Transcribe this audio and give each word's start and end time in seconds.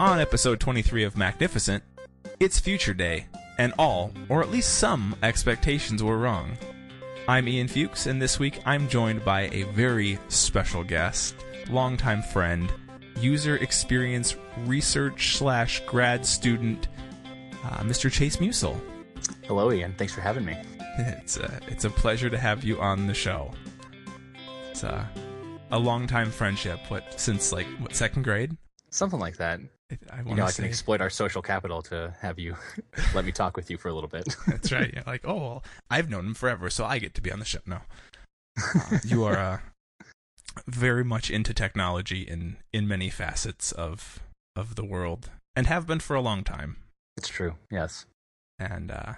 On 0.00 0.20
episode 0.20 0.60
23 0.60 1.02
of 1.02 1.16
Magnificent, 1.16 1.82
it's 2.38 2.60
Future 2.60 2.94
Day, 2.94 3.26
and 3.58 3.74
all, 3.80 4.12
or 4.28 4.40
at 4.40 4.50
least 4.50 4.78
some, 4.78 5.16
expectations 5.24 6.04
were 6.04 6.18
wrong. 6.18 6.56
I'm 7.26 7.48
Ian 7.48 7.66
Fuchs, 7.66 8.06
and 8.06 8.22
this 8.22 8.38
week 8.38 8.60
I'm 8.64 8.88
joined 8.88 9.24
by 9.24 9.48
a 9.48 9.64
very 9.64 10.20
special 10.28 10.84
guest, 10.84 11.34
longtime 11.68 12.22
friend, 12.22 12.72
user 13.18 13.56
experience 13.56 14.36
research 14.66 15.36
slash 15.36 15.82
grad 15.84 16.24
student, 16.24 16.86
uh, 17.64 17.78
Mr. 17.78 18.08
Chase 18.08 18.36
Musel. 18.36 18.80
Hello, 19.48 19.72
Ian. 19.72 19.94
Thanks 19.94 20.14
for 20.14 20.20
having 20.20 20.44
me. 20.44 20.56
It's 20.98 21.36
a, 21.38 21.60
it's 21.66 21.84
a 21.84 21.90
pleasure 21.90 22.30
to 22.30 22.38
have 22.38 22.62
you 22.62 22.80
on 22.80 23.08
the 23.08 23.14
show. 23.14 23.52
It's 24.70 24.84
a, 24.84 25.08
a 25.72 25.78
long 25.78 26.06
time 26.06 26.30
friendship. 26.30 26.78
What 26.88 27.20
since 27.20 27.52
like 27.52 27.66
what 27.78 27.94
second 27.94 28.22
grade? 28.22 28.56
Something 28.90 29.20
like 29.20 29.36
that. 29.36 29.60
I 29.90 30.18
You 30.18 30.34
know, 30.34 30.36
to 30.36 30.42
I 30.44 30.50
say 30.50 30.62
can 30.62 30.70
exploit 30.70 31.00
our 31.00 31.10
social 31.10 31.42
capital 31.42 31.82
to 31.82 32.14
have 32.20 32.38
you 32.38 32.56
let 33.14 33.24
me 33.24 33.32
talk 33.32 33.56
with 33.56 33.70
you 33.70 33.78
for 33.78 33.88
a 33.88 33.94
little 33.94 34.08
bit. 34.08 34.36
that's 34.46 34.70
right. 34.70 34.92
You're 34.92 35.04
like, 35.06 35.26
oh, 35.26 35.36
well, 35.36 35.64
I've 35.90 36.10
known 36.10 36.26
him 36.26 36.34
forever, 36.34 36.68
so 36.70 36.84
I 36.84 36.98
get 36.98 37.14
to 37.14 37.20
be 37.20 37.32
on 37.32 37.38
the 37.38 37.44
show. 37.44 37.60
No, 37.66 37.80
Uh, 38.58 38.98
you 39.04 39.24
are 39.24 39.38
uh, 39.38 39.58
very 40.66 41.04
much 41.04 41.30
into 41.30 41.54
technology 41.54 42.22
in 42.22 42.56
in 42.72 42.86
many 42.88 43.08
facets 43.08 43.72
of 43.72 44.20
of 44.56 44.74
the 44.74 44.84
world, 44.84 45.30
and 45.56 45.66
have 45.66 45.86
been 45.86 46.00
for 46.00 46.16
a 46.16 46.20
long 46.20 46.44
time. 46.44 46.76
it's 47.16 47.28
true. 47.28 47.54
Yes. 47.70 48.06
And 48.58 48.90
uh, 48.90 49.12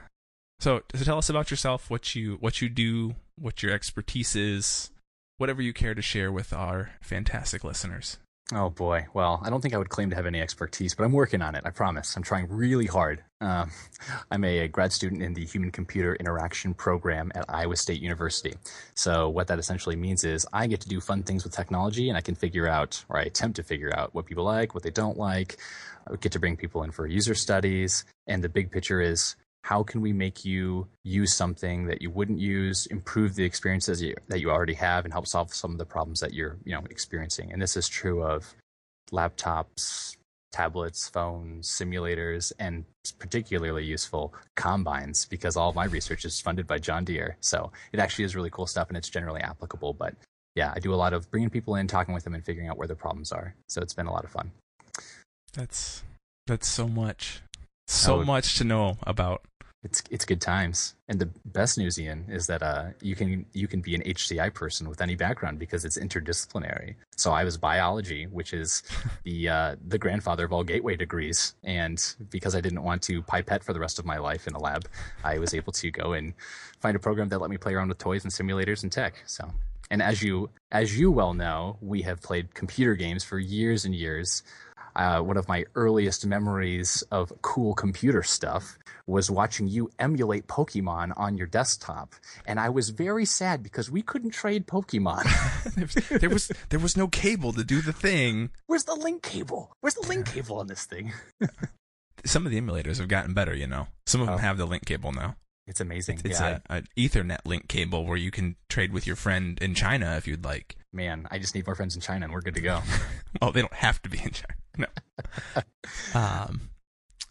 so, 0.61 0.83
so 0.95 1.05
tell 1.05 1.19
us 1.19 1.31
about 1.31 1.51
yourself, 1.51 1.89
what 1.89 2.15
you 2.15 2.37
what 2.41 2.61
you 2.61 2.69
do, 2.69 3.15
what 3.39 3.63
your 3.63 3.73
expertise 3.73 4.37
is, 4.37 4.91
whatever 5.39 5.63
you 5.63 5.73
care 5.73 5.95
to 5.95 6.03
share 6.03 6.31
with 6.31 6.53
our 6.53 6.91
fantastic 7.01 7.65
listeners. 7.65 8.19
Oh 8.53 8.69
boy. 8.69 9.07
Well, 9.15 9.41
I 9.45 9.51
don't 9.51 9.61
think 9.61 9.75
I 9.75 9.79
would 9.79 9.91
claim 9.91 10.11
to 10.11 10.17
have 10.17 10.27
any 10.27 10.41
expertise, 10.41 10.95
but 10.95 11.05
I'm 11.05 11.13
working 11.13 11.41
on 11.41 11.55
it. 11.55 11.63
I 11.65 11.71
promise. 11.71 12.17
I'm 12.17 12.23
trying 12.25 12.49
really 12.49 12.87
hard. 12.87 13.23
Um, 13.41 13.71
I'm 14.31 14.43
a, 14.43 14.67
grad 14.67 14.93
student 14.93 15.23
in 15.23 15.35
the 15.35 15.45
Human 15.45 15.71
Computer 15.71 16.17
Interaction 16.17 16.75
Program 16.75 17.31
at 17.37 17.45
Iowa 17.49 17.77
State 17.77 18.01
University. 18.01 18.55
So 18.95 19.29
what 19.29 19.47
that 19.49 19.61
essentially 19.61 19.95
means 19.95 20.25
is 20.25 20.47
I 20.53 20.67
get 20.67 20.81
to 20.81 20.89
do 20.89 21.01
fun 21.01 21.23
things 21.23 21.45
with 21.45 21.53
technology, 21.53 22.09
and 22.09 22.19
I 22.19 22.23
can 22.23 22.35
figure 22.35 22.67
out, 22.67 23.05
or 23.09 23.19
I 23.19 23.23
attempt 23.23 23.57
to 23.57 23.63
figure 23.63 23.93
out, 23.97 24.15
what 24.15 24.27
people 24.27 24.45
like, 24.45 24.75
what 24.75 24.83
they 24.83 24.91
don't 24.91 25.17
like. 25.17 25.59
I 26.11 26.17
get 26.17 26.33
to 26.33 26.41
bring 26.41 26.57
people 26.57 26.83
in 26.83 26.91
for 26.91 27.07
user 27.07 27.35
studies, 27.35 28.05
and 28.27 28.43
the 28.43 28.49
big 28.49 28.73
picture 28.73 29.01
is 29.01 29.37
how 29.63 29.83
can 29.83 30.01
we 30.01 30.13
make 30.13 30.45
you 30.45 30.89
use 31.05 31.35
something 31.35 31.87
that 31.87 32.01
you 32.01 32.11
wouldn't 32.11 32.39
use, 32.39 32.87
improve 32.87 33.35
the 33.35 33.45
experiences 33.45 34.03
that 34.29 34.41
you 34.41 34.51
already 34.51 34.75
have, 34.75 35.05
and 35.05 35.13
help 35.13 35.27
solve 35.27 35.53
some 35.53 35.73
of 35.73 35.79
the 35.79 35.85
problems 35.85 36.21
that 36.21 36.33
you're 36.33 36.57
you 36.65 36.73
know 36.73 36.83
experiencing. 36.91 37.53
And 37.53 37.61
this 37.61 37.77
is 37.77 37.89
true 37.89 38.23
of 38.23 38.55
laptops, 39.13 40.17
tablets, 40.53 41.09
phones, 41.09 41.69
simulators, 41.69 42.53
and 42.59 42.85
particularly 43.19 43.85
useful 43.85 44.35
combines 44.57 45.25
because 45.27 45.57
all 45.57 45.73
my 45.73 45.85
research 45.85 46.25
is 46.25 46.41
funded 46.41 46.67
by 46.67 46.79
John 46.79 47.05
Deere. 47.05 47.37
So 47.41 47.73
it 47.93 48.01
actually 48.01 48.25
is 48.25 48.37
really 48.37 48.51
cool 48.51 48.67
stuff, 48.67 48.89
and 48.89 48.97
it's 48.97 49.09
generally 49.09 49.41
applicable. 49.41 49.95
But 49.95 50.15
yeah, 50.55 50.73
I 50.75 50.81
do 50.81 50.93
a 50.93 50.97
lot 50.97 51.13
of 51.13 51.31
bringing 51.31 51.51
people 51.51 51.77
in, 51.77 51.87
talking 51.87 52.15
with 52.15 52.25
them, 52.25 52.35
and 52.35 52.45
figuring 52.45 52.69
out 52.69 52.79
where 52.79 52.89
the 52.89 52.97
problems 52.97 53.31
are. 53.33 53.55
So 53.69 53.81
it's 53.81 53.95
been 53.95 54.07
a 54.07 54.13
lot 54.13 54.25
of 54.25 54.31
fun. 54.31 54.51
That's 55.53 56.03
that's 56.47 56.69
so 56.69 56.89
much, 56.89 57.43
so 57.91 58.21
Oh. 58.21 58.25
much 58.25 58.57
to 58.59 58.65
know 58.65 58.97
about. 59.05 59.43
It's 59.83 60.03
it's 60.11 60.27
good 60.27 60.43
times, 60.43 60.95
and 61.09 61.19
the 61.19 61.31
best 61.47 61.79
news, 61.79 61.99
Ian, 61.99 62.27
is 62.29 62.47
that 62.49 62.63
uh, 62.63 62.89
you 63.01 63.17
can 63.17 63.47
you 63.55 63.67
can 63.67 63.81
be 63.81 63.95
an 63.95 64.03
HCI 64.03 64.53
person 64.53 64.91
with 64.91 65.01
any 65.01 65.17
background 65.17 65.59
because 65.59 65.87
it's 65.87 65.97
interdisciplinary. 65.97 66.97
So 67.17 67.33
I 67.33 67.45
was 67.45 67.57
biology, 67.57 68.27
which 68.27 68.53
is 68.53 68.83
the 69.25 69.49
uh, 69.49 69.77
the 69.89 69.97
grandfather 69.99 70.45
of 70.45 70.53
all 70.53 70.65
gateway 70.65 70.97
degrees, 70.97 71.55
and 71.65 71.99
because 72.29 72.55
I 72.55 72.61
didn't 72.61 72.83
want 72.83 73.01
to 73.05 73.23
pipette 73.23 73.65
for 73.65 73.73
the 73.73 73.81
rest 73.81 73.99
of 73.99 74.05
my 74.05 74.19
life 74.19 74.47
in 74.47 74.53
a 74.55 74.59
lab, 74.61 74.87
I 75.25 75.39
was 75.39 75.55
able 75.55 75.73
to 75.73 75.91
go 75.91 76.13
and 76.13 76.35
find 76.79 76.95
a 76.95 77.01
program 77.01 77.31
that 77.31 77.41
let 77.41 77.49
me 77.49 77.57
play 77.57 77.73
around 77.73 77.89
with 77.89 77.97
toys 77.99 78.23
and 78.25 78.33
simulators 78.33 78.83
and 78.83 78.93
tech. 78.93 79.15
So, 79.25 79.51
and 79.91 80.03
as 80.03 80.23
you 80.23 80.51
as 80.73 80.99
you 80.99 81.11
well 81.11 81.33
know, 81.33 81.79
we 81.81 82.03
have 82.03 82.21
played 82.21 82.53
computer 82.55 82.95
games 82.97 83.25
for 83.25 83.39
years 83.39 83.87
and 83.87 83.95
years. 83.95 84.43
Uh, 84.97 85.21
one 85.21 85.37
of 85.37 85.49
my 85.49 85.65
earliest 85.75 86.27
memories 86.27 87.03
of 87.11 87.33
cool 87.43 87.75
computer 87.75 88.23
stuff 88.23 88.79
was 89.07 89.31
watching 89.31 89.67
you 89.69 89.91
emulate 89.99 90.47
Pokemon 90.47 91.13
on 91.17 91.37
your 91.37 91.47
desktop, 91.47 92.15
and 92.47 92.61
I 92.61 92.69
was 92.69 92.91
very 92.91 93.25
sad 93.25 93.63
because 93.63 93.91
we 93.91 94.03
couldn't 94.03 94.31
trade 94.31 94.67
Pokemon. 94.67 95.25
there, 95.75 95.87
was, 95.87 96.21
there 96.21 96.31
was 96.31 96.53
there 96.69 96.81
was 96.81 96.97
no 96.97 97.09
cable 97.09 97.53
to 97.53 97.65
do 97.65 97.81
the 97.81 97.93
thing. 97.93 98.51
Where's 98.67 98.85
the 98.85 98.95
link 98.95 99.23
cable? 99.23 99.73
Where's 99.81 99.95
the 99.95 100.07
link 100.07 100.27
cable 100.27 100.59
on 100.59 100.67
this 100.69 100.85
thing? 100.85 101.13
Some 102.25 102.45
of 102.45 102.53
the 102.53 102.61
emulators 102.61 102.99
have 102.99 103.09
gotten 103.09 103.33
better, 103.33 103.55
you 103.55 103.67
know. 103.67 103.89
Some 104.07 104.21
of 104.21 104.27
them 104.27 104.37
Oh. 104.37 104.39
have 104.39 104.59
the 104.59 104.67
link 104.67 104.85
cable 104.85 105.11
now. 105.13 105.37
It's 105.71 105.81
amazing. 105.81 106.21
It's 106.25 106.41
yeah, 106.41 106.59
a, 106.69 106.75
an 106.75 106.89
Ethernet 106.99 107.47
link 107.47 107.69
cable 107.69 108.05
where 108.05 108.17
you 108.17 108.33
can 108.33 108.57
trade 108.69 108.93
with 108.93 109.07
your 109.07 109.15
friend 109.15 109.57
in 109.63 109.73
China 109.75 110.17
if 110.17 110.27
you'd 110.27 110.45
like. 110.45 110.75
man, 110.93 111.29
I 111.31 111.39
just 111.39 111.55
need 111.55 111.65
more 111.65 111.77
friends 111.77 111.95
in 111.95 112.01
China, 112.01 112.25
and 112.25 112.35
we're 112.35 112.41
good 112.41 112.57
to 112.57 112.61
go. 112.61 112.83
Oh, 113.41 113.53
they 113.53 113.61
don't 113.61 113.73
have 113.75 114.03
to 114.03 114.11
be 114.11 114.19
in 114.19 114.33
China. 114.33 114.55
No. 114.77 114.87
um, 116.21 116.71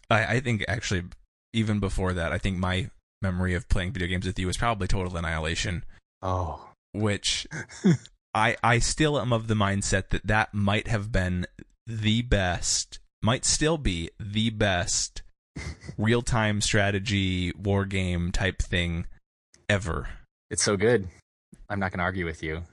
I, 0.08 0.36
I 0.36 0.40
think 0.40 0.64
actually, 0.66 1.02
even 1.52 1.78
before 1.78 2.14
that, 2.14 2.32
I 2.32 2.38
think 2.38 2.56
my 2.56 2.88
memory 3.20 3.52
of 3.52 3.68
playing 3.68 3.92
video 3.92 4.08
games 4.08 4.24
with 4.24 4.38
you 4.38 4.46
was 4.46 4.56
probably 4.56 4.88
Total 4.88 5.14
Annihilation, 5.14 5.84
Oh, 6.22 6.70
which 6.92 7.46
I 8.34 8.56
I 8.64 8.78
still 8.78 9.20
am 9.20 9.34
of 9.34 9.46
the 9.46 9.54
mindset 9.54 10.08
that 10.08 10.26
that 10.26 10.54
might 10.54 10.88
have 10.88 11.12
been 11.12 11.46
the 11.86 12.22
best, 12.22 12.98
might 13.20 13.44
still 13.44 13.76
be 13.76 14.08
the 14.18 14.48
best 14.48 15.20
real 15.98 16.22
time 16.22 16.60
strategy 16.60 17.52
war 17.52 17.84
game 17.84 18.32
type 18.32 18.62
thing 18.62 19.06
ever. 19.68 20.08
it's 20.50 20.62
so 20.62 20.76
good. 20.76 21.08
I'm 21.68 21.78
not 21.78 21.92
going 21.92 21.98
to 21.98 22.04
argue 22.04 22.24
with 22.24 22.42
you. 22.42 22.64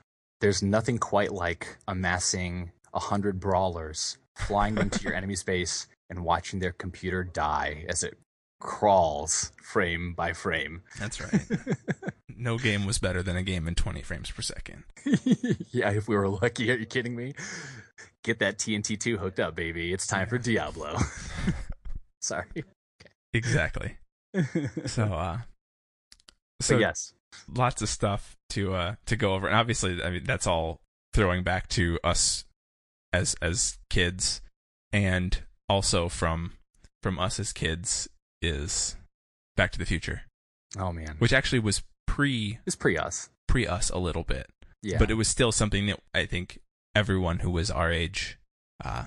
There's 0.42 0.64
nothing 0.64 0.98
quite 0.98 1.32
like 1.32 1.78
amassing 1.88 2.72
a 2.94 3.00
hundred 3.00 3.40
brawlers, 3.40 4.18
flying 4.36 4.78
into 4.78 5.04
your 5.04 5.14
enemy's 5.20 5.44
base, 5.44 5.88
and 6.10 6.24
watching 6.24 6.60
their 6.60 6.72
computer 6.72 7.24
die 7.24 7.86
as 7.88 8.04
it 8.04 8.18
crawls 8.60 9.52
frame 9.62 10.14
by 10.14 10.34
frame. 10.34 10.82
That's 11.00 11.22
right. 11.22 11.46
no 12.38 12.58
game 12.58 12.86
was 12.86 12.98
better 12.98 13.22
than 13.22 13.36
a 13.36 13.44
game 13.44 13.68
in 13.68 13.76
20 13.76 14.02
frames 14.02 14.32
per 14.32 14.42
second. 14.42 14.84
yeah, 15.72 15.92
if 15.92 16.08
we 16.08 16.16
were 16.16 16.28
lucky. 16.28 16.72
Are 16.72 16.76
you 16.76 16.86
kidding 16.86 17.16
me? 17.16 17.34
Get 18.24 18.40
that 18.40 18.58
TNT 18.58 19.00
two 19.00 19.18
hooked 19.18 19.40
up, 19.40 19.56
baby. 19.56 19.94
It's 19.94 20.08
time 20.08 20.28
for 20.28 20.38
Diablo. 20.38 20.98
Sorry. 22.22 22.46
Exactly. 23.34 23.98
So, 24.86 25.04
uh, 25.04 25.40
So 26.62 26.74
so 26.76 26.78
yes, 26.80 27.14
lots 27.54 27.82
of 27.82 27.90
stuff 27.90 28.36
to 28.52 28.74
uh 28.74 28.96
to 29.06 29.16
go 29.16 29.34
over, 29.34 29.48
and 29.48 29.56
obviously, 29.56 30.02
I 30.04 30.10
mean 30.10 30.24
that's 30.24 30.48
all 30.48 30.82
throwing 31.14 31.44
back 31.44 31.68
to 31.70 32.00
us 32.04 32.46
as 33.14 33.36
as 33.42 33.78
kids, 33.90 34.42
and 34.92 35.44
also 35.70 36.10
from 36.10 36.54
from 37.04 37.20
us 37.20 37.40
as 37.40 37.54
kids 37.54 38.10
is 38.42 38.96
Back 39.56 39.72
to 39.72 39.80
the 39.80 39.86
Future, 39.86 40.24
oh 40.78 40.92
man, 40.92 41.16
which 41.20 41.34
actually 41.34 41.60
was 41.60 41.84
pre 42.06 42.60
it's 42.66 42.76
pre 42.76 42.98
us. 42.98 43.30
pre 43.48 43.66
us 43.68 43.90
a 43.90 43.98
little 43.98 44.24
bit, 44.24 44.48
Yeah, 44.84 44.98
but 45.00 45.10
it 45.12 45.16
was 45.16 45.28
still 45.28 45.52
something 45.52 45.86
that 45.88 46.00
I 46.14 46.26
think 46.26 46.60
everyone 46.96 47.40
who 47.40 47.50
was 47.52 47.70
our 47.72 47.92
age, 47.92 48.38
uh, 48.84 49.06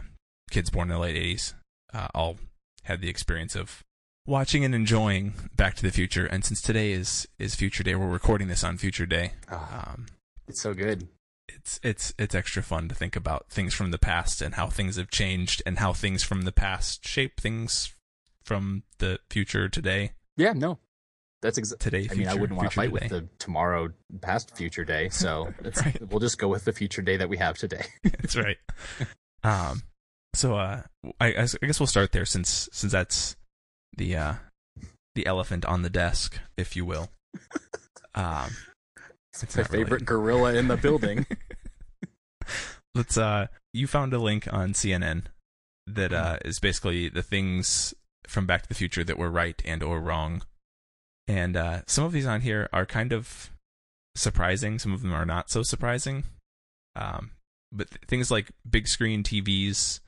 kids 0.51 0.71
born 0.71 0.89
in 0.91 0.95
the 0.95 1.01
late 1.01 1.17
'80s, 1.17 1.55
uh, 1.93 2.09
all 2.15 2.37
had 2.83 3.01
the 3.01 3.09
experience 3.09 3.55
of 3.55 3.83
watching 4.27 4.65
and 4.65 4.75
enjoying 4.75 5.35
Back 5.57 5.75
to 5.77 5.83
the 5.83 5.91
Future. 5.91 6.27
And 6.27 6.45
since 6.45 6.61
today 6.63 6.93
is 6.93 7.27
is 7.39 7.55
Future 7.55 7.83
Day, 7.83 7.95
we're 7.95 8.09
recording 8.09 8.49
this 8.49 8.65
on 8.65 8.77
Future 8.79 9.07
Day. 9.07 9.33
Ah, 9.51 9.93
Um, 9.95 10.07
it's 10.49 10.61
so 10.61 10.75
good. 10.75 11.09
it's 11.49 11.81
it's 11.83 12.13
it's 12.19 12.35
extra 12.35 12.63
fun 12.63 12.89
to 12.89 12.95
think 12.95 13.17
about 13.17 13.49
things 13.51 13.75
from 13.75 13.91
the 13.91 13.99
past 13.99 14.41
and 14.43 14.55
how 14.55 14.69
things 14.69 14.97
have 14.97 15.11
changed 15.11 15.63
and 15.67 15.79
how 15.79 15.93
things 15.93 16.23
from 16.23 16.43
the 16.43 16.53
past 16.53 17.07
shape 17.07 17.41
things 17.41 17.93
from 18.45 18.83
the 18.99 19.19
future 19.31 19.69
today. 19.69 20.13
Yeah, 20.37 20.53
no, 20.55 20.79
that's 21.43 21.59
exactly. 21.59 21.91
Today, 21.91 22.09
I 22.11 22.15
mean, 22.17 22.29
I 22.29 22.35
wouldn't 22.35 22.57
want 22.57 22.71
to 22.71 22.75
fight 22.75 22.93
today. 22.93 23.09
with 23.09 23.11
the 23.11 23.29
tomorrow 23.39 23.91
past 24.23 24.57
future 24.57 24.85
day, 24.85 25.09
so 25.09 25.53
Right. 25.77 25.99
we'll 26.09 26.21
just 26.21 26.39
go 26.39 26.49
with 26.49 26.65
the 26.65 26.73
future 26.73 27.03
day 27.03 27.17
that 27.17 27.29
we 27.29 27.37
have 27.39 27.57
today. 27.59 27.85
That's 28.05 28.37
right. 28.37 28.57
Um, 29.43 29.83
so 30.35 30.57
uh, 30.57 30.83
I, 31.21 31.27
I 31.29 31.47
guess 31.67 31.81
we'll 31.81 31.87
start 31.87 32.13
there 32.13 32.25
since 32.25 32.69
since 32.73 32.93
that's 32.93 33.37
the 33.97 34.17
uh 34.17 34.35
the 35.15 35.27
elephant 35.27 35.65
on 35.65 35.83
the 35.83 35.91
desk, 35.91 36.39
if 36.57 36.77
you 36.77 36.85
will. 36.85 37.11
Um, 38.13 38.51
it's 39.33 39.57
My 39.57 39.63
not 39.63 39.71
really- 39.71 39.85
favorite 39.85 40.05
gorilla 40.05 40.55
in 40.55 40.67
the 40.67 40.77
building. 40.77 41.27
let's 42.97 43.17
uh 43.17 43.47
you 43.73 43.87
found 43.87 44.13
a 44.13 44.19
link 44.19 44.53
on 44.53 44.73
CNN 44.73 45.25
that 45.87 46.13
uh 46.13 46.39
is 46.45 46.59
basically 46.59 47.09
the 47.09 47.23
things 47.23 47.95
from 48.27 48.47
Back 48.47 48.63
to 48.63 48.69
the 48.69 48.75
Future 48.75 49.05
that 49.05 49.17
were 49.17 49.31
right 49.31 49.63
and 49.65 49.81
or 49.83 50.01
wrong. 50.01 50.43
And 51.29 51.57
uh 51.57 51.83
some 51.87 52.05
of 52.05 52.11
these 52.11 52.27
on 52.27 52.41
here 52.41 52.69
are 52.73 52.85
kind 52.85 53.13
of 53.13 53.51
surprising, 54.17 54.81
some 54.81 54.93
of 54.93 55.03
them 55.03 55.13
are 55.15 55.25
not 55.27 55.51
so 55.51 55.63
surprising. 55.63 56.25
Um 56.97 57.31
but 57.71 57.91
th- 57.91 58.01
things 58.09 58.31
like 58.33 58.51
big 58.69 58.89
screen 58.89 59.23
TVs 59.23 60.01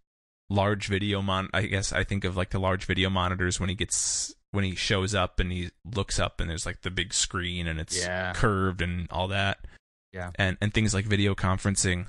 large 0.53 0.87
video 0.89 1.23
mon. 1.23 1.49
I 1.55 1.63
guess 1.63 1.93
I 1.93 2.05
think 2.05 2.25
of 2.25 2.37
like 2.37 2.51
the 2.51 2.59
large 2.61 2.85
video 2.85 3.09
monitors 3.11 3.59
when 3.59 3.69
he 3.69 3.75
gets 3.75 4.35
when 4.51 4.65
he 4.65 4.75
shows 4.75 5.15
up 5.15 5.41
and 5.41 5.51
he 5.51 5.71
looks 5.95 6.19
up 6.21 6.41
and 6.41 6.51
there's 6.51 6.67
like 6.67 6.83
the 6.83 6.91
big 6.91 7.15
screen 7.15 7.67
and 7.67 7.81
it's 7.81 7.99
Yeah. 7.99 8.33
curved 8.35 8.83
and 8.83 9.07
all 9.11 9.29
that. 9.29 9.67
Yeah. 10.13 10.31
And 10.37 10.59
and 10.61 10.73
things 10.75 10.93
like 10.95 11.07
video 11.07 11.35
conferencing. 11.35 12.07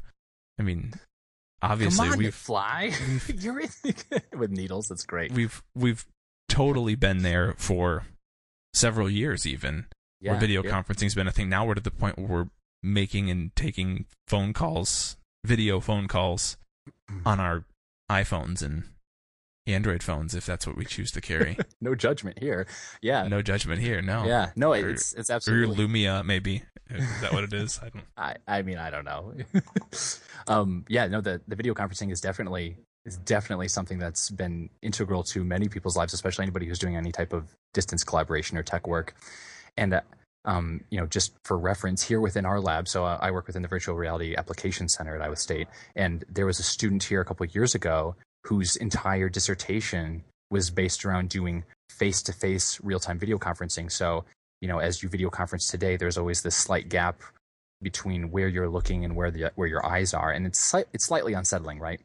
I 0.60 0.64
mean, 0.64 0.94
obviously 1.62 2.10
on, 2.10 2.18
we've 2.18 2.36
fly. 2.36 2.94
You're 3.34 3.62
in 3.62 3.70
with 4.38 4.52
needles. 4.52 4.88
That's 4.90 5.06
great. 5.06 5.32
we've 5.32 5.64
we've 5.76 6.06
totally 6.50 6.96
been 6.96 7.20
there 7.24 7.56
for 7.58 8.06
several 8.74 9.10
years 9.10 9.48
even 9.48 9.86
Yeah, 10.20 10.32
where 10.32 10.40
video 10.40 10.64
yeah. 10.64 10.72
conferencing's 10.72 11.16
been 11.16 11.28
a 11.28 11.32
thing 11.32 11.50
now 11.50 11.66
we're 11.66 11.76
to 11.76 11.82
the 11.82 11.90
point 11.92 12.18
where 12.18 12.28
we're 12.28 12.50
making 12.84 13.30
and 13.32 13.56
taking 13.56 14.06
phone 14.28 14.52
calls 14.52 15.16
video 15.46 15.80
phone 15.80 16.08
calls 16.08 16.58
on 17.26 17.40
our 17.40 17.64
iPhones 18.12 18.62
and 18.62 18.84
Android 19.66 20.04
phones 20.04 20.36
if 20.36 20.46
that's 20.46 20.68
what 20.68 20.76
we 20.76 20.84
choose 20.84 21.10
to 21.12 21.22
carry 21.22 21.58
no 21.82 21.96
judgment 21.96 22.38
here. 22.40 22.68
Yeah. 23.02 23.28
no 23.28 23.42
judgment 23.42 23.80
here 23.82 24.02
no 24.02 24.26
Yeah. 24.26 24.52
No, 24.56 24.74
Or- 24.74 24.90
it's 24.90 25.14
it's 25.14 25.30
or 25.30 25.34
your 25.34 25.36
absolutely. 25.38 25.88
Lumia 25.88 26.26
maybe 26.26 26.64
is 26.90 27.22
that 27.22 27.32
what 27.32 27.46
it 27.46 27.54
is 27.64 27.80
I 27.82 27.90
don't 27.90 28.06
I, 28.18 28.36
I 28.48 28.62
mean, 28.62 28.78
I 28.78 28.90
don't 28.90 29.06
know. 29.06 29.34
um, 30.48 30.84
yeah, 30.90 31.08
no, 31.08 31.22
the, 31.22 31.42
the 31.48 31.56
video 31.56 31.74
conferencing 31.74 32.12
is 32.12 32.20
definitely 32.22 32.78
is 33.06 33.18
definitely 33.18 33.68
something 33.68 34.00
that's 34.00 34.30
been 34.30 34.70
integral 34.82 35.24
to 35.24 35.44
many 35.44 35.68
people's 35.68 35.98
lives, 35.98 36.14
especially 36.14 36.44
anybody 36.44 36.66
who's 36.66 36.80
doing 36.80 36.96
any 36.96 37.12
type 37.12 37.34
of 37.34 37.54
distance 37.74 38.04
collaboration 38.04 38.58
or 38.58 38.64
tech 38.64 38.88
work. 38.88 39.14
And 39.78 39.94
uh, 39.94 40.02
um, 40.46 40.84
you 40.90 41.00
know, 41.00 41.06
just 41.06 41.34
for 41.46 41.58
reference, 41.58 42.02
here 42.04 42.20
within 42.20 42.46
our 42.46 42.60
lab, 42.60 42.88
so 42.88 43.06
uh, 43.06 43.18
I 43.22 43.32
work 43.32 43.48
within 43.48 43.62
the 43.62 43.68
Virtual 43.68 43.96
Reality 43.96 44.36
Application 44.36 44.90
Center 44.90 45.16
at 45.16 45.22
Iowa 45.22 45.36
State, 45.36 45.68
and 45.96 46.26
there 46.30 46.46
was 46.46 46.60
a 46.60 46.64
student 46.64 47.04
here 47.04 47.22
a 47.22 47.26
couple 47.26 47.46
years 47.46 47.76
ago 47.76 48.16
whose 48.46 48.76
entire 48.76 49.30
dissertation 49.30 50.24
was 50.52 50.70
based 50.70 51.06
around 51.06 51.30
doing 51.30 51.64
face-to-face 51.90 52.80
real-time 52.84 53.18
video 53.18 53.38
conferencing. 53.38 53.92
So, 53.92 54.26
you 54.62 54.68
know, 54.68 54.80
as 54.80 55.02
you 55.02 55.10
video 55.10 55.30
conference 55.30 55.68
today, 55.68 55.96
there's 55.98 56.18
always 56.18 56.42
this 56.42 56.56
slight 56.56 56.90
gap 56.90 57.22
between 57.82 58.32
where 58.32 58.48
you're 58.48 58.70
looking 58.70 59.04
and 59.04 59.16
where 59.16 59.32
the 59.32 59.52
where 59.56 59.68
your 59.68 59.86
eyes 59.86 60.14
are, 60.14 60.32
and 60.32 60.46
it's 60.46 60.74
it's 60.94 61.06
slightly 61.06 61.34
unsettling, 61.34 61.80
right? 61.80 62.02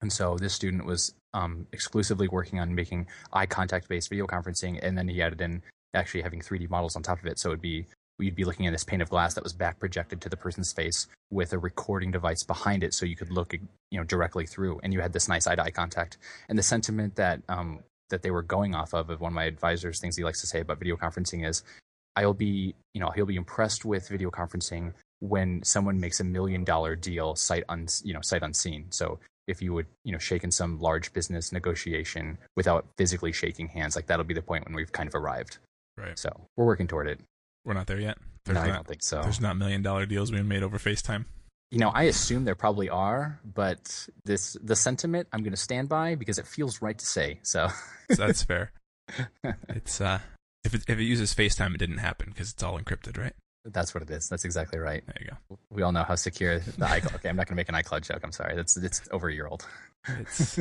And 0.00 0.12
so 0.12 0.36
this 0.36 0.52
student 0.52 0.84
was 0.84 1.14
um, 1.32 1.66
exclusively 1.72 2.28
working 2.28 2.60
on 2.60 2.74
making 2.74 3.06
eye 3.32 3.46
contact 3.46 3.88
based 3.88 4.10
video 4.10 4.26
conferencing, 4.26 4.78
and 4.82 4.98
then 4.98 5.08
he 5.08 5.22
added 5.22 5.40
in 5.40 5.62
actually 5.94 6.22
having 6.22 6.40
3D 6.40 6.68
models 6.70 6.96
on 6.96 7.02
top 7.02 7.20
of 7.20 7.26
it. 7.26 7.38
So 7.38 7.50
it'd 7.50 7.60
be 7.60 7.86
you'd 8.18 8.34
be 8.34 8.44
looking 8.44 8.66
at 8.66 8.72
this 8.72 8.84
pane 8.84 9.00
of 9.00 9.10
glass 9.10 9.34
that 9.34 9.42
was 9.42 9.52
back 9.52 9.80
projected 9.80 10.20
to 10.20 10.28
the 10.28 10.36
person's 10.36 10.72
face 10.72 11.06
with 11.30 11.52
a 11.52 11.58
recording 11.58 12.10
device 12.10 12.44
behind 12.44 12.84
it, 12.84 12.94
so 12.94 13.06
you 13.06 13.16
could 13.16 13.30
look 13.30 13.52
you 13.52 13.98
know 13.98 14.04
directly 14.04 14.46
through, 14.46 14.80
and 14.82 14.92
you 14.92 15.00
had 15.00 15.12
this 15.12 15.28
nice 15.28 15.46
eye 15.46 15.54
to 15.54 15.62
eye 15.62 15.70
contact. 15.70 16.18
And 16.48 16.58
the 16.58 16.62
sentiment 16.62 17.16
that 17.16 17.42
um, 17.48 17.80
that 18.10 18.22
they 18.22 18.30
were 18.30 18.42
going 18.42 18.74
off 18.74 18.94
of, 18.94 19.10
of 19.10 19.20
one 19.20 19.32
of 19.32 19.34
my 19.34 19.44
advisors, 19.44 20.00
things 20.00 20.16
he 20.16 20.24
likes 20.24 20.40
to 20.40 20.46
say 20.46 20.60
about 20.60 20.78
video 20.78 20.96
conferencing 20.96 21.46
is, 21.46 21.62
I'll 22.16 22.34
be 22.34 22.74
you 22.94 23.00
know 23.00 23.10
he'll 23.10 23.26
be 23.26 23.36
impressed 23.36 23.84
with 23.84 24.08
video 24.08 24.30
conferencing 24.30 24.92
when 25.20 25.62
someone 25.62 25.98
makes 25.98 26.20
a 26.20 26.24
million 26.24 26.64
dollar 26.64 26.94
deal 26.96 27.34
sight 27.34 27.64
un, 27.68 27.86
you 28.04 28.14
know 28.14 28.20
sight 28.22 28.42
unseen. 28.42 28.86
So 28.90 29.18
if 29.46 29.60
you 29.60 29.72
would 29.74 29.86
you 30.04 30.12
know 30.12 30.18
shake 30.18 30.44
in 30.44 30.50
some 30.50 30.78
large 30.78 31.12
business 31.12 31.52
negotiation 31.52 32.38
without 32.56 32.86
physically 32.96 33.32
shaking 33.32 33.68
hands, 33.68 33.96
like 33.96 34.06
that'll 34.06 34.24
be 34.24 34.34
the 34.34 34.42
point 34.42 34.64
when 34.64 34.74
we've 34.74 34.92
kind 34.92 35.08
of 35.08 35.14
arrived. 35.14 35.58
Right 35.96 36.18
So 36.18 36.30
we're 36.56 36.66
working 36.66 36.86
toward 36.86 37.08
it. 37.08 37.20
we're 37.64 37.74
not 37.74 37.86
there 37.86 38.00
yet 38.00 38.18
there's 38.44 38.56
no, 38.56 38.62
I 38.62 38.66
don't 38.68 38.86
think 38.86 39.02
so. 39.02 39.22
there's 39.22 39.40
not 39.40 39.56
million 39.56 39.82
dollar 39.82 40.06
deals 40.06 40.30
being 40.30 40.48
made 40.48 40.62
over 40.62 40.78
FaceTime 40.78 41.24
You 41.70 41.78
know, 41.78 41.88
I 41.90 42.04
assume 42.04 42.44
there 42.44 42.54
probably 42.54 42.90
are, 42.90 43.40
but 43.44 44.08
this 44.24 44.56
the 44.62 44.76
sentiment 44.76 45.28
I'm 45.32 45.42
going 45.42 45.52
to 45.52 45.58
stand 45.58 45.88
by 45.88 46.14
because 46.14 46.38
it 46.38 46.46
feels 46.46 46.82
right 46.82 46.98
to 46.98 47.06
say. 47.06 47.40
So 47.42 47.68
so 48.10 48.26
that's 48.26 48.42
fair 48.50 48.72
it's 49.68 50.00
uh 50.00 50.18
if 50.64 50.74
it, 50.74 50.84
if 50.88 50.98
it 50.98 51.04
uses 51.04 51.34
FaceTime 51.34 51.74
it 51.74 51.78
didn't 51.78 51.98
happen 51.98 52.30
because 52.30 52.50
it's 52.52 52.62
all 52.62 52.78
encrypted 52.78 53.18
right 53.18 53.34
that's 53.66 53.94
what 53.94 54.02
it 54.02 54.10
is. 54.10 54.28
That's 54.28 54.44
exactly 54.44 54.78
right. 54.78 55.02
there 55.06 55.16
you 55.20 55.30
go 55.30 55.58
We 55.70 55.82
all 55.82 55.92
know 55.92 56.02
how 56.02 56.16
secure 56.16 56.58
the 56.58 56.84
iCloud. 56.84 57.14
Okay, 57.14 57.30
I'm 57.30 57.36
not 57.36 57.46
going 57.46 57.54
to 57.56 57.60
make 57.60 57.70
an 57.70 57.74
iCloud 57.74 58.02
joke. 58.02 58.20
I'm 58.22 58.32
sorry. 58.32 58.54
That's 58.54 58.76
it's 58.76 59.08
over 59.10 59.28
a 59.28 59.34
year 59.34 59.46
old. 59.46 59.66
it's 60.06 60.60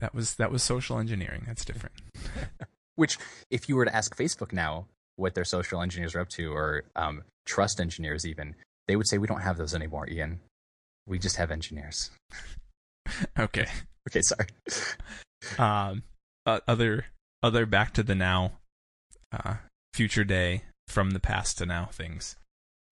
that 0.00 0.14
was 0.14 0.34
that 0.34 0.50
was 0.50 0.62
social 0.62 0.98
engineering 0.98 1.44
that's 1.46 1.64
different 1.64 1.94
Which, 2.96 3.18
if 3.50 3.68
you 3.68 3.76
were 3.76 3.84
to 3.84 3.94
ask 3.94 4.16
Facebook 4.16 4.52
now 4.52 4.86
what 5.16 5.34
their 5.34 5.44
social 5.44 5.80
engineers 5.80 6.14
are 6.14 6.20
up 6.20 6.28
to, 6.30 6.52
or 6.52 6.84
um, 6.96 7.22
trust 7.46 7.80
engineers 7.80 8.26
even, 8.26 8.54
they 8.88 8.96
would 8.96 9.06
say 9.06 9.18
we 9.18 9.26
don't 9.26 9.40
have 9.42 9.56
those 9.56 9.74
anymore, 9.74 10.08
Ian. 10.08 10.40
We 11.06 11.18
just 11.18 11.36
have 11.36 11.50
engineers. 11.50 12.10
okay 13.38 13.66
Okay, 14.08 14.20
sorry. 14.22 14.46
um 15.58 16.02
uh, 16.44 16.60
other 16.68 17.06
other 17.42 17.66
back 17.66 17.92
to 17.94 18.02
the 18.02 18.14
now 18.14 18.52
uh 19.32 19.56
future 19.94 20.24
day 20.24 20.62
from 20.88 21.10
the 21.10 21.20
past 21.20 21.58
to 21.58 21.66
now 21.66 21.86
things 21.86 22.36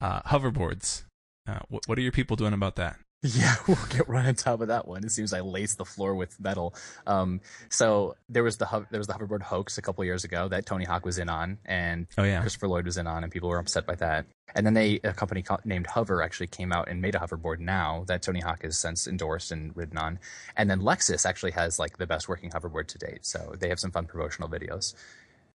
uh 0.00 0.20
hoverboards 0.22 1.04
uh 1.48 1.60
what, 1.68 1.82
what 1.86 1.98
are 1.98 2.02
your 2.02 2.12
people 2.12 2.36
doing 2.36 2.52
about 2.52 2.76
that 2.76 2.98
Yeah, 3.34 3.54
we'll 3.66 3.78
get 3.88 4.06
right 4.06 4.26
on 4.26 4.34
top 4.34 4.60
of 4.60 4.68
that 4.68 4.86
one. 4.86 5.02
It 5.02 5.10
seems 5.10 5.32
I 5.32 5.40
laced 5.40 5.78
the 5.78 5.86
floor 5.86 6.14
with 6.14 6.38
metal. 6.38 6.74
Um, 7.06 7.40
so 7.70 8.16
there 8.28 8.42
was 8.42 8.58
the 8.58 8.66
hov- 8.66 8.86
there 8.90 9.00
was 9.00 9.06
the 9.06 9.14
hoverboard 9.14 9.40
hoax 9.40 9.78
a 9.78 9.82
couple 9.82 10.04
years 10.04 10.24
ago 10.24 10.46
that 10.48 10.66
Tony 10.66 10.84
Hawk 10.84 11.06
was 11.06 11.16
in 11.16 11.30
on, 11.30 11.56
and 11.64 12.06
oh 12.18 12.22
yeah 12.24 12.42
Christopher 12.42 12.68
Lloyd 12.68 12.84
was 12.84 12.98
in 12.98 13.06
on, 13.06 13.22
and 13.24 13.32
people 13.32 13.48
were 13.48 13.58
upset 13.58 13.86
by 13.86 13.94
that. 13.94 14.26
And 14.54 14.66
then 14.66 14.74
they 14.74 15.00
a 15.04 15.14
company 15.14 15.40
co- 15.42 15.58
named 15.64 15.86
Hover 15.86 16.20
actually 16.22 16.48
came 16.48 16.70
out 16.70 16.88
and 16.88 17.00
made 17.00 17.14
a 17.14 17.18
hoverboard 17.18 17.60
now 17.60 18.04
that 18.08 18.20
Tony 18.20 18.40
Hawk 18.40 18.62
has 18.62 18.76
since 18.78 19.06
endorsed 19.08 19.50
and 19.50 19.74
ridden 19.74 19.96
on. 19.96 20.18
And 20.54 20.68
then 20.68 20.82
Lexus 20.82 21.24
actually 21.24 21.52
has 21.52 21.78
like 21.78 21.96
the 21.96 22.06
best 22.06 22.28
working 22.28 22.50
hoverboard 22.50 22.88
to 22.88 22.98
date. 22.98 23.24
So 23.24 23.54
they 23.58 23.70
have 23.70 23.80
some 23.80 23.90
fun 23.90 24.04
promotional 24.04 24.50
videos, 24.50 24.92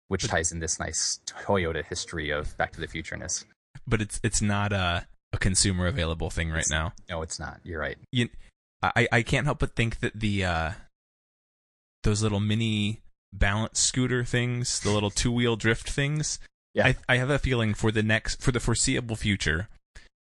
which 0.08 0.28
ties 0.28 0.52
in 0.52 0.60
this 0.60 0.80
nice 0.80 1.20
Toyota 1.26 1.84
history 1.84 2.30
of 2.30 2.56
Back 2.58 2.74
to 2.74 2.80
the 2.80 2.88
Futureness. 2.88 3.44
but 3.88 4.02
it's 4.02 4.20
it's 4.24 4.42
not 4.42 4.72
a 4.72 5.08
a 5.36 5.38
consumer 5.38 5.86
available 5.88 6.30
thing 6.30 6.50
right 6.50 6.60
It's- 6.66 6.70
now 6.72 6.94
No, 7.10 7.22
it's 7.22 7.40
not. 7.40 7.60
You're 7.64 7.80
right. 7.80 7.98
you 8.12 8.30
I 8.82 9.08
I 9.12 9.22
can't 9.24 9.46
help 9.46 9.60
but 9.60 9.76
think 9.76 10.00
that 10.00 10.20
the 10.20 10.44
uh 10.46 10.72
those 12.04 12.22
little 12.22 12.40
mini 12.40 13.02
balance 13.34 13.80
scooter 13.80 14.24
things, 14.24 14.80
the 14.80 14.92
little 14.92 15.10
two 15.10 15.32
wheel 15.32 15.56
drift 15.56 15.90
things. 15.90 16.40
Yeah. 16.74 16.88
I 16.88 16.96
I 17.10 17.18
have 17.18 17.30
a 17.30 17.40
feeling 17.40 17.74
for 17.74 17.92
the 17.92 18.04
next 18.04 18.42
for 18.42 18.52
the 18.52 18.60
foreseeable 18.60 19.16
future, 19.16 19.70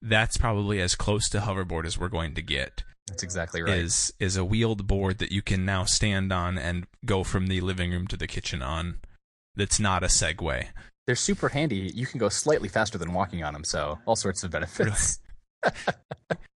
that's 0.02 0.38
probably 0.38 0.80
as 0.82 0.96
close 0.96 1.30
to 1.30 1.40
hoverboard 1.40 1.86
as 1.86 1.98
we're 1.98 2.10
going 2.10 2.36
to 2.36 2.42
get. 2.42 2.84
That's 3.08 3.24
exactly 3.24 3.62
right. 3.62 3.78
Is 3.80 4.14
is 4.20 4.38
a 4.38 4.46
wheeled 4.46 4.88
board 4.88 5.18
that 5.18 5.32
you 5.32 5.42
can 5.42 5.66
now 5.66 5.84
stand 5.84 6.32
on 6.32 6.58
and 6.58 6.88
go 7.06 7.24
from 7.24 7.48
the 7.48 7.60
living 7.62 7.92
room 7.92 8.08
to 8.08 8.18
the 8.18 8.28
kitchen 8.28 8.62
on. 8.62 9.00
That's 9.56 9.80
not 9.80 10.04
a 10.04 10.08
Segway. 10.08 10.70
They're 11.06 11.16
super 11.16 11.50
handy. 11.50 11.92
You 11.94 12.06
can 12.06 12.20
go 12.20 12.30
slightly 12.30 12.70
faster 12.70 12.98
than 12.98 13.14
walking 13.14 13.44
on 13.44 13.54
them, 13.54 13.64
so 13.64 14.00
all 14.06 14.16
sorts 14.16 14.44
of 14.44 14.52
benefits. 14.52 15.20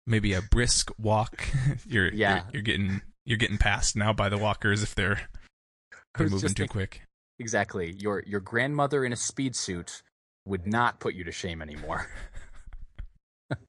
Maybe 0.07 0.33
a 0.33 0.41
brisk 0.41 0.91
walk. 0.99 1.47
you're 1.87 2.13
Yeah. 2.13 2.35
You're, 2.35 2.43
you're 2.53 2.61
getting 2.61 3.01
you're 3.25 3.37
getting 3.39 3.57
passed 3.57 3.95
now 3.95 4.13
by 4.13 4.29
the 4.29 4.37
walkers 4.37 4.83
if 4.83 4.93
they're, 4.93 5.19
they're 6.15 6.27
moving 6.29 6.39
too 6.41 6.47
thinking- 6.63 6.67
quick. 6.67 7.01
Exactly. 7.39 7.91
Your 7.99 8.23
your 8.25 8.39
grandmother 8.39 9.03
in 9.03 9.11
a 9.11 9.17
speed 9.17 9.55
suit 9.55 10.03
would 10.45 10.65
not 10.67 10.99
put 10.99 11.15
you 11.15 11.23
to 11.25 11.31
shame 11.31 11.61
anymore. 11.61 12.07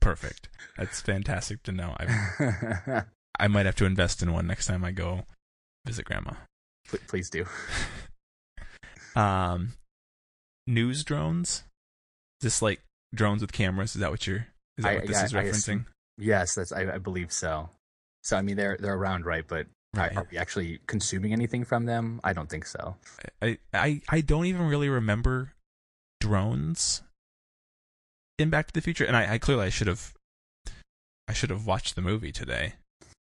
Perfect. 0.00 0.48
That's 0.76 1.00
fantastic 1.00 1.62
to 1.64 1.72
know. 1.72 1.94
I 1.98 3.02
I 3.38 3.46
might 3.48 3.66
have 3.66 3.76
to 3.76 3.84
invest 3.84 4.22
in 4.22 4.32
one 4.32 4.46
next 4.46 4.66
time 4.66 4.84
I 4.84 4.90
go 4.90 5.24
visit 5.86 6.06
grandma. 6.06 6.32
Pl- 6.88 6.98
Please 7.06 7.30
do. 7.30 7.44
Um, 9.14 9.72
news 10.68 11.02
drones. 11.02 11.64
Is 12.40 12.44
this 12.44 12.62
like 12.62 12.80
drones 13.14 13.40
with 13.40 13.52
cameras? 13.52 13.94
Is 13.96 14.00
that 14.02 14.10
what 14.10 14.26
you're? 14.26 14.46
Is 14.76 14.84
that 14.84 14.90
I- 14.90 14.94
what 14.96 15.06
this 15.06 15.16
yeah, 15.16 15.24
is 15.24 15.32
referencing? 15.32 15.86
Yes, 16.18 16.54
that's 16.54 16.72
I, 16.72 16.94
I 16.94 16.98
believe 16.98 17.32
so. 17.32 17.70
So 18.22 18.36
I 18.36 18.42
mean 18.42 18.56
they're 18.56 18.76
they're 18.78 18.94
around, 18.94 19.24
right? 19.24 19.44
But 19.46 19.66
are- 19.66 20.00
Right. 20.00 20.16
are 20.16 20.26
we 20.30 20.36
actually 20.36 20.80
consuming 20.86 21.32
anything 21.32 21.64
from 21.64 21.86
them? 21.86 22.20
I 22.22 22.34
don't 22.34 22.50
think 22.50 22.66
so. 22.66 22.96
I, 23.40 23.56
I 23.72 24.02
I 24.10 24.20
don't 24.20 24.44
even 24.44 24.68
really 24.68 24.88
remember 24.90 25.54
drones 26.20 27.02
in 28.38 28.50
Back 28.50 28.66
to 28.68 28.74
the 28.74 28.82
Future, 28.82 29.04
and 29.06 29.16
I, 29.16 29.34
I 29.34 29.38
clearly 29.38 29.64
I 29.64 29.70
should 29.70 29.86
have 29.86 30.12
I 31.26 31.32
should 31.32 31.50
have 31.50 31.66
watched 31.66 31.94
the 31.94 32.02
movie 32.02 32.32
today 32.32 32.74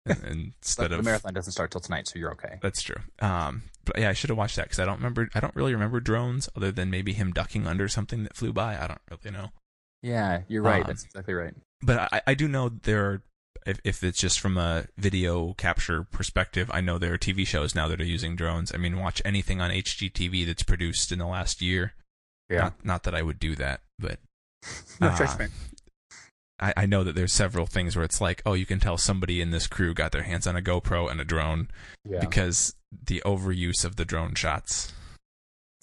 instead 0.28 0.86
of 0.86 0.92
the 0.92 1.00
of 1.00 1.06
marathon 1.06 1.34
doesn't 1.34 1.54
start 1.54 1.72
till 1.72 1.82
tonight, 1.82 2.08
so 2.08 2.20
you're 2.20 2.32
okay. 2.32 2.58
That's 2.62 2.82
true. 2.82 3.02
Um, 3.20 3.64
but 3.86 4.00
yeah, 4.00 4.10
I 4.10 4.14
should 4.14 4.30
have 4.30 4.38
watched 4.38 4.56
that 4.56 4.66
because 4.66 4.80
I 4.80 4.86
don't 4.86 4.98
remember. 4.98 5.30
I 5.34 5.40
don't 5.40 5.56
really 5.56 5.74
remember 5.74 6.00
drones 6.00 6.50
other 6.56 6.72
than 6.72 6.90
maybe 6.90 7.14
him 7.14 7.32
ducking 7.32 7.68
under 7.68 7.88
something 7.88 8.24
that 8.24 8.36
flew 8.36 8.54
by. 8.54 8.78
I 8.78 8.88
don't 8.88 9.02
really 9.10 9.36
know. 9.36 9.52
Yeah, 10.02 10.42
you're 10.48 10.62
right. 10.62 10.82
Um, 10.82 10.88
that's 10.88 11.06
exactly 11.06 11.34
right. 11.34 11.54
But 11.82 12.12
I, 12.12 12.22
I 12.28 12.34
do 12.34 12.48
know 12.48 12.70
there 12.70 13.06
are. 13.06 13.24
If, 13.66 13.82
if 13.84 14.02
it's 14.02 14.20
just 14.20 14.40
from 14.40 14.58
a 14.58 14.86
video 14.98 15.54
capture 15.54 16.04
perspective, 16.04 16.72
I 16.74 16.80
know 16.80 16.98
there 16.98 17.14
are 17.14 17.18
TV 17.18 17.46
shows 17.46 17.76
now 17.76 17.90
that 17.90 18.00
are 18.00 18.06
using 18.06 18.38
drones. 18.38 18.74
I 18.74 18.78
mean, 18.78 18.98
watch 18.98 19.22
anything 19.26 19.60
on 19.60 19.72
HGTV 19.72 20.46
that's 20.46 20.64
produced 20.64 21.12
in 21.12 21.20
the 21.20 21.28
last 21.28 21.62
year. 21.62 21.94
Yeah. 22.50 22.60
Not, 22.60 22.86
not 22.86 23.04
that 23.04 23.14
I 23.14 23.22
would 23.22 23.40
do 23.40 23.56
that, 23.56 23.82
but 24.00 24.20
No 25.02 25.08
uh. 25.08 25.48
I, 26.60 26.74
I 26.78 26.86
know 26.88 27.04
that 27.04 27.14
there's 27.16 27.34
several 27.34 27.66
things 27.68 27.96
where 27.96 28.04
it's 28.06 28.20
like, 28.20 28.42
oh, 28.46 28.54
you 28.54 28.66
can 28.66 28.80
tell 28.80 28.98
somebody 28.98 29.42
in 29.42 29.52
this 29.52 29.68
crew 29.68 29.94
got 29.94 30.12
their 30.12 30.24
hands 30.24 30.48
on 30.48 30.56
a 30.56 30.62
GoPro 30.62 31.10
and 31.10 31.22
a 31.22 31.26
drone 31.26 31.70
Yeah. 32.04 32.20
because 32.20 32.76
the 33.06 33.22
overuse 33.26 33.86
of 33.86 33.96
the 33.96 34.06
drone 34.06 34.34
shots. 34.36 34.92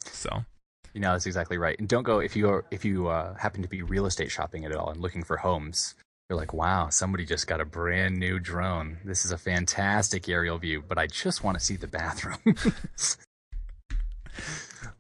So 0.06 0.44
You 0.92 1.00
know, 1.00 1.12
that's 1.12 1.26
exactly 1.26 1.58
right. 1.58 1.78
And 1.78 1.88
don't 1.88 2.02
go 2.02 2.18
if 2.18 2.34
you 2.36 2.48
are, 2.48 2.64
if 2.70 2.84
you 2.84 3.06
uh, 3.08 3.34
happen 3.34 3.62
to 3.62 3.68
be 3.68 3.82
real 3.82 4.06
estate 4.06 4.30
shopping 4.30 4.64
at 4.64 4.74
all 4.74 4.90
and 4.90 5.00
looking 5.00 5.22
for 5.22 5.36
homes. 5.38 5.94
You're 6.30 6.38
like, 6.38 6.54
wow, 6.54 6.88
somebody 6.88 7.26
just 7.26 7.46
got 7.46 7.60
a 7.60 7.66
brand 7.66 8.16
new 8.16 8.38
drone. 8.40 8.96
This 9.04 9.26
is 9.26 9.30
a 9.30 9.36
fantastic 9.38 10.26
aerial 10.28 10.56
view, 10.56 10.82
but 10.88 10.96
I 10.96 11.06
just 11.06 11.44
want 11.44 11.58
to 11.58 11.64
see 11.64 11.76
the 11.76 11.86
bathroom. 11.86 12.38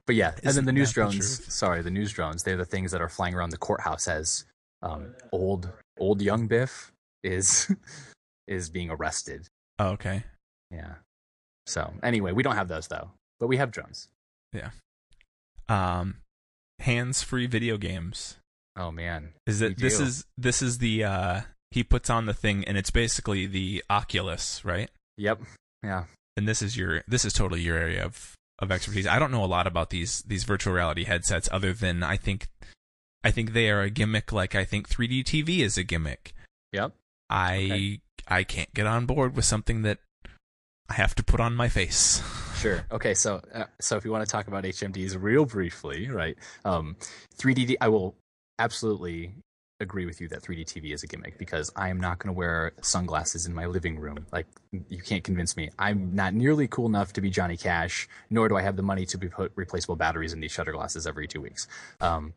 but 0.06 0.14
yeah, 0.14 0.32
and 0.42 0.54
then 0.54 0.66
the 0.66 0.72
news 0.72 0.92
that 0.92 1.06
the 1.06 1.10
drones. 1.12 1.52
sorry, 1.54 1.80
the 1.82 1.90
news 1.90 2.12
drones. 2.12 2.42
They're 2.42 2.58
the 2.58 2.64
things 2.66 2.92
that 2.92 3.00
are 3.00 3.08
flying 3.08 3.34
around 3.34 3.50
the 3.50 3.56
courthouse 3.56 4.06
as 4.06 4.44
um, 4.84 5.14
old 5.32 5.70
old 5.98 6.22
young 6.22 6.46
Biff 6.46 6.92
is 7.24 7.74
is 8.46 8.70
being 8.70 8.90
arrested. 8.90 9.48
oh, 9.78 9.88
okay. 9.88 10.24
Yeah. 10.70 10.94
So 11.66 11.92
anyway, 12.02 12.32
we 12.32 12.42
don't 12.42 12.56
have 12.56 12.68
those 12.68 12.86
though, 12.88 13.10
but 13.40 13.46
we 13.46 13.56
have 13.56 13.70
drones. 13.70 14.08
Yeah. 14.52 14.70
Um, 15.68 16.18
hands-free 16.80 17.46
video 17.46 17.78
games. 17.78 18.36
Oh 18.76 18.90
man, 18.90 19.32
Is 19.46 19.62
it 19.62 19.78
this 19.78 19.98
do. 19.98 20.04
is 20.04 20.24
this 20.36 20.60
is 20.60 20.78
the 20.78 21.04
uh 21.04 21.40
he 21.70 21.82
puts 21.82 22.10
on 22.10 22.26
the 22.26 22.34
thing 22.34 22.64
and 22.64 22.76
it's 22.76 22.90
basically 22.90 23.46
the 23.46 23.82
Oculus, 23.88 24.64
right? 24.64 24.90
Yep. 25.16 25.40
Yeah. 25.82 26.04
And 26.36 26.46
this 26.46 26.60
is 26.60 26.76
your 26.76 27.02
this 27.08 27.24
is 27.24 27.32
totally 27.32 27.62
your 27.62 27.78
area 27.78 28.04
of 28.04 28.34
of 28.58 28.70
expertise. 28.70 29.06
I 29.06 29.18
don't 29.18 29.30
know 29.30 29.44
a 29.44 29.46
lot 29.46 29.66
about 29.66 29.90
these 29.90 30.22
these 30.22 30.44
virtual 30.44 30.74
reality 30.74 31.04
headsets 31.04 31.48
other 31.50 31.72
than 31.72 32.02
I 32.02 32.16
think 32.16 32.48
I 33.24 33.30
think 33.30 33.52
they 33.52 33.70
are 33.70 33.80
a 33.80 33.90
gimmick 33.90 34.32
like 34.32 34.54
I 34.54 34.64
think 34.64 34.88
3D 34.88 35.24
TV 35.24 35.60
is 35.60 35.78
a 35.78 35.82
gimmick. 35.82 36.34
Yep. 36.72 36.92
I 37.30 37.56
Okay. 37.56 38.00
I 38.26 38.44
can't 38.44 38.72
get 38.74 38.86
on 38.86 39.06
board 39.06 39.36
with 39.36 39.44
something 39.44 39.82
that 39.82 39.98
I 40.88 40.94
have 40.94 41.14
to 41.16 41.22
put 41.24 41.40
on 41.40 41.54
my 41.54 41.68
face. 41.68 42.22
Sure. 42.54 42.86
Okay. 42.90 43.12
So, 43.12 43.42
uh, 43.52 43.64
so 43.78 43.98
if 43.98 44.06
you 44.06 44.10
want 44.10 44.24
to 44.24 44.30
talk 44.30 44.46
about 44.48 44.64
HMDs 44.64 45.20
real 45.20 45.44
briefly, 45.44 46.08
right? 46.08 46.38
Um, 46.64 46.96
3D. 47.36 47.76
I 47.78 47.88
will 47.88 48.14
absolutely 48.58 49.34
agree 49.80 50.06
with 50.06 50.20
you 50.20 50.28
that 50.28 50.40
3D 50.42 50.64
TV 50.64 50.94
is 50.94 51.02
a 51.02 51.06
gimmick 51.06 51.36
because 51.36 51.70
I 51.76 51.88
am 51.88 52.00
not 52.00 52.20
going 52.20 52.32
to 52.34 52.38
wear 52.38 52.72
sunglasses 52.80 53.44
in 53.44 53.54
my 53.54 53.66
living 53.66 53.98
room. 53.98 54.24
Like 54.32 54.46
you 54.88 55.02
can't 55.02 55.22
convince 55.22 55.56
me. 55.56 55.70
I'm 55.78 56.14
not 56.14 56.32
nearly 56.32 56.66
cool 56.68 56.86
enough 56.86 57.12
to 57.14 57.20
be 57.20 57.28
Johnny 57.28 57.56
Cash, 57.56 58.08
nor 58.30 58.48
do 58.48 58.56
I 58.56 58.62
have 58.62 58.76
the 58.76 58.82
money 58.82 59.04
to 59.06 59.18
be 59.18 59.28
put 59.28 59.52
replaceable 59.56 59.96
batteries 59.96 60.32
in 60.32 60.40
these 60.40 60.52
shutter 60.52 60.72
glasses 60.72 61.06
every 61.06 61.26
two 61.26 61.40
weeks. 61.40 61.66
Um, 62.00 62.32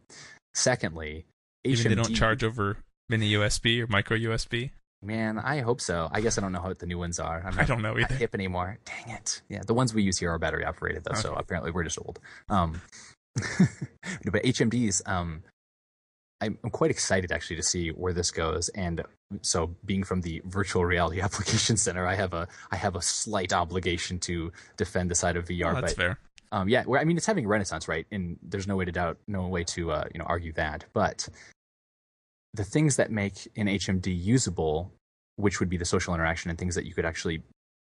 secondly, 0.57 1.25
Even 1.63 1.85
HMD. 1.85 1.89
they 1.89 1.95
don't 1.95 2.13
charge 2.15 2.43
over 2.43 2.77
mini 3.09 3.31
USB 3.33 3.81
or 3.81 3.87
micro 3.87 4.17
USB. 4.17 4.71
Man, 5.03 5.37
I 5.37 5.61
hope 5.61 5.79
so. 5.79 6.09
I 6.11 6.21
guess 6.21 6.37
I 6.37 6.41
don't 6.41 6.51
know 6.51 6.61
what 6.61 6.79
the 6.79 6.87
new 6.87 6.97
ones 6.97 7.19
are. 7.19 7.43
I'm 7.45 7.57
I 7.59 7.65
don't 7.65 7.83
know 7.83 7.91
either. 7.97 8.13
not 8.13 8.19
hip 8.19 8.33
anymore. 8.33 8.79
Dang 8.83 9.15
it. 9.15 9.41
Yeah, 9.47 9.61
the 9.65 9.75
ones 9.75 9.93
we 9.93 10.01
use 10.01 10.17
here 10.17 10.31
are 10.31 10.39
battery 10.39 10.65
operated 10.65 11.03
though, 11.03 11.13
so 11.13 11.33
apparently 11.35 11.71
we're 11.71 11.83
just 11.83 11.99
old. 11.99 12.19
Um, 12.49 12.81
but 13.35 14.43
HMDs, 14.43 15.07
um, 15.07 15.43
I'm, 16.41 16.57
I'm 16.63 16.71
quite 16.71 16.89
excited 16.89 17.31
actually 17.31 17.57
to 17.57 17.63
see 17.63 17.89
where 17.89 18.13
this 18.13 18.31
goes. 18.31 18.69
And 18.69 19.03
so, 19.43 19.75
being 19.85 20.03
from 20.03 20.21
the 20.21 20.41
virtual 20.45 20.83
reality 20.83 21.21
application 21.27 21.77
center, 21.77 22.07
I 22.07 22.15
have 22.15 22.33
a 22.33 22.47
I 22.71 22.77
have 22.77 22.95
a 22.95 23.01
slight 23.01 23.53
obligation 23.53 24.17
to 24.21 24.51
defend 24.77 25.11
the 25.11 25.15
side 25.15 25.35
of 25.35 25.45
VR. 25.45 25.71
Oh, 25.77 25.81
that's 25.81 25.93
but 25.93 26.01
fair. 26.01 26.19
Um, 26.51 26.69
yeah, 26.69 26.83
where, 26.83 26.99
I 26.99 27.03
mean, 27.03 27.17
it's 27.17 27.25
having 27.25 27.45
a 27.45 27.47
renaissance, 27.47 27.87
right? 27.87 28.05
And 28.11 28.37
there's 28.41 28.67
no 28.67 28.75
way 28.75 28.85
to 28.85 28.91
doubt, 28.91 29.17
no 29.27 29.47
way 29.47 29.63
to 29.65 29.91
uh, 29.91 30.05
you 30.13 30.19
know 30.19 30.25
argue 30.25 30.53
that. 30.53 30.85
But 30.93 31.27
the 32.53 32.63
things 32.63 32.95
that 32.95 33.11
make 33.11 33.47
an 33.55 33.67
HMD 33.67 34.07
usable, 34.07 34.91
which 35.35 35.59
would 35.59 35.69
be 35.69 35.77
the 35.77 35.85
social 35.85 36.13
interaction 36.13 36.49
and 36.49 36.57
things 36.57 36.75
that 36.75 36.85
you 36.85 36.93
could 36.93 37.05
actually 37.05 37.43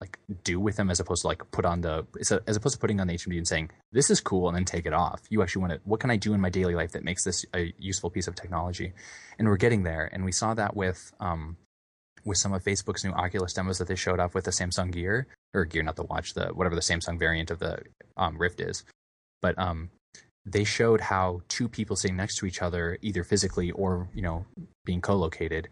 like 0.00 0.18
do 0.44 0.60
with 0.60 0.76
them, 0.76 0.90
as 0.90 1.00
opposed 1.00 1.22
to 1.22 1.28
like 1.28 1.48
put 1.50 1.64
on 1.64 1.80
the 1.80 2.06
as 2.46 2.56
opposed 2.56 2.74
to 2.74 2.80
putting 2.80 3.00
on 3.00 3.06
the 3.06 3.14
HMD 3.14 3.36
and 3.36 3.48
saying 3.48 3.70
this 3.92 4.10
is 4.10 4.20
cool 4.20 4.48
and 4.48 4.56
then 4.56 4.64
take 4.64 4.86
it 4.86 4.92
off. 4.92 5.20
You 5.28 5.42
actually 5.42 5.60
want 5.60 5.72
to 5.74 5.80
what 5.84 6.00
can 6.00 6.10
I 6.10 6.16
do 6.16 6.32
in 6.34 6.40
my 6.40 6.50
daily 6.50 6.74
life 6.74 6.92
that 6.92 7.04
makes 7.04 7.24
this 7.24 7.44
a 7.54 7.72
useful 7.78 8.10
piece 8.10 8.28
of 8.28 8.34
technology? 8.34 8.92
And 9.38 9.48
we're 9.48 9.56
getting 9.56 9.82
there, 9.82 10.08
and 10.12 10.24
we 10.24 10.32
saw 10.32 10.54
that 10.54 10.74
with 10.74 11.12
um, 11.20 11.56
with 12.24 12.38
some 12.38 12.52
of 12.52 12.64
Facebook's 12.64 13.04
new 13.04 13.12
Oculus 13.12 13.52
demos 13.52 13.78
that 13.78 13.88
they 13.88 13.94
showed 13.94 14.20
off 14.20 14.34
with 14.34 14.44
the 14.44 14.50
Samsung 14.50 14.90
Gear 14.92 15.26
or 15.54 15.64
Gear, 15.64 15.82
not 15.82 15.96
the 15.96 16.04
watch, 16.04 16.34
the 16.34 16.48
whatever 16.48 16.74
the 16.74 16.80
Samsung 16.80 17.18
variant 17.18 17.50
of 17.50 17.58
the 17.58 17.78
um, 18.16 18.36
Rift 18.38 18.60
is. 18.60 18.84
But 19.40 19.58
um, 19.58 19.90
they 20.44 20.64
showed 20.64 21.00
how 21.00 21.42
two 21.48 21.68
people 21.68 21.96
sitting 21.96 22.16
next 22.16 22.36
to 22.36 22.46
each 22.46 22.62
other, 22.62 22.98
either 23.02 23.24
physically 23.24 23.70
or 23.72 24.08
you 24.14 24.22
know 24.22 24.44
being 24.84 25.00
co-located, 25.00 25.68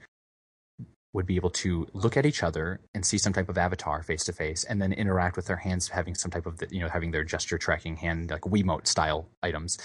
would 1.13 1.27
be 1.27 1.37
able 1.37 1.51
to 1.51 1.87
look 1.93 2.17
at 2.17 2.27
each 2.27 2.43
other 2.43 2.81
and 2.95 3.05
see 3.05 3.19
some 3.19 3.33
type 3.33 3.49
of 3.49 3.59
avatar 3.59 4.03
face 4.03 4.25
to 4.25 4.33
face, 4.33 4.65
and 4.65 4.81
then 4.81 4.93
interact 4.93 5.37
with 5.37 5.47
their 5.47 5.57
hands, 5.57 5.89
having 5.89 6.15
some 6.15 6.31
type 6.31 6.47
of 6.47 6.63
you 6.71 6.81
know 6.81 6.89
having 6.89 7.11
their 7.11 7.25
gesture 7.25 7.59
tracking 7.59 7.97
hand 7.97 8.31
like 8.31 8.43
Wiimote 8.43 8.87
style 8.87 9.29
items. 9.43 9.79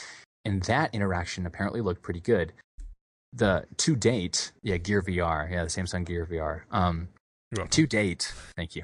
And 0.43 0.63
that 0.63 0.93
interaction 0.93 1.45
apparently 1.45 1.81
looked 1.81 2.01
pretty 2.01 2.21
good. 2.21 2.53
The 3.33 3.65
to 3.77 3.95
date, 3.95 4.51
yeah, 4.63 4.77
Gear 4.77 5.01
VR, 5.01 5.49
yeah, 5.49 5.63
the 5.63 5.69
Samsung 5.69 6.05
Gear 6.05 6.27
VR. 6.29 6.61
Um. 6.71 7.09
To 7.69 7.87
date, 7.87 8.33
thank 8.55 8.75
you. 8.75 8.83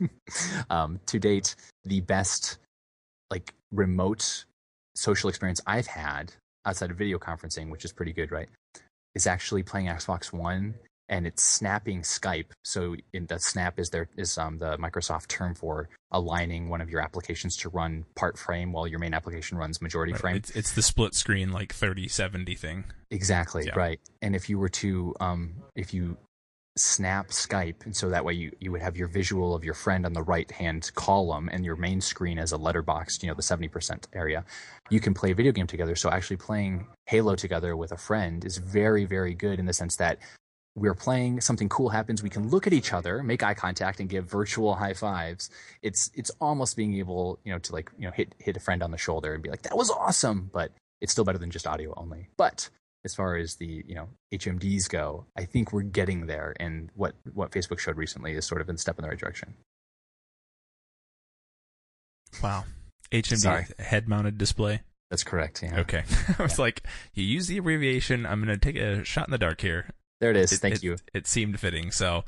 um, 0.70 1.00
to 1.06 1.18
date, 1.18 1.54
the 1.84 2.00
best 2.00 2.58
like 3.30 3.54
remote 3.72 4.44
social 4.94 5.28
experience 5.28 5.60
I've 5.66 5.86
had 5.86 6.32
outside 6.66 6.90
of 6.90 6.96
video 6.96 7.18
conferencing, 7.18 7.70
which 7.70 7.84
is 7.84 7.92
pretty 7.92 8.12
good, 8.12 8.30
right? 8.32 8.48
Is 9.14 9.26
actually 9.26 9.62
playing 9.62 9.86
Xbox 9.86 10.32
One 10.32 10.74
and 11.08 11.26
it's 11.26 11.42
snapping 11.42 12.02
Skype. 12.02 12.46
So 12.64 12.94
in 13.12 13.26
the 13.26 13.38
snap 13.38 13.78
is 13.80 13.90
there 13.90 14.08
is 14.16 14.38
um, 14.38 14.58
the 14.58 14.76
Microsoft 14.78 15.26
term 15.26 15.54
for 15.54 15.88
aligning 16.12 16.68
one 16.68 16.80
of 16.80 16.88
your 16.88 17.00
applications 17.00 17.56
to 17.58 17.68
run 17.68 18.04
part 18.14 18.38
frame 18.38 18.72
while 18.72 18.86
your 18.86 19.00
main 19.00 19.12
application 19.14 19.58
runs 19.58 19.82
majority 19.82 20.12
Right. 20.12 20.20
frame. 20.20 20.36
It's 20.36 20.50
it's 20.50 20.72
the 20.72 20.82
split 20.82 21.14
screen 21.14 21.50
like 21.50 21.72
3070 21.72 22.54
thing. 22.54 22.84
Exactly 23.10 23.66
Yeah. 23.66 23.74
right. 23.76 24.00
And 24.22 24.36
if 24.36 24.48
you 24.48 24.58
were 24.58 24.68
to, 24.68 25.14
um, 25.20 25.54
if 25.74 25.92
you 25.92 26.16
snap 26.80 27.28
Skype, 27.28 27.84
and 27.84 27.96
so 27.96 28.10
that 28.10 28.24
way 28.24 28.32
you 28.34 28.52
you 28.60 28.72
would 28.72 28.82
have 28.82 28.96
your 28.96 29.08
visual 29.08 29.54
of 29.54 29.64
your 29.64 29.74
friend 29.74 30.06
on 30.06 30.12
the 30.12 30.22
right 30.22 30.50
hand 30.50 30.90
column 30.94 31.48
and 31.52 31.64
your 31.64 31.76
main 31.76 32.00
screen 32.00 32.38
as 32.38 32.52
a 32.52 32.56
letterbox, 32.56 33.22
you 33.22 33.28
know, 33.28 33.34
the 33.34 33.42
seventy 33.42 33.68
percent 33.68 34.08
area. 34.12 34.44
You 34.90 35.00
can 35.00 35.14
play 35.14 35.30
a 35.30 35.34
video 35.34 35.52
game 35.52 35.66
together. 35.66 35.94
So 35.96 36.10
actually 36.10 36.38
playing 36.38 36.86
Halo 37.06 37.36
together 37.36 37.76
with 37.76 37.92
a 37.92 37.96
friend 37.96 38.44
is 38.44 38.58
very 38.58 39.04
very 39.04 39.34
good 39.34 39.58
in 39.58 39.66
the 39.66 39.72
sense 39.72 39.96
that 39.96 40.18
we're 40.76 40.94
playing 40.94 41.40
something 41.40 41.68
cool 41.68 41.88
happens 41.88 42.22
we 42.22 42.30
can 42.30 42.48
look 42.48 42.66
at 42.66 42.72
each 42.72 42.92
other 42.92 43.22
make 43.22 43.42
eye 43.42 43.54
contact 43.54 43.98
and 43.98 44.08
give 44.08 44.24
virtual 44.30 44.74
high 44.74 44.94
fives 44.94 45.50
it's 45.82 46.10
it's 46.14 46.30
almost 46.40 46.76
being 46.76 46.94
able 46.94 47.40
you 47.44 47.52
know 47.52 47.58
to 47.58 47.72
like 47.72 47.90
you 47.98 48.06
know 48.06 48.12
hit 48.12 48.34
hit 48.38 48.56
a 48.56 48.60
friend 48.60 48.82
on 48.82 48.90
the 48.90 48.98
shoulder 48.98 49.34
and 49.34 49.42
be 49.42 49.50
like 49.50 49.62
that 49.62 49.76
was 49.76 49.90
awesome 49.90 50.48
but 50.52 50.70
it's 51.00 51.10
still 51.10 51.24
better 51.24 51.38
than 51.38 51.50
just 51.50 51.66
audio 51.66 51.92
only 51.96 52.28
but 52.36 52.68
as 53.04 53.14
far 53.14 53.36
as 53.36 53.56
the 53.56 53.82
you 53.86 53.94
know 53.94 54.08
hmds 54.34 54.88
go 54.88 55.24
i 55.36 55.44
think 55.44 55.72
we're 55.72 55.82
getting 55.82 56.26
there 56.26 56.54
and 56.60 56.90
what 56.94 57.14
what 57.32 57.50
facebook 57.50 57.78
showed 57.78 57.96
recently 57.96 58.34
is 58.34 58.44
sort 58.46 58.60
of 58.60 58.68
a 58.68 58.76
step 58.78 58.98
in 58.98 59.02
the 59.02 59.08
right 59.08 59.18
direction 59.18 59.54
Wow. 62.42 62.64
HMD 63.12 63.38
Sorry. 63.38 63.66
head 63.78 64.08
mounted 64.08 64.38
display. 64.38 64.82
that's 65.10 65.24
correct 65.24 65.62
yeah 65.62 65.80
Okay. 65.80 66.04
I 66.38 66.42
was 66.42 66.58
like, 66.58 66.84
you 67.12 67.24
use 67.24 67.48
the 67.48 67.58
abbreviation. 67.58 68.24
I'm 68.24 68.44
going 68.44 68.56
to 68.56 68.64
take 68.72 68.80
a 68.80 69.04
shot 69.04 69.26
in 69.26 69.32
the 69.32 69.38
dark 69.38 69.60
here. 69.60 69.90
there 70.20 70.30
it 70.30 70.36
is 70.36 70.52
It- 70.52 70.58
thank 70.58 70.76
it- 70.76 70.82
you 70.84 70.96
It 71.12 71.26
seemed 71.26 71.58
fitting. 71.58 71.90
So, 71.90 72.24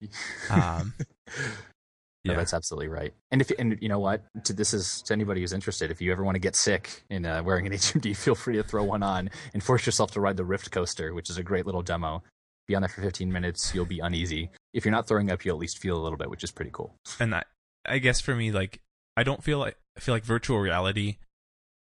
um, 0.50 0.92
No, 2.24 2.32
yeah. 2.32 2.38
that's 2.38 2.52
absolutely 2.52 2.88
right. 2.88 3.14
And 3.30 3.40
if 3.40 3.50
and 3.58 3.78
you 3.80 3.88
know 3.88 4.00
what, 4.00 4.22
to, 4.44 4.52
this 4.52 4.74
is 4.74 5.02
to 5.02 5.12
anybody 5.12 5.40
who's 5.40 5.52
interested. 5.52 5.90
If 5.90 6.00
you 6.00 6.10
ever 6.10 6.24
want 6.24 6.34
to 6.34 6.40
get 6.40 6.56
sick 6.56 7.04
in 7.08 7.24
uh, 7.24 7.42
wearing 7.42 7.66
an 7.66 7.72
HMD, 7.74 8.16
feel 8.16 8.34
free 8.34 8.56
to 8.56 8.62
throw 8.62 8.84
one 8.84 9.02
on 9.02 9.30
and 9.54 9.62
force 9.62 9.86
yourself 9.86 10.10
to 10.12 10.20
ride 10.20 10.36
the 10.36 10.44
Rift 10.44 10.70
coaster, 10.70 11.14
which 11.14 11.30
is 11.30 11.38
a 11.38 11.42
great 11.42 11.64
little 11.64 11.82
demo. 11.82 12.22
Be 12.66 12.74
on 12.74 12.82
there 12.82 12.88
for 12.88 13.00
15 13.00 13.32
minutes. 13.32 13.74
You'll 13.74 13.86
be 13.86 14.00
uneasy. 14.00 14.50
If 14.74 14.84
you're 14.84 14.92
not 14.92 15.06
throwing 15.06 15.30
up, 15.30 15.44
you'll 15.44 15.56
at 15.56 15.60
least 15.60 15.78
feel 15.78 15.96
a 15.96 16.02
little 16.02 16.18
bit, 16.18 16.28
which 16.28 16.44
is 16.44 16.50
pretty 16.50 16.70
cool. 16.72 16.94
and 17.20 17.34
I, 17.34 17.44
I 17.86 17.98
guess 17.98 18.20
for 18.20 18.34
me, 18.34 18.52
like, 18.52 18.80
I 19.16 19.22
don't 19.22 19.42
feel 19.42 19.58
like 19.58 19.76
I 19.96 20.00
feel 20.00 20.14
like 20.14 20.24
virtual 20.24 20.58
reality 20.58 21.16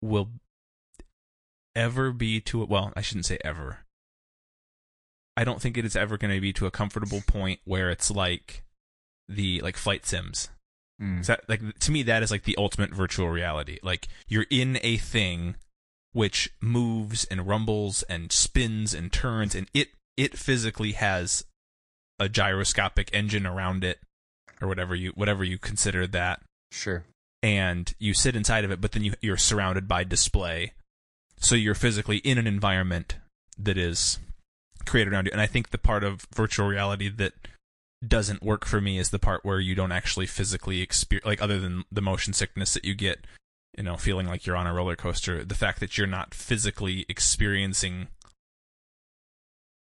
will 0.01 0.29
ever 1.75 2.11
be 2.11 2.41
to 2.41 2.63
a, 2.63 2.65
well, 2.65 2.91
I 2.95 3.01
shouldn't 3.01 3.25
say 3.25 3.37
ever. 3.43 3.79
I 5.37 5.43
don't 5.43 5.61
think 5.61 5.77
it 5.77 5.85
is 5.85 5.95
ever 5.95 6.17
going 6.17 6.33
to 6.33 6.41
be 6.41 6.51
to 6.53 6.65
a 6.65 6.71
comfortable 6.71 7.21
point 7.25 7.61
where 7.63 7.89
it's 7.89 8.11
like 8.11 8.63
the 9.35 9.61
like 9.61 9.77
flight 9.77 10.05
sims. 10.05 10.49
Mm. 11.01 11.25
That 11.25 11.47
like 11.47 11.61
to 11.79 11.91
me 11.91 12.03
that 12.03 12.23
is 12.23 12.31
like 12.31 12.43
the 12.43 12.55
ultimate 12.57 12.93
virtual 12.93 13.29
reality. 13.29 13.79
Like 13.81 14.07
you're 14.27 14.45
in 14.49 14.79
a 14.83 14.97
thing 14.97 15.55
which 16.13 16.51
moves 16.61 17.23
and 17.25 17.47
rumbles 17.47 18.03
and 18.03 18.31
spins 18.31 18.93
and 18.93 19.11
turns 19.11 19.55
and 19.55 19.67
it 19.73 19.89
it 20.17 20.37
physically 20.37 20.91
has 20.91 21.45
a 22.19 22.27
gyroscopic 22.27 23.09
engine 23.13 23.47
around 23.47 23.83
it 23.83 23.99
or 24.61 24.67
whatever 24.67 24.93
you 24.93 25.11
whatever 25.15 25.43
you 25.43 25.57
consider 25.57 26.05
that 26.05 26.41
Sure. 26.71 27.03
and 27.41 27.93
you 27.97 28.13
sit 28.13 28.35
inside 28.35 28.65
of 28.65 28.71
it 28.71 28.81
but 28.81 28.91
then 28.91 29.03
you 29.05 29.13
you're 29.21 29.37
surrounded 29.37 29.87
by 29.87 30.03
display 30.03 30.73
so 31.39 31.55
you're 31.55 31.73
physically 31.73 32.17
in 32.17 32.37
an 32.37 32.45
environment 32.45 33.15
that 33.57 33.77
is 33.77 34.19
created 34.85 35.13
around 35.13 35.25
you. 35.25 35.31
And 35.31 35.41
I 35.41 35.47
think 35.47 35.69
the 35.69 35.77
part 35.77 36.03
of 36.03 36.27
virtual 36.33 36.67
reality 36.67 37.09
that 37.09 37.33
doesn't 38.05 38.41
work 38.41 38.65
for 38.65 38.81
me 38.81 38.97
is 38.97 39.09
the 39.09 39.19
part 39.19 39.45
where 39.45 39.59
you 39.59 39.75
don't 39.75 39.91
actually 39.91 40.25
physically 40.25 40.81
experience, 40.81 41.25
like 41.25 41.41
other 41.41 41.59
than 41.59 41.83
the 41.91 42.01
motion 42.01 42.33
sickness 42.33 42.73
that 42.73 42.83
you 42.83 42.95
get, 42.95 43.25
you 43.77 43.83
know, 43.83 43.95
feeling 43.97 44.27
like 44.27 44.45
you're 44.45 44.55
on 44.55 44.67
a 44.67 44.73
roller 44.73 44.95
coaster. 44.95 45.43
The 45.43 45.55
fact 45.55 45.79
that 45.79 45.97
you're 45.97 46.07
not 46.07 46.33
physically 46.33 47.05
experiencing 47.07 48.07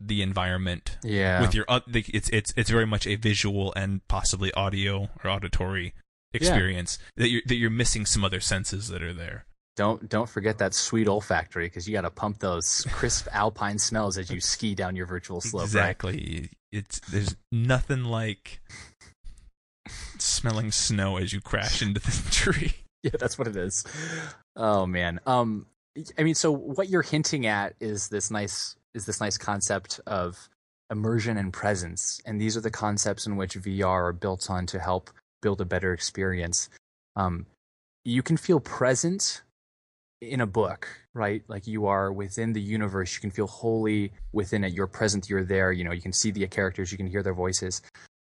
the 0.00 0.22
environment 0.22 0.96
Yeah. 1.04 1.42
with 1.42 1.54
your 1.54 1.66
it's 1.68 2.30
it's 2.30 2.54
it's 2.56 2.70
very 2.70 2.86
much 2.86 3.06
a 3.06 3.16
visual 3.16 3.72
and 3.76 4.06
possibly 4.08 4.50
audio 4.54 5.10
or 5.22 5.30
auditory 5.30 5.92
experience 6.32 6.98
that 7.16 7.28
you're 7.28 7.42
that 7.46 7.56
you're 7.56 7.70
missing 7.70 8.06
some 8.06 8.24
other 8.24 8.40
senses 8.40 8.88
that 8.88 9.02
are 9.02 9.12
there. 9.12 9.44
Don't 9.76 10.08
don't 10.08 10.28
forget 10.28 10.58
that 10.58 10.74
sweet 10.74 11.06
olfactory 11.06 11.66
because 11.66 11.86
you 11.86 11.92
got 11.92 12.02
to 12.02 12.10
pump 12.10 12.38
those 12.38 12.86
crisp 12.90 13.28
alpine 13.32 13.78
smells 13.78 14.16
as 14.16 14.30
you 14.30 14.40
ski 14.40 14.74
down 14.74 14.96
your 14.96 15.06
virtual 15.06 15.40
slope. 15.40 15.72
Right? 15.74 15.96
It's 16.72 17.00
there's 17.00 17.36
nothing 17.50 18.04
like 18.04 18.60
smelling 20.18 20.70
snow 20.70 21.16
as 21.16 21.32
you 21.32 21.40
crash 21.40 21.82
into 21.82 22.00
the 22.00 22.10
tree. 22.30 22.74
Yeah, 23.02 23.12
that's 23.18 23.38
what 23.38 23.48
it 23.48 23.56
is. 23.56 23.84
Oh 24.56 24.86
man. 24.86 25.20
Um, 25.26 25.66
I 26.18 26.22
mean, 26.22 26.34
so 26.34 26.52
what 26.52 26.88
you're 26.88 27.02
hinting 27.02 27.46
at 27.46 27.74
is 27.80 28.08
this 28.08 28.30
nice 28.30 28.76
is 28.94 29.06
this 29.06 29.20
nice 29.20 29.38
concept 29.38 30.00
of 30.06 30.48
immersion 30.90 31.36
and 31.36 31.52
presence, 31.52 32.20
and 32.24 32.40
these 32.40 32.56
are 32.56 32.60
the 32.60 32.70
concepts 32.70 33.26
in 33.26 33.36
which 33.36 33.54
VR 33.54 34.08
are 34.08 34.12
built 34.12 34.50
on 34.50 34.66
to 34.66 34.78
help 34.78 35.10
build 35.42 35.60
a 35.60 35.64
better 35.64 35.92
experience. 35.92 36.68
Um, 37.16 37.46
you 38.04 38.22
can 38.22 38.36
feel 38.36 38.60
present 38.60 39.42
in 40.20 40.40
a 40.40 40.46
book, 40.46 40.86
right? 41.14 41.42
Like 41.48 41.66
you 41.66 41.86
are 41.86 42.12
within 42.12 42.52
the 42.52 42.60
universe. 42.60 43.14
You 43.14 43.20
can 43.20 43.30
feel 43.30 43.46
wholly 43.46 44.12
within 44.32 44.64
it. 44.64 44.72
You're 44.72 44.86
present. 44.86 45.28
You're 45.30 45.44
there. 45.44 45.72
You 45.72 45.84
know, 45.84 45.92
you 45.92 46.02
can 46.02 46.12
see 46.12 46.30
the 46.30 46.46
characters. 46.46 46.92
You 46.92 46.98
can 46.98 47.06
hear 47.06 47.22
their 47.22 47.34
voices. 47.34 47.82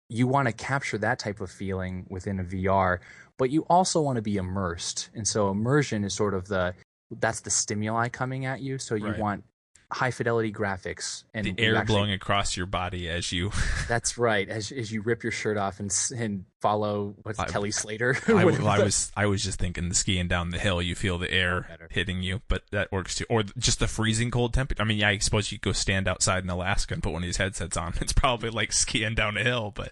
You 0.10 0.28
want 0.28 0.48
to 0.48 0.54
capture 0.54 0.98
that 1.00 1.20
type 1.20 1.42
of 1.42 1.50
feeling 1.50 2.06
within 2.10 2.40
a 2.40 2.44
VR, 2.44 3.00
but 3.38 3.50
you 3.50 3.66
also 3.70 4.02
want 4.02 4.18
to 4.18 4.22
be 4.22 4.38
immersed. 4.38 5.10
And 5.16 5.28
so 5.28 5.50
immersion 5.50 6.04
is 6.04 6.14
sort 6.14 6.34
of 6.34 6.48
the 6.48 6.74
that's 7.20 7.42
the 7.42 7.50
stimuli 7.50 8.08
coming 8.10 8.46
at 8.46 8.62
you. 8.62 8.78
So 8.78 8.96
you 8.96 9.06
Right. 9.08 9.20
want 9.20 9.44
high 9.92 10.12
fidelity 10.12 10.54
graphics 10.54 11.24
and 11.34 11.46
The 11.46 11.56
air 11.58 11.76
actually- 11.76 11.94
blowing 11.96 12.12
across 12.14 12.56
your 12.56 12.66
body 12.66 13.10
as 13.10 13.32
you. 13.32 13.52
That's 13.90 14.18
right. 14.18 14.48
As 14.48 14.72
as 14.72 14.92
you 14.92 15.02
rip 15.02 15.22
your 15.24 15.32
shirt 15.32 15.58
off 15.58 15.80
and 15.80 15.94
and 16.16 16.46
follow 16.62 17.14
what's 17.24 17.38
I- 17.40 17.48
Kelly 17.48 17.72
Slater. 17.72 18.18
I, 18.28 18.42
I 18.42 18.46
was 18.80 19.12
I 19.18 19.26
was 19.26 19.44
just 19.44 19.60
thinking 19.60 19.90
the 19.90 19.96
skiing 19.96 20.28
down 20.28 20.52
the 20.52 20.60
hill, 20.60 20.82
you 20.82 20.96
feel 20.96 21.18
the 21.18 21.32
air 21.32 21.66
better. 21.70 21.88
hitting 21.92 22.24
you, 22.24 22.42
but 22.48 22.64
that 22.72 22.92
works 22.92 23.16
too. 23.16 23.26
Or 23.30 23.44
just 23.58 23.80
the 23.80 23.88
freezing 23.88 24.32
cold 24.32 24.54
temperature. 24.54 24.82
I 24.82 24.86
mean, 24.86 24.98
yeah, 25.00 25.10
I 25.10 25.18
suppose 25.18 25.52
you 25.52 25.60
could 25.60 25.70
go 25.70 25.74
stand 25.74 26.08
outside 26.08 26.44
in 26.44 26.50
Alaska 26.50 26.94
and 26.94 27.04
put 27.04 27.12
one 27.12 27.22
of 27.24 27.28
these 27.28 27.38
headsets 27.38 27.76
on. 27.78 27.94
It's 28.02 28.14
probably 28.14 28.50
like 28.50 28.72
skiing 28.72 29.14
down 29.16 29.36
a 29.38 29.44
hill, 29.44 29.72
but 29.76 29.92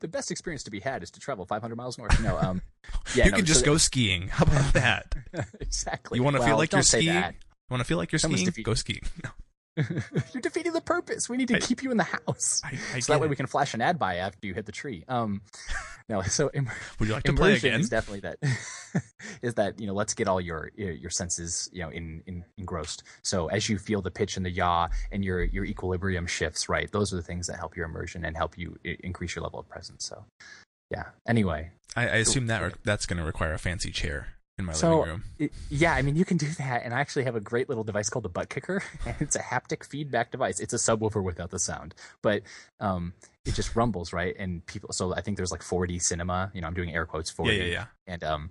the 0.00 0.08
best 0.08 0.30
experience 0.30 0.62
to 0.64 0.70
be 0.70 0.80
had 0.80 1.02
is 1.02 1.10
to 1.12 1.20
travel 1.20 1.44
500 1.46 1.74
miles 1.76 1.98
north. 1.98 2.18
No, 2.22 2.38
um, 2.38 2.62
yeah, 3.14 3.24
you 3.26 3.30
no, 3.32 3.36
can 3.38 3.46
just 3.46 3.60
so- 3.60 3.66
go 3.66 3.76
skiing. 3.78 4.28
How 4.28 4.44
about 4.44 4.72
that? 4.74 5.14
exactly. 5.60 6.18
You 6.18 6.22
want 6.22 6.36
to 6.36 6.40
Well, 6.40 6.48
feel 6.48 6.56
like 6.58 6.72
you're 6.72 6.82
skiing? 6.82 7.34
Want 7.70 7.80
to 7.80 7.84
feel 7.84 7.98
like 7.98 8.12
you're 8.12 8.18
Someone's 8.18 8.46
skiing? 8.46 8.64
Go 8.64 8.74
skiing. 8.74 9.02
No, 9.76 9.82
you're 10.32 10.40
defeating 10.40 10.72
the 10.72 10.80
purpose. 10.80 11.28
We 11.28 11.36
need 11.36 11.48
to 11.48 11.56
I- 11.56 11.58
keep 11.58 11.82
you 11.82 11.90
in 11.90 11.96
the 11.96 12.04
house. 12.04 12.62
I, 12.64 12.78
I 12.94 13.00
so 13.00 13.12
that 13.12 13.20
way 13.20 13.26
it. 13.26 13.30
we 13.30 13.34
can 13.34 13.46
flash 13.48 13.74
an 13.74 13.80
ad 13.80 13.98
buy 13.98 14.16
after 14.18 14.46
you 14.46 14.54
hit 14.54 14.66
the 14.66 14.70
tree. 14.72 15.02
Um, 15.08 15.40
no, 16.08 16.22
so 16.22 16.48
im- 16.54 16.70
Would 17.00 17.08
you 17.08 17.12
like 17.14 17.24
to 17.24 17.32
play 17.32 17.54
again? 17.56 17.80
is 17.80 17.88
definitely 17.88 18.20
that. 18.20 18.38
is 19.42 19.54
that 19.54 19.80
you 19.80 19.88
know? 19.88 19.94
Let's 19.94 20.14
get 20.14 20.28
all 20.28 20.40
your 20.40 20.70
your 20.76 20.92
your 20.92 21.10
senses 21.10 21.68
you 21.72 21.82
know 21.82 21.88
in, 21.88 22.22
in 22.28 22.44
engrossed. 22.56 23.02
So 23.24 23.48
as 23.48 23.68
you 23.68 23.78
feel 23.78 24.00
the 24.00 24.12
pitch 24.12 24.36
and 24.36 24.46
the 24.46 24.50
yaw 24.50 24.90
and 25.10 25.24
your 25.24 25.42
your 25.42 25.64
equilibrium 25.64 26.28
shifts, 26.28 26.68
right? 26.68 26.88
Those 26.92 27.12
are 27.12 27.16
the 27.16 27.22
things 27.22 27.48
that 27.48 27.56
help 27.58 27.76
your 27.76 27.86
immersion 27.86 28.24
and 28.24 28.36
help 28.36 28.56
you 28.56 28.76
i- 28.86 28.96
increase 29.02 29.34
your 29.34 29.42
level 29.42 29.58
of 29.58 29.68
presence. 29.68 30.04
So, 30.04 30.24
yeah. 30.92 31.06
Anyway, 31.26 31.72
I, 31.96 32.02
I 32.02 32.16
assume 32.18 32.46
that 32.46 32.62
re- 32.62 32.72
that's 32.84 33.06
going 33.06 33.18
to 33.18 33.24
require 33.24 33.54
a 33.54 33.58
fancy 33.58 33.90
chair 33.90 34.28
in 34.58 34.64
my 34.66 34.72
So- 34.72 34.98
living 35.00 35.10
room. 35.12 35.24
It- 35.38 35.52
yeah, 35.68 35.94
I 35.94 36.02
mean, 36.02 36.16
you 36.16 36.24
can 36.24 36.36
do 36.36 36.48
that, 36.58 36.82
and 36.84 36.94
I 36.94 37.00
actually 37.00 37.24
have 37.24 37.34
a 37.36 37.40
great 37.40 37.68
little 37.68 37.84
device 37.84 38.08
called 38.08 38.24
the 38.24 38.28
butt 38.28 38.48
kicker, 38.48 38.82
and 39.06 39.16
it's 39.20 39.36
a 39.36 39.40
haptic 39.40 39.84
feedback 39.84 40.30
device. 40.30 40.60
It's 40.60 40.72
a 40.72 40.76
subwoofer 40.76 41.22
without 41.22 41.50
the 41.50 41.58
sound, 41.58 41.94
but 42.22 42.42
um, 42.80 43.14
it 43.44 43.54
just 43.54 43.74
rumbles, 43.74 44.12
right? 44.12 44.34
And 44.38 44.64
people, 44.66 44.92
so 44.92 45.14
I 45.14 45.20
think 45.22 45.36
there's 45.36 45.50
like 45.52 45.62
4D 45.62 46.00
cinema. 46.00 46.50
You 46.54 46.60
know, 46.60 46.66
I'm 46.68 46.74
doing 46.74 46.94
air 46.94 47.06
quotes 47.06 47.32
4D, 47.32 47.46
Yeah, 47.58 47.64
yeah, 47.64 47.70
yeah. 47.72 47.84
and 48.06 48.24
um, 48.24 48.50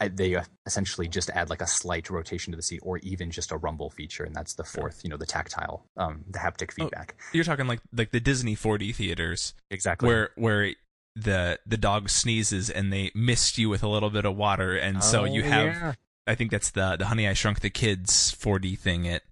I, 0.00 0.06
they 0.06 0.36
essentially 0.64 1.08
just 1.08 1.28
add 1.30 1.50
like 1.50 1.60
a 1.60 1.66
slight 1.66 2.08
rotation 2.08 2.52
to 2.52 2.56
the 2.56 2.62
seat, 2.62 2.80
or 2.84 2.98
even 2.98 3.32
just 3.32 3.50
a 3.50 3.56
rumble 3.56 3.90
feature, 3.90 4.22
and 4.22 4.34
that's 4.36 4.54
the 4.54 4.62
fourth. 4.62 5.00
You 5.02 5.10
know, 5.10 5.16
the 5.16 5.26
tactile, 5.26 5.84
um, 5.96 6.24
the 6.30 6.38
haptic 6.38 6.70
Oh, 6.70 6.84
feedback. 6.84 7.16
You're 7.32 7.42
talking 7.42 7.66
like 7.66 7.80
like 7.92 8.12
the 8.12 8.20
Disney 8.20 8.54
4D 8.54 8.94
theaters 8.94 9.54
exactly. 9.68 10.06
where 10.08 10.30
where 10.36 10.74
the 11.14 11.58
the 11.66 11.76
dog 11.76 12.08
sneezes 12.08 12.70
and 12.70 12.92
they 12.92 13.10
mist 13.14 13.58
you 13.58 13.68
with 13.68 13.82
a 13.82 13.88
little 13.88 14.10
bit 14.10 14.24
of 14.24 14.36
water, 14.36 14.76
and 14.76 15.02
so 15.02 15.22
oh, 15.22 15.24
you 15.24 15.42
Oh, 15.42 15.48
have 15.48 15.66
yeah. 15.66 15.92
I 16.26 16.34
think 16.34 16.50
that's 16.50 16.70
the 16.70 16.96
the 16.96 17.06
Honey 17.06 17.28
I 17.28 17.34
Shrunk 17.34 17.60
the 17.60 17.70
Kids 17.70 18.34
4D 18.34 18.78
thing 18.78 19.08
at 19.08 19.22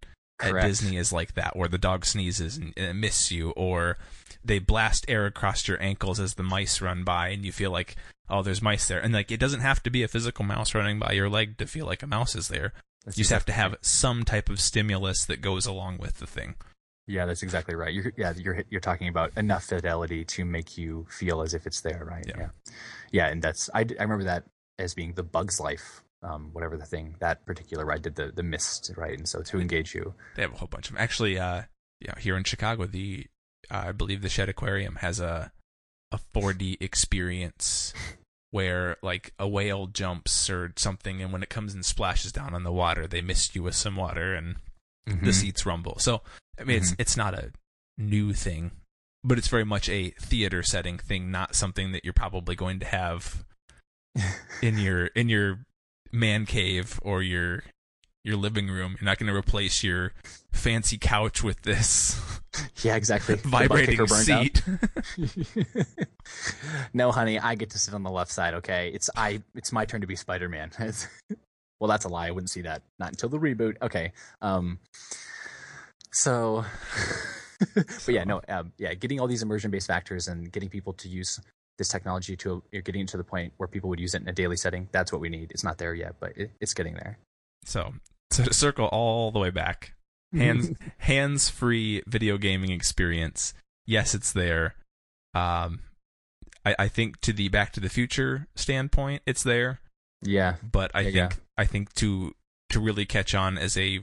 at 0.40 0.62
Disney 0.62 0.96
is 0.96 1.12
like 1.12 1.34
that, 1.34 1.54
where 1.56 1.68
the 1.68 1.78
dog 1.78 2.04
sneezes 2.06 2.56
and, 2.56 2.72
and 2.76 2.86
it 2.86 2.94
mists 2.94 3.30
you, 3.30 3.50
or 3.50 3.98
they 4.44 4.58
blast 4.58 5.04
air 5.08 5.26
across 5.26 5.68
your 5.68 5.80
ankles 5.82 6.18
as 6.18 6.34
the 6.34 6.42
mice 6.42 6.80
run 6.80 7.04
by, 7.04 7.28
and 7.28 7.44
you 7.44 7.52
feel 7.52 7.70
like 7.70 7.96
oh, 8.28 8.42
there's 8.42 8.62
mice 8.62 8.86
there, 8.88 9.00
and 9.00 9.12
like 9.12 9.30
it 9.30 9.40
doesn't 9.40 9.60
have 9.60 9.82
to 9.82 9.90
be 9.90 10.02
a 10.02 10.08
physical 10.08 10.44
mouse 10.44 10.74
running 10.74 10.98
by 10.98 11.12
your 11.12 11.28
leg 11.28 11.58
to 11.58 11.66
feel 11.66 11.86
like 11.86 12.02
a 12.02 12.06
mouse 12.06 12.34
is 12.34 12.48
there. 12.48 12.72
That's 13.04 13.16
you 13.16 13.22
just 13.22 13.32
have 13.32 13.46
to 13.46 13.52
have 13.52 13.76
some 13.80 14.24
type 14.24 14.48
of 14.48 14.60
stimulus 14.60 15.24
that 15.24 15.40
goes 15.40 15.66
along 15.66 15.98
with 15.98 16.18
the 16.18 16.26
thing. 16.26 16.54
Yeah, 17.10 17.26
that's 17.26 17.42
exactly 17.42 17.74
right. 17.74 17.92
You're 17.92 18.12
yeah, 18.16 18.32
you're 18.36 18.62
you're 18.70 18.80
talking 18.80 19.08
about 19.08 19.32
enough 19.36 19.64
fidelity 19.64 20.24
to 20.26 20.44
make 20.44 20.78
you 20.78 21.06
feel 21.10 21.42
as 21.42 21.54
if 21.54 21.66
it's 21.66 21.80
there, 21.80 22.04
right? 22.08 22.24
Yeah. 22.26 22.34
yeah, 22.38 22.48
Yeah, 23.12 23.26
and 23.26 23.42
that's 23.42 23.68
I, 23.74 23.80
I 23.80 24.02
remember 24.02 24.24
that 24.24 24.44
as 24.78 24.94
being 24.94 25.14
the 25.14 25.22
Bugs 25.22 25.58
Life, 25.60 26.02
um, 26.22 26.50
whatever 26.52 26.76
the 26.76 26.86
thing 26.86 27.16
that 27.20 27.44
particular 27.46 27.84
ride 27.84 28.02
did 28.02 28.14
the 28.14 28.32
the 28.34 28.42
mist, 28.42 28.92
right? 28.96 29.18
And 29.18 29.28
so 29.28 29.42
to 29.42 29.60
engage 29.60 29.94
you, 29.94 30.14
They 30.36 30.42
have 30.42 30.54
a 30.54 30.56
whole 30.56 30.68
bunch 30.68 30.88
of 30.88 30.94
them. 30.94 31.02
Actually, 31.02 31.38
uh, 31.38 31.62
yeah, 32.00 32.18
here 32.18 32.36
in 32.36 32.44
Chicago, 32.44 32.86
the 32.86 33.26
uh, 33.70 33.84
I 33.88 33.92
believe 33.92 34.22
the 34.22 34.28
Shedd 34.28 34.48
Aquarium 34.48 34.96
has 34.96 35.20
a 35.20 35.52
a 36.12 36.18
4D 36.34 36.76
experience 36.80 37.92
where 38.50 38.96
like 39.02 39.32
a 39.38 39.48
whale 39.48 39.86
jumps 39.86 40.48
or 40.48 40.72
something, 40.76 41.20
and 41.20 41.32
when 41.32 41.42
it 41.42 41.50
comes 41.50 41.74
and 41.74 41.84
splashes 41.84 42.32
down 42.32 42.54
on 42.54 42.62
the 42.62 42.72
water, 42.72 43.06
they 43.06 43.20
mist 43.20 43.54
you 43.54 43.62
with 43.62 43.74
some 43.74 43.96
water, 43.96 44.34
and 44.34 44.56
Mm-hmm. 45.08 45.24
the 45.24 45.32
seats 45.32 45.66
rumble. 45.66 45.98
So 45.98 46.22
I 46.58 46.64
mean, 46.64 46.76
it's 46.76 46.92
mm-hmm. 46.92 47.00
it's 47.00 47.16
not 47.16 47.34
a 47.34 47.52
new 47.98 48.32
thing, 48.32 48.72
but 49.24 49.38
it's 49.38 49.48
very 49.48 49.64
much 49.64 49.88
a 49.88 50.10
theater 50.10 50.62
setting 50.62 50.98
thing, 50.98 51.30
not 51.30 51.54
something 51.54 51.92
that 51.92 52.04
you're 52.04 52.12
probably 52.12 52.54
going 52.54 52.80
to 52.80 52.86
have 52.86 53.44
in 54.62 54.78
your 54.78 55.06
in 55.06 55.28
your 55.28 55.60
man 56.12 56.46
cave 56.46 57.00
or 57.02 57.22
your 57.22 57.62
your 58.24 58.36
living 58.36 58.68
room. 58.68 58.96
You're 59.00 59.06
not 59.06 59.18
going 59.18 59.32
to 59.32 59.36
replace 59.36 59.82
your 59.82 60.12
fancy 60.52 60.98
couch 60.98 61.42
with 61.42 61.62
this 61.62 62.20
yeah, 62.82 62.96
exactly. 62.96 63.36
Vibrating 63.36 63.96
kicker 63.96 64.06
burned 64.06 64.30
out. 64.30 64.62
seat. 65.16 65.86
no, 66.92 67.12
honey, 67.12 67.38
I 67.38 67.54
get 67.54 67.70
to 67.70 67.78
sit 67.78 67.94
on 67.94 68.02
the 68.02 68.10
left 68.10 68.32
side. 68.32 68.54
Okay, 68.54 68.90
it's 68.92 69.10
I. 69.16 69.42
It's 69.54 69.72
my 69.72 69.84
turn 69.84 70.00
to 70.00 70.06
be 70.06 70.16
Spider 70.16 70.48
Man. 70.48 70.70
Well, 71.80 71.88
that's 71.88 72.04
a 72.04 72.08
lie. 72.08 72.28
I 72.28 72.30
wouldn't 72.30 72.50
see 72.50 72.60
that 72.62 72.82
not 72.98 73.08
until 73.10 73.28
the 73.28 73.38
reboot. 73.38 73.76
Okay. 73.82 74.12
Um. 74.40 74.78
So, 76.12 76.64
but 77.74 78.08
yeah, 78.08 78.24
no, 78.24 78.42
um, 78.48 78.72
yeah, 78.78 78.94
getting 78.94 79.18
all 79.18 79.26
these 79.26 79.42
immersion 79.42 79.70
based 79.70 79.86
factors 79.86 80.28
and 80.28 80.52
getting 80.52 80.68
people 80.68 80.92
to 80.94 81.08
use 81.08 81.40
this 81.78 81.88
technology 81.88 82.36
to 82.36 82.62
you're 82.72 82.82
getting 82.82 83.06
to 83.06 83.16
the 83.16 83.24
point 83.24 83.52
where 83.56 83.66
people 83.66 83.88
would 83.88 83.98
use 83.98 84.14
it 84.14 84.22
in 84.22 84.28
a 84.28 84.32
daily 84.32 84.56
setting. 84.56 84.88
That's 84.92 85.12
what 85.12 85.20
we 85.20 85.30
need. 85.30 85.50
It's 85.50 85.64
not 85.64 85.78
there 85.78 85.94
yet, 85.94 86.16
but 86.20 86.36
it, 86.36 86.50
it's 86.60 86.74
getting 86.74 86.94
there. 86.94 87.18
so 87.64 87.94
so 88.30 88.44
to 88.44 88.52
circle 88.54 88.86
all 88.86 89.30
the 89.30 89.38
way 89.38 89.50
back, 89.50 89.94
hands 90.32 90.76
hands 90.98 91.48
free 91.48 92.02
video 92.06 92.36
gaming 92.36 92.70
experience. 92.70 93.54
Yes, 93.86 94.14
it's 94.14 94.32
there. 94.32 94.74
Um, 95.34 95.80
I, 96.64 96.74
I 96.80 96.88
think 96.88 97.20
to 97.22 97.32
the 97.32 97.48
Back 97.48 97.72
to 97.72 97.80
the 97.80 97.88
Future 97.88 98.46
standpoint, 98.54 99.22
it's 99.26 99.42
there. 99.42 99.80
Yeah, 100.22 100.56
but 100.62 100.90
I 100.94 101.00
Yeah, 101.00 101.04
think 101.04 101.16
yeah. 101.16 101.28
I 101.58 101.64
think 101.66 101.92
to 101.94 102.34
to 102.70 102.80
really 102.80 103.04
catch 103.06 103.34
on 103.34 103.58
as 103.58 103.76
a 103.76 104.00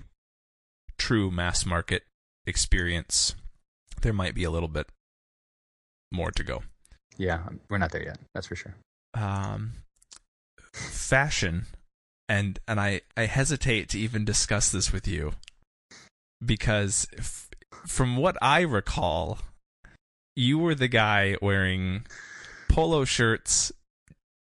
true 0.97 1.31
mass 1.31 1.65
market 1.65 2.03
experience, 2.45 3.35
there 4.01 4.13
might 4.13 4.35
be 4.35 4.43
a 4.43 4.51
little 4.51 4.67
bit 4.69 4.87
more 6.11 6.31
to 6.31 6.43
go. 6.43 6.63
yeah, 7.17 7.43
we're 7.69 7.77
not 7.77 7.91
there 7.91 8.03
yet. 8.03 8.17
That's 8.33 8.47
for 8.47 8.55
sure. 8.55 8.75
Um, 9.13 9.73
fashion, 10.73 11.65
and 12.29 12.59
and 12.67 12.79
I 12.79 13.01
I 13.15 13.25
hesitate 13.25 13.89
to 13.89 13.99
even 13.99 14.25
discuss 14.25 14.71
this 14.71 14.91
with 14.93 15.07
you 15.07 15.33
because 16.45 17.07
f- 17.17 17.49
from 17.85 18.17
what 18.17 18.37
I 18.41 18.61
recall, 18.61 19.39
you 20.35 20.57
were 20.59 20.75
the 20.75 20.87
guy 20.87 21.35
wearing 21.41 22.05
polo 22.69 23.05
shirts, 23.05 23.71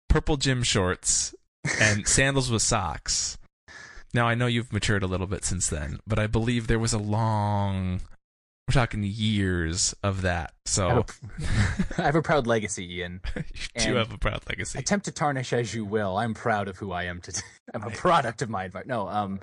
purple 0.08 0.36
gym 0.36 0.62
shorts, 0.62 1.34
and 1.80 2.06
sandals 2.06 2.50
with 2.50 2.62
socks. 2.62 3.38
Now 4.14 4.26
I 4.26 4.34
know 4.34 4.46
you've 4.46 4.72
matured 4.72 5.02
a 5.02 5.06
little 5.06 5.26
bit 5.26 5.44
since 5.44 5.68
then, 5.68 5.98
but 6.06 6.18
I 6.18 6.26
believe 6.26 6.66
there 6.66 6.78
was 6.78 6.92
a 6.92 6.98
long 6.98 8.00
we're 8.68 8.72
talking 8.74 9.02
years 9.02 9.94
of 10.02 10.20
that. 10.22 10.50
I 10.50 10.68
So 10.68 10.88
have, 10.88 10.98
a, 11.96 12.02
I 12.02 12.04
have 12.04 12.14
a 12.16 12.20
proud 12.22 12.46
legacy, 12.46 12.96
Ian. 12.96 13.22
you 13.34 13.42
and- 13.76 13.96
have 13.96 14.12
a 14.12 14.18
proud 14.18 14.42
legacy. 14.46 14.78
Attempt 14.78 15.06
to 15.06 15.10
tarnish 15.12 15.54
as 15.54 15.72
you 15.74 15.86
will. 15.86 16.18
I'm 16.18 16.34
proud 16.34 16.68
of 16.68 16.76
who 16.76 16.92
I 16.92 17.04
am 17.04 17.22
today. 17.22 17.40
I'm 17.74 17.82
a 17.82 17.90
product 17.90 18.42
of 18.42 18.50
my 18.50 18.66
environment. 18.66 18.88
No, 18.88 19.08
um, 19.08 19.40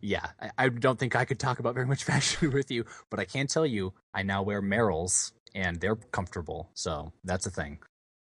yeah, 0.00 0.26
I, 0.40 0.50
I 0.56 0.68
don't 0.70 0.98
think 0.98 1.14
I 1.14 1.26
could 1.26 1.38
talk 1.38 1.58
about 1.58 1.74
very 1.74 1.84
much 1.86 2.04
fashion 2.12 2.50
with 2.50 2.70
you, 2.70 2.86
but 3.10 3.20
I 3.20 3.26
can 3.26 3.46
tell 3.46 3.66
you, 3.66 3.92
I 4.14 4.22
now 4.22 4.42
wear 4.42 4.62
Merrells 4.62 5.32
and 5.54 5.78
they're 5.78 5.96
comfortable. 5.96 6.70
So 6.72 7.12
that's 7.24 7.44
a 7.44 7.50
thing. 7.50 7.78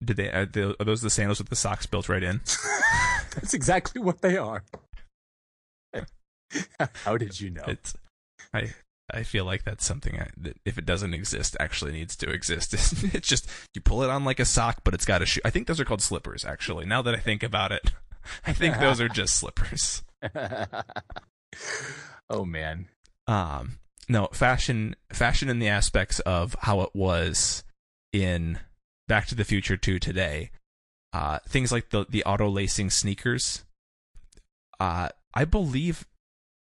Did 0.02 0.16
they? 0.16 0.30
Are, 0.32 0.46
the, 0.46 0.74
are 0.80 0.84
those 0.86 1.02
the 1.02 1.10
sandals 1.10 1.40
with 1.40 1.50
the 1.50 1.56
socks 1.56 1.84
built 1.84 2.08
right 2.08 2.22
in? 2.22 2.40
that's 3.34 3.54
exactly 3.54 4.00
what 4.00 4.20
they 4.20 4.36
are. 4.36 4.64
How 7.04 7.16
did 7.16 7.40
you 7.40 7.50
know? 7.50 7.64
It's. 7.66 7.94
I. 8.52 8.74
I 9.14 9.24
feel 9.24 9.44
like 9.44 9.64
that's 9.64 9.84
something 9.84 10.18
I, 10.18 10.28
that 10.38 10.56
if 10.64 10.78
it 10.78 10.86
doesn't 10.86 11.12
exist, 11.12 11.54
actually 11.60 11.92
needs 11.92 12.16
to 12.16 12.30
exist. 12.30 12.72
it's 13.14 13.28
just 13.28 13.46
you 13.74 13.80
pull 13.80 14.02
it 14.02 14.08
on 14.08 14.24
like 14.24 14.40
a 14.40 14.44
sock, 14.44 14.80
but 14.84 14.94
it's 14.94 15.04
got 15.04 15.20
a 15.20 15.26
shoe. 15.26 15.40
I 15.44 15.50
think 15.50 15.66
those 15.66 15.80
are 15.80 15.84
called 15.84 16.00
slippers. 16.00 16.44
Actually, 16.44 16.86
now 16.86 17.02
that 17.02 17.14
I 17.14 17.18
think 17.18 17.42
about 17.42 17.72
it, 17.72 17.90
I 18.46 18.54
think 18.54 18.78
those 18.78 19.00
are 19.00 19.08
just 19.08 19.34
slippers. 19.36 20.02
oh 22.30 22.44
man. 22.44 22.88
um 23.26 23.78
no 24.08 24.28
fashion 24.32 24.96
fashion 25.12 25.48
in 25.48 25.58
the 25.58 25.68
aspects 25.68 26.20
of 26.20 26.56
how 26.60 26.80
it 26.80 26.90
was 26.94 27.64
in 28.12 28.58
back 29.08 29.26
to 29.26 29.34
the 29.34 29.44
future 29.44 29.76
to 29.76 29.98
today 29.98 30.50
uh 31.12 31.38
things 31.48 31.70
like 31.72 31.90
the 31.90 32.06
the 32.08 32.24
auto 32.24 32.48
lacing 32.48 32.90
sneakers 32.90 33.64
uh 34.80 35.08
i 35.34 35.44
believe 35.44 36.06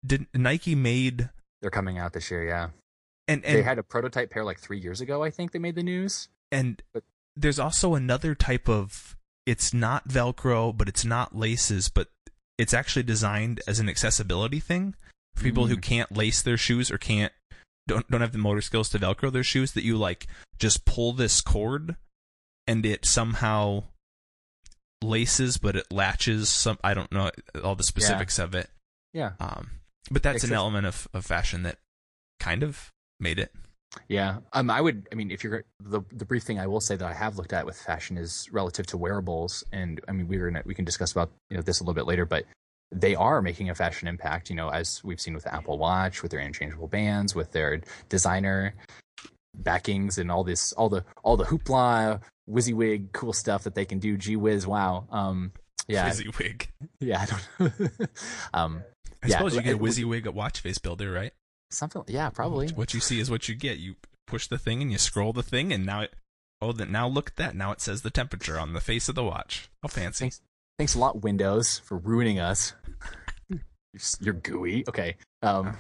did 0.05 0.27
nike 0.35 0.75
made 0.75 1.31
They're 1.61 1.71
coming 1.71 1.99
out 1.99 2.13
this 2.13 2.31
year, 2.31 2.45
yeah. 2.45 2.71
and 3.29 3.43
they 3.43 3.63
had 3.63 3.79
a 3.79 3.83
prototype 3.85 4.31
pair 4.31 4.45
like 4.45 4.59
three 4.59 4.79
years 4.81 5.01
ago, 5.01 5.23
I 5.23 5.31
think 5.31 5.53
they 5.53 5.59
made 5.61 5.77
the 5.77 5.83
news. 5.85 6.29
and 6.51 6.83
but- 6.93 7.05
there's 7.37 7.59
also 7.59 7.95
another 7.95 8.35
type 8.35 8.69
of 8.69 9.17
it's 9.47 9.73
not 9.73 10.07
velcro 10.09 10.77
but 10.77 10.87
it's 10.89 11.05
not 11.05 11.35
laces 11.35 11.89
but 11.89 12.09
it's 12.59 12.75
actually 12.75 13.03
designed 13.05 13.61
as 13.67 13.81
an 13.81 13.89
accessibility 13.89 14.61
thing 14.61 14.95
for 15.35 15.43
people 15.45 15.67
who 15.69 15.77
Mm. 15.79 15.83
can't 15.83 16.17
lace 16.17 16.43
their 16.43 16.59
shoes 16.59 16.91
or 16.91 16.99
can't 16.99 17.33
don't 17.89 18.09
don't 18.11 18.21
have 18.21 18.33
the 18.33 18.39
motor 18.39 18.61
skills 18.61 18.89
to 18.91 18.99
velcro 18.99 19.33
their 19.33 19.43
shoes 19.43 19.73
that 19.73 19.83
you 19.83 19.97
like 19.97 20.27
just 20.59 20.85
pull 20.85 21.13
this 21.15 21.41
cord 21.41 21.97
and 22.67 22.85
it 22.85 23.07
somehow 23.07 23.85
laces 25.03 25.57
but 25.59 25.77
it 25.77 25.91
latches 25.93 26.49
some 26.49 26.79
I 26.85 26.95
don't 26.95 27.11
know 27.13 27.31
all 27.63 27.75
the 27.75 27.85
specifics 27.85 28.39
of 28.39 28.55
it 28.55 28.69
Yeah. 29.13 29.33
um 29.41 29.71
but 30.11 30.23
that's 30.23 30.45
an 30.45 30.53
element 30.53 30.87
of, 30.87 31.09
of 31.15 31.25
fashion 31.25 31.63
that 31.63 31.79
kind 32.41 32.63
of 32.63 32.91
made 33.21 33.39
it 33.39 33.53
Yeah, 34.09 34.39
um, 34.53 34.71
I 34.71 34.81
would. 34.81 35.07
I 35.13 35.15
mean, 35.15 35.31
if 35.31 35.45
you're 35.45 35.65
the 35.79 36.01
the 36.11 36.25
brief 36.25 36.43
thing 36.45 36.59
I 36.59 36.67
will 36.67 36.81
say 36.81 36.97
that 36.97 37.07
I 37.07 37.13
have 37.13 37.37
looked 37.37 37.53
at 37.53 37.67
with 37.67 37.77
fashion 37.77 38.17
is 38.17 38.49
relative 38.51 38.87
to 38.89 38.97
wearables, 38.97 39.63
and 39.71 40.01
I 40.09 40.13
mean 40.13 40.27
we're 40.29 40.51
gonna 40.51 40.63
we 40.65 40.75
can 40.75 40.85
discuss 40.87 41.13
about 41.13 41.31
you 41.51 41.57
know 41.57 41.63
this 41.63 41.79
a 41.81 41.83
little 41.85 41.95
bit 41.95 42.07
later, 42.07 42.25
but 42.25 42.45
they 42.91 43.15
are 43.15 43.43
making 43.43 43.69
a 43.71 43.75
fashion 43.75 44.09
impact. 44.09 44.49
You 44.51 44.57
know, 44.57 44.71
as 44.71 45.05
we've 45.05 45.21
seen 45.21 45.35
with 45.35 45.45
the 45.45 45.55
Apple 45.55 45.77
Watch, 45.79 46.23
with 46.23 46.31
their 46.33 46.41
interchangeable 46.41 46.89
bands, 46.89 47.35
with 47.35 47.53
their 47.53 47.83
designer 48.09 48.75
backings, 49.55 50.19
and 50.19 50.31
all 50.31 50.45
this, 50.45 50.73
all 50.73 50.89
the 50.89 51.05
all 51.23 51.37
the 51.37 51.45
hoopla, 51.45 52.21
WYSIWYG, 52.49 53.13
cool 53.13 53.33
stuff 53.33 53.65
that 53.65 53.75
they 53.75 53.85
can 53.85 53.99
do. 53.99 54.17
Gee 54.17 54.37
whiz, 54.37 54.67
wow. 54.67 55.07
Um, 55.11 55.53
yeah, 55.89 56.11
WYSIWYG 56.11 56.69
yeah. 57.01 57.21
I 57.21 57.27
don't. 57.27 57.91
um, 58.55 58.83
I 59.23 59.29
Yeah, 59.29 59.39
suppose 59.39 59.55
you 59.57 59.63
get 59.63 59.79
WYSIWYG 59.79 60.27
at 60.27 60.35
Watch 60.35 60.61
Face 60.61 60.79
Builder 60.79 61.11
right 61.11 61.33
something. 61.71 62.05
Yeah, 62.07 62.31
probably. 62.31 62.69
What 62.69 62.95
you 62.95 63.01
see 63.01 63.21
is 63.21 63.31
what 63.31 63.49
you 63.49 63.55
get. 63.55 63.79
You 63.79 63.97
push 64.27 64.47
the 64.47 64.59
thing 64.59 64.83
and 64.83 64.93
you 64.93 64.99
scroll 64.99 65.33
the 65.33 65.43
thing, 65.43 65.73
and 65.73 65.85
now 65.85 66.03
it. 66.03 66.15
Oh, 66.61 66.73
that 66.73 66.89
now 66.89 67.09
look 67.09 67.31
at 67.31 67.37
that. 67.37 67.57
Now 67.57 67.73
it 67.73 67.81
says 67.81 68.03
the 68.03 68.11
temperature 68.11 68.59
on 68.59 68.73
the 68.73 68.81
face 68.81 69.09
of 69.09 69.15
the 69.17 69.25
watch. 69.25 69.69
How 69.83 69.89
fancy! 69.89 70.25
Thanks, 70.25 70.41
thanks 70.79 70.95
a 70.95 70.99
lot, 70.99 71.23
Windows, 71.23 71.81
for 71.81 71.99
ruining 71.99 72.39
us. 72.39 72.75
You're 73.93 74.03
You're 74.21 74.35
gooey. 74.35 74.85
Okay. 74.89 75.17
Um, 75.43 75.77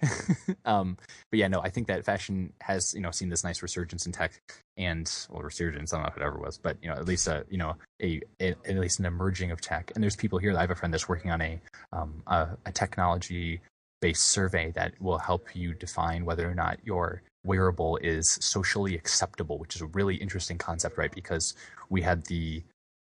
um, 0.64 0.96
but 1.30 1.38
yeah, 1.38 1.48
no, 1.48 1.60
I 1.60 1.68
think 1.68 1.86
that 1.88 2.04
fashion 2.04 2.52
has 2.60 2.94
you 2.94 3.00
know 3.00 3.10
seen 3.10 3.28
this 3.28 3.44
nice 3.44 3.62
resurgence 3.62 4.06
in 4.06 4.12
tech 4.12 4.40
and 4.76 5.10
well, 5.30 5.42
resurgence. 5.42 5.92
I 5.92 5.96
don't 5.96 6.04
know 6.04 6.10
if 6.10 6.16
it 6.16 6.22
ever 6.22 6.38
was, 6.38 6.58
but 6.58 6.76
you 6.82 6.88
know, 6.88 6.94
at 6.94 7.06
least 7.06 7.26
a 7.26 7.44
you 7.50 7.58
know 7.58 7.76
a, 8.02 8.20
a 8.40 8.54
at 8.64 8.78
least 8.78 8.98
an 9.00 9.06
emerging 9.06 9.50
of 9.50 9.60
tech. 9.60 9.92
And 9.94 10.02
there's 10.02 10.16
people 10.16 10.38
here. 10.38 10.56
I 10.56 10.60
have 10.60 10.70
a 10.70 10.74
friend 10.74 10.92
that's 10.92 11.08
working 11.08 11.30
on 11.30 11.42
a 11.42 11.60
um 11.92 12.22
a, 12.26 12.48
a 12.64 12.72
technology 12.72 13.60
based 14.00 14.28
survey 14.28 14.70
that 14.72 15.00
will 15.00 15.18
help 15.18 15.54
you 15.54 15.74
define 15.74 16.24
whether 16.24 16.48
or 16.50 16.54
not 16.54 16.78
your 16.84 17.22
wearable 17.44 17.96
is 18.02 18.38
socially 18.40 18.94
acceptable, 18.94 19.58
which 19.58 19.76
is 19.76 19.80
a 19.80 19.86
really 19.86 20.16
interesting 20.16 20.58
concept, 20.58 20.98
right? 20.98 21.12
Because 21.12 21.54
we 21.88 22.02
had 22.02 22.24
the 22.26 22.62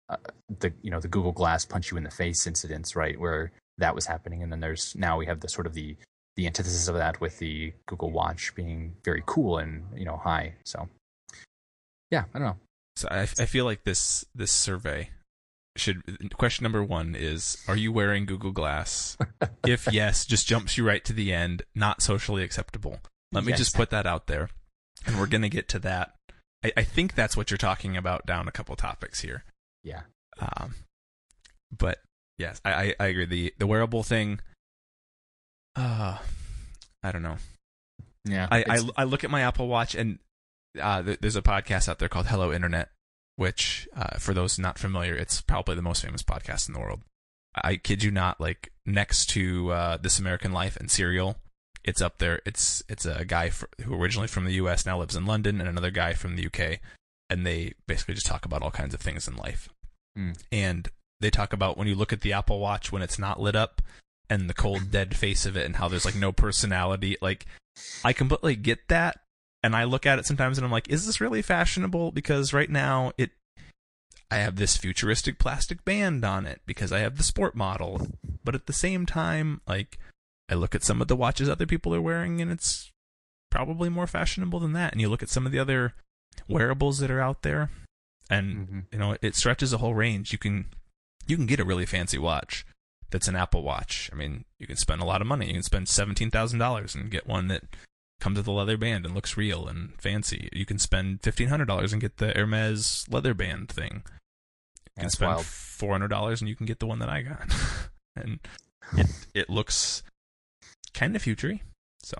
uh, 0.09 0.17
the 0.59 0.73
you 0.83 0.91
know 0.91 1.01
the 1.01 1.09
Google 1.09 1.33
Glass 1.33 1.65
punch 1.65 1.91
you 1.91 1.97
in 1.97 2.05
the 2.05 2.11
face 2.11 2.47
incidents, 2.47 2.97
right, 2.97 3.19
where 3.19 3.53
that 3.81 3.95
was 3.95 4.07
happening, 4.07 4.43
and 4.43 4.51
then 4.53 4.61
there's 4.61 4.95
now 4.97 5.19
we 5.19 5.27
have 5.27 5.41
the 5.41 5.49
sort 5.49 5.67
of 5.67 5.75
the 5.75 5.97
the 6.37 6.47
antithesis 6.47 6.89
of 6.89 6.95
that 6.95 7.21
with 7.21 7.39
the 7.39 7.73
Google 7.87 8.11
Watch 8.11 8.55
being 8.55 8.95
very 9.05 9.23
cool 9.27 9.59
and 9.59 9.85
you 9.97 10.05
know 10.05 10.17
high. 10.17 10.55
So 10.65 10.89
yeah, 12.11 12.25
I 12.35 12.39
don't 12.39 12.49
know. 12.49 12.57
So 12.97 13.09
I, 13.11 13.21
I 13.23 13.27
feel 13.47 13.65
like 13.65 13.85
this 13.85 14.25
this 14.35 14.53
survey 14.53 15.11
should 15.77 16.03
question 16.37 16.65
number 16.65 16.83
one 16.83 17.15
is: 17.15 17.57
Are 17.69 17.77
you 17.77 17.93
wearing 17.93 18.27
Google 18.27 18.53
Glass? 18.53 19.17
if 19.67 19.89
yes, 19.93 20.25
just 20.27 20.47
jumps 20.47 20.77
you 20.77 20.87
right 20.87 21.05
to 21.05 21.13
the 21.13 21.33
end. 21.33 21.63
Not 21.75 22.03
socially 22.03 22.43
acceptable. 22.43 23.01
Let 23.33 23.45
me 23.45 23.51
Yes. 23.51 23.59
just 23.61 23.75
put 23.77 23.91
that 23.91 24.07
out 24.07 24.27
there, 24.27 24.51
and 25.07 25.19
we're 25.19 25.27
gonna 25.27 25.49
get 25.49 25.69
to 25.69 25.79
that. 25.81 26.15
I, 26.65 26.73
I 26.79 26.83
think 26.83 27.15
that's 27.15 27.37
what 27.37 27.51
you're 27.51 27.59
talking 27.59 27.97
about 27.97 28.27
down 28.27 28.49
a 28.49 28.53
couple 28.53 28.75
topics 28.77 29.21
here. 29.21 29.45
Yeah, 29.83 30.03
Um, 30.39 30.75
but 31.77 32.01
yes, 32.41 32.61
I, 32.65 32.73
I, 32.73 32.95
I 32.99 33.07
agree. 33.07 33.27
The 33.27 33.55
the 33.59 33.67
wearable 33.67 34.03
thing. 34.03 34.41
Uh, 35.77 36.19
I 37.03 37.13
don't 37.13 37.23
know. 37.23 37.37
yeah. 38.25 38.49
I, 38.51 38.65
I 38.69 38.81
I 38.97 39.05
look 39.05 39.25
at 39.25 39.31
my 39.31 39.43
Apple 39.43 39.69
Watch 39.69 39.95
and 39.95 40.19
uh, 40.81 41.03
th- 41.03 41.21
there's 41.21 41.37
a 41.37 41.43
podcast 41.43 41.89
out 41.89 41.99
there 41.99 42.09
called 42.09 42.27
Hello 42.27 42.53
Internet, 42.53 42.91
which 43.37 43.89
uh, 43.97 44.19
for 44.19 44.35
those 44.35 44.59
not 44.59 44.79
familiar, 44.79 45.15
it's 45.15 45.41
probably 45.41 45.75
the 45.77 45.83
most 45.83 46.03
famous 46.05 46.23
podcast 46.23 46.69
in 46.69 46.75
the 46.75 46.81
world. 46.81 47.01
I 47.55 47.77
kid 47.77 48.03
you 48.03 48.11
not, 48.11 48.41
like 48.41 48.73
next 48.87 49.27
to 49.31 49.73
uh, 49.73 49.97
This 49.97 50.19
American 50.19 50.53
Life 50.53 50.77
and 50.77 50.91
Serial, 50.91 51.37
it's 51.83 52.01
up 52.01 52.19
there. 52.19 52.41
It's 52.47 52.83
it's 52.89 53.05
a 53.07 53.25
guy 53.25 53.51
fr- 53.51 53.67
who 53.85 53.95
originally 53.95 54.29
from 54.29 54.45
the 54.45 54.55
U.S. 54.55 54.87
now 54.87 54.99
lives 54.99 55.17
in 55.17 55.27
London, 55.27 55.61
and 55.61 55.69
another 55.69 55.91
guy 55.91 56.13
from 56.13 56.37
the 56.37 56.43
U.K. 56.43 56.81
And 57.29 57.47
they 57.47 57.75
basically 57.87 58.15
just 58.15 58.27
talk 58.27 58.45
about 58.45 58.63
all 58.63 58.71
kinds 58.73 58.93
of 58.93 59.01
things 59.01 59.27
in 59.29 59.37
life. 59.37 59.69
Hmm. 60.17 60.33
And 60.53 60.89
they 61.21 61.31
talk 61.31 61.53
about 61.53 61.77
when 61.77 61.87
you 61.87 61.95
look 61.95 62.13
at 62.13 62.21
the 62.23 62.33
Apple 62.33 62.59
Watch 62.59 62.91
when 62.93 63.03
it's 63.03 63.19
not 63.19 63.41
lit 63.41 63.57
up, 63.57 63.83
and 64.29 64.49
the 64.49 64.55
cold 64.55 64.91
dead 64.91 65.17
face 65.17 65.47
of 65.47 65.57
it, 65.57 65.67
and 65.67 65.77
how 65.77 65.89
there's 65.89 66.05
like 66.05 66.15
no 66.17 66.33
personality. 66.33 67.17
Like 67.21 67.47
I 68.05 68.13
completely 68.13 68.57
get 68.57 68.89
that, 68.89 69.21
and 69.63 69.75
I 69.77 69.85
look 69.85 70.07
at 70.07 70.19
it 70.19 70.27
sometimes 70.27 70.59
and 70.59 70.65
I'm 70.65 70.71
like, 70.73 70.89
is 70.89 71.07
this 71.07 71.21
really 71.21 71.43
fashionable? 71.43 72.13
Because 72.13 72.53
right 72.53 72.71
now 72.71 73.13
it, 73.19 73.31
I 74.31 74.37
have 74.37 74.57
this 74.57 74.77
futuristic 74.77 75.39
plastic 75.39 75.85
band 75.85 76.25
on 76.25 76.47
it 76.47 76.61
because 76.67 76.93
I 76.93 77.01
have 77.01 77.17
the 77.17 77.23
sport 77.23 77.55
model, 77.55 78.07
but 78.45 78.55
at 78.55 78.67
the 78.67 78.73
same 78.73 79.05
time, 79.07 79.61
like 79.67 79.99
I 80.49 80.55
look 80.55 80.75
at 80.75 80.85
some 80.85 81.01
of 81.03 81.09
the 81.09 81.17
watches 81.17 81.49
other 81.49 81.67
people 81.67 81.95
are 81.95 82.01
wearing 82.01 82.41
and 82.41 82.51
it's 82.51 82.91
probably 83.51 83.89
more 83.89 84.07
fashionable 84.07 84.61
than 84.61 84.73
that. 84.75 84.93
And 84.93 85.01
you 85.01 85.09
look 85.09 85.23
at 85.23 85.29
some 85.29 85.47
of 85.47 85.53
the 85.53 85.59
other 85.59 85.95
wearables 86.49 86.99
that 86.99 87.11
are 87.11 87.21
out 87.21 87.43
there, 87.43 87.71
and 88.29 88.69
Mhm. 88.69 88.85
you 88.93 88.99
know 88.99 89.17
it 89.21 89.35
stretches 89.35 89.73
a 89.73 89.79
whole 89.79 89.95
range. 89.95 90.33
You 90.33 90.39
can 90.39 90.67
you 91.31 91.37
can 91.37 91.47
get 91.47 91.61
a 91.61 91.65
really 91.65 91.87
fancy 91.87 92.19
watch 92.19 92.65
that's 93.11 93.29
an 93.29 93.37
Apple 93.37 93.63
Watch. 93.63 94.09
I 94.13 94.17
mean, 94.17 94.45
you 94.59 94.67
can 94.67 94.77
spend 94.77 95.01
a 95.01 95.05
lot 95.05 95.21
of 95.21 95.27
money. 95.27 95.49
You 95.49 95.55
can 95.55 95.63
spend 95.63 95.89
seventeen 95.89 96.31
thousand 96.31 96.59
dollars 96.59 96.95
and 96.95 97.11
get 97.11 97.27
one 97.27 97.49
that 97.49 97.65
comes 98.21 98.37
with 98.37 98.47
a 98.47 98.53
leather 98.53 98.77
band 98.77 99.05
and 99.05 99.15
looks 99.15 99.37
real 99.37 99.67
and 99.67 100.01
fancy. 100.01 100.49
You 100.53 100.65
can 100.65 100.79
spend 100.79 101.23
fifteen 101.23 101.49
hundred 101.49 101.67
dollars 101.67 101.93
and 101.93 102.01
get 102.01 102.19
the 102.19 102.33
Hermes 102.33 103.07
leather 103.11 103.35
band 103.35 103.69
thing. 103.69 104.03
You 104.05 104.93
can 104.97 105.03
That's 105.05 105.15
spend 105.15 105.33
wild. 105.33 105.47
four 105.47 105.93
hundred 105.93 106.09
dollars 106.09 106.41
and 106.41 106.49
you 106.49 106.57
can 106.57 106.67
get 106.67 106.79
the 106.79 106.87
one 106.87 107.01
that 107.01 107.09
I 107.09 107.23
got, 107.23 107.53
and 108.17 108.39
it 108.97 109.07
it 109.35 109.51
looks 109.51 110.03
kind 110.95 111.17
of 111.17 111.23
futury. 111.23 111.63
So 112.03 112.17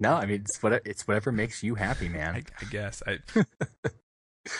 No, 0.00 0.14
I 0.14 0.26
mean 0.26 0.40
it's 0.40 0.62
what 0.62 0.72
it's 0.84 1.06
whatever 1.06 1.30
makes 1.30 1.62
you 1.62 1.76
happy, 1.76 2.08
man. 2.08 2.34
I, 2.34 2.42
I 2.60 2.68
guess 2.68 3.02
I 3.06 3.18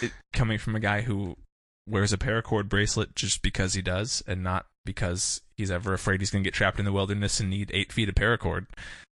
it, 0.03 0.13
coming 0.33 0.59
from 0.59 0.77
a 0.77 0.81
guy 0.81 1.01
who 1.01 1.37
wears 1.87 2.13
a 2.13 2.19
paracord 2.19 2.69
bracelet 2.69 3.15
just 3.15 3.43
because 3.43 3.75
he 3.75 3.83
does, 3.83 4.23
and 4.27 4.43
not 4.43 4.67
because 4.85 5.41
he's 5.57 5.71
ever 5.71 5.93
afraid 5.93 6.21
he's 6.21 6.31
going 6.31 6.43
to 6.43 6.47
get 6.47 6.55
trapped 6.55 6.79
in 6.79 6.85
the 6.85 6.93
wilderness 6.93 7.41
and 7.41 7.51
need 7.51 7.71
eight 7.75 7.93
feet 7.93 8.09
of 8.09 8.15
paracord. 8.15 8.67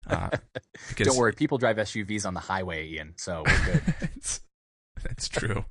Uh, 0.07 0.29
because 0.89 1.07
Don't 1.07 1.17
worry, 1.17 1.33
people 1.33 1.57
drive 1.57 1.77
SUVs 1.77 2.25
on 2.25 2.33
the 2.33 2.39
highway, 2.39 2.87
Ian. 2.87 3.13
So 3.17 3.43
we're 3.45 3.65
good. 3.65 3.81
that's 5.03 5.27
true. 5.27 5.65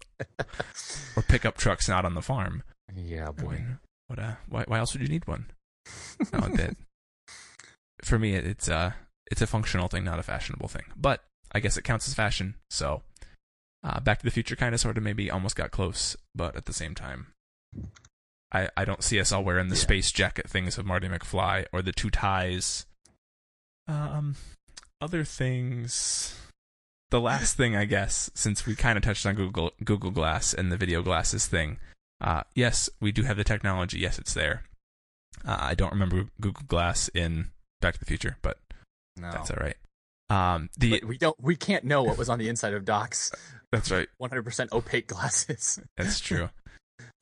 or 1.17 1.23
pickup 1.23 1.57
trucks 1.57 1.89
not 1.89 2.05
on 2.05 2.15
the 2.15 2.23
farm. 2.23 2.63
yeah, 2.95 3.29
I 3.29 3.31
boy. 3.33 3.51
mean, 3.53 3.79
what? 4.09 4.19
Uh, 4.19 4.35
why? 4.49 4.65
Why 4.67 4.79
else 4.79 4.93
would 4.93 5.03
you 5.03 5.09
need 5.09 5.27
one? 5.27 5.47
No, 6.33 6.41
that 6.41 6.77
for 8.03 8.19
me, 8.19 8.35
it, 8.35 8.47
it's 8.47 8.69
uh, 8.69 8.93
it's 9.31 9.43
a 9.43 9.47
functional 9.47 9.89
thing, 9.89 10.05
not 10.05 10.19
a 10.19 10.23
fashionable 10.23 10.69
thing. 10.69 10.85
But 10.97 11.23
I 11.53 11.61
guess 11.61 11.77
it 11.77 11.85
counts 11.85 12.09
as 12.09 12.15
fashion. 12.15 12.55
So, 12.71 13.03
uh, 13.87 14.01
Back 14.01 14.19
to 14.19 14.25
the 14.25 14.31
Future 14.33 14.57
kind 14.57 14.75
of 14.75 14.81
sort 14.81 14.97
of 14.99 15.05
maybe 15.05 15.31
almost 15.31 15.55
got 15.55 15.71
close, 15.71 16.17
but 16.35 16.57
at 16.57 16.65
the 16.65 16.73
same 16.73 16.95
time, 16.95 17.29
I 18.53 18.69
I 18.77 18.85
don't 18.85 19.05
see 19.05 19.21
us 19.21 19.31
all 19.33 19.45
wearing 19.45 19.69
the 19.69 19.77
Yeah. 19.77 19.81
space 19.83 20.11
jacket 20.11 20.51
things 20.51 20.77
of 20.77 20.85
Marty 20.87 21.09
McFly 21.09 21.67
or 21.73 21.83
the 21.83 21.93
two 21.93 22.11
ties. 22.11 22.87
Um, 23.89 24.35
other 25.01 25.23
things. 25.25 26.37
The 27.11 27.21
last 27.21 27.57
thing, 27.57 27.77
I 27.77 27.85
guess, 27.85 28.31
since 28.35 28.67
we 28.67 28.75
kind 28.75 28.99
of 28.99 29.05
touched 29.05 29.25
on 29.27 29.37
Google 29.37 29.71
Google 29.85 30.11
Glass 30.11 30.53
and 30.53 30.73
the 30.73 30.77
video 30.77 31.03
glasses 31.03 31.47
thing, 31.47 31.79
uh, 32.21 32.43
yes, 32.57 32.91
we 33.01 33.13
do 33.13 33.23
have 33.23 33.37
the 33.37 33.45
technology. 33.45 34.01
Yes, 34.01 34.19
it's 34.19 34.35
there. 34.35 34.65
Uh, 35.45 35.57
I 35.61 35.75
don't 35.77 35.93
remember 35.93 36.27
Google 36.41 36.65
Glass 36.67 37.09
in 37.15 37.53
Back 37.81 37.95
to 37.95 38.01
the 38.01 38.07
Future, 38.07 38.39
but 38.43 38.59
No, 39.17 39.31
that's 39.31 39.51
all 39.53 39.59
right. 39.61 39.77
Um, 40.29 40.69
the 40.77 40.91
But 40.99 41.05
we 41.05 41.17
don't. 41.19 41.37
We 41.41 41.55
can't 41.55 41.85
know 41.85 42.03
what 42.03 42.19
was 42.19 42.29
on 42.29 42.41
the 42.41 42.49
inside 42.49 42.75
of 42.75 42.85
Doc's 42.85 43.31
that's 43.77 43.91
right. 43.91 44.09
100% 44.21 44.73
opaque 44.73 45.07
glasses. 45.07 45.79
That's 45.97 46.21
true. 46.21 46.49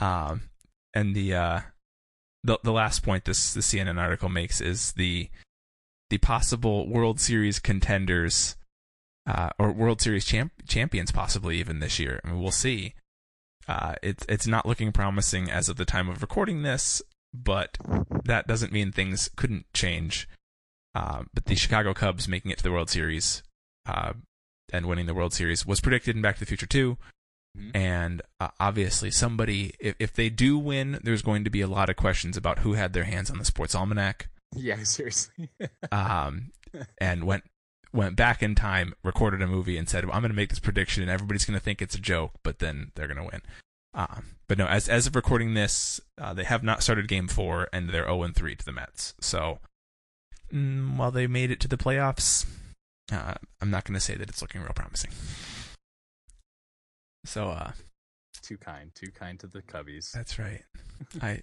um, 0.01 0.43
and 0.95 1.15
the 1.15 1.35
uh, 1.35 1.61
the 2.45 2.59
the 2.63 2.73
last 2.73 3.03
point 3.03 3.25
this 3.25 3.53
the 3.53 3.61
CNN 3.61 4.01
article 4.01 4.29
makes 4.29 4.61
is 4.61 4.93
the 4.93 5.29
the 6.11 6.19
possible 6.19 6.89
World 6.89 7.19
Series 7.19 7.59
contenders, 7.59 8.55
uh, 9.27 9.51
or 9.59 9.73
World 9.73 10.01
Series 10.01 10.25
champ- 10.25 10.53
champions, 10.69 11.11
possibly 11.11 11.59
even 11.59 11.81
this 11.81 11.99
year. 11.99 12.21
I 12.25 12.29
mean, 12.29 12.41
we'll 12.41 12.53
see. 12.53 12.95
Uh, 13.67 13.95
it's 14.03 14.25
it's 14.29 14.47
not 14.47 14.67
looking 14.67 14.93
promising 14.93 15.51
as 15.51 15.69
of 15.69 15.77
the 15.77 15.85
time 15.85 16.09
of 16.09 16.23
recording 16.23 16.63
this, 16.63 17.03
but 17.33 17.77
that 18.25 18.47
doesn't 18.47 18.73
mean 18.73 18.93
things 18.93 19.29
couldn't 19.35 19.67
change. 19.75 20.29
Uh, 20.95 21.25
but 21.35 21.47
the 21.47 21.57
Chicago 21.57 21.93
Cubs 21.93 22.29
making 22.29 22.53
it 22.53 22.59
to 22.59 22.63
the 22.63 22.71
World 22.71 22.91
Series 22.91 23.43
uh, 23.87 24.13
and 24.73 24.87
winning 24.87 25.07
the 25.07 25.15
World 25.15 25.33
Series 25.33 25.65
was 25.67 25.81
predicted 25.81 26.17
in 26.17 26.23
Back 26.23 26.37
to 26.37 26.41
the 26.41 26.47
Future 26.47 26.67
2 26.67 26.97
Mhm. 27.57 27.71
and 27.73 28.21
uh, 28.41 28.49
obviously 28.59 29.13
somebody 29.13 29.75
if, 29.79 29.95
if 30.01 30.13
they 30.13 30.29
do 30.29 30.59
win 30.59 30.99
there's 31.05 31.23
going 31.23 31.45
to 31.45 31.51
be 31.51 31.61
a 31.61 31.69
lot 31.69 31.89
of 31.89 31.95
questions 31.95 32.37
about 32.37 32.59
who 32.59 32.73
had 32.73 32.93
their 32.95 33.05
hands 33.05 33.31
on 33.31 33.39
the 33.39 33.45
sports 33.45 33.77
almanac 33.77 34.27
Yeah, 34.57 34.83
seriously. 34.83 35.51
um, 35.93 36.51
and 36.99 37.23
went 37.23 37.45
went 37.93 38.17
back 38.17 38.43
in 38.43 38.57
time 38.57 38.93
recorded 39.05 39.41
a 39.41 39.47
movie 39.47 39.77
and 39.79 39.89
said 39.89 40.05
well, 40.05 40.17
i'm 40.17 40.23
going 40.23 40.33
to 40.33 40.37
make 40.37 40.49
this 40.49 40.59
prediction 40.59 41.01
and 41.05 41.13
everybody's 41.13 41.45
going 41.45 41.57
to 41.57 41.63
think 41.65 41.81
it's 41.81 41.95
a 41.95 42.01
joke 42.01 42.33
but 42.43 42.59
then 42.59 42.91
they're 42.97 43.07
going 43.07 43.19
to 43.19 43.31
win 43.33 43.41
um, 43.95 44.35
but 44.49 44.59
no 44.59 44.67
as 44.67 44.89
as 44.89 45.07
of 45.07 45.15
recording 45.15 45.55
this 45.55 46.01
uh, 46.21 46.35
they 46.35 46.43
have 46.43 46.65
not 46.65 46.83
started 46.83 47.07
game 47.07 47.29
four 47.29 47.69
and 47.73 47.91
they're 47.91 48.03
0 48.07 48.25
and 48.25 48.35
3 48.35 48.57
to 48.57 48.65
the 48.65 48.73
mets 48.73 49.15
so 49.21 49.61
mm, 50.53 50.97
while 50.97 51.13
they 51.13 51.29
made 51.29 51.53
it 51.53 51.61
to 51.61 51.69
the 51.69 51.77
playoffs 51.79 52.45
uh, 53.13 53.35
i'm 53.61 53.71
not 53.71 53.85
going 53.85 53.95
to 53.95 54.01
say 54.01 54.15
that 54.15 54.29
it's 54.29 54.43
looking 54.43 54.61
real 54.61 54.73
promising 54.75 55.11
so 57.25 57.49
uh 57.49 57.73
too 58.45 58.59
kind. 58.59 58.95
Too 58.95 59.11
kind 59.11 59.41
to 59.41 59.47
the 59.47 59.63
Cubbies. 59.63 60.13
That's 60.13 60.39
right. 60.39 60.63
I 61.23 61.41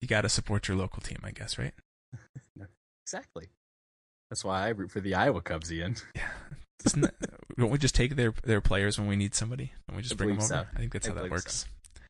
you 0.00 0.08
got 0.08 0.22
to 0.22 0.28
support 0.28 0.68
your 0.68 0.76
local 0.76 1.00
team, 1.00 1.18
I 1.22 1.30
guess, 1.30 1.58
right? 1.58 1.74
Exactly. 3.04 3.50
That's 4.28 4.44
why 4.44 4.66
I 4.66 4.70
root 4.70 4.90
for 4.90 4.98
the 4.98 5.14
Iowa 5.14 5.40
Cubs, 5.40 5.72
Ian. 5.72 5.94
Yeah. 6.16 6.28
That, 6.96 7.14
don't 7.56 7.70
we 7.70 7.78
just 7.78 7.94
take 7.94 8.16
their 8.16 8.34
their 8.42 8.60
players 8.60 8.98
when 8.98 9.06
we 9.06 9.14
need 9.14 9.34
somebody? 9.34 9.72
Don't 9.88 9.96
we 9.96 10.02
just 10.02 10.14
I 10.14 10.16
bring 10.16 10.30
them 10.30 10.38
over? 10.38 10.46
so. 10.46 10.64
I 10.74 10.78
think 10.78 10.92
that's 10.92 11.06
I 11.08 11.12
how 11.12 11.22
that 11.22 11.30
works. 11.30 11.66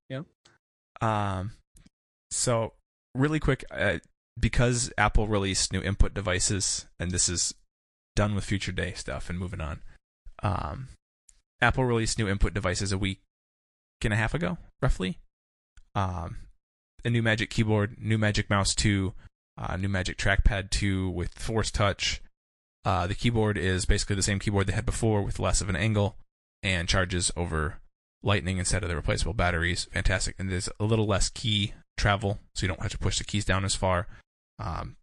Yep. 0.08 0.24
Um. 1.02 1.52
So 2.30 2.72
really 3.14 3.40
quick, 3.40 3.64
uh, 3.70 3.98
because 4.40 4.90
Apple 4.96 5.28
released 5.28 5.72
new 5.72 5.82
input 5.82 6.14
devices, 6.14 6.86
and 6.98 7.10
this 7.10 7.28
is 7.28 7.54
done 8.16 8.34
with 8.34 8.44
future 8.44 8.72
day 8.72 8.92
stuff, 8.94 9.30
and 9.30 9.38
moving 9.38 9.60
on. 9.60 9.80
Um, 10.42 10.88
Apple 11.60 11.84
released 11.84 12.18
new 12.18 12.28
input 12.28 12.52
devices 12.52 12.90
a 12.90 12.98
week 12.98 13.20
and 14.04 14.12
a 14.12 14.16
half 14.16 14.34
ago, 14.34 14.58
roughly. 14.82 15.18
Um, 15.94 16.36
a 17.04 17.10
new 17.10 17.22
Magic 17.22 17.50
Keyboard, 17.50 17.96
new 17.98 18.18
Magic 18.18 18.50
Mouse 18.50 18.74
2, 18.74 19.12
uh, 19.58 19.76
new 19.76 19.88
Magic 19.88 20.16
Trackpad 20.18 20.70
2 20.70 21.08
with 21.10 21.34
Force 21.34 21.70
Touch. 21.70 22.20
Uh, 22.84 23.06
the 23.06 23.14
keyboard 23.14 23.58
is 23.58 23.84
basically 23.84 24.14
the 24.16 24.22
same 24.22 24.38
keyboard 24.38 24.66
they 24.66 24.72
had 24.72 24.86
before 24.86 25.22
with 25.22 25.38
less 25.38 25.60
of 25.60 25.68
an 25.68 25.76
angle 25.76 26.16
and 26.62 26.88
charges 26.88 27.32
over 27.36 27.80
Lightning 28.22 28.58
instead 28.58 28.82
of 28.82 28.88
the 28.88 28.96
replaceable 28.96 29.34
batteries. 29.34 29.84
Fantastic. 29.92 30.34
And 30.38 30.50
there's 30.50 30.68
a 30.80 30.84
little 30.84 31.06
less 31.06 31.28
key 31.28 31.74
travel, 31.96 32.40
so 32.54 32.64
you 32.64 32.68
don't 32.68 32.82
have 32.82 32.92
to 32.92 32.98
push 32.98 33.18
the 33.18 33.24
keys 33.24 33.44
down 33.44 33.64
as 33.64 33.74
far. 33.74 34.06
Um, 34.58 34.96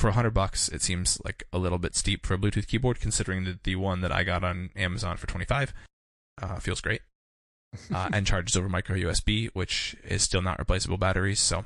for 0.00 0.08
a 0.08 0.12
hundred 0.12 0.34
bucks, 0.34 0.68
it 0.68 0.82
seems 0.82 1.20
like 1.24 1.44
a 1.52 1.58
little 1.58 1.78
bit 1.78 1.94
steep 1.94 2.26
for 2.26 2.34
a 2.34 2.38
Bluetooth 2.38 2.66
keyboard, 2.66 3.00
considering 3.00 3.44
that 3.44 3.64
the 3.64 3.76
one 3.76 4.00
that 4.00 4.10
I 4.12 4.24
got 4.24 4.42
on 4.42 4.70
Amazon 4.74 5.16
for 5.16 5.26
twenty 5.26 5.44
five 5.46 5.72
uh, 6.42 6.56
feels 6.58 6.80
great 6.80 7.02
uh, 7.94 8.08
and 8.12 8.26
charges 8.26 8.56
over 8.56 8.68
micro 8.68 8.96
USB, 8.96 9.50
which 9.52 9.94
is 10.04 10.22
still 10.22 10.42
not 10.42 10.58
replaceable 10.58 10.96
batteries. 10.98 11.40
So 11.40 11.64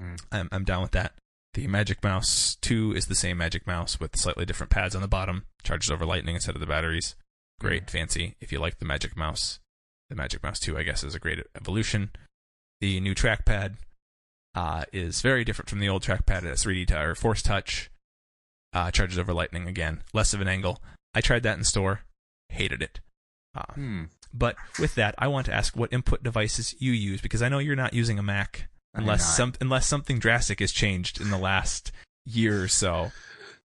Mm. 0.00 0.20
I'm 0.30 0.48
I'm 0.52 0.64
down 0.64 0.82
with 0.82 0.90
that. 0.92 1.14
The 1.54 1.66
Magic 1.68 2.04
Mouse 2.04 2.56
2 2.60 2.92
is 2.94 3.06
the 3.06 3.14
same 3.14 3.38
Magic 3.38 3.66
Mouse 3.66 3.98
with 3.98 4.14
slightly 4.14 4.44
different 4.44 4.68
pads 4.68 4.94
on 4.94 5.00
the 5.00 5.08
bottom. 5.08 5.46
Charges 5.62 5.90
over 5.90 6.04
Lightning 6.04 6.34
instead 6.34 6.54
of 6.54 6.60
the 6.60 6.66
batteries. 6.66 7.16
Great, 7.60 7.88
fancy. 7.88 8.36
If 8.38 8.52
you 8.52 8.58
like 8.58 8.78
the 8.78 8.84
Magic 8.84 9.16
Mouse, 9.16 9.58
the 10.10 10.14
Magic 10.16 10.42
Mouse 10.42 10.60
2, 10.60 10.76
I 10.76 10.82
guess, 10.82 11.02
is 11.02 11.14
a 11.14 11.18
great 11.18 11.38
evolution. 11.58 12.10
The 12.82 13.00
new 13.00 13.14
trackpad 13.14 13.76
uh, 14.56 14.84
is 14.92 15.20
very 15.20 15.44
different 15.44 15.68
from 15.70 15.78
the 15.78 15.88
old 15.88 16.02
trackpad. 16.02 16.38
It 16.38 16.48
has 16.48 16.64
3D 16.64 16.88
t- 16.88 16.94
or 16.94 17.14
Force 17.14 17.42
Touch. 17.42 17.90
Uh, 18.72 18.90
charges 18.90 19.18
over 19.18 19.32
Lightning 19.32 19.68
again, 19.68 20.02
less 20.12 20.34
of 20.34 20.40
an 20.40 20.48
angle. 20.48 20.82
I 21.14 21.20
tried 21.22 21.44
that 21.44 21.56
in 21.56 21.64
store, 21.64 22.00
hated 22.50 22.82
it. 22.82 23.00
Uh, 23.54 23.72
Hmm. 23.74 24.04
but 24.34 24.56
with 24.78 24.94
that, 24.96 25.14
I 25.16 25.28
want 25.28 25.46
to 25.46 25.54
ask 25.54 25.74
what 25.76 25.92
input 25.92 26.22
devices 26.22 26.74
you 26.78 26.92
use 26.92 27.22
because 27.22 27.40
I 27.40 27.48
know 27.48 27.58
you're 27.58 27.74
not 27.76 27.94
using 27.94 28.18
a 28.18 28.22
Mac 28.22 28.68
unless 28.92 29.34
some 29.36 29.54
unless 29.62 29.86
something 29.86 30.18
drastic 30.18 30.60
has 30.60 30.72
changed 30.72 31.20
in 31.20 31.30
the 31.30 31.38
last 31.38 31.90
year 32.26 32.62
or 32.62 32.68
so. 32.68 33.12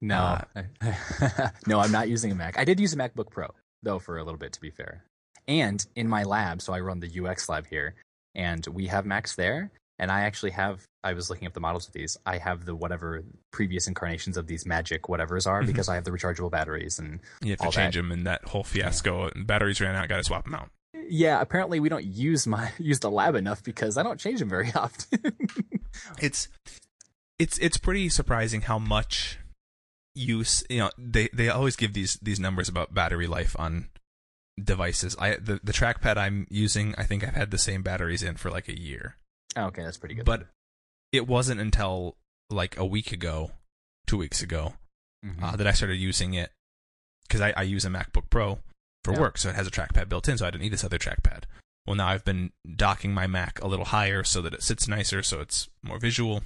No, 0.02 0.42
Uh, 0.56 0.64
no, 1.68 1.80
I'm 1.80 1.92
not 1.92 2.08
using 2.08 2.32
a 2.32 2.36
Mac. 2.36 2.60
I 2.60 2.64
did 2.66 2.80
use 2.80 2.94
a 2.94 2.98
MacBook 2.98 3.32
Pro 3.32 3.54
though 3.82 3.98
for 4.00 4.18
a 4.20 4.24
little 4.24 4.38
bit, 4.38 4.54
to 4.54 4.62
be 4.62 4.70
fair. 4.70 5.04
And 5.48 5.84
in 5.96 6.08
my 6.08 6.22
lab, 6.24 6.62
so 6.62 6.72
I 6.74 6.82
run 6.82 7.00
the 7.00 7.10
UX 7.26 7.50
lab 7.50 7.66
here, 7.66 7.96
and 8.36 8.66
we 8.68 8.88
have 8.88 9.06
Macs 9.08 9.36
there. 9.36 9.72
And 10.00 10.12
I 10.12 10.22
actually 10.22 10.52
have. 10.52 10.84
I 11.04 11.14
was 11.14 11.30
looking 11.30 11.48
up 11.48 11.54
the 11.54 11.60
models 11.60 11.88
of 11.88 11.94
these. 11.94 12.18
I 12.26 12.38
have 12.38 12.66
the 12.66 12.76
whatever 12.76 13.24
previous 13.52 13.88
incarnations 13.88 14.38
of 14.38 14.48
these 14.48 14.66
Magic 14.66 15.04
whatevers 15.04 15.46
are 15.46 15.62
Mhm. 15.62 15.68
because 15.68 15.88
I 15.90 15.96
have 15.96 16.04
the 16.06 16.12
rechargeable 16.12 16.50
batteries 16.52 17.00
and 17.00 17.20
You 17.42 17.52
have 17.52 17.60
to 17.60 17.70
change 17.72 17.96
that. 17.96 18.02
them, 18.02 18.12
and 18.12 18.26
that 18.28 18.44
whole 18.46 18.64
fiasco. 18.64 19.30
Batteries 19.36 19.80
ran 19.82 19.96
out, 19.96 20.08
got 20.10 20.18
to 20.18 20.24
swap 20.24 20.46
them 20.46 20.56
out. 20.56 20.70
yeah. 21.08 21.40
Apparently, 21.42 21.80
we 21.80 21.90
don't 21.90 22.06
use 22.06 22.48
my 22.48 22.72
use 22.80 23.00
the 23.00 23.12
lab 23.12 23.36
enough 23.36 23.62
because 23.64 23.98
I 23.98 24.04
don't 24.04 24.20
change 24.20 24.40
them 24.40 24.50
very 24.50 24.72
often. 24.76 25.20
It's 26.22 26.48
it's 27.38 27.58
it's 27.60 27.78
pretty 27.78 28.10
surprising 28.10 28.62
how 28.62 28.80
much 28.80 29.38
use 30.16 30.64
you 30.70 30.80
know 30.80 30.92
they 30.98 31.30
they 31.34 31.50
always 31.50 31.76
give 31.76 31.94
these 31.94 32.16
these 32.22 32.40
numbers 32.40 32.68
about 32.68 32.94
battery 32.94 33.28
life 33.28 33.56
on 33.60 33.90
devices. 34.62 35.16
I 35.20 35.36
the 35.36 35.60
the 35.64 35.72
trackpad 35.74 36.18
I'm 36.18 36.48
using, 36.50 36.94
I 36.98 37.04
think 37.04 37.24
I've 37.24 37.36
had 37.36 37.52
the 37.52 37.58
same 37.58 37.82
batteries 37.84 38.24
in 38.24 38.36
for 38.36 38.50
like 38.50 38.68
a 38.68 38.78
year. 38.80 39.16
Oh, 39.60 39.68
okay, 39.68 39.84
that's 39.84 39.98
pretty 39.98 40.16
good. 40.16 40.26
But 40.26 40.48
it 41.12 41.28
wasn't 41.28 41.60
until 41.62 42.16
like 42.50 42.78
a 42.78 42.86
week 42.86 43.12
ago, 43.12 43.52
two 44.08 44.18
weeks 44.18 44.42
ago, 44.42 44.76
Mhm. 45.26 45.42
uh, 45.44 45.56
that 45.56 45.68
I 45.68 45.72
started 45.74 45.96
using 45.96 46.34
it 46.34 46.52
because 47.24 47.42
I, 47.42 47.54
I 47.58 47.64
use 47.64 47.86
a 47.86 47.90
MacBook 47.90 48.30
Pro 48.30 48.60
for 49.04 49.14
Yeah. 49.14 49.20
work, 49.20 49.38
so 49.38 49.50
it 49.50 49.56
has 49.56 49.68
a 49.68 49.72
trackpad 49.72 50.10
built 50.10 50.28
in, 50.28 50.38
so 50.38 50.46
I 50.48 50.52
didn't 50.52 50.64
need 50.64 50.74
this 50.74 50.84
other 50.84 50.98
trackpad. 50.98 51.44
Well, 51.86 51.96
now 51.96 52.08
I've 52.08 52.26
been 52.26 52.52
docking 52.76 53.14
my 53.14 53.28
Mac 53.28 53.62
a 53.62 53.68
little 53.68 53.86
higher 53.86 54.24
so 54.24 54.42
that 54.42 54.54
it 54.54 54.64
sits 54.64 54.88
nicer, 54.88 55.22
so 55.24 55.42
it's 55.42 55.70
more 55.82 56.00
visual, 56.00 56.44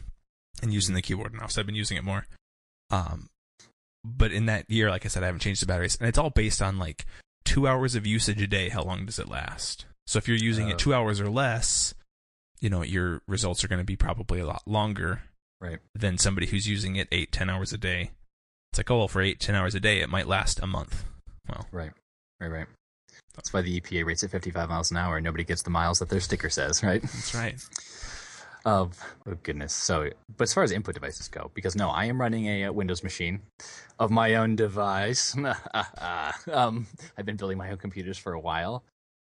and 0.61 0.73
using 0.73 0.95
the 0.95 1.01
keyboard 1.01 1.33
now, 1.33 1.47
so 1.47 1.59
I've 1.61 1.65
been 1.65 1.75
using 1.75 1.97
it 1.97 2.03
more. 2.03 2.25
Um, 2.89 3.29
but 4.03 4.31
in 4.31 4.45
that 4.47 4.69
year, 4.69 4.89
like 4.89 5.05
I 5.05 5.09
said, 5.09 5.23
I 5.23 5.27
haven't 5.27 5.41
changed 5.41 5.61
the 5.61 5.65
batteries, 5.65 5.95
and 5.97 6.07
it's 6.07 6.17
all 6.17 6.29
based 6.29 6.61
on 6.61 6.77
like 6.77 7.05
two 7.45 7.67
hours 7.67 7.95
of 7.95 8.05
usage 8.05 8.41
a 8.41 8.47
day. 8.47 8.69
How 8.69 8.83
long 8.83 9.05
does 9.05 9.19
it 9.19 9.27
last? 9.29 9.85
So 10.07 10.17
if 10.17 10.27
you're 10.27 10.37
using 10.37 10.67
Oh. 10.67 10.71
it 10.71 10.79
two 10.79 10.93
hours 10.93 11.19
or 11.21 11.29
less, 11.29 11.93
you 12.63 12.69
know 12.69 12.81
your 12.81 13.21
results 13.27 13.63
are 13.63 13.67
going 13.67 13.81
to 13.81 13.85
be 13.85 13.97
probably 13.97 14.39
a 14.39 14.45
lot 14.45 14.63
longer 14.65 15.23
right. 15.59 15.79
than 15.93 16.17
somebody 16.17 16.47
who's 16.47 16.67
using 16.67 16.95
it 16.95 17.09
eight, 17.11 17.31
ten 17.31 17.49
hours 17.49 17.73
a 17.73 17.77
day. 17.77 18.11
It's 18.71 18.79
like, 18.79 18.89
oh, 18.89 18.99
well, 18.99 19.07
for 19.09 19.21
eight, 19.21 19.39
ten 19.41 19.53
hours 19.53 19.75
a 19.75 19.81
day, 19.81 19.99
it 19.99 20.09
might 20.09 20.27
last 20.27 20.59
a 20.61 20.65
month. 20.65 21.03
Well, 21.47 21.67
Right. 21.71 21.91
Right. 22.39 22.47
Right. 22.47 22.67
That's 23.35 23.51
why 23.51 23.61
the 23.61 23.79
EPA 23.79 24.05
rates 24.05 24.23
at 24.23 24.31
55 24.31 24.69
miles 24.69 24.91
an 24.91 24.97
hour. 24.97 25.17
and 25.17 25.23
Nobody 25.23 25.43
gets 25.43 25.61
the 25.61 25.69
miles 25.69 25.99
that 25.99 26.09
their 26.09 26.19
sticker 26.19 26.49
says, 26.49 26.83
right? 26.83 27.01
that's 27.01 27.35
right. 27.35 27.55
Of 28.65 28.97
oh 29.27 29.35
goodness. 29.43 29.73
So, 29.73 30.09
but 30.37 30.43
as 30.43 30.53
far 30.53 30.63
as 30.63 30.71
input 30.71 30.93
devices 30.93 31.27
go, 31.27 31.51
because 31.53 31.75
no, 31.75 31.89
I 31.89 32.05
am 32.05 32.19
running 32.19 32.45
a, 32.45 32.65
uh 32.65 32.71
Windows 32.71 33.03
machine 33.03 33.41
of 33.99 34.09
my 34.09 34.35
own 34.35 34.55
device. 34.55 35.35
um, 36.51 36.87
I've 37.17 37.25
been 37.25 37.35
building 37.35 37.57
my 37.57 37.71
own 37.71 37.77
computers 37.77 38.17
for 38.17 38.33
a 38.33 38.39
while, 38.39 38.83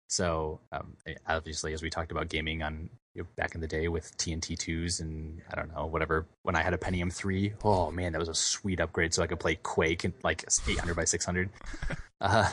So 0.09 0.61
um, 0.73 0.97
obviously, 1.27 1.75
as 1.75 1.83
we 1.83 1.91
talked 1.91 2.13
about 2.13 2.29
gaming 2.29 2.63
on 2.63 2.89
you 3.17 3.23
know, 3.23 3.29
back 3.37 3.55
in 3.55 3.63
the 3.63 3.67
day 3.67 3.89
with 3.89 4.17
TNT 4.19 4.59
twos 4.59 5.01
and 5.01 5.41
I 5.51 5.57
don't 5.57 5.75
know 5.75 5.87
whatever. 5.87 6.27
When 6.43 6.55
I 6.55 6.63
had 6.63 6.75
a 6.75 6.79
Pentium 6.79 7.11
three, 7.11 7.55
oh 7.65 7.91
man, 7.91 8.13
that 8.13 8.19
was 8.19 8.29
a 8.29 8.35
sweet 8.35 8.79
upgrade. 8.79 9.15
So 9.15 9.23
I 9.23 9.27
could 9.27 9.41
play 9.41 9.57
Quake 9.57 10.05
and 10.05 10.13
like 10.23 10.45
800 10.69 10.95
by 10.95 11.05
600. 11.05 11.49
uh, 12.21 12.51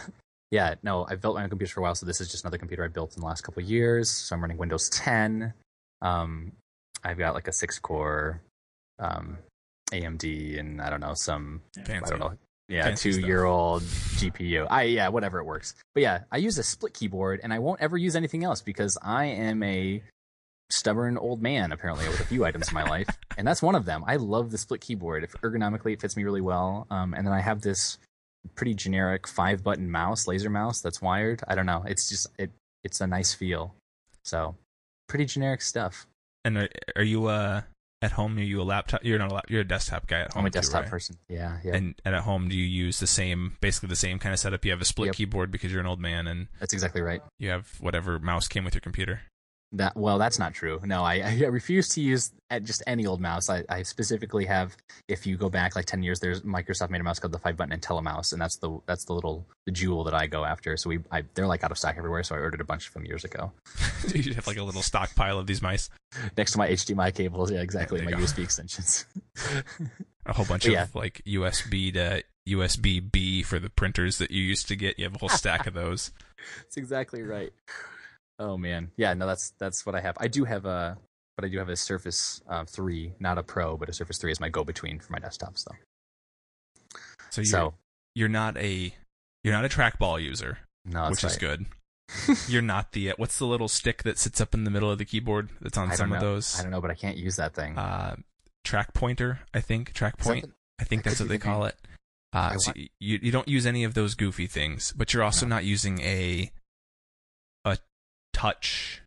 yeah, 0.52 0.76
no, 0.82 1.06
I've 1.10 1.20
built 1.20 1.36
my 1.36 1.44
own 1.44 1.50
computer 1.50 1.74
for 1.74 1.82
a 1.82 1.84
while, 1.84 1.96
so 1.96 2.06
this 2.06 2.22
is 2.22 2.32
just 2.32 2.46
another 2.46 2.58
computer 2.58 2.86
I 2.86 2.88
built 2.88 3.16
in 3.16 3.22
the 3.22 3.26
last 3.26 3.42
couple 3.42 3.62
of 3.62 3.70
years. 3.70 4.10
So 4.10 4.36
I'm 4.36 4.42
running 4.42 4.58
Windows 4.58 4.90
10. 4.90 5.54
Um, 6.02 6.54
I've 7.04 7.18
got 7.18 7.34
like 7.34 7.50
a 7.50 7.54
six 7.54 7.78
core 7.78 8.42
um, 9.00 9.38
AMD 9.92 10.60
and 10.60 10.82
I 10.82 10.90
don't 10.90 11.02
know 11.02 11.14
some 11.14 11.62
Fancy. 11.86 12.06
I 12.06 12.10
don't 12.10 12.20
know 12.20 12.38
yeah 12.70 12.96
two 12.96 13.12
stuff. 13.12 13.26
year 13.26 13.44
old 13.44 13.84
GPU. 13.84 14.68
I 14.70 14.84
yeah 14.84 15.10
whatever 15.10 15.40
it 15.40 15.46
works. 15.46 15.76
But 15.94 16.04
yeah, 16.04 16.20
I 16.32 16.38
use 16.38 16.58
a 16.58 16.64
split 16.64 16.94
keyboard 16.94 17.42
and 17.44 17.54
I 17.54 17.60
won't 17.60 17.82
ever 17.82 17.98
use 17.98 18.16
anything 18.16 18.44
else 18.44 18.62
because 18.62 18.98
I 19.02 19.26
am 19.26 19.62
a 19.64 20.02
stubborn 20.74 21.18
old 21.18 21.42
man 21.42 21.72
apparently 21.72 22.08
with 22.08 22.20
a 22.20 22.26
few 22.26 22.46
items 22.46 22.70
in 22.70 22.74
my 22.74 22.84
life, 22.84 23.08
and 23.38 23.48
that's 23.48 23.62
one 23.62 23.76
of 23.76 23.86
them. 23.86 24.04
I 24.08 24.16
love 24.18 24.52
the 24.52 24.58
split 24.58 24.82
keyboard. 24.82 25.24
If 25.24 25.34
ergonomically 25.42 25.94
it 25.94 26.02
fits 26.02 26.18
me 26.18 26.24
really 26.24 26.42
well, 26.42 26.88
um, 26.90 27.14
and 27.14 27.26
then 27.26 27.34
I 27.34 27.42
have 27.42 27.62
this 27.62 27.98
pretty 28.56 28.74
generic 28.74 29.28
five 29.28 29.64
button 29.64 29.90
mouse, 29.90 30.28
laser 30.28 30.50
mouse 30.50 30.82
that's 30.82 31.02
wired. 31.02 31.42
I 31.48 31.56
don't 31.56 31.66
know. 31.66 31.84
It's 31.88 32.10
just 32.10 32.28
it 32.38 32.52
it's 32.84 33.00
a 33.02 33.08
nice 33.08 33.34
feel. 33.34 33.74
So 34.24 34.56
pretty 35.08 35.26
generic 35.26 35.62
stuff. 35.62 36.06
And 36.46 36.58
are, 36.58 36.70
are 36.96 37.04
you 37.04 37.28
uh 37.28 37.62
at 38.02 38.12
home? 38.12 38.38
Are 38.38 38.42
you 38.42 38.62
a 38.62 38.64
laptop? 38.64 39.06
You're 39.06 39.18
not 39.18 39.32
a 39.32 39.36
lap, 39.36 39.46
You're 39.48 39.62
a 39.62 39.68
desktop 39.68 40.08
guy 40.08 40.22
at 40.22 40.34
home. 40.34 40.42
I'm 40.42 40.46
a 40.48 40.50
too, 40.50 40.56
desktop 40.60 40.82
right? 40.82 40.90
person. 40.90 41.18
Yeah, 41.30 41.60
yeah. 41.64 41.76
And 41.76 41.96
and 42.04 42.16
at 42.16 42.24
home, 42.24 42.50
do 42.50 42.58
you 42.58 42.66
use 42.66 43.00
the 43.00 43.08
same, 43.08 43.56
basically 43.62 43.88
the 43.88 43.96
same 43.96 44.20
kind 44.20 44.34
of 44.34 44.40
setup? 44.40 44.66
You 44.66 44.72
have 44.72 44.82
a 44.82 44.86
split 44.86 45.08
Yep. 45.08 45.16
keyboard 45.16 45.52
because 45.52 45.72
you're 45.72 45.80
an 45.80 45.88
old 45.88 46.02
man, 46.02 46.28
and 46.28 46.48
that's 46.60 46.74
exactly 46.74 47.02
right. 47.02 47.22
you 47.40 47.50
have 47.50 47.70
whatever 47.80 48.20
mouse 48.20 48.50
came 48.50 48.66
with 48.66 48.74
your 48.74 48.82
computer. 48.82 49.22
That 49.74 49.98
well, 49.98 50.20
that's 50.20 50.38
not 50.40 50.54
true. 50.54 50.80
No, 50.84 51.04
I, 51.04 51.20
I 51.20 51.46
refuse 51.46 51.90
to 51.90 52.02
use 52.02 52.32
uh, 52.52 52.60
just 52.60 52.84
any 52.86 53.06
old 53.08 53.20
mouse. 53.20 53.50
I, 53.50 53.64
I 53.68 53.84
specifically 53.84 54.46
have. 54.46 54.78
If 55.08 55.26
you 55.26 55.36
go 55.36 55.50
back 55.50 55.76
like 55.76 55.86
ten 55.86 56.04
years, 56.04 56.20
there's 56.20 56.42
Microsoft 56.42 56.92
made 56.92 57.02
a 57.02 57.04
mouse 57.04 57.20
called 57.20 57.32
the 57.32 57.40
five 57.40 57.58
button 57.58 57.78
IntelliMouse, 57.78 58.34
and 58.34 58.42
that's 58.42 58.58
the 58.58 58.80
that's 58.86 59.06
the 59.06 59.14
little 59.14 59.48
the 59.66 59.72
jewel 59.72 60.04
that 60.04 60.14
I 60.14 60.28
go 60.28 60.46
after. 60.46 60.78
So 60.78 60.90
we 60.90 61.00
I, 61.12 61.24
they're 61.34 61.48
like 61.48 61.64
out 61.64 61.72
of 61.72 61.78
stock 61.78 61.96
everywhere. 61.98 62.24
So 62.24 62.36
I 62.36 62.40
ordered 62.40 62.62
a 62.62 62.66
bunch 62.66 62.88
of 62.88 62.94
them 62.94 63.06
years 63.06 63.26
ago. 63.26 63.52
you 64.14 64.22
should 64.22 64.36
have 64.36 64.48
like 64.48 64.58
a 64.58 64.64
little 64.64 64.84
stockpile 64.84 65.40
of 65.40 65.48
these 65.48 65.62
mice, 65.62 65.90
Next 66.38 66.52
to 66.54 66.58
my 66.58 66.70
HDMI 66.70 67.14
cables, 67.14 67.52
yeah, 67.52 67.62
exactly. 67.62 68.02
My 68.02 68.12
go. 68.12 68.18
USB 68.18 68.44
extensions. 68.44 69.06
a 70.26 70.34
whole 70.34 70.46
bunch 70.46 70.64
But 70.64 70.70
of 70.70 70.74
yeah. 70.74 70.88
like 70.94 71.22
USB 71.26 71.94
to 71.94 72.24
USB 72.48 73.12
B 73.12 73.44
for 73.44 73.60
the 73.60 73.70
printers 73.70 74.18
that 74.18 74.32
you 74.32 74.44
used 74.44 74.68
to 74.68 74.76
get. 74.76 74.98
You 74.98 75.06
have 75.06 75.16
a 75.16 75.20
whole 75.20 75.30
stack 75.30 75.68
of 75.68 75.74
those. 75.74 76.12
that's 76.58 76.78
exactly 76.78 77.22
right. 77.22 77.54
Oh 78.46 78.58
man, 78.58 78.92
yeah. 78.98 79.14
No, 79.14 79.26
that's 79.26 79.52
that's 79.58 79.86
what 79.86 79.96
I 79.96 80.02
have. 80.02 80.18
I 80.20 80.28
do 80.28 80.44
have 80.44 80.66
a, 80.66 80.98
but 81.38 81.46
I 81.46 81.48
do 81.48 81.58
have 81.60 81.70
a 81.70 81.78
Surface 81.78 82.42
uh, 82.50 82.66
Three, 82.66 83.14
not 83.20 83.38
a 83.38 83.44
Pro, 83.44 83.78
but 83.78 83.88
a 83.88 83.94
Surface 83.94 84.18
Three 84.18 84.32
is 84.32 84.40
my 84.42 84.50
go 84.50 84.64
between 84.66 85.00
for 85.00 85.14
my 85.14 85.20
desktops 85.20 85.64
though. 85.64 85.76
So 87.30 87.42
you're 87.42 87.46
So 87.46 87.74
you're 88.16 88.28
not 88.30 88.58
a 88.58 88.94
you're 89.44 89.54
not 89.54 89.66
a 89.66 89.70
trackball 89.70 90.22
user, 90.22 90.60
no, 90.86 91.10
which 91.10 91.22
that's 91.22 91.36
is 91.36 91.40
good. 91.40 91.66
you're 92.48 92.62
not 92.62 92.92
the 92.92 93.12
uh, 93.12 93.14
what's 93.18 93.38
the 93.40 93.46
little 93.46 93.70
stick 93.70 94.04
that 94.04 94.18
sits 94.20 94.42
up 94.42 94.54
in 94.54 94.66
the 94.66 94.72
middle 94.72 94.92
of 94.92 94.98
the 94.98 95.06
keyboard 95.06 95.50
that's 95.62 95.78
on 95.78 95.92
some 95.94 96.12
of 96.12 96.20
those 96.20 96.60
I 96.60 96.64
don't 96.64 96.72
know, 96.72 96.82
but 96.82 96.92
I 96.92 96.96
can't 96.96 97.18
use 97.18 97.38
that 97.38 97.54
thing. 97.56 97.78
uh, 97.78 98.18
track 98.66 98.94
pointer. 98.94 99.40
I 99.54 99.62
think 99.62 99.94
track 99.94 100.18
point. 100.18 100.46
the- 100.46 100.52
I 100.80 100.84
think 100.86 101.04
that 101.04 101.12
that's 101.12 101.20
what 101.22 101.30
they 101.30 101.38
the 101.38 101.46
name. 101.46 101.54
call 101.56 101.66
it. 101.66 101.76
Uh, 102.34 102.58
so 102.58 102.74
you 102.76 103.20
you 103.22 103.32
don't 103.32 103.48
use 103.48 103.66
any 103.66 103.84
of 103.84 103.94
those 103.94 104.16
goofy 104.16 104.48
things, 104.48 104.92
but 104.98 105.14
you're 105.14 105.24
also 105.24 105.46
No. 105.46 105.56
not 105.56 105.64
using 105.66 106.02
a 106.02 106.52
touch 108.44 109.02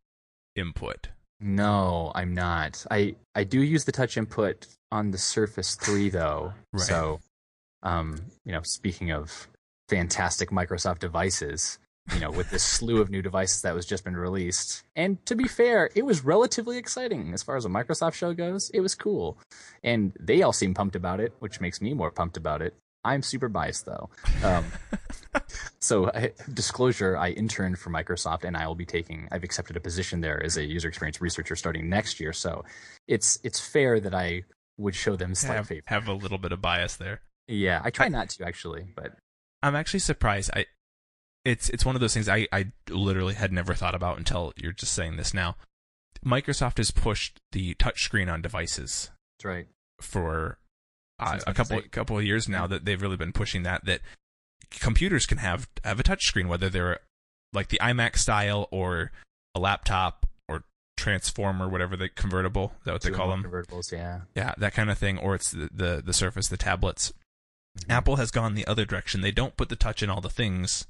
input. 0.54 1.08
No, 1.40 2.10
I'm 2.14 2.32
not. 2.32 2.86
I 2.90 3.16
I 3.34 3.44
do 3.44 3.60
use 3.60 3.84
the 3.84 3.92
touch 3.92 4.16
input 4.16 4.66
on 4.90 5.10
the 5.10 5.18
Surface 5.18 5.74
3 5.74 6.08
though. 6.08 6.54
Right. 6.72 6.82
So, 6.82 7.20
um, 7.82 8.18
you 8.44 8.52
know, 8.52 8.60
speaking 8.62 9.10
of 9.10 9.48
fantastic 9.88 10.50
Microsoft 10.50 10.98
devices, 11.00 11.78
you 12.14 12.20
know, 12.20 12.30
with 12.30 12.50
this 12.50 12.62
slew 12.76 13.00
of 13.00 13.10
new 13.10 13.22
devices 13.22 13.62
that 13.62 13.74
was 13.74 13.86
just 13.86 14.04
been 14.04 14.16
released. 14.16 14.82
And 14.94 15.24
to 15.26 15.34
be 15.34 15.48
fair, 15.48 15.90
it 15.94 16.04
was 16.04 16.24
relatively 16.24 16.78
exciting 16.78 17.32
as 17.34 17.42
far 17.42 17.56
as 17.56 17.64
a 17.64 17.70
Microsoft 17.70 18.14
show 18.14 18.32
goes. 18.32 18.70
It 18.70 18.80
was 18.80 18.94
cool. 18.94 19.38
And 19.82 20.12
they 20.18 20.42
all 20.42 20.52
seem 20.52 20.74
pumped 20.74 20.96
about 20.96 21.20
it, 21.20 21.34
which 21.40 21.60
makes 21.60 21.80
me 21.80 21.94
more 21.94 22.10
pumped 22.10 22.36
about 22.36 22.62
it. 22.62 22.74
I'm 23.06 23.22
super 23.22 23.48
biased 23.48 23.86
though. 23.86 24.10
Um, 24.44 24.64
so, 25.80 26.10
I, 26.12 26.32
disclosure: 26.52 27.16
I 27.16 27.30
interned 27.30 27.78
for 27.78 27.90
Microsoft, 27.90 28.44
and 28.44 28.56
I 28.56 28.66
will 28.66 28.74
be 28.74 28.86
taking. 28.86 29.28
I've 29.30 29.44
accepted 29.44 29.76
a 29.76 29.80
position 29.80 30.20
there 30.20 30.42
as 30.42 30.56
a 30.56 30.64
user 30.64 30.88
experience 30.88 31.20
researcher 31.20 31.56
starting 31.56 31.88
next 31.88 32.20
year. 32.20 32.32
So, 32.32 32.64
it's 33.08 33.38
it's 33.42 33.60
fair 33.60 34.00
that 34.00 34.14
I 34.14 34.42
would 34.78 34.94
show 34.94 35.16
them 35.16 35.34
slight 35.34 35.56
Have, 35.56 35.68
favor. 35.68 35.84
have 35.86 36.08
a 36.08 36.12
little 36.12 36.38
bit 36.38 36.52
of 36.52 36.60
bias 36.60 36.96
there. 36.96 37.20
Yeah, 37.48 37.80
I 37.84 37.90
try 37.90 38.08
not 38.08 38.28
to 38.30 38.44
actually, 38.44 38.86
but 38.94 39.16
I'm 39.62 39.74
actually 39.76 40.00
surprised. 40.00 40.50
I 40.54 40.66
it's 41.44 41.68
it's 41.70 41.84
one 41.84 41.94
of 41.94 42.00
those 42.00 42.12
things 42.12 42.28
I 42.28 42.48
I 42.52 42.72
literally 42.90 43.34
had 43.34 43.52
never 43.52 43.72
thought 43.74 43.94
about 43.94 44.18
until 44.18 44.52
you're 44.56 44.72
just 44.72 44.92
saying 44.92 45.16
this 45.16 45.32
now. 45.32 45.56
Microsoft 46.24 46.78
has 46.78 46.90
pushed 46.90 47.40
the 47.52 47.74
touchscreen 47.74 48.32
on 48.32 48.42
devices 48.42 49.10
that's 49.38 49.44
right. 49.44 49.66
for 50.00 50.58
uh, 51.18 51.38
a 51.46 51.54
couple 51.54 51.76
1998. 51.76 51.92
couple 51.92 52.18
of 52.18 52.24
years 52.24 52.48
now 52.48 52.66
that 52.66 52.84
they've 52.84 53.00
really 53.02 53.16
been 53.16 53.32
pushing 53.32 53.62
that 53.62 53.84
that 53.84 54.00
computers 54.70 55.26
can 55.26 55.38
have 55.38 55.68
have 55.84 55.98
a 56.00 56.02
touchscreen 56.02 56.46
whether 56.48 56.68
they're 56.68 57.00
like 57.52 57.68
the 57.68 57.78
iMac 57.82 58.16
style 58.18 58.68
or 58.70 59.12
a 59.54 59.60
laptop 59.60 60.26
or 60.48 60.64
transformer 60.96 61.68
whatever 61.68 61.96
the 61.96 62.08
convertible 62.08 62.72
is 62.80 62.84
that 62.84 62.92
what 62.92 63.02
they 63.02 63.10
call 63.10 63.28
them 63.30 63.42
convertibles. 63.44 63.92
Yeah, 63.92 64.20
yeah 64.34 64.54
that 64.58 64.74
kind 64.74 64.90
of 64.90 64.98
thing 64.98 65.18
or 65.18 65.34
it's 65.34 65.50
the 65.52 65.70
the, 65.72 66.02
the 66.04 66.12
surface 66.12 66.48
the 66.48 66.56
tablets 66.56 67.12
Mhm. 67.78 67.92
Apple 67.92 68.16
has 68.16 68.30
gone 68.30 68.54
the 68.54 68.66
other 68.66 68.86
direction. 68.86 69.20
They 69.20 69.30
don't 69.32 69.54
put 69.54 69.68
the 69.68 69.76
touch 69.76 70.02
in 70.02 70.08
all 70.08 70.22
the 70.22 70.30
things, 70.30 70.86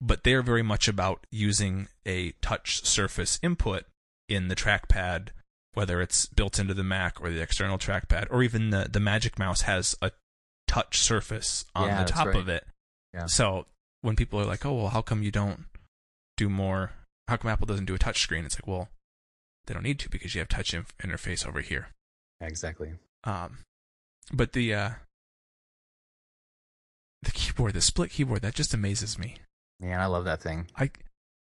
but 0.00 0.22
they're 0.22 0.42
very 0.42 0.62
much 0.62 0.86
about 0.86 1.26
using 1.32 1.88
a 2.06 2.30
touch 2.40 2.84
surface 2.86 3.40
input 3.42 3.84
in 4.28 4.46
the 4.46 4.54
trackpad, 4.54 5.30
whether 5.74 6.00
it's 6.00 6.26
built 6.26 6.58
into 6.58 6.74
the 6.74 6.84
Mac 6.84 7.20
or 7.20 7.30
the 7.30 7.40
external 7.42 7.78
trackpad, 7.78 8.26
or 8.30 8.42
even 8.42 8.70
the, 8.70 8.88
the 8.90 9.00
Magic 9.00 9.38
Mouse 9.38 9.62
has 9.62 9.96
a 10.02 10.10
touch 10.66 10.98
surface 10.98 11.64
on 11.74 11.88
Yeah, 11.88 12.04
the 12.04 12.10
top 12.10 12.26
right. 12.28 12.36
of 12.36 12.48
it. 12.48 12.66
Yeah. 13.12 13.26
So 13.26 13.66
when 14.02 14.16
people 14.16 14.40
are 14.40 14.44
like, 14.44 14.64
oh, 14.66 14.74
well, 14.74 14.88
how 14.88 15.02
come 15.02 15.22
you 15.22 15.30
don't 15.30 15.64
do 16.36 16.48
more? 16.48 16.92
How 17.28 17.36
come 17.36 17.50
Apple 17.50 17.66
doesn't 17.66 17.84
do 17.86 17.94
a 17.94 17.98
touch 17.98 18.20
screen? 18.20 18.44
It's 18.44 18.56
like, 18.56 18.66
well, 18.66 18.88
they 19.66 19.74
don't 19.74 19.82
need 19.82 19.98
to 20.00 20.10
because 20.10 20.34
you 20.34 20.40
have 20.40 20.48
touch 20.48 20.74
inf- 20.74 20.96
interface 20.98 21.46
over 21.46 21.60
here. 21.60 21.88
exactly. 22.40 22.92
Um, 23.24 23.58
but 24.32 24.52
the 24.52 24.74
uh, 24.74 24.90
the 27.22 27.30
keyboard, 27.30 27.74
the 27.74 27.80
split 27.80 28.10
keyboard, 28.10 28.42
that 28.42 28.54
just 28.54 28.74
amazes 28.74 29.18
me. 29.18 29.36
Man, 29.80 30.00
I 30.00 30.06
love 30.06 30.24
that 30.26 30.42
thing. 30.42 30.66
I 30.76 30.90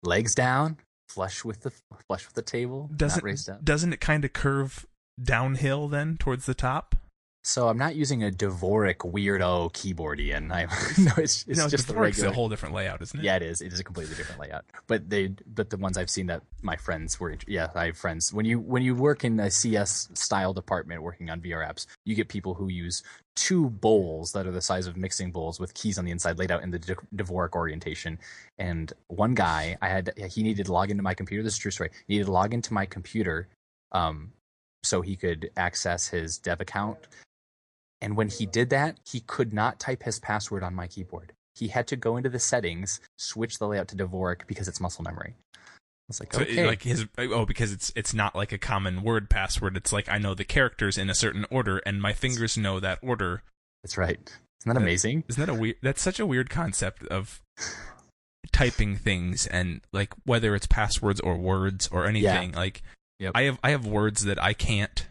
Legs 0.03 0.33
down, 0.33 0.77
flush 1.09 1.43
with 1.43 1.61
the 1.61 1.71
flush 2.07 2.25
with 2.25 2.35
the 2.35 2.41
table, 2.41 2.89
doesn't 2.95 3.17
not 3.17 3.23
raised 3.23 3.49
up. 3.49 3.65
doesn't 3.65 3.93
it 3.93 3.99
kind 3.99 4.23
of 4.23 4.33
curve 4.33 4.85
downhill 5.21 5.87
then 5.87 6.17
towards 6.17 6.45
the 6.45 6.53
top? 6.53 6.95
So 7.43 7.69
I'm 7.69 7.77
not 7.77 7.95
using 7.95 8.23
a 8.23 8.29
Dvorak 8.29 8.97
weirdo 8.97 9.71
keyboard, 9.73 10.19
Ian. 10.19 10.51
I 10.51 10.65
no, 10.97 11.11
it's, 11.17 11.45
it's 11.47 11.57
no, 11.57 11.67
just 11.67 11.87
the 11.87 11.95
regular. 11.95 12.29
a 12.29 12.33
whole 12.33 12.49
different 12.49 12.75
layout, 12.75 13.01
isn't 13.01 13.19
it? 13.19 13.23
Yeah, 13.23 13.37
it 13.37 13.43
is. 13.43 13.61
It 13.61 13.71
is 13.71 13.79
a 13.79 13.83
completely 13.83 14.15
different 14.15 14.41
layout. 14.41 14.65
But 14.87 15.09
they, 15.09 15.29
but 15.47 15.69
the 15.69 15.77
ones 15.77 15.97
I've 15.97 16.09
seen 16.09 16.27
that 16.27 16.43
my 16.61 16.75
friends 16.75 17.19
were, 17.19 17.35
yeah, 17.47 17.69
I 17.73 17.85
have 17.87 17.97
friends. 17.97 18.33
When 18.33 18.45
you 18.45 18.59
when 18.59 18.83
you 18.83 18.93
work 18.93 19.23
in 19.23 19.39
a 19.39 19.49
CS 19.49 20.09
style 20.13 20.53
department 20.53 21.01
working 21.01 21.29
on 21.29 21.39
VR 21.39 21.67
apps, 21.67 21.87
you 22.05 22.13
get 22.13 22.27
people 22.27 22.53
who 22.53 22.67
use 22.67 23.03
two 23.35 23.69
bowls 23.69 24.33
that 24.33 24.45
are 24.45 24.51
the 24.51 24.61
size 24.61 24.85
of 24.85 24.97
mixing 24.97 25.31
bowls 25.31 25.61
with 25.61 25.73
keys 25.73 25.97
on 25.97 26.03
the 26.03 26.11
inside 26.11 26.37
laid 26.37 26.51
out 26.51 26.61
in 26.61 26.71
the 26.71 26.79
Dvorak 27.15 27.53
orientation. 27.53 28.19
And 28.57 28.91
one 29.07 29.33
guy, 29.33 29.77
I 29.81 29.87
had 29.87 30.11
he 30.29 30.43
needed 30.43 30.65
to 30.65 30.73
log 30.73 30.91
into 30.91 31.03
my 31.03 31.13
computer. 31.13 31.41
This 31.41 31.53
is 31.53 31.59
a 31.59 31.61
true 31.61 31.71
story. 31.71 31.91
He 32.05 32.15
needed 32.15 32.25
to 32.25 32.31
log 32.33 32.53
into 32.53 32.73
my 32.73 32.85
computer, 32.85 33.47
um, 33.93 34.33
so 34.83 35.01
he 35.01 35.15
could 35.15 35.51
access 35.55 36.09
his 36.09 36.37
dev 36.37 36.59
account. 36.59 37.07
And 38.01 38.15
when 38.15 38.29
he 38.29 38.45
did 38.45 38.69
that, 38.69 38.97
he 39.09 39.19
could 39.21 39.53
not 39.53 39.79
type 39.79 40.03
his 40.03 40.19
password 40.19 40.63
on 40.63 40.73
my 40.73 40.87
keyboard. 40.87 41.33
He 41.55 41.67
had 41.67 41.87
to 41.87 41.95
go 41.97 42.15
into 42.15 42.29
the 42.29 42.39
settings, 42.39 43.01
switch 43.17 43.59
the 43.59 43.67
layout 43.67 43.89
to 43.89 43.95
Dvorak 43.95 44.47
because 44.47 44.67
it's 44.69 44.79
muscle 44.79 45.03
memory. 45.03 45.35
I 45.57 45.59
was 46.07 46.19
like, 46.21 46.33
So 46.33 46.41
it- 46.41 46.49
okay, 46.49 46.65
like 46.67 46.83
his 46.83 47.05
oh, 47.17 47.33
oh 47.33 47.45
because 47.45 47.71
it's 47.73 47.91
it's 47.95 48.13
not 48.13 48.35
like 48.35 48.51
a 48.51 48.57
common 48.57 49.03
word 49.03 49.29
password. 49.29 49.75
It's 49.75 49.91
like 49.91 50.07
I 50.09 50.17
know 50.17 50.33
the 50.33 50.45
characters 50.45 50.97
in 50.97 51.09
a 51.09 51.13
certain 51.15 51.45
order 51.51 51.79
and 51.85 52.01
my 52.01 52.13
fingers 52.13 52.57
know 52.57 52.79
that 52.79 52.99
order. 53.01 53.43
that's 53.83 53.97
right. 53.97 54.17
Isn't 54.61 54.73
that 54.73 54.77
amazing? 54.81 55.23
Isn't 55.27 55.45
that 55.45 55.51
a 55.51 55.53
weird? 55.57 55.75
That's 55.81 56.01
such 56.01 56.19
a 56.19 56.25
weird 56.25 56.49
concept 56.49 57.03
of 57.07 57.41
typing 58.51 58.95
things 58.95 59.45
and 59.47 59.81
like 59.91 60.13
whether 60.25 60.55
it's 60.55 60.65
passwords 60.67 61.19
or 61.19 61.35
words 61.37 61.87
or 61.91 62.05
anything. 62.05 62.53
Like 62.53 62.81
Yep. 63.19 63.33
I 63.35 63.41
have 63.43 63.59
I 63.63 63.71
have 63.71 63.85
words 63.85 64.23
that 64.23 64.41
I 64.41 64.53
can't 64.53 65.05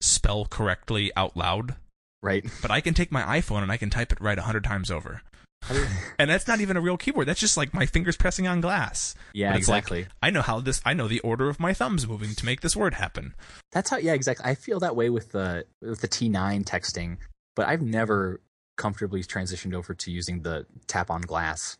spell 0.00 0.46
correctly 0.46 1.10
out 1.16 1.36
loud, 1.36 1.76
Right. 2.22 2.44
but 2.62 2.70
I 2.70 2.80
can 2.80 2.94
take 2.94 3.12
my 3.12 3.40
iPhone 3.40 3.62
and 3.62 3.72
I 3.72 3.76
can 3.76 3.90
type 3.90 4.12
it 4.12 4.20
right 4.20 4.38
a 4.38 4.42
hundred 4.42 4.64
times 4.64 4.90
over. 4.90 5.22
and 6.18 6.30
that's 6.30 6.46
not 6.46 6.60
even 6.60 6.76
a 6.76 6.80
real 6.80 6.96
keyboard. 6.96 7.26
That's 7.26 7.40
just 7.40 7.56
like 7.56 7.74
my 7.74 7.86
fingers 7.86 8.16
pressing 8.16 8.46
on 8.46 8.60
glass. 8.60 9.14
Yeah, 9.32 9.48
it's 9.56 9.68
like, 9.68 9.82
exactly. 9.84 10.06
I 10.22 10.30
know 10.30 10.42
how 10.42 10.60
this. 10.60 10.80
I 10.84 10.94
know 10.94 11.08
the 11.08 11.20
order 11.20 11.48
of 11.48 11.58
my 11.58 11.72
thumbs 11.72 12.06
moving 12.06 12.34
to 12.34 12.46
make 12.46 12.60
this 12.60 12.76
word 12.76 12.94
happen. 12.94 13.34
That's 13.72 13.90
how. 13.90 13.96
Yeah, 13.96 14.12
exactly. 14.12 14.48
I 14.48 14.54
feel 14.54 14.80
that 14.80 14.94
way 14.94 15.10
with 15.10 15.32
the 15.32 15.64
with 15.82 16.00
the 16.00 16.08
T9 16.08 16.64
texting, 16.64 17.16
but 17.56 17.66
I've 17.66 17.82
never 17.82 18.40
comfortably 18.76 19.22
transitioned 19.22 19.74
over 19.74 19.94
to 19.94 20.10
using 20.10 20.42
the 20.42 20.66
tap 20.86 21.10
on 21.10 21.22
glass, 21.22 21.76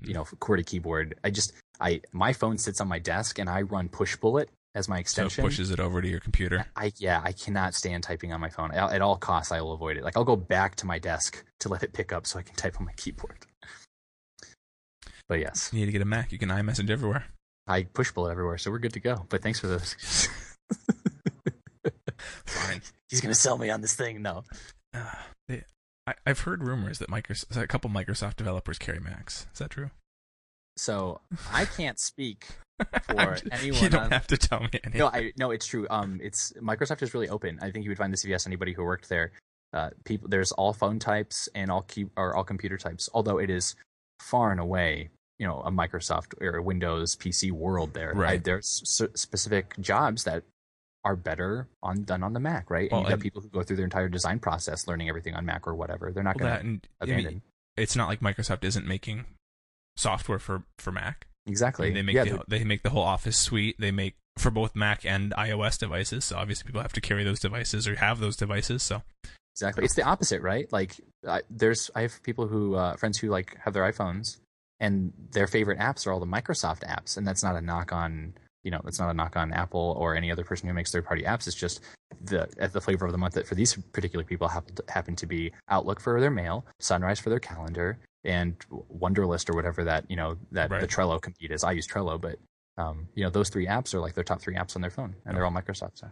you 0.00 0.10
mm. 0.10 0.14
know, 0.14 0.24
QWERTY 0.24 0.64
keyboard. 0.64 1.16
I 1.24 1.30
just 1.30 1.52
I 1.80 2.00
my 2.12 2.32
phone 2.32 2.58
sits 2.58 2.80
on 2.80 2.88
my 2.88 2.98
desk 2.98 3.38
and 3.38 3.50
I 3.50 3.62
run 3.62 3.88
Pushbullet 3.88 4.46
as 4.76 4.88
my 4.88 4.96
So 4.96 4.98
it 4.98 5.00
extension. 5.00 5.42
pushes 5.44 5.70
it 5.72 5.80
over 5.80 6.00
to 6.02 6.06
your 6.08 6.20
computer. 6.20 6.66
I 6.76 6.92
yeah, 6.98 7.20
I 7.24 7.32
cannot 7.32 7.74
stand 7.74 8.04
typing 8.04 8.32
on 8.32 8.40
my 8.40 8.50
phone. 8.50 8.70
At, 8.72 9.00
all 9.02 9.16
costs, 9.16 9.50
I 9.50 9.60
will 9.62 9.72
avoid 9.72 9.96
it. 9.96 10.04
Like 10.04 10.16
I'll 10.16 10.24
go 10.24 10.36
back 10.36 10.76
to 10.76 10.86
my 10.86 10.98
desk 10.98 11.44
to 11.60 11.68
let 11.68 11.82
it 11.82 11.92
pick 11.92 12.12
up 12.12 12.26
so 12.26 12.38
I 12.38 12.42
can 12.42 12.54
type 12.54 12.76
on 12.78 12.84
my 12.86 12.92
keyboard. 12.92 13.38
But 15.28 15.40
yes, 15.40 15.70
You 15.72 15.80
need 15.80 15.86
to 15.86 15.92
get 15.92 16.02
a 16.02 16.04
Mac. 16.04 16.30
You 16.30 16.38
can 16.38 16.50
iMessage 16.50 16.90
everywhere. 16.90 17.24
I 17.66 17.82
Pushbullet 17.82 18.30
everywhere, 18.30 18.58
so 18.58 18.70
we're 18.70 18.78
good 18.78 18.92
to 18.92 19.00
go. 19.00 19.26
But 19.28 19.42
thanks 19.42 19.58
for 19.58 19.66
those. 19.66 19.96
Fine. 22.46 22.82
He's 23.08 23.20
gonna 23.20 23.34
sell 23.34 23.58
me 23.58 23.70
on 23.70 23.80
this 23.80 23.94
thing. 23.94 24.22
No, 24.22 24.44
Uh, 24.94 25.10
they, 25.48 25.64
I, 26.06 26.14
I've 26.24 26.40
heard 26.40 26.62
rumors 26.62 26.98
that 26.98 27.08
Microsoft, 27.10 27.56
a 27.56 27.66
couple 27.66 27.90
Microsoft 27.90 28.36
developers 28.36 28.78
carry 28.78 29.00
Macs. 29.00 29.46
Is 29.52 29.58
that 29.58 29.70
true? 29.70 29.90
So 30.76 31.20
I 31.52 31.64
can't 31.64 31.98
speak 31.98 32.46
for 33.04 33.18
I'm 33.20 33.36
j- 33.36 33.48
anyone. 33.52 33.82
you 33.82 33.88
don't 33.88 34.02
on- 34.04 34.10
have 34.10 34.26
to 34.28 34.36
tell 34.36 34.60
me 34.60 34.68
anything. 34.84 34.98
no, 34.98 35.06
I 35.08 35.32
no, 35.38 35.50
it's 35.50 35.66
true. 35.66 35.86
Um, 35.90 36.20
it's 36.22 36.52
Microsoft 36.60 37.02
is 37.02 37.14
really 37.14 37.28
open. 37.28 37.58
I 37.62 37.70
think 37.70 37.84
you 37.84 37.90
would 37.90 37.98
find 37.98 38.12
this 38.12 38.24
if 38.24 38.28
you 38.28 38.34
asked 38.34 38.46
anybody 38.46 38.72
who 38.72 38.82
worked 38.84 39.08
there. 39.08 39.32
Uh, 39.72 39.90
people, 40.04 40.28
there's 40.28 40.52
all 40.52 40.72
phone 40.72 40.98
types 40.98 41.48
and 41.54 41.70
all 41.70 41.82
key 41.82 42.06
or 42.16 42.34
all 42.36 42.44
computer 42.44 42.76
types. 42.78 43.08
Although 43.12 43.38
it 43.38 43.50
is 43.50 43.74
far 44.20 44.50
and 44.50 44.60
away, 44.60 45.10
you 45.38 45.46
know, 45.46 45.60
a 45.60 45.70
Microsoft 45.70 46.34
or 46.40 46.56
a 46.56 46.62
Windows 46.62 47.16
PC 47.16 47.50
world. 47.52 47.92
There, 47.92 48.12
Right. 48.14 48.42
there's 48.42 48.80
s- 48.84 49.08
specific 49.20 49.74
jobs 49.80 50.24
that 50.24 50.44
are 51.04 51.16
better 51.16 51.68
on 51.82 52.02
done 52.04 52.22
on 52.22 52.32
the 52.32 52.40
Mac, 52.40 52.70
right? 52.70 52.90
Well, 52.90 53.00
and 53.00 53.06
you 53.06 53.10
have 53.10 53.18
and- 53.18 53.22
people 53.22 53.42
who 53.42 53.48
go 53.48 53.62
through 53.62 53.76
their 53.76 53.84
entire 53.84 54.08
design 54.08 54.38
process 54.38 54.86
learning 54.88 55.08
everything 55.08 55.34
on 55.34 55.44
Mac 55.44 55.66
or 55.66 55.74
whatever. 55.74 56.10
They're 56.12 56.22
not 56.22 56.40
Well, 56.40 56.48
going 56.48 56.60
to 56.62 56.66
and 56.68 56.88
I 57.00 57.04
abandon. 57.04 57.32
mean, 57.34 57.42
it's 57.76 57.96
not 57.96 58.08
like 58.08 58.20
Microsoft 58.20 58.64
isn't 58.64 58.86
making 58.86 59.24
software 59.96 60.38
for 60.38 60.62
for 60.78 60.92
Mac. 60.92 61.26
exactly. 61.46 61.90
They 61.92 62.02
make 62.02 62.14
yeah, 62.14 62.24
the, 62.24 62.42
they 62.48 62.64
make 62.64 62.82
the 62.82 62.90
whole 62.90 63.02
Office 63.02 63.38
suite. 63.38 63.76
They 63.78 63.90
make 63.90 64.16
for 64.38 64.50
both 64.50 64.76
Mac 64.76 65.04
and 65.04 65.32
iOS 65.32 65.78
devices. 65.78 66.24
So 66.24 66.36
obviously, 66.36 66.66
people 66.66 66.82
have 66.82 66.92
to 66.92 67.00
carry 67.00 67.24
those 67.24 67.40
devices 67.40 67.88
or 67.88 67.96
have 67.96 68.20
those 68.20 68.36
devices. 68.36 68.82
So 68.82 69.02
Exactly. 69.56 69.84
It's 69.84 69.94
the 69.94 70.02
opposite, 70.02 70.42
right? 70.42 70.70
Like, 70.70 70.96
I, 71.26 71.40
there's 71.48 71.90
I 71.94 72.02
have 72.02 72.22
people 72.22 72.46
who 72.46 72.74
uh, 72.74 72.96
friends 72.96 73.16
who 73.16 73.30
like 73.30 73.56
have 73.64 73.72
their 73.72 73.90
iPhones, 73.90 74.36
and 74.80 75.14
their 75.32 75.46
favorite 75.46 75.78
apps 75.78 76.06
are 76.06 76.12
all 76.12 76.20
the 76.20 76.26
Microsoft 76.26 76.80
apps, 76.80 77.16
and 77.16 77.26
that's 77.26 77.42
not 77.42 77.56
a 77.56 77.62
knock 77.62 77.90
on 77.90 78.34
you 78.64 78.70
know 78.70 78.82
it's 78.86 78.98
not 78.98 79.08
a 79.08 79.14
knock 79.14 79.34
on 79.34 79.54
Apple 79.54 79.96
or 79.98 80.14
any 80.14 80.30
other 80.30 80.44
person 80.44 80.68
who 80.68 80.74
makes 80.74 80.92
third 80.92 81.06
party 81.06 81.22
apps. 81.22 81.46
It's 81.46 81.56
just 81.56 81.80
the 82.22 82.46
at 82.58 82.74
the 82.74 82.82
flavor 82.82 83.06
of 83.06 83.12
the 83.12 83.18
month 83.18 83.32
that 83.32 83.46
for 83.46 83.54
these 83.54 83.74
particular 83.92 84.26
people 84.26 84.46
happen 84.46 84.74
to, 84.74 84.84
happen 84.88 85.16
to 85.16 85.26
be 85.26 85.52
Outlook 85.70 86.00
for 86.00 86.20
their 86.20 86.30
mail, 86.30 86.66
Sunrise 86.78 87.18
for 87.18 87.30
their 87.30 87.40
calendar, 87.40 87.98
and 88.26 88.56
Wunderlist 88.94 89.48
or 89.48 89.54
whatever 89.54 89.84
that 89.84 90.10
you 90.10 90.16
know 90.16 90.36
that 90.52 90.70
Right. 90.70 90.80
the 90.80 90.86
Trello 90.86 91.20
compete 91.20 91.50
is. 91.50 91.64
I 91.64 91.72
use 91.72 91.86
Trello, 91.86 92.20
but 92.20 92.38
um, 92.76 93.08
you 93.14 93.24
know 93.24 93.30
those 93.30 93.48
three 93.48 93.66
apps 93.66 93.94
are 93.94 94.00
like 94.00 94.14
their 94.14 94.24
top 94.24 94.40
three 94.40 94.54
apps 94.56 94.74
on 94.76 94.82
their 94.82 94.90
phone, 94.90 95.14
and 95.24 95.36
they're 95.36 95.44
all 95.44 95.52
Microsoft. 95.52 95.92
So. 95.98 96.10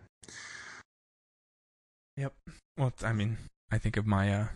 Yep. 2.16 2.32
Well, 2.78 2.92
I 3.02 3.12
mean, 3.12 3.38
I 3.70 3.78
think 3.78 3.96
of 3.96 4.06
my 4.06 4.32
uh 4.32 4.46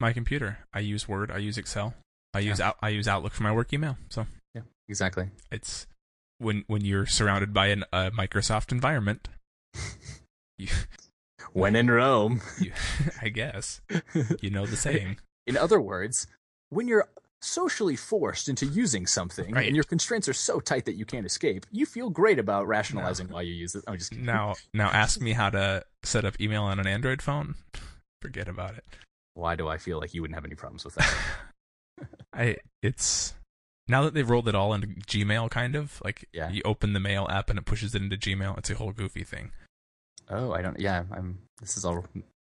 my 0.00 0.12
computer. 0.12 0.58
I 0.72 0.80
use 0.80 1.08
Word. 1.08 1.30
I 1.30 1.38
use 1.38 1.56
Excel. 1.58 1.94
I 2.34 2.40
use 2.40 2.60
out. 2.60 2.76
I 2.82 2.88
use 2.88 3.06
Outlook 3.06 3.32
for 3.32 3.42
my 3.44 3.52
work 3.52 3.72
email. 3.72 3.96
So 4.08 4.26
Yeah, 4.54 4.62
exactly. 4.88 5.28
it's 5.50 5.86
when 6.38 6.64
when 6.66 6.84
you're 6.84 7.06
surrounded 7.06 7.54
by 7.54 7.68
an, 7.68 7.84
a 7.92 8.10
Microsoft 8.10 8.72
environment. 8.72 9.28
You, 10.58 10.68
When 11.54 11.74
in 11.74 11.90
Rome. 11.90 12.40
you, 12.60 12.72
I 13.22 13.30
guess 13.30 13.80
you 14.40 14.50
know 14.50 14.64
the 14.66 14.76
saying. 14.76 15.16
In 15.46 15.56
other 15.56 15.80
words, 15.80 16.26
when 16.72 16.88
you're 16.88 17.08
socially 17.42 17.96
forced 17.96 18.48
into 18.48 18.64
using 18.66 19.04
something 19.06 19.52
Right. 19.52 19.66
and 19.66 19.74
your 19.74 19.84
constraints 19.84 20.28
are 20.28 20.32
so 20.32 20.60
tight 20.60 20.84
that 20.84 20.94
you 20.94 21.04
can't 21.04 21.26
escape, 21.26 21.66
you 21.72 21.86
feel 21.86 22.08
great 22.08 22.38
about 22.38 22.66
rationalizing 22.68 23.28
why 23.28 23.42
you 23.42 23.52
use 23.52 23.74
it. 23.74 23.82
I'm 23.88 23.98
just 23.98 24.10
kidding. 24.10 24.24
Now, 24.24 24.54
now 24.74 24.88
ask 24.90 25.20
me 25.20 25.32
how 25.32 25.50
to 25.50 25.84
set 26.04 26.24
up 26.24 26.40
email 26.40 26.62
on 26.62 26.78
an 26.78 26.86
Android 26.86 27.20
phone. 27.20 27.56
Forget 28.22 28.48
about 28.48 28.76
it. 28.76 28.84
Why 29.34 29.56
do 29.56 29.66
I 29.68 29.76
feel 29.78 29.98
like 29.98 30.14
you 30.14 30.20
wouldn't 30.22 30.36
have 30.36 30.44
any 30.44 30.54
problems 30.54 30.84
with 30.84 30.94
that? 30.94 31.14
I 32.32 32.56
it's 32.82 33.34
now 33.88 34.02
that 34.04 34.14
they've 34.14 34.28
rolled 34.28 34.48
it 34.48 34.54
all 34.54 34.72
into 34.72 34.86
Gmail, 34.86 35.50
kind 35.50 35.74
of 35.74 36.00
like 36.04 36.28
Yeah. 36.32 36.48
you 36.50 36.62
open 36.64 36.92
the 36.92 37.00
Mail 37.00 37.26
app 37.30 37.50
and 37.50 37.58
it 37.58 37.64
pushes 37.64 37.94
it 37.94 38.02
into 38.02 38.16
Gmail. 38.16 38.56
It's 38.58 38.70
a 38.70 38.74
whole 38.76 38.92
goofy 38.92 39.24
thing. 39.24 39.50
oh, 40.30 40.52
I 40.52 40.62
don't. 40.62 40.78
Yeah, 40.78 41.04
I'm. 41.10 41.40
This 41.60 41.76
is 41.76 41.84
all 41.84 42.04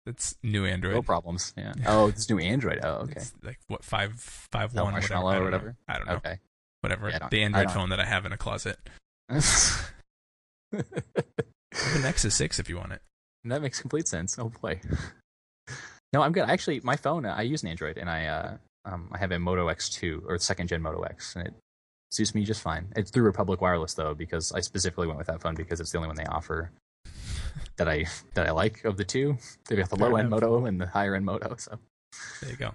It's 0.07 0.37
new 0.43 0.65
Android. 0.65 0.95
no 0.95 1.03
problems. 1.03 1.53
Yeah. 1.57 1.75
Oh, 1.87 2.09
it's 2.09 2.29
new 2.31 2.39
Android. 2.39 2.81
Oh, 2.83 3.03
okay. 3.03 3.13
It's 3.17 3.33
like 3.43 3.59
what 3.69 3.85
five 3.85 4.15
five 4.19 4.73
Oh, 4.77 4.85
one 4.85 4.95
whatever. 4.95 5.15
I 5.15 5.19
or 5.19 5.39
know. 5.39 5.45
whatever? 5.45 5.77
I 5.89 5.97
don't 5.99 6.07
know. 6.07 6.15
Okay. 6.15 6.39
Whatever. 6.81 7.11
Yeah, 7.11 7.19
don't- 7.21 7.31
the 7.31 7.43
Android 7.43 7.71
phone 7.71 7.91
that 7.91 8.01
I 8.01 8.07
have 8.07 8.25
in 8.27 8.33
a 8.33 8.37
closet. 8.39 8.79
The 10.73 12.01
Nexus 12.03 12.35
Six, 12.35 12.59
if 12.59 12.69
you 12.69 12.77
want 12.77 12.93
it. 12.93 13.03
that 13.45 13.63
makes 13.63 13.81
complete 13.81 14.09
sense. 14.09 14.39
Oh 14.39 14.51
boy. 14.61 14.81
No, 16.13 16.23
I'm 16.23 16.33
good. 16.33 16.49
Actually, 16.51 16.81
my 16.83 16.97
phone. 16.97 17.25
I 17.25 17.43
use 17.43 17.63
an 17.63 17.69
Android, 17.69 17.97
and 17.97 18.11
I 18.11 18.27
uh, 18.27 18.57
um, 18.85 19.09
I 19.13 19.19
have 19.19 19.31
a 19.31 19.39
Moto 19.39 19.69
X2 19.69 20.23
or 20.27 20.37
second 20.39 20.67
gen 20.67 20.83
Moto 20.83 21.03
X, 21.03 21.37
and 21.37 21.47
it 21.47 21.55
suits 22.11 22.35
me 22.35 22.45
just 22.45 22.63
fine. 22.63 22.89
It's 22.97 23.13
through 23.13 23.23
Republic 23.23 23.61
Wireless 23.61 23.95
though, 23.95 24.13
because 24.13 24.51
I 24.51 24.59
specifically 24.59 25.07
went 25.07 25.19
with 25.19 25.29
that 25.29 25.41
phone 25.41 25.55
because 25.55 25.79
it's 25.79 25.93
the 25.93 25.99
only 25.99 26.09
one 26.09 26.17
they 26.17 26.25
offer 26.25 26.73
that 27.77 27.89
I 27.89 28.07
that 28.35 28.47
I 28.47 28.51
like 28.53 28.85
of 28.85 28.97
the 28.97 29.05
two. 29.05 29.37
They've 29.69 29.79
got 29.79 29.91
the 29.91 29.97
Fair 29.97 30.09
low 30.11 30.17
end 30.17 30.29
enough. 30.29 30.41
Moto 30.43 30.65
and 30.67 30.81
the 30.81 30.87
higher 30.87 31.15
end 31.15 31.25
Moto. 31.25 31.55
So 31.59 31.79
There 32.41 32.51
you 32.51 32.57
go. 32.57 32.75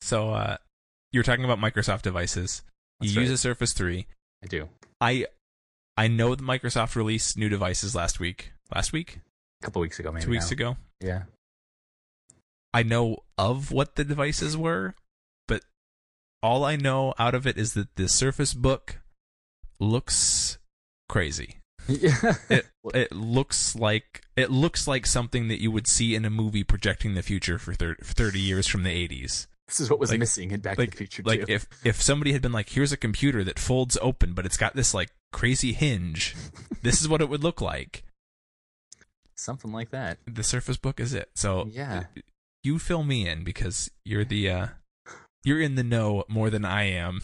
So 0.00 0.30
uh, 0.30 0.56
you 1.12 1.20
were 1.20 1.24
talking 1.24 1.44
about 1.44 1.58
Microsoft 1.58 2.02
devices. 2.02 2.62
That's 3.00 3.14
you 3.14 3.22
use 3.22 3.30
a 3.30 3.38
Surface 3.38 3.72
Three. 3.72 4.06
I 4.42 4.46
do. 4.46 4.68
I 5.00 5.26
I 5.96 6.08
know 6.08 6.34
that 6.34 6.44
Microsoft 6.44 6.96
released 6.96 7.36
new 7.36 7.48
devices 7.48 7.94
last 7.94 8.18
week. 8.20 8.52
Last 8.74 8.92
week, 8.92 9.20
A 9.62 9.66
couple 9.66 9.80
weeks 9.82 9.98
ago, 9.98 10.10
maybe 10.10 10.24
two 10.24 10.30
weeks 10.30 10.50
now. 10.50 10.54
ago. 10.54 10.76
Yeah. 11.00 11.22
I 12.72 12.82
know 12.82 13.18
of 13.38 13.70
what 13.70 13.94
the 13.94 14.04
devices 14.04 14.56
were, 14.56 14.94
but 15.46 15.62
all 16.42 16.64
I 16.64 16.74
know 16.76 17.14
out 17.18 17.34
of 17.34 17.46
it 17.46 17.56
is 17.56 17.74
that 17.74 17.94
the 17.94 18.08
Surface 18.08 18.52
Book 18.54 19.00
looks 19.78 20.58
crazy. 21.08 21.58
Yeah. 21.88 22.34
It 22.50 22.66
it 22.94 23.12
looks 23.12 23.74
like 23.76 24.22
it 24.36 24.50
looks 24.50 24.86
like 24.88 25.06
something 25.06 25.48
that 25.48 25.60
you 25.60 25.70
would 25.70 25.86
see 25.86 26.14
in 26.14 26.24
a 26.24 26.30
movie 26.30 26.64
projecting 26.64 27.14
the 27.14 27.22
future 27.22 27.58
for 27.58 27.74
thir- 27.74 27.96
30 28.02 28.38
years 28.40 28.66
from 28.66 28.82
the 28.84 28.90
80s. 29.08 29.46
this 29.68 29.80
is 29.80 29.88
what 29.90 29.98
was 29.98 30.10
like- 30.10 30.18
missing 30.20 30.50
in 30.50 30.60
Back 30.60 30.78
like 30.78 30.90
to 30.90 30.96
the 30.96 30.96
Future 30.98 31.22
like 31.24 31.46
too. 31.46 31.52
if 31.52 31.66
if 31.84 32.00
somebody 32.02 32.32
had 32.32 32.42
been 32.42 32.52
like 32.52 32.68
here's 32.70 32.92
a 32.92 32.96
computer 32.96 33.42
that 33.44 33.58
folds 33.58 33.96
open 34.02 34.32
but 34.34 34.44
it's 34.46 34.56
got 34.58 34.74
this 34.76 34.92
like 34.94 35.10
crazy 35.32 35.72
hinge 35.72 36.34
this 36.82 37.00
is 37.00 37.08
what 37.08 37.20
it 37.20 37.28
would 37.28 37.42
look 37.42 37.60
like 37.60 38.04
Something 39.36 39.72
like 39.72 39.90
that. 39.90 40.18
the 40.26 40.42
surface 40.44 40.76
book 40.76 41.00
is 41.00 41.12
it 41.12 41.28
so 41.34 41.66
Yeah. 41.70 42.04
you 42.62 42.78
fill 42.78 43.02
me 43.02 43.28
in 43.28 43.42
because 43.44 43.90
you're 44.04 44.24
the 44.24 44.48
uh 44.50 44.66
you're 45.44 45.60
in 45.60 45.74
the 45.74 45.82
know 45.82 46.24
more 46.28 46.50
than 46.50 46.64
i 46.64 46.84
am 46.84 47.20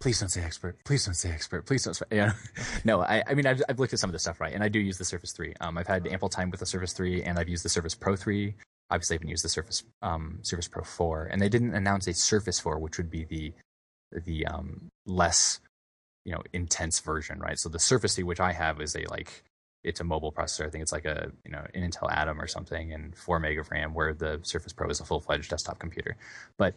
Please 0.00 0.18
don't 0.20 0.28
say 0.28 0.42
expert. 0.42 0.76
Please 0.84 1.04
don't 1.04 1.14
say 1.14 1.30
expert. 1.30 1.66
Please 1.66 1.84
don't 1.84 1.94
say. 1.94 2.04
Yeah. 2.10 2.32
No, 2.84 3.00
I, 3.02 3.22
I 3.26 3.34
mean, 3.34 3.46
I've, 3.46 3.62
I've 3.68 3.78
looked 3.78 3.92
at 3.92 3.98
some 3.98 4.08
of 4.08 4.12
the 4.12 4.18
stuff, 4.18 4.40
right? 4.40 4.54
And 4.54 4.62
I 4.62 4.68
do 4.68 4.78
use 4.78 4.96
the 4.96 5.04
Surface 5.04 5.32
3. 5.32 5.54
Um, 5.60 5.76
I've 5.76 5.86
had 5.86 6.06
ample 6.06 6.28
time 6.28 6.50
with 6.50 6.60
the 6.60 6.66
Surface 6.66 6.92
3, 6.94 7.22
and 7.24 7.38
I've 7.38 7.48
used 7.48 7.64
the 7.64 7.68
Surface 7.68 7.94
Pro 7.94 8.16
3. 8.16 8.54
Obviously, 8.90 9.14
I 9.14 9.16
haven't 9.16 9.28
used 9.28 9.44
the 9.44 9.48
Surface 9.48 9.84
um, 10.02 10.38
Surface 10.42 10.68
Pro 10.68 10.82
4, 10.82 11.28
and 11.30 11.40
they 11.40 11.48
didn't 11.48 11.74
announce 11.74 12.06
a 12.06 12.14
Surface 12.14 12.58
4, 12.58 12.78
which 12.78 12.96
would 12.96 13.10
be 13.10 13.24
the 13.24 13.52
the 14.24 14.46
um, 14.46 14.88
less 15.06 15.60
you 16.24 16.32
know 16.32 16.42
intense 16.52 17.00
version, 17.00 17.38
right? 17.38 17.58
So 17.58 17.68
the 17.68 17.78
Surface 17.78 18.14
3, 18.14 18.24
which 18.24 18.40
I 18.40 18.52
have, 18.52 18.80
is 18.80 18.96
a 18.96 19.04
like 19.10 19.44
it's 19.84 20.00
a 20.00 20.04
mobile 20.04 20.32
processor. 20.32 20.66
I 20.66 20.70
think 20.70 20.82
it's 20.82 20.92
like 20.92 21.04
a 21.04 21.30
you 21.44 21.50
know 21.50 21.64
an 21.74 21.88
Intel 21.88 22.10
Atom 22.10 22.40
or 22.40 22.46
something, 22.46 22.92
and 22.92 23.16
four 23.16 23.38
meg 23.38 23.58
of 23.58 23.70
RAM. 23.70 23.94
Where 23.94 24.14
the 24.14 24.40
Surface 24.42 24.72
Pro 24.72 24.88
is 24.88 25.00
a 25.00 25.04
full 25.04 25.20
fledged 25.20 25.50
desktop 25.50 25.78
computer, 25.78 26.16
but 26.58 26.74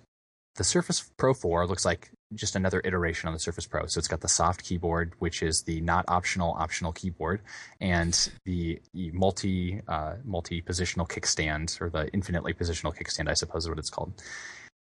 the 0.55 0.63
Surface 0.63 1.11
Pro 1.17 1.33
4 1.33 1.67
looks 1.67 1.85
like 1.85 2.11
just 2.35 2.55
another 2.55 2.81
iteration 2.83 3.27
on 3.27 3.33
the 3.33 3.39
Surface 3.39 3.65
Pro. 3.65 3.85
So 3.85 3.99
it's 3.99 4.07
got 4.07 4.21
the 4.21 4.27
soft 4.27 4.63
keyboard, 4.63 5.13
which 5.19 5.43
is 5.43 5.63
the 5.63 5.81
not 5.81 6.05
optional 6.07 6.55
optional 6.57 6.91
keyboard, 6.91 7.41
and 7.79 8.31
the 8.45 8.81
multi 8.93 9.81
uh, 9.87 10.15
multi 10.23 10.61
positional 10.61 11.07
kickstand 11.07 11.79
or 11.81 11.89
the 11.89 12.09
infinitely 12.13 12.53
positional 12.53 12.95
kickstand, 12.95 13.29
I 13.29 13.33
suppose 13.33 13.63
is 13.63 13.69
what 13.69 13.79
it's 13.79 13.89
called. 13.89 14.13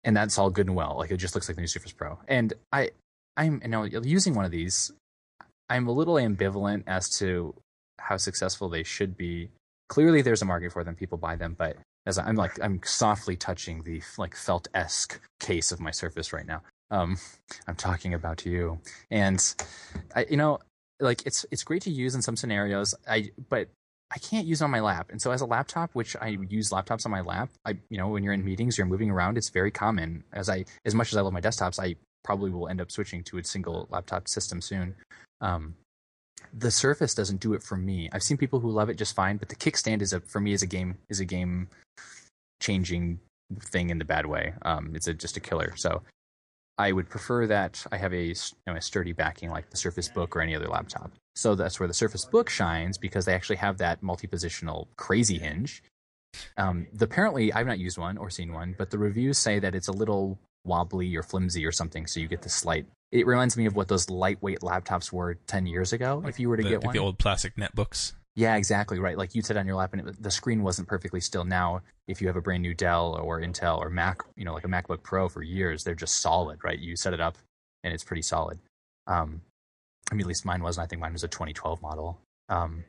And 0.05 0.17
that's 0.17 0.39
all 0.39 0.51
good 0.51 0.67
and 0.67 0.77
well. 0.77 0.97
Like 0.99 1.11
it 1.11 1.17
just 1.17 1.35
looks 1.35 1.49
like 1.49 1.57
the 1.57 1.63
new 1.63 1.69
Surface 1.69 1.93
Pro. 1.93 2.19
And 2.29 2.53
I 2.73 2.91
I'm 3.37 3.61
you 3.63 3.69
know 3.69 3.85
using 3.85 4.35
one 4.35 4.45
of 4.45 4.51
these, 4.51 4.93
I'm 5.69 5.89
a 5.89 5.93
little 5.93 6.15
ambivalent 6.15 6.85
as 6.87 7.11
to 7.19 7.55
how 7.99 8.17
successful 8.17 8.69
they 8.69 8.83
should 8.83 9.17
be. 9.17 9.51
Clearly, 9.89 10.23
there's 10.23 10.43
a 10.43 10.47
market 10.47 10.73
for 10.73 10.85
them. 10.85 10.97
People 10.97 11.19
buy 11.19 11.37
them, 11.37 11.55
but 11.57 11.77
as 12.07 12.19
I'm 12.19 12.37
like 12.37 12.59
I'm 12.63 12.81
softly 12.85 13.37
touching 13.37 13.83
the 13.83 14.01
like 14.17 14.35
felt 14.35 14.69
esque 14.75 15.21
case 15.41 15.73
of 15.73 15.81
my 15.81 15.91
Surface 15.91 16.33
right 16.33 16.47
now. 16.47 16.63
Um, 16.91 17.17
I'm 17.67 17.77
talking 17.77 18.15
about 18.15 18.45
you, 18.47 18.81
and 19.11 19.41
I, 20.15 20.27
you 20.29 20.37
know, 20.37 20.59
like 21.01 21.27
it's 21.27 21.45
it's 21.51 21.65
great 21.65 21.83
to 21.83 21.91
use 21.91 22.15
in 22.15 22.23
some 22.23 22.37
scenarios. 22.37 22.95
I 23.09 23.31
but 23.49 23.69
I 24.15 24.19
can't 24.19 24.47
use 24.47 24.63
on 24.63 24.71
my 24.71 24.81
lap, 24.81 25.09
and 25.11 25.21
so 25.21 25.31
as 25.31 25.41
a 25.41 25.47
laptop, 25.47 25.95
which 25.95 26.17
I 26.21 26.39
use 26.49 26.71
laptops 26.71 27.05
on 27.07 27.13
my 27.13 27.21
lap, 27.21 27.51
I 27.65 27.77
you 27.91 27.99
know 27.99 28.09
when 28.09 28.23
you're 28.23 28.33
in 28.33 28.45
meetings, 28.45 28.79
you're 28.79 28.87
moving 28.87 29.11
around. 29.11 29.37
It's 29.37 29.51
very 29.51 29.71
common. 29.71 30.25
As 30.33 30.49
I 30.49 30.65
as 30.85 30.95
much 30.95 31.13
as 31.13 31.19
I 31.19 31.21
love 31.23 31.33
my 31.33 31.41
desktops, 31.41 31.79
I 31.79 31.97
probably 32.25 32.51
will 32.51 32.69
end 32.69 32.81
up 32.81 32.91
switching 32.91 33.23
to 33.25 33.39
a 33.39 33.45
single 33.45 33.87
laptop 33.91 34.29
system 34.29 34.61
soon. 34.61 34.95
Um, 35.41 35.75
the 36.53 36.71
Surface 36.71 37.15
doesn't 37.15 37.41
do 37.41 37.55
it 37.55 37.63
for 37.63 37.77
me. 37.77 38.09
I've 38.13 38.23
seen 38.23 38.37
people 38.37 38.61
who 38.61 38.71
love 38.71 38.89
it 38.89 38.97
just 38.97 39.15
fine, 39.15 39.37
but 39.37 39.49
the 39.49 39.57
kickstand 39.57 40.03
is 40.03 40.13
a 40.13 40.21
for 40.21 40.41
me 40.41 40.53
is 40.53 40.63
a 40.63 40.67
game 40.67 40.97
is 41.09 41.21
a 41.21 41.25
game 41.25 41.69
changing 42.61 43.21
thing 43.61 43.91
in 43.91 43.99
the 43.99 44.05
bad 44.05 44.27
way. 44.27 44.55
Um, 44.63 44.93
it's 44.95 45.07
a, 45.07 45.15
just 45.15 45.37
a 45.37 45.41
killer. 45.41 45.75
So 45.77 46.03
I 46.79 46.93
would 46.93 47.09
prefer 47.09 47.47
that 47.47 47.87
I 47.91 47.97
have 47.97 48.13
a, 48.13 48.27
you 48.27 48.35
know, 48.67 48.75
a 48.75 48.81
sturdy 48.81 49.13
backing 49.13 49.51
like 49.51 49.71
the 49.71 49.77
Surface 49.77 50.09
Book 50.09 50.37
or 50.37 50.41
any 50.41 50.55
other 50.55 50.69
laptop. 50.69 51.11
So 51.35 51.55
that's 51.55 51.81
where 51.81 51.87
the 51.87 51.95
Surface 51.95 52.25
Book 52.25 52.51
shines 52.51 52.99
because 52.99 53.25
they 53.25 53.35
actually 53.35 53.57
have 53.57 53.79
that 53.79 54.03
multi-positional 54.03 54.87
crazy 54.97 55.39
hinge. 55.39 55.83
Um, 56.59 56.87
the, 56.93 57.07
apparently, 57.07 57.53
I've 57.53 57.67
not 57.67 57.79
used 57.79 57.97
one 57.97 58.19
or 58.19 58.29
seen 58.29 58.53
one, 58.53 58.75
but 58.77 58.91
the 58.91 58.99
reviews 58.99 59.39
say 59.39 59.59
that 59.59 59.75
it's 59.75 59.89
a 59.89 59.93
little 59.93 60.39
wobbly 60.65 61.15
or 61.17 61.23
flimsy 61.23 61.65
or 61.65 61.73
something, 61.73 62.07
so 62.07 62.21
you 62.21 62.29
get 62.29 62.43
the 62.43 62.49
slight. 62.49 62.87
It 63.13 63.27
reminds 63.27 63.57
me 63.57 63.67
of 63.67 63.77
what 63.77 63.89
those 63.89 64.11
lightweight 64.11 64.61
laptops 64.61 65.13
were 65.13 65.35
ten 65.47 65.67
years 65.67 65.93
ago. 65.93 66.21
Like 66.23 66.31
if 66.31 66.41
you 66.41 66.49
were 66.49 66.57
to 66.57 66.63
the, 66.63 66.69
get 66.69 66.79
like 66.81 66.87
one, 66.87 66.93
the 66.93 66.99
old 66.99 67.19
plastic 67.19 67.57
netbooks. 67.57 68.13
Yeah, 68.37 68.57
exactly 68.57 68.99
right. 68.99 69.17
Like 69.17 69.35
you'd 69.35 69.47
sit 69.47 69.57
on 69.57 69.67
your 69.67 69.77
lap 69.77 69.95
and 69.95 70.09
it, 70.09 70.23
the 70.23 70.31
screen 70.31 70.63
wasn't 70.63 70.89
perfectly 70.89 71.21
still. 71.21 71.45
Now, 71.45 71.81
if 72.07 72.21
you 72.21 72.27
have 72.27 72.37
a 72.37 72.43
brand 72.43 72.63
new 72.63 72.75
Dell 72.75 73.19
or 73.21 73.41
Intel 73.41 73.79
or 73.79 73.89
Mac, 73.89 74.21
you 74.37 74.45
know, 74.45 74.53
like 74.53 74.65
a 74.65 74.69
MacBook 74.69 75.03
Pro 75.03 75.31
for 75.31 75.43
years, 75.43 75.83
they're 75.83 75.95
just 75.95 76.21
solid, 76.21 76.63
right? 76.63 76.79
You 76.79 76.97
set 76.97 77.15
it 77.15 77.21
up 77.21 77.39
and 77.83 77.95
it's 77.95 78.05
pretty 78.05 78.23
solid. 78.23 78.59
Um, 79.07 79.41
I 80.11 80.15
mean, 80.15 80.21
at 80.21 80.27
least 80.27 80.45
mine 80.45 80.63
wasn't. 80.63 80.85
I 80.85 80.87
think 80.87 81.01
mine 81.01 81.15
was 81.15 81.25
a 81.25 81.29
2012 81.29 81.81
model. 81.81 82.21
Um, 82.51 82.85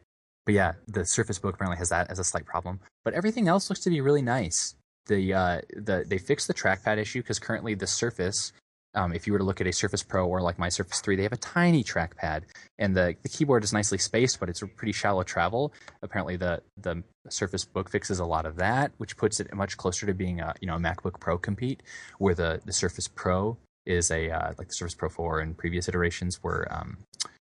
but 0.45 0.53
yeah, 0.53 0.73
the 0.87 1.05
Surface 1.05 1.39
Book 1.39 1.55
apparently 1.55 1.77
has 1.77 1.89
that 1.89 2.11
as 2.11 2.19
a 2.19 2.25
slight 2.25 2.45
problem. 2.45 2.81
But 3.05 3.13
everything 3.13 3.47
else 3.47 3.69
looks 3.69 3.81
to 3.81 3.89
be 3.89 4.01
really 4.01 4.21
nice. 4.21 4.75
The 5.07 5.33
uh, 5.33 5.61
the 5.73 6.03
they 6.05 6.17
fixed 6.17 6.47
the 6.47 6.53
trackpad 6.53 6.97
issue 6.97 7.21
because 7.21 7.39
currently 7.39 7.73
the 7.73 7.87
Surface, 7.87 8.51
um, 8.97 9.13
if 9.13 9.27
you 9.27 9.33
were 9.33 9.39
to 9.39 9.45
look 9.45 9.61
at 9.61 9.67
a 9.67 9.71
Surface 9.71 10.01
Pro 10.01 10.27
or 10.27 10.41
like 10.41 10.57
my 10.57 10.69
Surface 10.69 10.99
3, 11.01 11.15
they 11.15 11.23
have 11.23 11.31
a 11.31 11.37
tiny 11.37 11.83
trackpad, 11.83 12.43
and 12.79 12.97
the 12.97 13.15
the 13.21 13.29
keyboard 13.29 13.63
is 13.63 13.71
nicely 13.71 13.97
spaced, 13.97 14.39
but 14.39 14.49
it's 14.49 14.61
a 14.61 14.67
pretty 14.67 14.91
shallow 14.91 15.23
travel. 15.23 15.71
Apparently, 16.01 16.35
the 16.35 16.61
the 16.77 17.03
Surface 17.29 17.63
Book 17.63 17.89
fixes 17.89 18.19
a 18.19 18.25
lot 18.25 18.45
of 18.45 18.55
that, 18.57 18.91
which 18.97 19.15
puts 19.15 19.39
it 19.39 19.53
much 19.53 19.77
closer 19.77 20.05
to 20.07 20.13
being 20.13 20.39
a 20.41 20.53
you 20.59 20.67
know 20.67 20.75
a 20.75 20.79
MacBook 20.79 21.19
Pro 21.19 21.37
compete, 21.37 21.83
where 22.17 22.33
the 22.33 22.59
the 22.65 22.73
Surface 22.73 23.07
Pro 23.07 23.57
is 23.85 24.11
a 24.11 24.31
uh, 24.31 24.53
like 24.57 24.69
the 24.69 24.73
Surface 24.73 24.95
Pro 24.95 25.09
4 25.09 25.39
and 25.39 25.57
previous 25.57 25.87
iterations 25.87 26.41
were 26.43 26.67
um, 26.71 26.97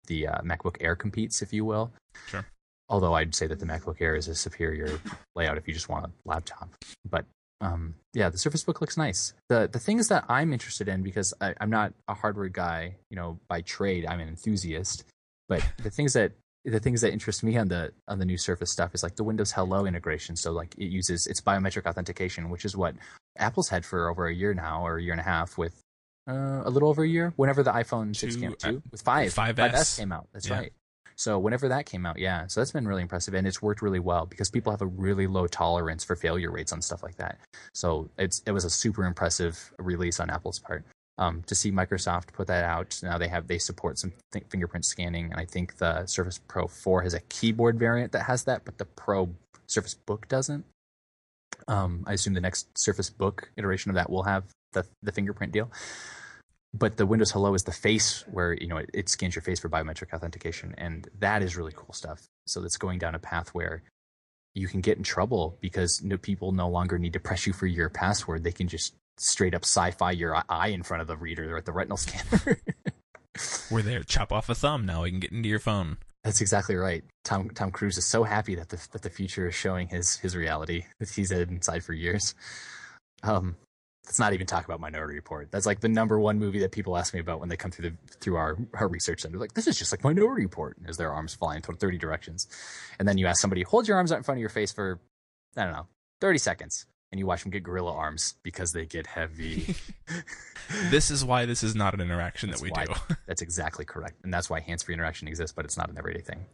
the 0.09 0.27
uh, 0.27 0.41
MacBook 0.43 0.77
Air 0.81 0.97
competes, 0.97 1.41
if 1.41 1.53
you 1.53 1.65
will. 1.65 1.93
Sure. 2.27 2.45
Although 2.89 3.15
I'd 3.15 3.35
say 3.35 3.47
that 3.47 3.61
the 3.61 3.67
MacBook 3.67 4.01
Air 4.01 4.17
is 4.17 4.29
a 4.29 4.35
superior 4.35 4.99
layout 5.37 5.59
if 5.59 5.69
you 5.69 5.75
just 5.75 5.89
want 5.89 6.07
a 6.07 6.11
laptop. 6.25 6.71
But 7.09 7.27
um, 7.61 7.95
yeah, 8.15 8.29
the 8.29 8.39
Surface 8.39 8.63
Book 8.65 8.81
looks 8.81 8.97
nice. 8.97 9.33
the 9.49 9.69
The 9.71 9.79
things 9.79 10.09
that 10.09 10.25
I'm 10.29 10.53
interested 10.53 10.89
in 10.89 11.03
because 11.03 11.35
I, 11.41 11.55
I'm 11.61 11.71
not 11.71 11.93
a 12.07 12.15
hardware 12.15 12.49
guy, 12.49 12.97
you 13.11 13.17
know, 13.17 13.39
by 13.49 13.63
trade. 13.63 14.07
I'm 14.07 14.21
an 14.21 14.29
enthusiast. 14.29 15.05
But 15.49 15.65
the 15.83 15.91
things 15.91 16.13
that 16.13 16.33
the 16.65 16.81
things 16.81 17.01
that 17.01 17.13
interest 17.13 17.43
me 17.43 17.57
on 17.57 17.69
the 17.69 17.93
on 18.07 18.19
the 18.19 18.25
new 18.25 18.37
Surface 18.39 18.71
stuff 18.71 18.95
is 18.95 19.03
like 19.03 19.17
the 19.17 19.25
Windows 19.25 19.53
Hello 19.53 19.87
integration. 19.87 20.37
So 20.37 20.53
like 20.53 20.75
it 20.79 20.87
uses 20.87 21.27
its 21.27 21.41
biometric 21.41 21.87
authentication, 21.87 22.51
which 22.51 22.65
is 22.65 22.77
what 22.77 22.95
Apple's 23.37 23.69
had 23.69 23.85
for 23.85 24.09
over 24.09 24.27
a 24.27 24.35
year 24.35 24.55
now, 24.55 24.87
or 24.87 24.99
a 24.99 25.03
year 25.03 25.13
and 25.13 25.21
a 25.21 25.25
half, 25.25 25.57
with 25.57 25.81
uh, 26.29 26.63
a 26.65 26.71
little 26.71 26.89
over 26.91 27.03
a 27.03 27.09
year. 27.09 27.33
Whenever 27.37 27.63
the 27.63 27.73
iPhone 27.73 28.15
six 28.15 28.35
Two, 28.35 28.41
came 28.41 28.55
uh, 28.65 28.69
out, 28.69 28.83
with 28.91 29.01
five, 29.03 29.33
5S. 29.33 29.55
5S 29.73 29.99
came 29.99 30.13
out. 30.13 30.29
That's 30.33 30.49
Yeah. 30.49 30.59
right. 30.59 30.73
So 31.19 31.37
whenever 31.37 31.69
that 31.69 31.85
came 31.85 32.07
out, 32.07 32.19
yeah. 32.19 32.47
So 32.47 32.61
that's 32.61 32.71
been 32.71 32.87
really 32.87 33.03
impressive, 33.03 33.35
and 33.35 33.47
it's 33.47 33.61
worked 33.61 33.83
really 33.83 33.99
well 33.99 34.25
because 34.25 34.51
people 34.51 34.71
have 34.71 34.83
a 34.83 34.87
really 34.87 35.27
low 35.27 35.49
tolerance 35.49 36.05
for 36.05 36.15
failure 36.15 36.53
rates 36.53 36.73
on 36.73 36.81
stuff 36.81 37.03
like 37.03 37.17
that. 37.17 37.39
So 37.75 38.09
it's 38.17 38.41
it 38.47 38.53
was 38.53 38.65
a 38.65 38.71
super 38.71 39.05
impressive 39.05 39.73
release 39.79 40.21
on 40.21 40.31
Apple's 40.31 40.61
part. 40.61 40.85
Um, 41.19 41.43
to 41.49 41.57
see 41.57 41.73
Microsoft 41.73 42.33
put 42.33 42.47
that 42.47 42.63
out 42.63 43.01
now, 43.03 43.19
they 43.19 43.27
have 43.27 43.49
they 43.49 43.59
support 43.59 43.99
some 43.99 44.13
th- 44.33 44.45
fingerprint 44.49 44.85
scanning, 44.85 45.33
and 45.33 45.41
I 45.41 45.45
think 45.45 45.79
the 45.79 46.07
Surface 46.07 46.39
Pro 46.47 46.69
4 46.69 47.03
has 47.03 47.15
a 47.15 47.21
keyboard 47.23 47.81
variant 47.81 48.13
that 48.13 48.23
has 48.23 48.45
that, 48.45 48.65
but 48.65 48.79
the 48.79 48.85
Pro 48.85 49.29
Surface 49.67 49.95
Book 49.95 50.29
doesn't. 50.29 50.65
Um, 51.67 52.05
I 52.07 52.13
assume 52.13 52.35
the 52.35 52.41
next 52.41 52.79
Surface 52.79 53.11
Book 53.11 53.51
iteration 53.57 53.91
of 53.91 53.97
that 53.97 54.09
will 54.09 54.23
have 54.23 54.45
the 54.73 54.87
the 55.03 55.11
fingerprint 55.11 55.53
deal 55.53 55.69
but 56.75 56.97
the 56.97 57.07
Windows 57.07 57.31
Hello 57.31 57.55
is 57.55 57.65
the 57.65 57.73
face 57.73 58.25
where 58.31 58.53
you 58.55 58.67
know 58.67 58.77
it, 58.77 58.91
it 58.93 59.09
scans 59.09 59.35
your 59.35 59.43
face 59.43 59.61
for 59.61 59.69
biometric 59.69 60.13
authentication, 60.13 60.75
and 60.77 61.09
that 61.19 61.43
is 61.43 61.57
really 61.57 61.73
cool 61.75 61.93
stuff. 61.93 62.29
So 62.47 62.61
that's 62.61 62.77
going 62.77 62.99
down 62.99 63.15
a 63.15 63.19
path 63.19 63.51
where 63.51 63.83
you 64.55 64.69
can 64.69 64.81
get 64.81 64.99
in 64.99 65.05
trouble 65.05 65.57
because 65.61 66.03
no, 66.03 66.19
people 66.19 66.53
no 66.53 66.69
longer 66.69 66.99
need 66.99 67.13
to 67.15 67.21
press 67.21 67.47
you 67.47 67.53
for 67.53 67.67
your 67.67 67.89
password; 67.89 68.45
they 68.45 68.53
can 68.53 68.69
just 68.69 68.95
straight 69.17 69.55
up 69.55 69.65
sci-fi 69.65 70.13
your 70.13 70.43
eye 70.49 70.69
in 70.69 70.83
front 70.83 71.01
of 71.01 71.07
the 71.09 71.17
reader 71.17 71.55
or 71.55 71.59
at 71.59 71.65
the 71.65 71.73
retinal 71.73 71.97
scanner. 71.97 72.61
We're 73.71 73.83
there. 73.83 74.03
Chop 74.03 74.33
off 74.33 74.49
a 74.49 74.55
thumb. 74.55 74.85
Now 74.85 75.03
we 75.03 75.11
can 75.11 75.21
get 75.21 75.33
into 75.33 75.49
your 75.49 75.59
phone. 75.59 75.99
That's 76.25 76.41
exactly 76.41 76.77
right. 76.77 77.05
Tom 77.25 77.51
Tom 77.51 77.71
Cruise 77.71 77.97
is 77.97 78.07
so 78.07 78.25
happy 78.25 78.55
that 78.57 78.69
the 78.69 78.87
that 78.93 79.03
the 79.03 79.11
future 79.11 79.49
is 79.49 79.55
showing 79.55 79.89
his 79.89 80.17
his 80.17 80.37
reality 80.37 80.85
that 80.99 81.09
he's 81.09 81.31
had 81.31 81.49
inside 81.49 81.85
for 81.85 81.93
years. 81.93 82.35
Um, 83.23 83.57
let's 84.09 84.19
not 84.19 84.33
even 84.33 84.47
talk 84.47 84.65
about 84.65 84.81
Minority 84.81 85.15
Report. 85.15 85.51
That's 85.51 85.67
like 85.67 85.81
the 85.81 85.89
number 85.89 86.19
one 86.19 86.39
movie 86.39 86.61
that 86.61 86.73
people 86.73 86.97
ask 86.97 87.13
me 87.13 87.21
about 87.21 87.41
when 87.41 87.51
they 87.51 87.57
come 87.57 87.71
through 87.71 87.91
the 87.91 87.97
through 88.21 88.37
our 88.37 88.57
our 88.75 88.89
research 88.89 89.21
center. 89.21 89.39
Like 89.39 89.53
this 89.53 89.67
is 89.67 89.79
just 89.79 89.93
like 89.93 90.03
Minority 90.03 90.45
Report, 90.45 90.77
as 90.89 90.97
their 90.97 91.13
arms 91.13 91.35
flying 91.35 91.61
toward 91.63 91.79
thirty 91.79 91.99
directions, 91.99 92.49
and 92.99 93.07
then 93.07 93.19
you 93.19 93.27
ask 93.27 93.41
somebody 93.41 93.63
hold 93.63 93.87
your 93.87 93.99
arms 93.99 94.11
out 94.11 94.17
in 94.17 94.25
front 94.25 94.39
of 94.39 94.41
your 94.41 94.49
face 94.51 94.73
for 94.73 94.99
I 95.57 95.65
don't 95.65 95.75
know 95.75 95.87
thirty 96.21 96.39
seconds, 96.39 96.87
and 97.13 97.19
you 97.19 97.27
watch 97.27 97.43
them 97.43 97.51
get 97.51 97.63
gorilla 97.63 97.93
arms 97.93 98.35
because 98.43 98.73
they 98.73 98.87
get 98.87 99.07
heavy. 99.07 99.75
This 100.91 101.11
is 101.11 101.25
why 101.25 101.47
this 101.47 101.63
is 101.63 101.75
not 101.75 101.95
an 101.95 102.01
interaction 102.03 102.51
that 102.51 102.61
we 102.61 102.69
why- 102.71 102.85
do. 102.85 102.93
That's 103.27 103.41
exactly 103.41 103.87
correct, 103.87 104.17
and 104.23 104.33
that's 104.33 104.51
why 104.51 104.61
hands-free 104.61 104.93
interaction 104.93 105.27
exists, 105.27 105.55
but 105.57 105.65
it's 105.65 105.79
not 105.79 105.89
an 105.89 105.97
everyday 105.97 106.21
thing. 106.21 106.45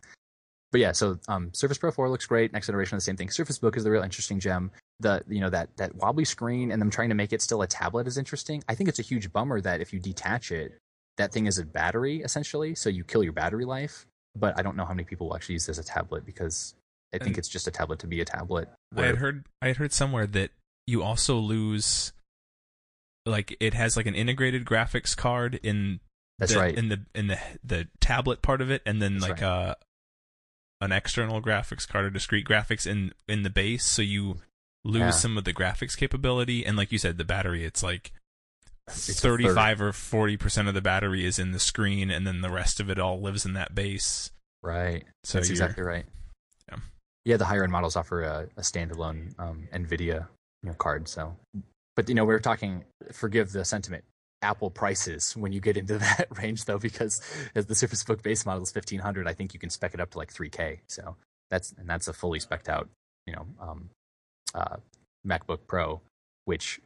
But 0.75 0.81
yeah, 0.81 0.91
so 0.91 1.21
um, 1.29 1.55
Surface 1.55 1.79
Pro 1.79 1.93
4 1.93 2.11
looks 2.11 2.27
great. 2.27 2.53
Next 2.53 2.67
generation, 2.67 2.97
the 2.97 3.01
same 3.01 3.17
thing. 3.17 3.31
Surface 3.31 3.59
Book 3.59 3.77
is 3.77 3.85
the 3.85 3.93
real 3.93 4.03
interesting 4.03 4.41
gem. 4.41 4.73
The 4.99 5.23
you 5.29 5.39
know 5.39 5.49
that 5.51 5.69
that 5.77 5.95
wobbly 5.95 6.25
screen 6.25 6.73
and 6.73 6.83
them 6.83 6.91
trying 6.91 7.11
to 7.11 7.15
make 7.15 7.33
it 7.33 7.41
still 7.43 7.63
a 7.63 7.67
tablet 7.69 8.09
is 8.09 8.19
interesting. 8.19 8.61
I 8.69 8.75
think 8.75 8.89
it's 8.89 8.99
a 8.99 9.03
huge 9.03 9.33
bummer 9.33 9.61
that 9.61 9.81
if 9.81 9.93
you 9.93 10.01
detach 10.01 10.51
it, 10.51 10.77
that 11.17 11.33
thing 11.33 11.47
is 11.47 11.59
a 11.59 11.65
battery 11.65 12.23
essentially, 12.23 12.75
so 12.75 12.91
you 12.91 13.05
kill 13.05 13.23
your 13.23 13.33
battery 13.33 13.65
life. 13.65 14.05
But 14.35 14.59
I 14.59 14.63
don't 14.63 14.77
know 14.77 14.85
how 14.85 14.95
many 14.95 15.05
people 15.05 15.29
will 15.29 15.37
actually 15.37 15.53
use 15.53 15.69
it 15.69 15.71
as 15.71 15.79
a 15.79 15.85
tablet 15.85 16.27
because 16.27 16.75
I 17.15 17.19
think 17.19 17.29
And- 17.29 17.39
it's 17.39 17.49
just 17.49 17.69
a 17.69 17.71
tablet 17.71 18.01
to 18.01 18.09
be 18.09 18.21
a 18.21 18.25
tablet. 18.25 18.69
I 18.97 19.03
had 19.03 19.19
heard 19.19 19.47
I 19.63 19.69
had 19.69 19.77
heard 19.77 19.93
somewhere 19.93 20.27
that 20.27 20.51
you 20.89 21.05
also 21.05 21.37
lose 21.37 22.13
like 23.27 23.57
it 23.61 23.75
has 23.75 23.97
like 23.97 24.07
an 24.07 24.17
integrated 24.17 24.65
graphics 24.65 25.17
card 25.17 25.61
in 25.63 26.01
That's 26.41 26.53
the, 26.53 26.59
right. 26.59 26.77
in 26.77 26.89
the 26.89 27.03
in 27.15 27.29
the 27.29 27.39
the 27.63 27.87
tablet 28.01 28.43
part 28.43 28.61
of 28.61 28.73
it 28.73 28.83
and 28.85 29.01
then 29.01 29.19
That's 29.19 29.31
like 29.31 29.41
right. 29.41 29.47
uh 29.71 29.75
an 30.85 30.93
external 30.93 31.43
graphics 31.43 31.87
card 31.89 32.05
or 32.05 32.11
discrete 32.11 32.47
graphics 32.47 32.87
in 32.87 33.13
in 33.29 33.43
the 33.43 33.51
base 33.51 33.85
so 33.85 34.03
you 34.03 34.37
lose 34.85 35.01
Yeah. 35.01 35.11
some 35.11 35.37
of 35.39 35.45
the 35.45 35.53
graphics 35.55 35.97
capability 35.97 36.65
and 36.65 36.77
like 36.77 36.93
you 36.93 36.99
said 36.99 37.19
the 37.19 37.25
battery 37.25 37.65
it's 37.65 37.83
like 37.83 38.13
It's 38.87 39.09
a 39.09 39.15
35 39.15 39.81
or 39.81 39.93
40% 39.93 40.69
of 40.69 40.75
the 40.75 40.83
battery 40.83 41.25
is 41.25 41.39
in 41.39 41.53
the 41.53 41.59
screen 41.59 42.11
and 42.11 42.27
then 42.27 42.43
the 42.43 42.51
rest 42.51 42.81
of 42.81 42.91
it 42.91 42.99
all 42.99 43.21
lives 43.21 43.45
in 43.47 43.55
that 43.55 43.75
base 43.75 44.31
Right. 44.63 45.05
so 45.25 45.39
That's 45.39 45.51
exactly 45.51 45.83
right. 45.83 46.07
Yeah. 46.71 46.77
Yeah, 47.25 47.37
the 47.39 47.45
higher 47.45 47.63
end 47.65 47.73
models 47.73 47.97
offer 47.97 48.23
a, 48.23 48.49
a 48.57 48.63
standalone 48.63 49.39
um, 49.39 49.69
NVIDIA 49.75 50.27
you 50.63 50.69
know, 50.71 50.75
card. 50.75 51.07
So, 51.09 51.37
but 51.97 52.09
you 52.09 52.15
know, 52.15 52.25
we 52.25 52.33
were 52.33 52.41
talking. 52.41 52.85
Forgive 53.13 53.53
the 53.53 53.65
sentiment. 53.67 54.05
Apple 54.45 54.71
prices 54.71 55.37
when 55.37 55.53
you 55.53 55.61
get 55.61 55.77
into 55.77 55.99
that 55.99 56.27
range, 56.39 56.65
though, 56.67 56.79
because 56.79 57.21
as 57.55 57.67
the 57.67 57.75
Surface 57.75 58.05
Book 58.05 58.23
base 58.23 58.47
model 58.47 58.63
is 58.63 58.71
fifteen 58.71 59.01
hundred, 59.01 59.27
I 59.27 59.33
think 59.33 59.55
you 59.55 59.59
can 59.61 59.71
spec 59.71 59.95
it 59.95 60.01
up 60.01 60.11
to 60.13 60.19
like 60.19 60.31
three 60.33 60.51
K. 60.51 60.81
So 60.89 61.17
that's 61.51 61.73
and 61.79 61.89
that's 61.89 62.07
a 62.09 62.13
fully 62.13 62.39
specced 62.39 62.69
out, 62.69 62.89
you 63.27 63.33
know, 63.35 63.47
um, 63.61 63.91
uh, 64.55 64.77
MacBook 65.27 65.61
Pro, 65.67 66.01
which 66.45 66.81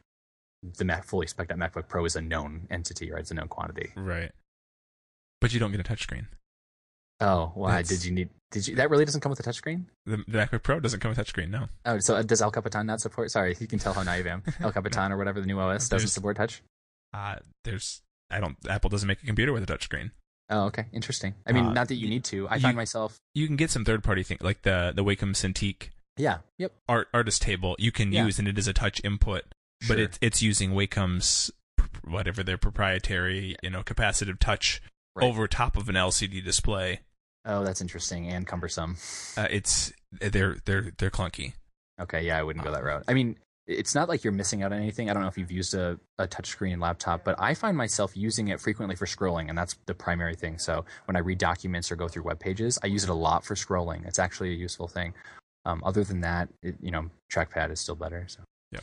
the 0.77 0.83
Mac 0.85 1.03
fully 1.05 1.27
specced 1.27 1.51
out 1.51 1.57
MacBook 1.59 1.87
Pro 1.87 2.03
is 2.05 2.15
a 2.15 2.21
known 2.21 2.67
entity, 2.71 3.11
right? 3.11 3.21
It's 3.21 3.31
a 3.31 3.35
known 3.35 3.47
quantity. 3.47 3.91
right 3.95 4.31
but 5.41 5.53
you 5.53 5.59
don't 5.59 5.71
get 5.71 5.79
a 5.79 5.83
touchscreen 5.83 6.25
Oh, 7.21 7.51
why 7.55 7.71
That's- 7.71 7.87
did 7.89 8.05
you 8.05 8.11
need? 8.13 8.29
Did 8.51 8.67
you? 8.67 8.75
That 8.75 8.89
really 8.89 9.05
doesn't 9.05 9.21
come 9.21 9.29
with 9.29 9.39
a 9.39 9.43
touchscreen. 9.43 9.85
the, 10.05 10.17
the 10.27 10.37
MacBook 10.37 10.63
Pro 10.63 10.79
doesn't 10.79 10.99
come 11.01 11.09
with 11.09 11.17
a 11.19 11.23
touchscreen 11.23 11.49
no 11.49 11.67
Oh, 11.85 11.99
so 11.99 12.15
uh, 12.15 12.21
does 12.23 12.41
El 12.41 12.51
Capitan 12.51 12.85
not 12.87 12.99
support? 13.01 13.29
Sorry, 13.31 13.55
you 13.59 13.67
can 13.67 13.77
tell 13.79 13.93
how 13.93 14.03
naive 14.03 14.25
I 14.25 14.29
am. 14.31 14.43
El 14.61 14.71
Capitan 14.71 15.11
or 15.11 15.17
whatever 15.17 15.39
the 15.39 15.45
new 15.47 15.59
OS 15.59 15.87
doesn't 15.89 15.97
There's- 15.99 16.11
support 16.13 16.37
touch. 16.37 16.61
Uh 17.13 17.35
there's 17.63 18.01
I 18.29 18.39
don't 18.39 18.57
Apple 18.69 18.89
doesn't 18.89 19.07
make 19.07 19.21
a 19.23 19.25
computer 19.25 19.51
with 19.53 19.63
a 19.63 19.65
touchscreen 19.77 20.11
Oh, 20.51 20.63
okay, 20.63 20.85
interesting. 20.91 21.35
I 21.45 21.51
mean, 21.51 21.67
Uh, 21.67 21.73
not 21.73 21.89
that 21.89 21.95
you 21.97 22.09
need 22.09 22.23
to. 22.25 22.47
I 22.49 22.55
you- 22.55 22.61
find 22.61 22.75
myself. 22.75 23.19
you 23.35 23.45
can 23.45 23.55
get 23.55 23.69
some 23.69 23.85
third 23.85 24.03
party 24.03 24.23
thing 24.23 24.39
like 24.41 24.63
the 24.63 24.91
the 24.95 25.03
Wacom 25.03 25.35
Cintiq 25.35 25.89
Yeah. 26.17 26.39
Yep. 26.57 26.73
art 26.87 27.07
artist 27.13 27.41
table 27.43 27.75
you 27.77 27.91
can 27.91 28.11
Yeah. 28.11 28.25
use, 28.25 28.39
and 28.39 28.47
it 28.47 28.57
is 28.57 28.67
a 28.67 28.73
touch 28.73 28.99
input, 29.03 29.43
but 29.87 29.99
it's 29.99 30.17
it's 30.21 30.41
using 30.41 30.71
Wacom's 30.71 31.51
whatever 32.03 32.41
their 32.43 32.57
proprietary 32.57 33.55
you 33.61 33.69
know 33.69 33.83
capacitive 33.83 34.39
touch 34.39 34.81
Right. 35.15 35.25
over 35.25 35.47
top 35.47 35.77
of 35.77 35.87
an 35.89 35.95
LCD 35.95 36.41
display. 36.43 37.01
Oh, 37.45 37.63
that's 37.63 37.81
interesting 37.81 38.27
and 38.27 38.45
cumbersome. 38.47 38.97
Uh, 39.37 39.47
it's 39.51 39.91
they're 40.11 40.57
they're 40.65 40.91
they're 40.97 41.11
clunky. 41.11 41.53
Okay, 42.01 42.25
yeah, 42.25 42.37
I 42.39 42.43
wouldn't 42.43 42.63
go 42.65 42.71
that 42.71 42.83
route. 42.83 43.03
I 43.07 43.13
mean, 43.13 43.37
it's 43.69 43.93
not 43.93 44.09
like 44.09 44.23
you're 44.23 44.33
missing 44.33 44.63
out 44.63 44.73
on 44.73 44.79
anything. 44.79 45.09
I 45.09 45.13
don't 45.13 45.21
know 45.21 45.29
if 45.29 45.37
you've 45.37 45.51
used 45.51 45.75
a, 45.75 45.99
a 46.17 46.27
touchscreen 46.27 46.81
laptop, 46.81 47.23
but 47.23 47.35
I 47.37 47.53
find 47.53 47.77
myself 47.77 48.17
using 48.17 48.47
it 48.47 48.59
frequently 48.59 48.95
for 48.95 49.05
scrolling, 49.05 49.47
and 49.47 49.57
that's 49.57 49.75
the 49.85 49.93
primary 49.93 50.35
thing. 50.35 50.57
So 50.57 50.85
when 51.05 51.15
I 51.15 51.19
read 51.19 51.37
documents 51.37 51.91
or 51.91 51.95
go 51.95 52.07
through 52.07 52.23
web 52.23 52.39
pages, 52.39 52.79
I 52.83 52.87
use 52.87 53.03
it 53.03 53.11
a 53.11 53.13
lot 53.13 53.45
for 53.45 53.53
scrolling. 53.53 54.07
It's 54.07 54.17
actually 54.17 54.49
a 54.49 54.55
useful 54.55 54.87
thing. 54.87 55.13
Um, 55.65 55.83
other 55.85 56.03
than 56.03 56.21
that, 56.21 56.49
it, 56.63 56.77
you 56.81 56.89
know, 56.89 57.11
trackpad 57.31 57.69
is 57.71 57.79
still 57.79 57.95
better. 57.95 58.25
So 58.27 58.39
Yeah. 58.71 58.79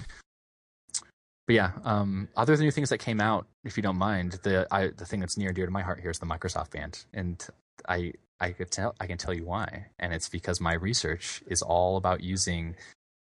But 1.48 1.54
yeah, 1.54 1.72
um, 1.84 2.28
other 2.36 2.56
the 2.56 2.62
new 2.62 2.70
things 2.70 2.90
that 2.90 2.98
came 2.98 3.20
out, 3.20 3.46
if 3.64 3.76
you 3.76 3.82
don't 3.82 3.98
mind, 3.98 4.38
the 4.44 4.68
I, 4.70 4.88
the 4.88 5.04
thing 5.04 5.18
that's 5.20 5.36
near 5.36 5.48
and 5.48 5.56
dear 5.56 5.66
to 5.66 5.72
my 5.72 5.82
heart 5.82 6.00
here 6.00 6.10
is 6.10 6.18
the 6.18 6.26
Microsoft 6.26 6.70
Band, 6.70 7.04
and 7.12 7.44
I 7.88 8.12
I 8.40 8.50
could 8.50 8.70
tell 8.70 8.94
I 9.00 9.06
can 9.06 9.18
tell 9.18 9.34
you 9.34 9.44
why, 9.44 9.86
and 9.98 10.12
it's 10.12 10.28
because 10.28 10.60
my 10.60 10.74
research 10.74 11.42
is 11.46 11.62
all 11.62 11.96
about 11.96 12.20
using 12.20 12.76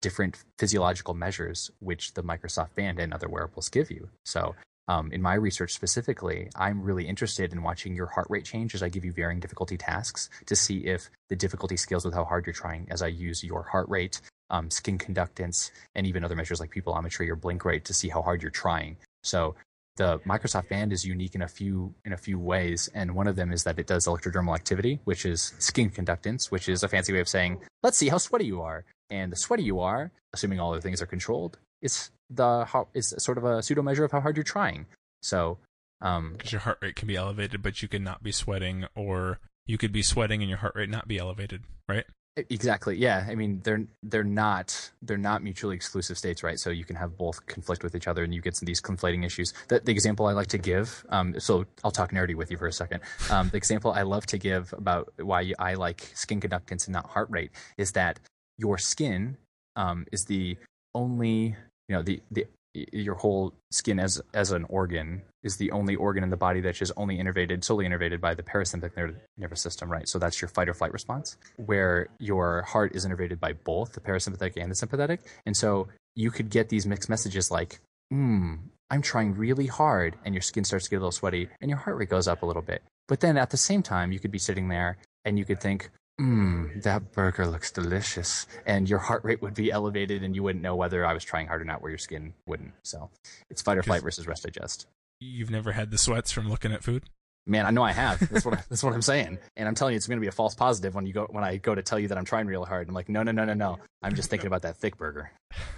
different 0.01 0.44
physiological 0.59 1.14
measures 1.14 1.70
which 1.80 2.14
the 2.14 2.22
Microsoft 2.22 2.74
Band 2.74 2.99
and 2.99 3.12
other 3.12 3.28
wearables 3.28 3.68
give 3.68 3.90
you. 3.90 4.09
So, 4.24 4.55
um, 4.88 5.12
in 5.12 5.20
my 5.20 5.34
research 5.34 5.74
specifically, 5.74 6.49
I'm 6.57 6.80
really 6.80 7.07
interested 7.07 7.53
in 7.53 7.62
watching 7.62 7.94
your 7.94 8.07
heart 8.07 8.26
rate 8.30 8.46
change 8.46 8.74
as 8.74 8.82
I 8.82 8.88
give 8.88 9.05
you 9.05 9.12
varying 9.12 9.38
difficulty 9.38 9.76
tasks 9.76 10.30
to 10.46 10.57
see 10.57 10.86
if 10.86 11.11
the 11.28 11.36
difficulty 11.36 11.76
scales 11.76 12.07
with 12.07 12.14
how 12.14 12.24
hard 12.24 12.46
you're 12.46 12.55
trying 12.55 12.86
as 12.90 13.03
I 13.03 13.09
use 13.09 13.44
your 13.44 13.64
heart 13.64 13.88
rate, 13.90 14.22
um, 14.49 14.70
skin 14.70 14.96
conductance, 14.96 15.70
and 15.94 16.07
even 16.07 16.24
other 16.24 16.36
measures 16.36 16.59
like 16.59 16.72
pupillometry 16.72 17.28
or 17.28 17.36
blink 17.36 17.66
rate 17.66 17.84
to 17.84 17.94
see 17.94 18.09
how 18.09 18.22
hard 18.22 18.40
you're 18.40 18.51
trying. 18.51 18.96
So, 19.22 19.57
the 19.96 20.20
Microsoft 20.20 20.68
Band 20.68 20.92
is 20.92 21.05
unique 21.05 21.34
in 21.34 21.42
a 21.42 21.49
few 21.49 21.92
in 22.05 22.12
a 22.12 22.16
few 22.16 22.38
ways, 22.38 22.88
and 22.94 23.14
one 23.14 23.26
of 23.26 23.36
them 23.36 23.53
is 23.53 23.64
that 23.64 23.78
it 23.78 23.88
does 23.88 24.07
electrodermal 24.07 24.55
activity, 24.55 25.01
which 25.05 25.26
is 25.26 25.53
skin 25.59 25.90
conductance, 25.90 26.53
which 26.53 26.68
is 26.68 26.82
a 26.82 26.88
fancy 26.88 27.12
way 27.12 27.18
of 27.18 27.28
saying 27.28 27.61
let's 27.82 27.99
see 27.99 28.09
how 28.09 28.16
sweaty 28.16 28.46
you 28.46 28.62
are. 28.62 28.84
And 29.11 29.32
the 29.32 29.36
sweaty 29.36 29.62
you 29.62 29.80
are, 29.80 30.11
assuming 30.32 30.61
all 30.61 30.72
other 30.72 30.80
things 30.80 31.00
are 31.00 31.06
controlled, 31.06 31.59
is 31.80 32.11
the 32.30 32.64
how 32.66 32.88
is 32.94 33.14
sort 33.18 33.38
of 33.38 33.44
a 33.44 33.62
pseudo 33.62 33.82
measure 33.82 34.04
of 34.04 34.12
how 34.12 34.20
hard 34.20 34.36
you're 34.36 34.44
trying. 34.44 34.86
So, 35.22 35.59
um, 36.00 36.34
because 36.36 36.52
your 36.52 36.61
heart 36.61 36.78
rate 36.82 36.96
can 36.96 37.09
be 37.09 37.16
elevated, 37.16 37.62
but 37.62 37.82
you 37.82 37.88
could 37.88 38.02
not 38.02 38.22
be 38.22 38.32
sweating, 38.32 38.86
or 38.94 39.38
you 39.66 39.78
could 39.78 39.92
be 39.92 40.02
sweating 40.02 40.42
and 40.42 40.48
your 40.48 40.59
heart 40.59 40.74
rate 40.76 40.90
not 40.90 41.09
be 41.09 41.18
elevated, 41.18 41.64
right? 41.88 42.04
exactly, 42.50 42.96
yeah. 42.96 43.26
I 43.28 43.34
mean, 43.34 43.61
they're 43.64 43.84
they're 44.02 44.24
not 44.24 44.90
they're 45.02 45.16
not 45.16 45.42
mutually 45.42 45.74
exclusive 45.74 46.16
states, 46.16 46.42
right? 46.42 46.59
So 46.59 46.70
you 46.70 46.84
can 46.84 46.96
have 46.96 47.16
both 47.16 47.44
conflict 47.46 47.82
with 47.82 47.94
each 47.94 48.06
other, 48.06 48.22
and 48.22 48.34
you 48.34 48.40
get 48.40 48.56
some 48.56 48.66
these 48.66 48.80
conflating 48.80 49.24
issues. 49.24 49.52
The, 49.68 49.80
the 49.80 49.92
example 49.92 50.26
I 50.26 50.32
like 50.32 50.46
to 50.48 50.59
give, 50.59 51.04
um, 51.09 51.38
so 51.40 51.66
I'll 51.84 51.90
talk 51.90 52.12
nerdy 52.12 52.34
with 52.34 52.50
you 52.50 52.56
for 52.56 52.66
a 52.66 52.72
second. 52.72 53.00
Um, 53.30 53.48
the 53.48 53.56
example 53.56 53.92
I 53.92 54.02
love 54.02 54.26
to 54.26 54.38
give 54.38 54.72
about 54.76 55.12
why 55.18 55.52
I 55.59 55.74
like 55.74 56.11
skin 56.14 56.40
conductance 56.40 56.86
and 56.86 56.92
not 56.92 57.06
heart 57.06 57.28
rate 57.30 57.50
is 57.76 57.92
that 57.92 58.20
your 58.59 58.78
skin 58.78 59.36
um, 59.76 60.06
is 60.12 60.24
the 60.26 60.59
only 60.94 61.56
you 61.88 61.96
know 61.96 62.02
the 62.02 62.20
the 62.30 62.46
your 62.74 63.14
whole 63.14 63.54
skin 63.70 63.98
as 63.98 64.20
as 64.34 64.52
an 64.52 64.64
organ 64.64 65.22
is 65.42 65.56
the 65.56 65.70
only 65.70 65.96
organ 65.96 66.22
in 66.22 66.30
the 66.30 66.36
body 66.36 66.61
that's 66.61 66.78
just 66.78 66.92
only 66.96 67.18
innervated 67.18 67.64
solely 67.64 67.86
innervated 67.86 68.20
by 68.20 68.34
the 68.34 68.42
parasympathetic 68.42 68.96
ner- 68.96 69.20
nervous 69.36 69.61
system 69.61 69.90
right? 69.90 70.09
So 70.09 70.18
that's 70.18 70.40
your 70.40 70.48
fight 70.48 70.68
or 70.68 70.74
flight 70.74 70.92
response 70.92 71.36
where 71.56 72.09
your 72.18 72.62
heart 72.62 72.94
is 72.94 73.06
innervated 73.06 73.40
by 73.40 73.52
both 73.52 73.92
the 73.92 74.00
parasympathetic 74.00 74.61
and 74.61 74.70
the 74.70 74.74
sympathetic. 74.74 75.20
And 75.46 75.56
so 75.56 75.88
you 76.14 76.30
could 76.30 76.50
get 76.50 76.68
these 76.68 76.86
mixed 76.86 77.09
messages 77.09 77.50
like 77.50 77.80
hmm 78.11 78.54
i'm 78.90 79.02
trying 79.02 79.34
really 79.34 79.66
hard 79.66 80.16
and 80.24 80.34
your 80.34 80.40
skin 80.40 80.64
starts 80.64 80.86
to 80.86 80.90
get 80.90 80.96
a 80.96 81.00
little 81.00 81.12
sweaty 81.12 81.48
and 81.61 81.68
your 81.68 81.78
heart 81.78 81.96
rate 81.96 82.09
goes 82.09 82.28
up 82.28 82.42
a 82.42 82.46
little 82.46 82.62
bit. 82.62 82.82
But 83.06 83.20
then 83.20 83.36
at 83.36 83.50
the 83.50 83.56
same 83.56 83.82
time 83.82 84.12
you 84.12 84.20
could 84.20 84.30
be 84.30 84.38
sitting 84.38 84.68
there 84.68 84.98
and 85.24 85.38
you 85.38 85.44
could 85.44 85.61
think 85.61 85.90
Mmm, 86.20 86.82
that 86.82 87.12
burger 87.12 87.46
looks 87.46 87.70
delicious. 87.70 88.46
And 88.66 88.88
your 88.88 88.98
heart 88.98 89.24
rate 89.24 89.40
would 89.40 89.54
be 89.54 89.70
elevated, 89.70 90.22
and 90.22 90.34
you 90.34 90.42
wouldn't 90.42 90.62
know 90.62 90.74
whether 90.74 91.06
I 91.06 91.14
was 91.14 91.24
trying 91.24 91.46
hard 91.46 91.62
or 91.62 91.64
not, 91.64 91.80
where 91.80 91.90
your 91.90 91.98
skin 91.98 92.34
wouldn't. 92.46 92.72
So 92.82 93.10
it's 93.50 93.62
fight 93.62 93.78
or 93.78 93.82
flight 93.82 94.02
versus 94.02 94.26
rest 94.26 94.42
digest. 94.42 94.86
You've 95.20 95.50
never 95.50 95.72
had 95.72 95.90
the 95.90 95.98
sweats 95.98 96.32
from 96.32 96.48
looking 96.48 96.72
at 96.72 96.82
food. 96.82 97.04
Man, 97.46 97.64
I 97.64 97.70
know 97.70 97.82
I 97.82 97.92
have. 97.92 98.20
That's 98.30 98.44
what 98.44 98.54
I, 98.54 98.62
that's 98.68 98.82
what 98.82 98.92
I'm 98.92 99.02
saying. 99.02 99.38
And 99.56 99.68
I'm 99.68 99.74
telling 99.74 99.92
you, 99.92 99.96
it's 99.96 100.06
going 100.06 100.18
to 100.18 100.20
be 100.20 100.28
a 100.28 100.32
false 100.32 100.54
positive 100.54 100.94
when 100.94 101.06
you 101.06 101.12
go 101.12 101.26
when 101.30 101.44
I 101.44 101.56
go 101.56 101.74
to 101.74 101.82
tell 101.82 101.98
you 101.98 102.08
that 102.08 102.18
I'm 102.18 102.24
trying 102.24 102.46
real 102.46 102.64
hard. 102.64 102.88
I'm 102.88 102.94
like, 102.94 103.08
no, 103.08 103.22
no, 103.22 103.32
no, 103.32 103.44
no, 103.44 103.54
no. 103.54 103.78
I'm 104.02 104.14
just 104.14 104.28
thinking 104.28 104.48
about 104.48 104.62
that 104.62 104.76
thick 104.76 104.96
burger. 104.96 105.30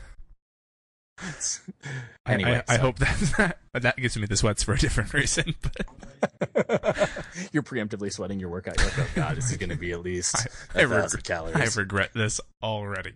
I- 2.26 2.32
anyway, 2.32 2.62
I, 2.68 2.74
I 2.74 2.76
so- 2.76 2.82
hope 2.82 2.98
that's 2.98 3.38
not, 3.38 3.56
that 3.74 3.96
gives 3.96 4.16
me 4.16 4.26
the 4.26 4.36
sweats 4.36 4.62
for 4.62 4.74
a 4.74 4.78
different 4.78 5.12
reason. 5.14 5.54
But 6.52 7.08
you're 7.52 7.62
preemptively 7.62 8.12
sweating 8.12 8.40
your 8.40 8.48
workout. 8.50 8.78
You're 8.78 8.88
like, 8.88 8.98
oh 8.98 9.08
god, 9.14 9.36
this 9.36 9.50
is 9.50 9.56
going 9.56 9.70
to 9.70 9.76
be 9.76 9.92
at 9.92 10.00
least 10.00 10.48
I 10.74 10.82
a 10.82 10.86
reg- 10.88 11.00
thousand 11.02 11.24
calories. 11.24 11.76
I 11.76 11.80
regret 11.80 12.10
this 12.14 12.40
already. 12.62 13.12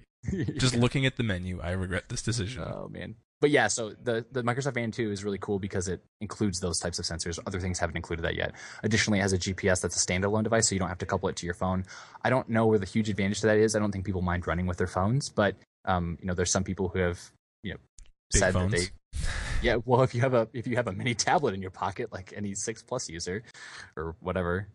Just 0.57 0.75
looking 0.77 1.05
at 1.05 1.17
the 1.17 1.23
menu, 1.23 1.61
I 1.63 1.73
regret 1.73 2.05
this 2.09 2.23
decision. 2.23 2.63
Oh 2.65 2.89
man. 2.91 3.17
But 3.41 3.51
yeah, 3.51 3.67
so 3.67 3.93
the, 4.03 4.25
the 4.33 4.43
Microsoft 4.43 4.75
Band 4.75 4.95
2 4.95 5.11
is 5.11 5.23
really 5.23 5.37
cool 5.39 5.59
because 5.59 5.87
it 5.89 6.03
includes 6.23 6.61
those 6.61 6.79
types 6.79 6.99
of 6.99 7.05
sensors. 7.05 7.39
Other 7.47 7.61
things 7.61 7.79
haven't 7.79 7.97
included 7.97 8.23
that 8.23 8.37
yet. 8.37 8.55
Additionally, 8.83 9.19
it 9.19 9.23
has 9.23 9.35
a 9.35 9.39
GPS 9.39 9.83
that's 9.83 10.03
a 10.03 10.07
standalone 10.07 10.45
device, 10.45 10.69
so 10.69 10.75
you 10.75 10.79
don't 10.79 10.89
have 10.89 10.99
to 10.99 11.07
couple 11.07 11.29
it 11.29 11.37
to 11.37 11.45
your 11.45 11.55
phone. 11.55 11.85
I 12.23 12.31
don't 12.31 12.49
know 12.49 12.67
where 12.67 12.79
the 12.79 12.87
huge 12.87 13.11
advantage 13.11 13.41
to 13.43 13.49
that 13.49 13.59
is. 13.59 13.77
I 13.77 13.81
don't 13.81 13.93
think 13.93 14.07
people 14.07 14.23
mind 14.23 14.47
running 14.47 14.67
with 14.67 14.79
their 14.79 14.87
phones, 14.87 15.29
but 15.29 15.57
um, 15.85 16.17
you 16.23 16.27
know, 16.27 16.33
there's 16.35 16.51
some 16.53 16.65
people 16.65 16.89
who 16.89 17.01
have 17.01 17.21
you 17.63 17.73
know 17.75 17.81
Big 18.35 18.41
said 18.41 18.53
phones. 18.53 18.73
that 18.73 18.79
they 18.81 18.89
yeah, 19.63 19.77
well, 19.85 20.03
if 20.03 20.15
you 20.15 20.21
have 20.21 20.35
a 20.35 20.49
if 20.53 20.67
you 20.67 20.77
have 20.77 20.87
a 20.89 20.93
mini 20.93 21.15
tablet 21.15 21.55
in 21.55 21.63
your 21.63 21.71
pocket, 21.71 22.13
like 22.13 22.33
any 22.37 22.55
six 22.55 22.83
plus 22.83 23.09
user 23.09 23.43
or 23.97 24.15
whatever. 24.21 24.69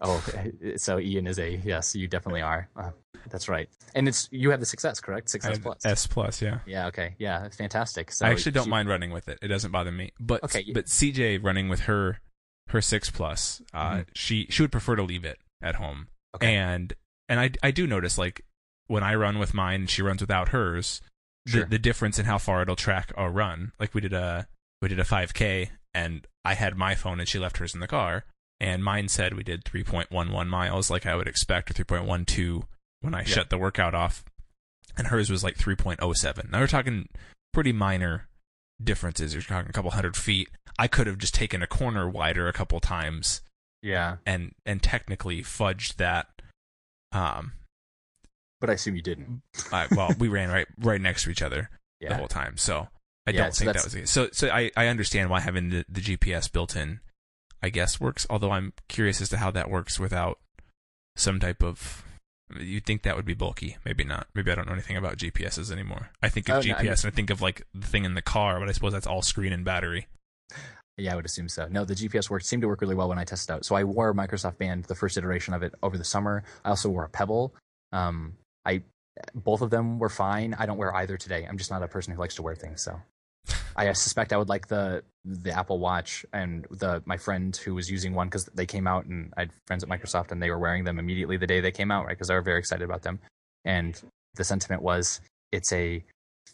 Oh, 0.00 0.24
so 0.76 0.98
Ian 0.98 1.26
is 1.26 1.38
a 1.38 1.60
yes. 1.64 1.94
You 1.94 2.08
definitely 2.08 2.40
are. 2.42 2.68
Uh, 2.74 2.90
that's 3.30 3.48
right. 3.48 3.68
And 3.94 4.08
it's 4.08 4.28
you 4.32 4.50
have 4.50 4.58
the 4.60 4.66
success, 4.66 4.98
correct? 4.98 5.28
Success 5.30 5.58
plus. 5.58 5.84
S 5.84 6.06
plus, 6.06 6.42
yeah. 6.42 6.58
Yeah. 6.66 6.86
Okay. 6.88 7.14
Yeah. 7.18 7.48
Fantastic. 7.50 8.10
So 8.10 8.26
I 8.26 8.30
actually 8.30 8.52
don't 8.52 8.64
you- 8.66 8.70
mind 8.70 8.88
running 8.88 9.10
with 9.12 9.28
it. 9.28 9.38
It 9.42 9.48
doesn't 9.48 9.70
bother 9.70 9.92
me. 9.92 10.12
But 10.18 10.42
Okay, 10.42 10.64
but 10.72 10.86
CJ 10.86 11.38
running 11.42 11.68
with 11.68 11.80
her 11.80 12.18
her 12.68 12.80
six 12.80 13.10
plus, 13.10 13.60
uh, 13.74 13.90
Mhm. 13.96 14.06
she 14.14 14.46
she 14.50 14.62
would 14.62 14.72
prefer 14.72 14.96
to 14.96 15.02
leave 15.02 15.24
it 15.24 15.38
at 15.62 15.74
home. 15.76 16.08
Okay. 16.34 16.54
And 16.56 16.94
and 17.28 17.38
I 17.38 17.50
I 17.62 17.70
do 17.70 17.86
notice 17.86 18.16
like 18.18 18.44
when 18.88 19.04
I 19.04 19.14
run 19.14 19.38
with 19.38 19.54
mine 19.54 19.82
and 19.82 19.90
she 19.90 20.02
runs 20.02 20.20
without 20.20 20.48
hers, 20.48 21.00
Sure. 21.46 21.62
the 21.64 21.70
the 21.70 21.78
difference 21.78 22.18
in 22.18 22.24
how 22.26 22.38
far 22.38 22.62
it'll 22.62 22.76
track 22.76 23.12
a 23.16 23.28
run. 23.28 23.72
Like 23.80 23.94
we 23.94 24.00
did 24.00 24.12
a 24.12 24.46
we 24.80 24.88
did 24.88 25.00
a 25.00 25.04
5k 25.04 25.70
and 25.94 26.26
I 26.44 26.54
had 26.54 26.76
my 26.76 26.94
phone 26.94 27.20
and 27.20 27.28
she 27.28 27.38
left 27.38 27.58
hers 27.58 27.74
in 27.74 27.80
the 27.80 27.86
car 27.88 28.24
and 28.60 28.82
mine 28.84 29.08
said 29.08 29.34
we 29.34 29.42
did 29.42 29.64
3.11 29.64 30.46
miles 30.48 30.90
like 30.90 31.04
I 31.06 31.14
would 31.16 31.26
expect 31.28 31.70
or 31.70 31.74
3.12 31.74 32.64
when 33.00 33.14
I 33.14 33.20
Yeah. 33.20 33.24
shut 33.24 33.50
the 33.50 33.58
workout 33.58 33.94
off 33.94 34.24
and 34.96 35.08
hers 35.08 35.30
was 35.30 35.42
like 35.44 35.56
3.07. 35.56 36.50
Now 36.50 36.60
we're 36.60 36.66
talking 36.66 37.08
pretty 37.52 37.72
minor 37.72 38.28
differences. 38.82 39.34
You're 39.34 39.42
talking 39.42 39.68
a 39.70 39.72
couple 39.72 39.90
hundred 39.92 40.16
feet. 40.16 40.48
I 40.78 40.86
could 40.88 41.06
have 41.06 41.18
just 41.18 41.34
taken 41.34 41.62
a 41.62 41.66
corner 41.66 42.08
wider 42.08 42.48
a 42.48 42.52
couple 42.52 42.78
times 42.80 43.42
yeah, 43.82 44.18
and 44.24 44.54
and 44.64 44.80
technically 44.82 45.42
fudged 45.42 45.96
that 45.96 46.28
um 47.10 47.52
but 48.62 48.70
I 48.70 48.74
assume 48.74 48.96
you 48.96 49.02
didn't. 49.02 49.42
Well, 49.90 50.12
we 50.18 50.28
ran 50.28 50.48
right 50.48 50.66
right 50.78 51.00
next 51.00 51.24
to 51.24 51.30
each 51.30 51.42
other 51.42 51.68
the 52.00 52.14
whole 52.16 52.28
time. 52.28 52.56
So 52.56 52.88
I 53.26 53.32
Yeah, 53.32 53.42
don't 53.42 53.54
so 53.54 53.64
think 53.64 53.74
that 53.74 53.84
was 53.84 53.92
the 53.92 54.00
case. 54.00 54.10
So 54.10 54.28
so 54.32 54.48
I, 54.48 54.70
I 54.76 54.86
understand 54.86 55.28
why 55.30 55.40
having 55.40 55.70
the, 55.70 55.84
the 55.88 56.00
GPS 56.00 56.50
built 56.50 56.76
in, 56.76 57.00
I 57.62 57.68
guess 57.68 58.00
works. 58.00 58.26
Although 58.30 58.52
I'm 58.52 58.72
curious 58.88 59.20
as 59.20 59.28
to 59.30 59.36
how 59.38 59.50
that 59.50 59.68
works 59.68 59.98
without 60.00 60.38
some 61.16 61.38
type 61.40 61.62
of. 61.62 62.04
You'd 62.58 62.84
think 62.84 63.02
that 63.02 63.16
would 63.16 63.24
be 63.24 63.34
bulky. 63.34 63.78
Maybe 63.84 64.04
not. 64.04 64.26
Maybe 64.34 64.50
I 64.52 64.54
don't 64.54 64.66
know 64.66 64.74
anything 64.74 64.96
about 64.96 65.16
GPSs 65.16 65.72
anymore. 65.72 66.10
I 66.22 66.28
think 66.28 66.48
of 66.48 66.56
Oh, 66.56 66.68
no, 66.68 66.74
I 66.76 66.84
GPS 66.84 67.04
and 67.04 67.12
I 67.12 67.16
think 67.16 67.30
of 67.30 67.40
like 67.40 67.66
the 67.74 67.86
thing 67.86 68.04
in 68.04 68.14
the 68.14 68.22
car, 68.22 68.60
but 68.60 68.68
I 68.68 68.72
suppose 68.72 68.92
that's 68.92 69.06
all 69.06 69.22
screen 69.22 69.52
and 69.52 69.64
battery. 69.64 70.06
Yeah, 70.98 71.14
I 71.14 71.16
would 71.16 71.24
assume 71.24 71.48
so. 71.48 71.66
No, 71.70 71.86
the 71.86 71.94
GPS 71.94 72.28
worked 72.28 72.44
seemed 72.44 72.60
to 72.62 72.68
work 72.68 72.82
really 72.82 72.94
well 72.94 73.08
when 73.08 73.18
I 73.18 73.24
tested 73.24 73.50
out. 73.54 73.64
So 73.64 73.74
I 73.74 73.84
wore 73.84 74.12
Microsoft 74.12 74.58
Band, 74.58 74.84
the 74.84 74.94
first 74.94 75.16
iteration 75.16 75.54
of 75.54 75.62
it, 75.62 75.74
over 75.82 75.96
the 75.96 76.04
summer. 76.04 76.44
I 76.64 76.68
also 76.68 76.90
wore 76.90 77.04
a 77.04 77.08
Pebble. 77.08 77.54
Um, 77.92 78.34
I 78.64 78.82
both 79.34 79.60
of 79.60 79.70
them 79.70 79.98
were 79.98 80.08
fine. 80.08 80.54
I 80.58 80.66
don't 80.66 80.78
wear 80.78 80.94
either 80.96 81.16
today. 81.16 81.46
I'm 81.48 81.58
just 81.58 81.70
not 81.70 81.82
a 81.82 81.88
person 81.88 82.14
who 82.14 82.20
likes 82.20 82.34
to 82.36 82.42
wear 82.42 82.54
things. 82.54 82.82
So 82.82 83.00
I 83.76 83.92
suspect 83.92 84.32
I 84.32 84.36
would 84.36 84.48
like 84.48 84.68
the 84.68 85.04
the 85.24 85.52
Apple 85.52 85.78
Watch 85.78 86.24
and 86.32 86.66
the 86.70 87.02
my 87.04 87.16
friend 87.16 87.54
who 87.56 87.74
was 87.74 87.90
using 87.90 88.14
one 88.14 88.28
because 88.28 88.46
they 88.46 88.66
came 88.66 88.86
out 88.86 89.04
and 89.06 89.32
I 89.36 89.42
had 89.42 89.50
friends 89.66 89.82
at 89.82 89.88
Microsoft 89.88 90.32
and 90.32 90.42
they 90.42 90.50
were 90.50 90.58
wearing 90.58 90.84
them 90.84 90.98
immediately 90.98 91.36
the 91.36 91.46
day 91.46 91.60
they 91.60 91.70
came 91.70 91.90
out, 91.90 92.06
right? 92.06 92.12
Because 92.12 92.28
they 92.28 92.34
were 92.34 92.42
very 92.42 92.58
excited 92.58 92.84
about 92.84 93.02
them. 93.02 93.20
And 93.64 94.00
the 94.34 94.44
sentiment 94.44 94.82
was 94.82 95.20
it's 95.52 95.72
a 95.72 96.02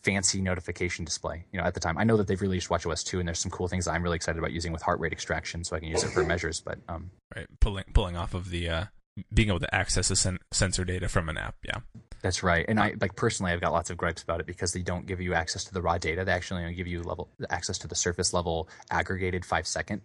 fancy 0.03 0.41
notification 0.41 1.05
display. 1.05 1.45
You 1.53 1.61
know, 1.61 1.65
at 1.65 1.75
the 1.75 1.81
time, 1.81 1.99
I 1.99 2.05
know 2.05 2.17
that 2.17 2.27
they've 2.27 2.41
released 2.41 2.69
WatchOS 2.69 3.05
2, 3.05 3.19
and 3.19 3.29
there's 3.29 3.41
some 3.41 3.51
cool 3.51 3.69
things 3.69 3.85
that 3.85 3.93
I'm 3.93 4.03
really 4.03 4.17
excited 4.17 4.39
about 4.39 4.53
using 4.53 4.73
with 4.73 4.83
heart 4.83 5.01
rate 5.01 5.13
extraction, 5.13 5.65
so 5.65 5.77
I 5.77 5.81
can 5.81 5.89
use 5.89 6.05
it 6.05 6.11
for 6.11 6.25
measures. 6.25 6.61
But 6.61 6.79
um, 6.89 7.11
Right, 7.35 7.47
pulling 7.61 7.85
pulling 7.93 8.17
off 8.17 8.35
of 8.35 8.51
the 8.51 8.69
uh, 8.69 8.85
being 9.33 9.49
able 9.49 9.61
to 9.61 9.75
access 9.75 10.09
the 10.09 10.16
sen- 10.16 10.39
sensor 10.53 10.85
data 10.85 11.09
from 11.09 11.29
an 11.29 11.37
app. 11.39 11.57
Yeah. 11.64 11.79
That's 12.23 12.43
right. 12.43 12.64
And 12.69 12.81
I 12.81 12.95
like 13.01 13.14
personally, 13.16 13.53
I've 13.53 13.61
got 13.61 13.73
lots 13.73 13.91
of 13.91 13.97
gripes 13.97 14.23
about 14.23 14.41
it 14.41 14.47
because 14.47 14.73
they 14.73 14.83
don't 14.83 15.07
give 15.07 15.21
you 15.21 15.35
access 15.35 15.64
to 15.64 15.75
the 15.75 15.81
raw 15.81 15.99
data. 15.99 16.25
They 16.25 16.33
actually 16.33 16.62
only 16.62 16.75
give 16.75 16.87
you 16.89 17.03
level 17.03 17.29
access 17.51 17.79
to 17.79 17.89
the 17.89 17.95
surface 17.95 18.33
level 18.35 18.69
aggregated 18.91 19.45
five 19.45 19.66
second 19.66 20.01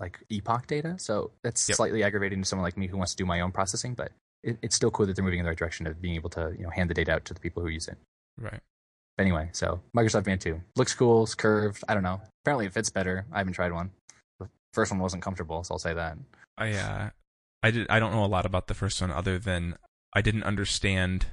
like 0.00 0.18
epoch 0.28 0.66
data. 0.66 0.96
So 0.98 1.30
that's 1.42 1.68
Yep. 1.68 1.76
slightly 1.76 2.02
aggravating 2.02 2.42
to 2.42 2.46
someone 2.48 2.64
like 2.64 2.76
me 2.76 2.86
who 2.86 2.96
wants 2.98 3.12
to 3.12 3.16
do 3.16 3.24
my 3.26 3.40
own 3.40 3.50
processing. 3.52 3.94
But 3.94 4.12
it, 4.42 4.58
it's 4.60 4.76
still 4.76 4.90
cool 4.90 5.06
that 5.06 5.16
they're 5.16 5.24
moving 5.24 5.38
in 5.38 5.44
the 5.44 5.50
right 5.50 5.58
direction 5.58 5.86
of 5.86 6.02
being 6.02 6.16
able 6.16 6.30
to 6.30 6.52
you 6.58 6.64
know 6.64 6.70
hand 6.70 6.90
the 6.90 6.94
data 6.94 7.12
out 7.12 7.24
to 7.26 7.34
the 7.34 7.40
people 7.40 7.62
who 7.62 7.68
use 7.68 7.88
it. 7.88 7.96
Right. 8.38 8.60
But 9.16 9.22
anyway, 9.22 9.48
so 9.52 9.80
Microsoft 9.96 10.24
Band 10.24 10.40
2 10.40 10.60
looks 10.76 10.92
cool, 10.92 11.22
it's 11.22 11.34
curved. 11.36 11.82
I 11.88 11.94
don't 11.94 12.02
know. 12.02 12.20
Apparently, 12.42 12.66
it 12.66 12.72
fits 12.72 12.90
better. 12.90 13.24
I 13.32 13.38
haven't 13.38 13.52
tried 13.54 13.72
one. 13.72 13.92
The 14.40 14.48
first 14.74 14.90
one 14.90 14.98
wasn't 14.98 15.22
comfortable, 15.22 15.62
so 15.64 15.74
I'll 15.74 15.78
say 15.78 15.94
that. 15.94 16.18
I 16.58 16.72
uh, 16.72 17.10
I 17.64 17.70
did. 17.70 17.86
I 17.88 17.98
don't 17.98 18.12
know 18.12 18.24
a 18.24 18.26
lot 18.26 18.44
about 18.44 18.66
the 18.66 18.74
first 18.74 19.00
one 19.00 19.10
other 19.10 19.38
than 19.38 19.76
I 20.12 20.20
didn't 20.20 20.42
understand 20.42 21.24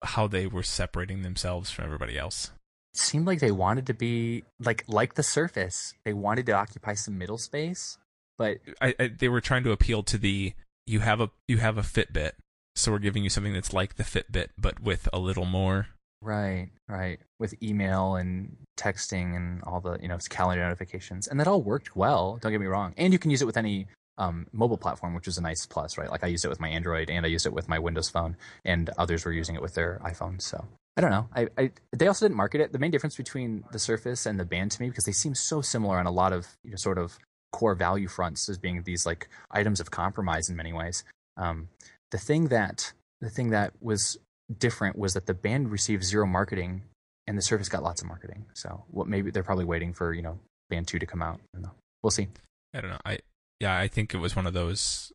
how 0.00 0.28
they 0.28 0.46
were 0.46 0.62
separating 0.62 1.22
themselves 1.22 1.72
from 1.72 1.86
everybody 1.86 2.16
else. 2.16 2.52
It 2.94 3.00
seemed 3.00 3.26
like 3.26 3.40
they 3.40 3.50
wanted 3.50 3.88
to 3.88 3.94
be 3.94 4.44
like 4.60 4.84
like 4.86 5.14
the 5.14 5.24
Surface. 5.24 5.92
They 6.04 6.12
wanted 6.12 6.46
to 6.46 6.52
occupy 6.52 6.94
some 6.94 7.18
middle 7.18 7.36
space, 7.36 7.98
but 8.38 8.58
I, 8.80 8.94
I 9.00 9.08
they 9.08 9.28
were 9.28 9.40
trying 9.40 9.64
to 9.64 9.72
appeal 9.72 10.04
to 10.04 10.18
the 10.18 10.54
you 10.86 11.00
have 11.00 11.20
a 11.20 11.30
you 11.48 11.58
have 11.58 11.76
a 11.76 11.82
Fitbit, 11.82 12.32
so 12.76 12.92
we're 12.92 13.00
giving 13.00 13.24
you 13.24 13.30
something 13.30 13.52
that's 13.52 13.72
like 13.72 13.96
the 13.96 14.04
Fitbit 14.04 14.50
but 14.56 14.78
with 14.78 15.08
a 15.12 15.18
little 15.18 15.46
more. 15.46 15.88
Right, 16.22 16.68
right. 16.86 17.18
With 17.40 17.60
email 17.60 18.14
and 18.14 18.56
texting 18.78 19.34
and 19.34 19.62
all 19.64 19.80
the, 19.80 19.98
you 20.02 20.06
know, 20.08 20.18
calendar 20.28 20.62
notifications. 20.62 21.26
And 21.26 21.40
that 21.40 21.48
all 21.48 21.62
worked 21.62 21.96
well, 21.96 22.38
don't 22.42 22.52
get 22.52 22.60
me 22.60 22.66
wrong. 22.66 22.92
And 22.98 23.12
you 23.12 23.18
can 23.18 23.30
use 23.30 23.40
it 23.40 23.46
with 23.46 23.56
any 23.56 23.86
um, 24.20 24.46
mobile 24.52 24.76
platform, 24.76 25.14
which 25.14 25.26
is 25.26 25.38
a 25.38 25.40
nice 25.40 25.66
plus, 25.66 25.96
right? 25.96 26.10
Like 26.10 26.22
I 26.22 26.26
used 26.28 26.44
it 26.44 26.48
with 26.48 26.60
my 26.60 26.68
Android 26.68 27.10
and 27.10 27.24
I 27.24 27.28
used 27.28 27.46
it 27.46 27.52
with 27.52 27.68
my 27.68 27.78
Windows 27.78 28.10
phone, 28.10 28.36
and 28.64 28.90
others 28.98 29.24
were 29.24 29.32
using 29.32 29.54
it 29.56 29.62
with 29.62 29.74
their 29.74 29.98
iPhones. 30.04 30.42
So 30.42 30.64
I 30.96 31.00
don't 31.00 31.10
know. 31.10 31.28
I, 31.34 31.48
I 31.56 31.70
they 31.96 32.06
also 32.06 32.26
didn't 32.26 32.36
market 32.36 32.60
it. 32.60 32.72
The 32.72 32.78
main 32.78 32.90
difference 32.90 33.16
between 33.16 33.64
the 33.72 33.78
Surface 33.78 34.26
and 34.26 34.38
the 34.38 34.44
Band 34.44 34.72
to 34.72 34.82
me, 34.82 34.90
because 34.90 35.04
they 35.04 35.12
seem 35.12 35.34
so 35.34 35.62
similar 35.62 35.98
on 35.98 36.06
a 36.06 36.10
lot 36.10 36.32
of 36.34 36.46
you 36.62 36.70
know, 36.70 36.76
sort 36.76 36.98
of 36.98 37.18
core 37.50 37.74
value 37.74 38.08
fronts 38.08 38.48
as 38.48 38.58
being 38.58 38.82
these 38.82 39.06
like 39.06 39.28
items 39.50 39.80
of 39.80 39.90
compromise 39.90 40.50
in 40.50 40.56
many 40.56 40.72
ways. 40.72 41.02
Um, 41.38 41.68
the 42.10 42.18
thing 42.18 42.48
that 42.48 42.92
the 43.22 43.30
thing 43.30 43.50
that 43.50 43.72
was 43.80 44.18
different 44.58 44.98
was 44.98 45.14
that 45.14 45.26
the 45.26 45.34
band 45.34 45.70
received 45.70 46.04
zero 46.04 46.26
marketing 46.26 46.82
and 47.26 47.38
the 47.38 47.42
Surface 47.42 47.70
got 47.70 47.82
lots 47.82 48.02
of 48.02 48.08
marketing. 48.08 48.44
So 48.52 48.84
what 48.90 49.06
maybe 49.06 49.30
they're 49.30 49.42
probably 49.42 49.64
waiting 49.64 49.94
for 49.94 50.12
you 50.12 50.22
know 50.22 50.38
Band 50.68 50.88
two 50.88 50.98
to 50.98 51.06
come 51.06 51.22
out. 51.22 51.36
I 51.36 51.46
don't 51.54 51.62
know. 51.62 51.72
We'll 52.02 52.10
see. 52.10 52.28
I 52.74 52.80
don't 52.80 52.90
know. 52.90 53.00
I 53.04 53.18
yeah, 53.60 53.76
I 53.78 53.86
think 53.88 54.14
it 54.14 54.18
was 54.18 54.34
one 54.34 54.46
of 54.46 54.54
those 54.54 55.12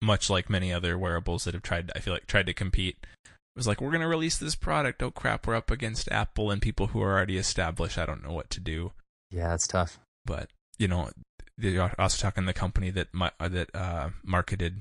much 0.00 0.30
like 0.30 0.48
many 0.48 0.72
other 0.72 0.96
wearables 0.96 1.44
that 1.44 1.54
have 1.54 1.62
tried 1.62 1.90
I 1.96 1.98
feel 2.00 2.14
like 2.14 2.26
tried 2.26 2.46
to 2.46 2.54
compete. 2.54 2.96
It 3.26 3.58
was 3.58 3.66
like 3.66 3.80
we're 3.80 3.90
going 3.90 4.02
to 4.02 4.06
release 4.08 4.38
this 4.38 4.54
product. 4.54 5.02
Oh 5.02 5.10
crap, 5.10 5.46
we're 5.46 5.56
up 5.56 5.70
against 5.70 6.10
Apple 6.12 6.50
and 6.50 6.62
people 6.62 6.88
who 6.88 7.02
are 7.02 7.12
already 7.12 7.36
established. 7.36 7.98
I 7.98 8.06
don't 8.06 8.22
know 8.22 8.32
what 8.32 8.50
to 8.50 8.60
do. 8.60 8.92
Yeah, 9.30 9.52
it's 9.54 9.66
tough. 9.66 9.98
But, 10.24 10.48
you 10.78 10.86
know, 10.88 11.10
they're 11.56 11.92
also 11.98 12.22
talking 12.22 12.44
the 12.46 12.52
company 12.52 12.90
that 12.90 13.08
uh, 13.40 13.48
that 13.48 13.74
uh, 13.74 14.10
marketed 14.22 14.80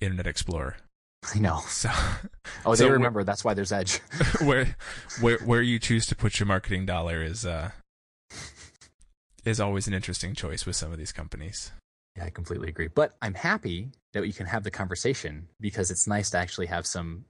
Internet 0.00 0.26
Explorer. 0.26 0.76
I 1.34 1.38
know. 1.38 1.60
So 1.68 1.90
Oh, 2.64 2.74
they 2.74 2.88
wh- 2.88 2.92
remember. 2.92 3.22
That's 3.24 3.44
why 3.44 3.52
there's 3.52 3.72
Edge. 3.72 3.98
where 4.40 4.76
where 5.20 5.38
where 5.38 5.60
you 5.62 5.78
choose 5.78 6.06
to 6.06 6.16
put 6.16 6.38
your 6.40 6.46
marketing 6.46 6.86
dollar 6.86 7.22
is 7.22 7.44
uh 7.44 7.72
is 9.44 9.60
always 9.60 9.86
an 9.86 9.94
interesting 9.94 10.34
choice 10.34 10.64
with 10.66 10.76
some 10.76 10.90
of 10.92 10.98
these 10.98 11.12
companies. 11.12 11.72
Yeah, 12.16 12.24
I 12.24 12.30
completely 12.30 12.68
agree. 12.68 12.88
But 12.88 13.16
I'm 13.20 13.34
happy 13.34 13.90
that 14.12 14.26
you 14.26 14.32
can 14.32 14.46
have 14.46 14.64
the 14.64 14.70
conversation 14.70 15.48
because 15.60 15.90
it's 15.90 16.06
nice 16.06 16.30
to 16.30 16.38
actually 16.38 16.66
have 16.66 16.86
some 16.86 17.24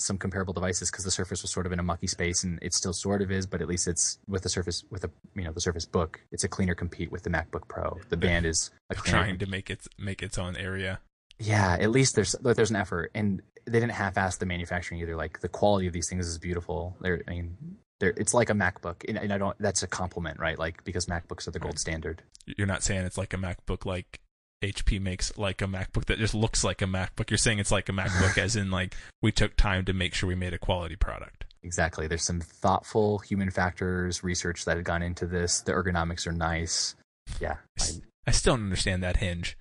some 0.00 0.16
comparable 0.16 0.54
devices 0.54 0.90
because 0.90 1.04
the 1.04 1.10
Surface 1.10 1.42
was 1.42 1.50
sort 1.50 1.66
of 1.66 1.72
in 1.72 1.80
a 1.80 1.82
mucky 1.82 2.06
space 2.06 2.44
and 2.44 2.58
it 2.62 2.72
still 2.72 2.92
sort 2.92 3.20
of 3.20 3.32
is, 3.32 3.46
but 3.46 3.60
at 3.60 3.66
least 3.66 3.88
it's 3.88 4.18
with 4.28 4.42
the 4.42 4.48
Surface 4.48 4.84
with 4.90 5.04
a 5.04 5.10
you 5.34 5.42
know 5.42 5.52
the 5.52 5.60
Surface 5.60 5.86
Book, 5.86 6.20
it's 6.30 6.44
a 6.44 6.48
cleaner 6.48 6.74
compete 6.74 7.10
with 7.10 7.24
the 7.24 7.30
MacBook 7.30 7.66
Pro. 7.68 7.98
The 8.08 8.16
Band 8.16 8.46
is 8.46 8.70
a 8.90 8.94
Trying 8.94 9.38
to 9.38 9.46
make 9.46 9.70
its 9.70 9.88
make 9.98 10.22
its 10.22 10.38
own 10.38 10.56
area. 10.56 11.00
Yeah, 11.40 11.76
at 11.80 11.90
least 11.90 12.14
there's 12.14 12.34
there's 12.40 12.70
an 12.70 12.76
effort, 12.76 13.10
and 13.14 13.42
they 13.64 13.80
didn't 13.80 13.92
half-ass 13.92 14.38
the 14.38 14.46
manufacturing 14.46 15.00
either. 15.00 15.16
Like 15.16 15.40
the 15.40 15.48
quality 15.48 15.86
of 15.86 15.92
these 15.92 16.08
things 16.08 16.26
is 16.26 16.38
beautiful. 16.38 16.96
They're, 17.00 17.22
I 17.28 17.30
mean, 17.30 17.56
they're 18.00 18.14
it's 18.16 18.34
like 18.34 18.50
a 18.50 18.54
MacBook, 18.54 19.04
and, 19.08 19.18
and 19.18 19.32
I 19.32 19.38
don't. 19.38 19.56
That's 19.60 19.82
a 19.82 19.86
compliment, 19.86 20.40
right? 20.40 20.58
Like 20.58 20.84
because 20.84 21.06
MacBooks 21.06 21.46
are 21.46 21.52
the 21.52 21.60
gold 21.60 21.78
standard. 21.78 22.22
You're 22.46 22.66
not 22.66 22.82
saying 22.82 23.04
it's 23.04 23.18
like 23.18 23.34
a 23.34 23.36
MacBook 23.36 23.84
like 23.84 24.20
HP 24.62 25.00
makes 25.00 25.36
like 25.38 25.62
a 25.62 25.66
MacBook 25.66 26.06
that 26.06 26.18
just 26.18 26.34
looks 26.34 26.64
like 26.64 26.82
a 26.82 26.86
MacBook. 26.86 27.30
You're 27.30 27.38
saying 27.38 27.58
it's 27.58 27.72
like 27.72 27.88
a 27.88 27.92
MacBook 27.92 28.38
as 28.42 28.56
in 28.56 28.70
like 28.70 28.94
we 29.22 29.32
took 29.32 29.56
time 29.56 29.84
to 29.84 29.92
make 29.92 30.14
sure 30.14 30.28
we 30.28 30.34
made 30.34 30.54
a 30.54 30.58
quality 30.58 30.96
product. 30.96 31.44
Exactly. 31.62 32.06
There's 32.06 32.24
some 32.24 32.40
thoughtful 32.40 33.18
human 33.18 33.50
factors 33.50 34.22
research 34.22 34.64
that 34.64 34.76
had 34.76 34.84
gone 34.84 35.02
into 35.02 35.26
this. 35.26 35.60
The 35.60 35.72
ergonomics 35.72 36.26
are 36.26 36.32
nice. 36.32 36.94
Yeah, 37.40 37.56
I, 37.80 37.84
I 38.26 38.30
still 38.30 38.54
don't 38.54 38.64
understand 38.64 39.02
that 39.02 39.18
hinge. 39.18 39.56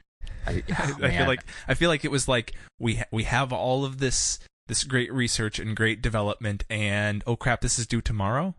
I, 0.45 0.51
I, 0.51 0.63
I 0.69 0.93
oh, 1.01 1.09
feel 1.09 1.27
like 1.27 1.43
I 1.67 1.73
feel 1.73 1.89
like 1.89 2.05
it 2.05 2.11
was 2.11 2.27
like 2.27 2.53
we 2.79 2.95
ha- 2.95 3.05
we 3.11 3.23
have 3.23 3.51
all 3.51 3.83
of 3.85 3.97
this 3.97 4.39
this 4.67 4.83
great 4.83 5.11
research 5.11 5.59
and 5.59 5.75
great 5.75 6.01
development, 6.01 6.63
and 6.69 7.23
oh 7.27 7.35
crap, 7.35 7.61
this 7.61 7.77
is 7.77 7.87
due 7.87 8.01
tomorrow. 8.01 8.55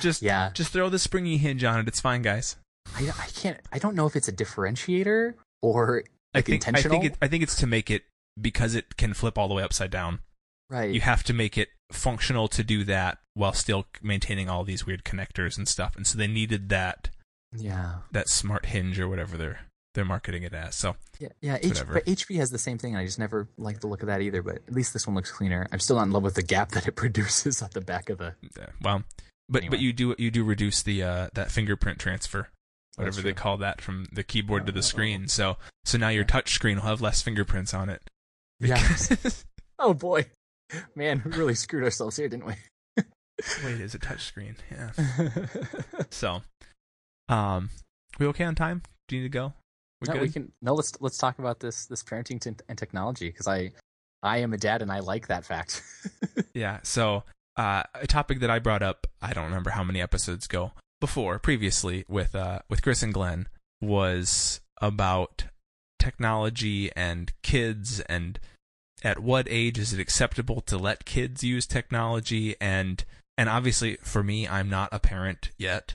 Just 0.00 0.22
yeah. 0.22 0.50
just 0.52 0.72
throw 0.72 0.88
the 0.88 0.98
springy 0.98 1.38
hinge 1.38 1.64
on 1.64 1.80
it. 1.80 1.88
It's 1.88 2.00
fine, 2.00 2.22
guys. 2.22 2.56
I, 2.94 3.08
I 3.08 3.26
can't. 3.34 3.58
I 3.72 3.78
don't 3.78 3.94
know 3.94 4.06
if 4.06 4.16
it's 4.16 4.28
a 4.28 4.32
differentiator 4.32 5.34
or 5.62 6.04
I 6.34 6.40
think 6.40 6.66
intentional. 6.66 6.98
I 6.98 7.00
think 7.00 7.12
it, 7.12 7.18
I 7.20 7.28
think 7.28 7.42
it's 7.42 7.56
to 7.56 7.66
make 7.66 7.90
it 7.90 8.04
because 8.40 8.74
it 8.74 8.96
can 8.96 9.14
flip 9.14 9.38
all 9.38 9.48
the 9.48 9.54
way 9.54 9.62
upside 9.62 9.90
down. 9.90 10.20
right. 10.70 10.92
You 10.92 11.00
have 11.00 11.22
to 11.24 11.32
make 11.32 11.56
it 11.56 11.68
functional 11.92 12.48
to 12.48 12.64
do 12.64 12.84
that 12.84 13.18
while 13.34 13.52
still 13.52 13.86
maintaining 14.02 14.48
all 14.48 14.64
these 14.64 14.84
weird 14.86 15.04
connectors 15.04 15.56
and 15.56 15.68
stuff. 15.68 15.96
And 15.96 16.06
so 16.06 16.18
they 16.18 16.26
needed 16.26 16.68
that 16.68 17.10
yeah. 17.54 17.96
that 18.12 18.28
smart 18.28 18.66
hinge 18.66 18.98
or 19.00 19.08
whatever 19.08 19.36
they're 19.36 19.60
they're 19.94 20.04
marketing 20.04 20.42
it 20.42 20.52
as. 20.52 20.74
So 20.74 20.96
Yeah, 21.18 21.28
yeah. 21.40 21.58
H- 21.62 21.82
but 21.90 22.04
HP 22.04 22.36
has 22.36 22.50
the 22.50 22.58
same 22.58 22.76
thing, 22.78 22.92
and 22.94 23.00
I 23.00 23.06
just 23.06 23.18
never 23.18 23.48
like 23.56 23.80
the 23.80 23.86
look 23.86 24.02
of 24.02 24.08
that 24.08 24.20
either. 24.20 24.42
But 24.42 24.56
at 24.68 24.72
least 24.72 24.92
this 24.92 25.06
one 25.06 25.16
looks 25.16 25.30
cleaner. 25.30 25.66
I'm 25.72 25.80
still 25.80 25.96
not 25.96 26.04
in 26.04 26.12
love 26.12 26.22
with 26.22 26.34
the 26.34 26.42
gap 26.42 26.70
that 26.72 26.86
it 26.86 26.92
produces 26.92 27.62
at 27.62 27.72
the 27.72 27.80
back 27.80 28.10
of 28.10 28.18
the. 28.18 28.34
uh, 28.60 28.66
well, 28.82 29.04
but 29.48 29.62
Anyway. 29.62 29.70
but 29.70 29.80
you 29.80 29.92
do 29.92 30.14
you 30.18 30.30
do 30.30 30.44
reduce 30.44 30.82
the 30.82 31.02
uh, 31.02 31.28
that 31.34 31.50
fingerprint 31.50 31.98
transfer, 31.98 32.48
whatever 32.96 33.22
they 33.22 33.32
call 33.32 33.56
that 33.58 33.80
from 33.80 34.06
the 34.12 34.22
keyboard 34.24 34.66
to 34.66 34.72
the 34.72 34.78
Oh. 34.78 34.82
screen. 34.82 35.28
So 35.28 35.56
so 35.84 35.96
now 35.98 36.08
your 36.08 36.24
touch 36.24 36.52
screen 36.54 36.76
will 36.78 36.86
have 36.86 37.00
less 37.00 37.22
fingerprints 37.22 37.72
on 37.74 37.88
it. 37.88 38.02
Yeah. 38.60 38.82
Oh 39.78 39.92
boy, 39.92 40.24
man, 40.94 41.20
we 41.24 41.32
really 41.32 41.54
screwed 41.54 41.84
ourselves 41.84 42.16
here, 42.16 42.30
didn't 42.30 42.46
we? 42.46 42.54
Wait, 43.62 43.78
is 43.78 43.94
it 43.94 44.00
touch 44.00 44.24
screen? 44.24 44.56
Yeah. 44.72 44.90
So, 46.10 46.40
um, 47.28 47.68
we 48.18 48.24
okay 48.28 48.44
on 48.44 48.54
time? 48.54 48.80
Do 49.08 49.16
you 49.16 49.22
need 49.22 49.28
to 49.28 49.32
go? 49.38 49.52
We 50.00 50.06
no, 50.08 50.12
good? 50.14 50.22
we 50.22 50.28
can. 50.30 50.52
No, 50.62 50.72
let's 50.74 50.92
let's 51.00 51.18
talk 51.18 51.38
about 51.38 51.60
this 51.60 51.84
this 51.86 52.02
parenting 52.02 52.40
t- 52.40 52.52
and 52.68 52.78
technology 52.78 53.28
because 53.28 53.46
I 53.46 53.72
I 54.22 54.38
am 54.38 54.52
a 54.54 54.56
dad 54.56 54.80
and 54.80 54.90
I 54.90 55.00
like 55.00 55.28
that 55.28 55.44
fact. 55.44 55.82
Yeah. 56.54 56.80
So, 56.82 57.24
uh, 57.58 57.82
a 57.94 58.06
topic 58.06 58.40
that 58.40 58.48
I 58.50 58.58
brought 58.60 58.82
up, 58.82 59.06
I 59.20 59.34
don't 59.34 59.44
remember 59.44 59.68
how 59.70 59.84
many 59.84 60.00
episodes 60.00 60.46
ago, 60.46 60.72
before, 61.06 61.38
previously 61.38 62.04
with 62.08 62.34
uh 62.34 62.58
with 62.68 62.82
Chris 62.82 63.02
and 63.02 63.14
Glenn, 63.14 63.48
was 63.80 64.60
about 64.80 65.44
technology 65.98 66.90
and 66.96 67.32
kids 67.42 68.00
and 68.00 68.38
at 69.04 69.18
what 69.20 69.46
age 69.48 69.78
is 69.78 69.92
it 69.92 70.00
acceptable 70.00 70.60
to 70.62 70.76
let 70.76 71.04
kids 71.04 71.42
use 71.44 71.66
technology 71.66 72.54
and 72.60 73.04
and 73.38 73.48
obviously 73.48 73.96
for 74.02 74.22
me 74.22 74.48
I'm 74.48 74.68
not 74.68 74.88
a 74.92 74.98
parent 74.98 75.50
yet. 75.56 75.94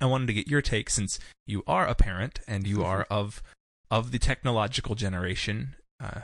I 0.00 0.06
wanted 0.06 0.26
to 0.28 0.32
get 0.34 0.48
your 0.48 0.62
take 0.62 0.88
since 0.90 1.18
you 1.46 1.62
are 1.66 1.86
a 1.86 1.94
parent 1.94 2.40
and 2.48 2.66
you 2.66 2.82
are 2.84 3.06
of 3.10 3.42
of 3.90 4.10
the 4.12 4.18
technological 4.18 4.94
generation, 4.94 5.74
uh, 6.02 6.20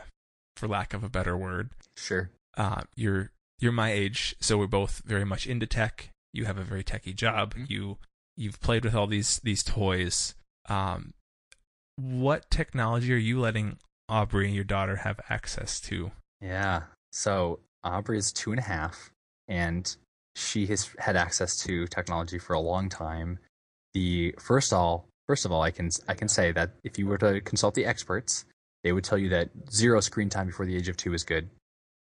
for 0.57 0.69
lack 0.69 0.95
of 0.95 1.03
a 1.05 1.09
better 1.09 1.37
word 1.37 1.71
sure. 1.97 2.31
uh, 2.57 2.83
you're 2.97 3.31
you're 3.61 3.73
my 3.73 3.91
age, 3.93 4.35
so 4.41 4.59
we're 4.59 4.67
both 4.81 5.03
very 5.07 5.25
much 5.25 5.47
into 5.47 5.67
tech. 5.67 6.11
You 6.33 6.45
have 6.45 6.59
a 6.59 6.65
very 6.65 6.85
techy 6.85 7.15
job. 7.15 7.55
Mhm. 7.55 7.71
You 7.71 7.97
you've 8.37 8.61
played 8.61 8.85
with 8.85 8.95
all 8.95 9.07
these 9.07 9.41
these 9.43 9.63
toys. 9.63 10.35
Um, 10.69 11.13
what 11.97 12.51
technology 12.51 13.13
are 13.13 13.17
you 13.17 13.41
letting 13.41 13.79
Aubrey, 14.09 14.47
and 14.47 14.55
your 14.55 14.65
daughter, 14.65 14.97
have 14.97 15.21
access 15.29 15.81
to? 15.83 16.13
Yeah. 16.41 16.83
So 17.13 17.61
Aubrey 17.83 18.19
is 18.19 18.33
two 18.33 18.51
and 18.51 18.61
a 18.61 18.63
half, 18.63 19.11
and 19.49 19.95
she 20.37 20.67
has 20.67 20.91
had 20.99 21.17
access 21.17 21.57
to 21.65 21.87
technology 21.87 22.39
for 22.39 22.53
a 22.53 22.61
long 22.61 22.89
time. 22.89 23.39
The 23.95 24.35
first 24.39 24.73
all, 24.73 25.09
first 25.27 25.45
of 25.45 25.53
all, 25.53 25.63
I 25.63 25.71
can 25.71 25.91
I 26.09 26.15
can 26.15 26.29
say 26.29 26.53
that 26.53 26.73
if 26.85 26.99
you 26.99 27.07
were 27.07 27.19
to 27.19 27.41
consult 27.41 27.75
the 27.75 27.87
experts, 27.87 28.45
they 28.85 28.93
would 28.93 29.05
tell 29.05 29.19
you 29.19 29.31
that 29.31 29.51
zero 29.71 30.01
screen 30.01 30.29
time 30.29 30.47
before 30.47 30.67
the 30.67 30.77
age 30.77 30.89
of 30.89 30.97
two 30.97 31.15
is 31.15 31.25
good, 31.25 31.49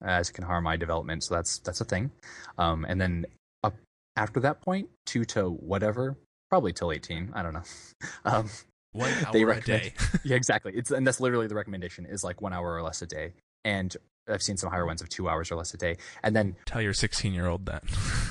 as 0.04 0.28
it 0.28 0.34
can 0.34 0.44
harm 0.44 0.66
eye 0.66 0.76
development. 0.76 1.24
So 1.24 1.34
that's 1.34 1.58
that's 1.58 1.80
a 1.80 1.84
thing. 1.84 2.12
Um, 2.58 2.84
and 2.88 3.00
then 3.00 3.26
up 3.64 3.74
after 4.16 4.38
that 4.40 4.60
point, 4.60 4.90
two 5.06 5.24
to 5.26 5.48
whatever, 5.48 6.16
probably 6.48 6.72
till 6.72 6.92
eighteen. 6.92 7.30
I 7.34 7.42
don't 7.42 7.54
know. 7.54 7.62
Um, 8.24 8.48
One 8.92 9.10
hour 9.24 9.32
They 9.32 9.42
a 9.42 9.46
recommend- 9.46 9.82
day. 9.82 9.92
yeah, 10.24 10.36
exactly. 10.36 10.72
It's 10.74 10.90
and 10.90 11.06
that's 11.06 11.20
literally 11.20 11.46
the 11.46 11.54
recommendation 11.54 12.06
is 12.06 12.22
like 12.24 12.40
one 12.42 12.52
hour 12.52 12.74
or 12.74 12.82
less 12.82 13.02
a 13.02 13.06
day. 13.06 13.32
And 13.64 13.94
I've 14.28 14.42
seen 14.42 14.56
some 14.56 14.70
higher 14.70 14.84
ones 14.86 15.00
of 15.02 15.08
two 15.08 15.28
hours 15.28 15.50
or 15.52 15.56
less 15.56 15.72
a 15.74 15.76
day. 15.76 15.96
And 16.22 16.34
then 16.34 16.56
Tell 16.66 16.80
your 16.82 16.92
16 16.92 17.32
year 17.32 17.46
old 17.46 17.66
that. 17.66 17.84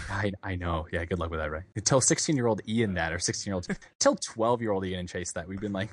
I 0.09 0.32
I 0.43 0.55
know, 0.55 0.88
yeah, 0.91 1.05
good 1.05 1.20
luck 1.20 1.30
with 1.32 1.39
that, 1.39 1.51
right? 1.51 1.63
Tell 1.84 2.01
16 2.01 2.36
year 2.36 2.47
old 2.47 2.61
Ian 2.68 2.93
that, 2.95 3.13
or 3.13 3.20
16 3.20 3.49
year 3.49 3.55
old, 3.55 3.68
tell 3.99 4.16
12 4.16 4.61
year 4.61 4.72
old 4.72 4.86
Ian 4.86 5.01
and 5.01 5.09
Chase 5.09 5.32
that. 5.34 5.47
We've 5.47 5.59
been 5.59 5.74
like, 5.74 5.89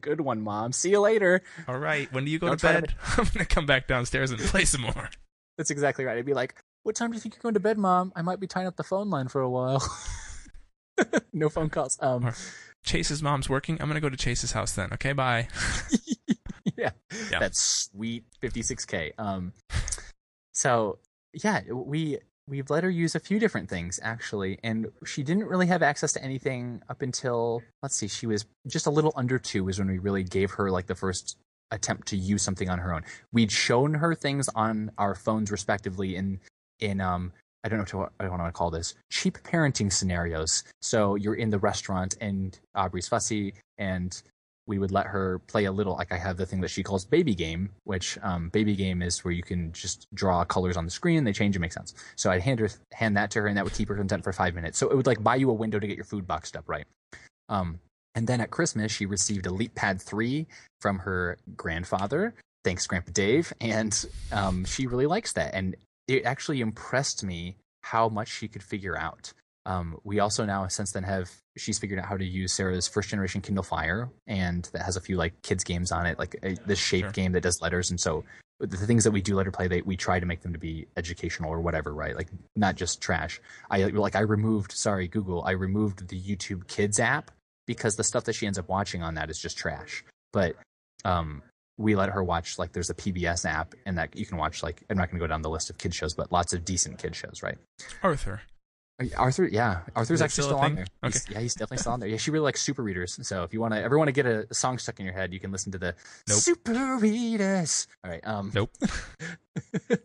good 0.00 0.20
one, 0.20 0.40
mom. 0.40 0.72
See 0.72 0.90
you 0.90 1.00
later. 1.00 1.42
All 1.66 1.78
right. 1.78 2.12
When 2.12 2.24
do 2.24 2.30
you 2.30 2.38
go 2.38 2.48
Don't 2.48 2.56
to 2.58 2.60
try 2.60 2.74
to 2.76 2.80
bed? 2.82 2.94
I'm 3.16 3.24
going 3.24 3.38
to 3.38 3.44
come 3.46 3.66
back 3.66 3.86
downstairs 3.86 4.30
and 4.30 4.40
play 4.40 4.64
some 4.64 4.80
more. 4.82 5.10
That's 5.56 5.70
exactly 5.70 6.04
right. 6.04 6.16
I'd 6.18 6.24
be 6.26 6.34
like, 6.34 6.54
what 6.84 6.94
time 6.96 7.10
do 7.10 7.16
you 7.16 7.20
think 7.20 7.34
you're 7.34 7.42
going 7.42 7.54
to 7.54 7.60
bed, 7.60 7.78
mom? 7.78 8.12
I 8.16 8.22
might 8.22 8.40
be 8.40 8.46
tying 8.46 8.66
up 8.66 8.76
the 8.76 8.84
phone 8.84 9.10
line 9.10 9.28
for 9.28 9.40
a 9.40 9.50
while. 9.50 9.82
no 11.32 11.48
phone 11.48 11.68
calls. 11.70 11.98
Um, 12.00 12.26
Or- 12.26 12.34
Chase's 12.84 13.22
mom's 13.22 13.48
working. 13.48 13.76
I'm 13.80 13.88
going 13.88 13.96
to 13.96 14.00
go 14.00 14.08
to 14.08 14.16
Chase's 14.16 14.52
house 14.52 14.72
then. 14.72 14.90
Okay. 14.94 15.12
Bye. 15.12 15.48
yeah, 16.76 16.90
Yeah. 17.30 17.38
that's 17.40 17.60
sweet 17.90 18.24
56k. 18.42 19.12
Um, 19.18 19.52
so 20.54 20.98
yeah, 21.32 21.60
we 21.70 22.18
we've 22.48 22.70
let 22.70 22.82
her 22.82 22.90
use 22.90 23.14
a 23.14 23.20
few 23.20 23.38
different 23.38 23.68
things 23.68 24.00
actually, 24.02 24.58
and 24.62 24.86
she 25.04 25.22
didn't 25.22 25.44
really 25.46 25.66
have 25.66 25.82
access 25.82 26.12
to 26.14 26.22
anything 26.24 26.82
up 26.88 27.02
until 27.02 27.62
let's 27.82 27.96
see, 27.96 28.08
she 28.08 28.26
was 28.26 28.46
just 28.66 28.86
a 28.86 28.90
little 28.90 29.12
under 29.16 29.38
two 29.38 29.64
was 29.64 29.78
when 29.78 29.88
we 29.88 29.98
really 29.98 30.24
gave 30.24 30.52
her 30.52 30.70
like 30.70 30.86
the 30.86 30.94
first 30.94 31.36
attempt 31.70 32.08
to 32.08 32.16
use 32.16 32.42
something 32.42 32.70
on 32.70 32.78
her 32.78 32.94
own. 32.94 33.02
We'd 33.32 33.52
shown 33.52 33.94
her 33.94 34.14
things 34.14 34.48
on 34.54 34.90
our 34.98 35.14
phones 35.14 35.50
respectively 35.50 36.16
in 36.16 36.40
in 36.80 37.00
um 37.00 37.32
I 37.64 37.68
don't 37.68 37.92
know 37.92 38.00
what 38.00 38.12
I 38.20 38.24
don't 38.24 38.38
what 38.38 38.46
to 38.46 38.52
call 38.52 38.70
this 38.70 38.94
cheap 39.10 39.38
parenting 39.38 39.92
scenarios. 39.92 40.64
So 40.80 41.16
you're 41.16 41.34
in 41.34 41.50
the 41.50 41.58
restaurant 41.58 42.16
and 42.20 42.58
Aubrey's 42.74 43.08
fussy 43.08 43.54
and 43.78 44.20
we 44.68 44.78
would 44.78 44.92
let 44.92 45.06
her 45.06 45.40
play 45.48 45.64
a 45.64 45.72
little 45.72 45.94
like 45.96 46.12
i 46.12 46.16
have 46.18 46.36
the 46.36 46.46
thing 46.46 46.60
that 46.60 46.68
she 46.68 46.82
calls 46.82 47.04
baby 47.04 47.34
game 47.34 47.70
which 47.84 48.18
um, 48.22 48.50
baby 48.50 48.76
game 48.76 49.02
is 49.02 49.24
where 49.24 49.32
you 49.32 49.42
can 49.42 49.72
just 49.72 50.06
draw 50.14 50.44
colors 50.44 50.76
on 50.76 50.84
the 50.84 50.90
screen 50.90 51.24
they 51.24 51.32
change 51.32 51.56
and 51.56 51.62
make 51.62 51.72
sense. 51.72 51.94
So 52.16 52.30
i'd 52.30 52.42
hand 52.42 52.60
her 52.60 52.68
hand 52.92 53.16
that 53.16 53.30
to 53.32 53.40
her 53.40 53.46
and 53.48 53.56
that 53.56 53.64
would 53.64 53.72
keep 53.72 53.88
her 53.88 53.96
content 53.96 54.22
for 54.22 54.32
five 54.32 54.54
minutes. 54.54 54.78
So 54.78 54.88
it 54.88 54.96
would 54.96 55.06
like 55.06 55.24
buy 55.24 55.36
you 55.36 55.50
a 55.50 55.54
window 55.54 55.80
to 55.80 55.86
get 55.86 55.96
your 55.96 56.04
food 56.04 56.26
boxed 56.26 56.56
up 56.56 56.68
right? 56.68 56.86
Um, 57.48 57.80
and 58.14 58.26
then 58.26 58.40
at 58.40 58.50
christmas 58.50 58.92
she 58.92 59.06
received 59.06 59.46
a 59.46 59.50
LeapPad 59.50 60.00
3 60.02 60.46
from 60.80 60.98
her 61.00 61.38
grandfather. 61.56 62.34
Thanks 62.62 62.86
grandpa 62.86 63.12
dave. 63.12 63.52
And 63.60 64.06
um, 64.32 64.64
she 64.64 64.86
really 64.86 65.06
likes 65.06 65.32
that. 65.32 65.54
And 65.54 65.76
it 66.08 66.24
actually 66.24 66.60
impressed 66.60 67.22
me 67.22 67.56
how 67.82 68.08
much 68.08 68.28
she 68.28 68.48
could 68.48 68.62
figure 68.62 68.98
out 68.98 69.32
um, 69.68 69.98
we 70.02 70.18
also 70.18 70.46
now 70.46 70.66
since 70.68 70.92
then 70.92 71.02
have 71.02 71.30
she's 71.58 71.78
figured 71.78 71.98
out 71.98 72.06
how 72.06 72.16
to 72.16 72.24
use 72.24 72.52
Sarah's 72.54 72.88
first 72.88 73.10
generation 73.10 73.42
Kindle 73.42 73.62
Fire, 73.62 74.08
and 74.26 74.64
that 74.72 74.80
has 74.80 74.96
a 74.96 75.00
few 75.00 75.18
like 75.18 75.42
kids 75.42 75.62
games 75.62 75.92
on 75.92 76.06
it, 76.06 76.18
like 76.18 76.36
a, 76.42 76.54
this 76.64 76.78
shape 76.78 77.04
Sure. 77.04 77.10
game 77.10 77.32
that 77.32 77.42
does 77.42 77.60
letters. 77.60 77.90
And 77.90 78.00
so 78.00 78.24
the 78.60 78.78
things 78.78 79.04
that 79.04 79.10
we 79.10 79.20
do 79.20 79.36
let 79.36 79.44
her 79.44 79.52
play, 79.52 79.68
they 79.68 79.82
we 79.82 79.94
try 79.94 80.18
to 80.20 80.24
make 80.24 80.40
them 80.40 80.54
to 80.54 80.58
be 80.58 80.86
educational 80.96 81.50
or 81.50 81.60
whatever, 81.60 81.92
right? 81.92 82.16
Like 82.16 82.28
not 82.56 82.76
just 82.76 83.02
trash. 83.02 83.42
I 83.70 83.84
like 83.84 84.16
I 84.16 84.20
removed, 84.20 84.72
sorry 84.72 85.06
Google, 85.06 85.44
I 85.44 85.50
removed 85.50 86.08
the 86.08 86.18
YouTube 86.18 86.66
Kids 86.66 86.98
app 86.98 87.30
because 87.66 87.96
the 87.96 88.04
stuff 88.04 88.24
that 88.24 88.32
she 88.32 88.46
ends 88.46 88.58
up 88.58 88.70
watching 88.70 89.02
on 89.02 89.16
that 89.16 89.28
is 89.28 89.38
just 89.38 89.58
trash. 89.58 90.02
But 90.32 90.56
um, 91.04 91.42
we 91.78 91.94
let 91.94 92.10
her 92.10 92.22
watch 92.22 92.58
like 92.58 92.72
there's 92.72 92.90
a 92.90 92.94
PBS 92.94 93.44
app, 93.48 93.74
and 93.86 93.96
that 93.98 94.14
you 94.16 94.26
can 94.26 94.36
watch 94.36 94.62
like 94.62 94.82
I'm 94.90 94.96
not 94.96 95.10
going 95.10 95.18
to 95.20 95.24
go 95.24 95.28
down 95.28 95.42
the 95.42 95.50
list 95.50 95.70
of 95.70 95.78
kids 95.78 95.96
shows, 95.96 96.12
but 96.14 96.30
lots 96.32 96.52
of 96.52 96.64
decent 96.64 96.98
kid 96.98 97.14
shows, 97.16 97.42
right? 97.42 97.56
Arthur. 98.02 98.42
Arthur, 99.16 99.44
yeah, 99.46 99.82
Arthur's 99.94 100.20
actually 100.20 100.42
still 100.42 100.58
still 100.58 100.58
on 100.58 100.74
there. 100.74 100.86
He's- 101.04 101.30
yeah, 101.30 101.38
he's 101.38 101.54
definitely 101.54 101.76
still 101.78 101.92
on 101.92 102.00
there. 102.00 102.08
Yeah, 102.08 102.16
she 102.16 102.32
really 102.32 102.42
likes 102.42 102.60
super 102.60 102.82
readers. 102.82 103.16
So 103.26 103.44
if 103.44 103.52
you 103.54 103.60
want 103.60 103.74
to 103.74 103.80
ever 103.80 103.96
want 103.96 104.08
to 104.08 104.12
get 104.12 104.26
a 104.26 104.52
song 104.52 104.76
stuck 104.78 104.98
in 104.98 105.06
your 105.06 105.14
head, 105.14 105.32
you 105.32 105.38
can 105.38 105.52
listen 105.52 105.70
to 105.70 105.78
the 105.78 105.94
Nope. 106.28 106.38
super 106.40 106.96
readers. 106.96 107.86
All 108.02 108.10
right. 108.10 108.26
Um, 108.26 108.50
Nope. 108.52 108.72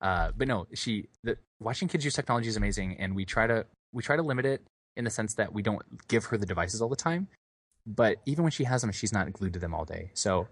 uh, 0.00 0.30
but 0.36 0.48
no, 0.48 0.66
she 0.74 1.08
the, 1.22 1.36
watching 1.60 1.86
kids 1.88 2.04
use 2.04 2.14
technology 2.14 2.48
is 2.48 2.56
amazing, 2.56 2.96
and 2.98 3.14
we 3.14 3.24
try 3.26 3.46
to 3.46 3.66
we 3.92 4.02
try 4.02 4.16
to 4.16 4.22
limit 4.22 4.46
it 4.46 4.62
in 4.96 5.04
the 5.04 5.10
sense 5.10 5.34
that 5.34 5.52
we 5.52 5.62
don't 5.62 5.82
give 6.08 6.24
her 6.26 6.38
the 6.38 6.46
devices 6.46 6.80
all 6.82 6.88
the 6.88 6.96
time. 6.96 7.28
But 7.86 8.18
even 8.26 8.42
when 8.44 8.52
she 8.52 8.64
has 8.64 8.80
them, 8.80 8.92
she's 8.92 9.12
not 9.12 9.30
glued 9.32 9.52
to 9.54 9.58
them 9.58 9.74
all 9.74 9.84
day. 9.84 10.10
So 10.14 10.48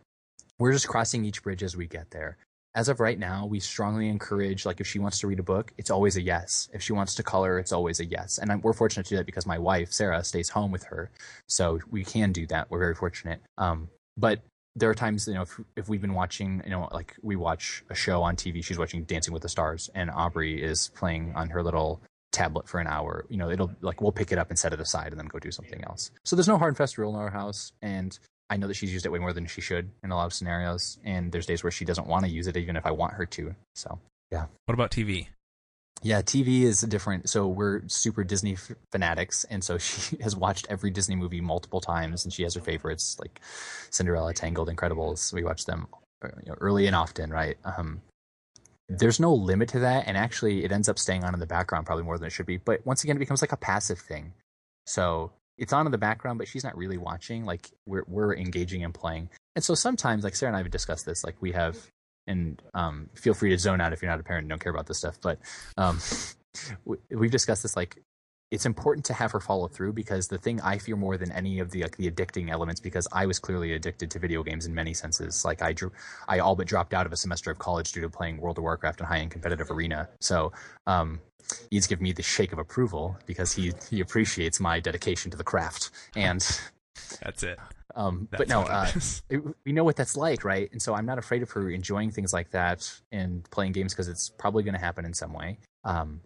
we're 0.61 0.73
just 0.73 0.87
crossing 0.87 1.25
each 1.25 1.43
bridge 1.43 1.63
as 1.63 1.77
we 1.77 1.87
get 1.87 2.11
there. 2.11 2.37
As 2.73 2.89
of 2.89 3.01
right 3.01 3.19
now, 3.19 3.47
we 3.47 3.59
strongly 3.59 4.09
encourage 4.09 4.65
like 4.65 4.81
if 4.81 4.87
she 4.87 5.01
wants 5.01 5.19
to 5.21 5.27
read 5.27 5.41
a 5.41 5.43
book, 5.43 5.73
it's 5.77 5.91
always 5.91 6.17
a 6.17 6.23
yes. 6.23 6.69
If 6.73 6.83
she 6.83 6.93
wants 6.93 7.17
to 7.17 7.25
color, 7.25 7.59
it's 7.59 7.73
always 7.73 7.99
a 7.99 8.05
yes. 8.05 8.39
And 8.39 8.53
I'm, 8.53 8.61
we're 8.61 8.75
fortunate 8.75 9.05
to 9.05 9.11
do 9.11 9.17
that 9.17 9.27
because 9.27 9.47
my 9.47 9.59
wife 9.59 9.91
Sarah 9.91 10.23
stays 10.23 10.51
home 10.51 10.71
with 10.71 10.85
her, 10.85 11.11
so 11.49 11.81
we 11.91 12.05
can 12.05 12.31
do 12.31 12.47
that. 12.47 12.71
We're 12.71 12.79
very 12.79 12.95
fortunate. 12.95 13.41
Um, 13.59 13.89
but 14.17 14.43
there 14.77 14.89
are 14.89 14.95
times 14.95 15.27
you 15.27 15.35
know 15.35 15.43
if, 15.43 15.61
if 15.77 15.89
we've 15.89 16.01
been 16.01 16.15
watching 16.15 16.63
you 16.65 16.71
know 16.71 16.89
like 16.93 17.17
we 17.23 17.35
watch 17.35 17.83
a 17.91 17.95
show 17.95 18.23
on 18.23 18.37
tv 18.37 18.65
she's 18.65 18.79
watching 18.79 19.03
dancing 19.03 19.33
with 19.33 19.43
the 19.43 19.49
stars 19.49 19.91
and 19.97 20.11
aubrey 20.11 20.63
is 20.63 20.93
playing 20.95 21.33
on 21.35 21.51
her 21.51 21.61
little 21.61 22.01
tablet 22.31 22.69
for 22.69 22.79
an 22.79 22.87
hour 22.87 23.27
you 23.29 23.37
know 23.37 23.51
it'll 23.51 23.73
like 23.81 24.01
we'll 24.01 24.13
pick 24.13 24.31
it 24.31 24.39
up 24.39 24.49
and 24.49 24.57
set 24.57 24.73
it 24.73 24.81
aside 24.81 25.09
and 25.09 25.19
then 25.19 25.27
go 25.27 25.41
do 25.41 25.51
something 25.51 25.83
else 25.85 26.13
so 26.25 26.37
there's 26.37 26.47
no 26.47 26.57
hard 26.57 26.69
and 26.71 26.77
fast 26.77 26.99
rule 26.99 27.11
in 27.11 27.21
our 27.21 27.31
house 27.31 27.73
and 27.83 28.21
i 28.51 28.57
know 28.57 28.67
that 28.67 28.75
she's 28.75 28.93
used 28.93 29.07
it 29.07 29.13
way 29.13 29.19
more 29.19 29.33
than 29.33 29.47
she 29.47 29.63
should 29.63 29.89
in 30.03 30.11
a 30.11 30.17
lot 30.17 30.27
of 30.27 30.35
scenarios 30.35 30.99
and 31.05 31.33
there's 31.33 31.47
days 31.47 31.63
where 31.63 31.71
she 31.71 31.85
doesn't 31.85 32.07
want 32.07 32.25
to 32.25 32.31
use 32.31 32.47
it 32.47 32.57
even 32.57 32.77
if 32.77 32.85
i 32.85 32.91
want 32.91 33.15
her 33.15 33.25
to 33.25 33.55
so 33.75 33.99
yeah. 34.31 34.47
What 34.67 34.75
about 34.75 34.91
TV? 34.91 35.27
yeah, 36.03 36.23
TV 36.23 36.63
is 36.63 36.81
different. 36.81 37.29
So 37.29 37.47
we're 37.47 37.83
super 37.87 38.25
Disney 38.25 38.55
f- 38.55 38.73
fanatics, 38.91 39.45
and 39.45 39.63
so 39.63 39.77
she 39.79 40.17
has 40.23 40.35
watched 40.35 40.67
every 40.71 40.91
Disney 40.91 41.17
movie 41.17 41.41
multiple 41.41 41.81
times, 41.81 42.25
and 42.25 42.33
she 42.33 42.43
has 42.45 42.55
her 42.55 42.61
favorites 42.61 43.19
like 43.21 43.41
Cinderella, 43.91 44.33
Tangled, 44.33 44.69
Incredibles. 44.69 45.33
We 45.33 45.45
watch 45.45 45.67
them 45.67 45.89
you 46.25 46.51
know, 46.51 46.57
early 46.61 46.87
and 46.87 46.97
often, 46.97 47.31
right? 47.31 47.59
Um, 47.65 48.01
there's 48.89 49.21
no 49.21 49.35
limit 49.35 49.69
to 49.71 49.81
that, 49.81 50.05
and 50.07 50.17
actually, 50.17 50.65
it 50.65 50.73
ends 50.73 50.89
up 50.89 50.99
staying 50.99 51.23
on 51.23 51.35
in 51.35 51.41
the 51.41 51.47
background 51.47 51.87
probably 51.87 52.05
more 52.05 52.17
than 52.17 52.27
it 52.27 52.33
should 52.33 52.47
be. 52.47 52.57
But 52.57 52.85
once 52.87 53.05
again, 53.05 53.17
it 53.17 53.21
becomes 53.21 53.43
like 53.43 53.53
a 53.53 53.57
passive 53.59 53.99
thing. 53.99 54.33
So 54.87 55.33
it's 55.61 55.73
on 55.73 55.87
in 55.87 55.93
the 55.93 55.99
background, 55.99 56.39
but 56.39 56.49
she's 56.49 56.65
not 56.65 56.77
really 56.77 56.99
watching. 56.99 57.45
Like 57.45 57.71
we're 57.87 58.05
we're 58.09 58.35
engaging 58.35 58.83
and 58.83 58.93
playing, 58.93 59.29
and 59.55 59.63
so 59.63 59.75
sometimes, 59.75 60.25
like 60.25 60.35
Sarah 60.35 60.51
and 60.51 60.57
I 60.57 60.63
have 60.63 60.71
discussed 60.73 61.07
this. 61.07 61.23
Like 61.23 61.37
we 61.41 61.53
have 61.53 61.77
and 62.27 62.63
um, 62.75 63.11
feel 63.15 63.35
free 63.35 63.51
to 63.51 63.59
zone 63.59 63.81
out 63.81 63.93
if 63.93 64.03
you're 64.03 64.11
not 64.11 64.21
a 64.21 64.23
parent 64.23 64.45
and 64.45 64.51
don't 64.51 64.61
care 64.61 64.73
about 64.73 64.87
this 64.87 64.99
stuff. 64.99 65.19
But 65.21 65.39
um, 65.77 65.99
we, 66.85 66.97
we've 67.11 67.31
discussed 67.31 67.63
this. 67.63 67.77
Like, 67.77 68.03
it's 68.51 68.67
important 68.67 69.05
to 69.07 69.15
have 69.15 69.31
her 69.33 69.41
follow 69.41 69.69
through 69.69 69.93
because 69.93 70.27
the 70.27 70.39
thing 70.39 70.61
I 70.61 70.79
fear 70.79 70.97
more 70.97 71.17
than 71.17 71.31
any 71.33 71.61
of 71.61 71.71
the 71.71 71.83
like 71.83 71.97
the 71.97 72.11
addicting 72.11 72.51
elements, 72.51 72.81
because 72.81 73.07
I 73.13 73.27
was 73.27 73.39
clearly 73.39 73.75
addicted 73.75 74.11
to 74.11 74.19
video 74.19 74.43
games 74.43 74.67
in 74.67 74.75
many 74.75 74.93
senses. 74.93 75.45
Like, 75.45 75.63
I 75.63 75.73
drew, 75.73 75.93
I 76.29 76.41
all 76.41 76.57
but 76.57 76.67
dropped 76.67 76.93
out 76.93 77.07
of 77.07 77.13
a 77.13 77.17
semester 77.17 77.51
of 77.51 77.59
college 77.59 77.93
due 77.93 78.01
to 78.01 78.11
playing 78.11 78.39
World 78.39 78.59
of 78.59 78.65
Warcraft 78.65 79.01
in 79.01 79.07
high 79.07 79.19
end 79.19 79.31
competitive 79.31 79.71
arena. 79.71 80.09
So. 80.21 80.53
Um, 80.87 81.21
He's 81.69 81.89
given 81.89 82.05
me 82.05 82.13
the 82.13 82.23
shake 82.23 82.53
of 82.53 82.61
approval 82.61 83.17
because 83.27 83.51
he 83.53 83.73
he 83.91 84.01
appreciates 84.01 84.61
my 84.61 84.79
dedication 84.79 85.33
to 85.33 85.37
the 85.37 85.43
craft, 85.43 85.91
and 86.15 86.41
That's 87.23 87.43
it. 87.43 87.59
um, 87.97 88.29
That's 88.31 88.43
but 88.43 88.49
no, 88.49 88.63
uh, 88.63 88.89
it, 89.31 89.43
we 89.65 89.73
know 89.73 89.83
what 89.83 89.97
that's 89.97 90.17
like, 90.17 90.45
right? 90.45 90.71
And 90.71 90.81
so 90.81 90.95
I'm 90.95 91.07
not 91.07 91.19
afraid 91.19 91.43
of 91.43 91.51
her 91.53 91.71
enjoying 91.71 92.13
things 92.13 92.33
like 92.33 92.51
that 92.51 92.89
and 93.11 93.43
playing 93.51 93.73
games 93.73 93.93
because 93.93 94.07
it's 94.07 94.29
probably 94.29 94.63
going 94.63 94.75
to 94.75 94.81
happen 94.81 95.05
in 95.05 95.13
some 95.13 95.33
way. 95.33 95.59
Um, 95.83 96.21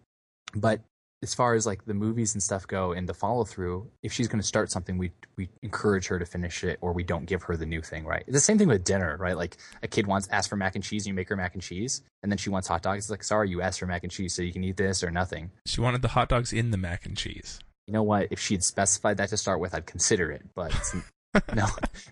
but 0.53 0.81
as 1.25 1.33
far 1.33 1.55
as 1.55 1.65
like 1.65 1.85
the 1.85 1.93
movies 1.95 2.35
and 2.35 2.43
stuff 2.43 2.67
go 2.67 2.91
and 2.91 3.09
the 3.09 3.13
follow 3.15 3.43
through, 3.43 3.89
if 4.03 4.13
she's 4.13 4.27
going 4.27 4.39
to 4.39 4.45
start 4.45 4.69
something, 4.69 4.95
we 4.99 5.11
we 5.37 5.49
encourage 5.63 6.05
her 6.05 6.19
to 6.19 6.25
finish 6.25 6.63
it, 6.63 6.77
or 6.81 6.93
we 6.93 7.03
don't 7.03 7.25
give 7.25 7.41
her 7.41 7.57
the 7.57 7.65
new 7.65 7.81
thing, 7.81 8.05
right? 8.05 8.23
It's 8.27 8.35
the 8.35 8.39
same 8.39 8.59
thing 8.59 8.67
with 8.67 8.83
dinner, 8.83 9.17
right? 9.19 9.35
Like 9.35 9.57
a 9.81 9.87
kid 9.87 10.05
wants 10.05 10.27
asks 10.29 10.47
for 10.47 10.55
mac 10.55 10.75
and 10.75 10.83
cheese, 10.83 11.03
and 11.03 11.07
you 11.07 11.13
make 11.15 11.29
her 11.29 11.35
mac 11.35 11.55
and 11.55 11.63
cheese, 11.63 12.03
and 12.21 12.31
then 12.31 12.37
she 12.37 12.51
wants 12.51 12.67
hot 12.67 12.83
dogs. 12.83 13.05
It's 13.05 13.09
like, 13.09 13.23
sorry, 13.23 13.49
you 13.49 13.61
asked 13.61 13.79
for 13.79 13.87
mac 13.87 14.03
and 14.03 14.11
cheese, 14.11 14.35
so 14.35 14.43
you 14.43 14.53
can 14.53 14.63
eat 14.63 14.77
this 14.77 15.03
or 15.03 15.09
nothing. 15.09 15.49
She 15.65 15.81
wanted 15.81 16.03
the 16.03 16.09
hot 16.09 16.29
dogs 16.29 16.53
in 16.53 16.69
the 16.69 16.77
mac 16.77 17.07
and 17.07 17.17
cheese. 17.17 17.59
You 17.87 17.93
know 17.93 18.03
what? 18.03 18.27
If 18.29 18.39
she 18.39 18.53
had 18.53 18.63
specified 18.63 19.17
that 19.17 19.29
to 19.29 19.37
start 19.37 19.59
with, 19.59 19.73
I'd 19.73 19.87
consider 19.87 20.31
it. 20.31 20.43
But 20.53 20.75
it's, 20.75 20.95
no, 21.55 21.65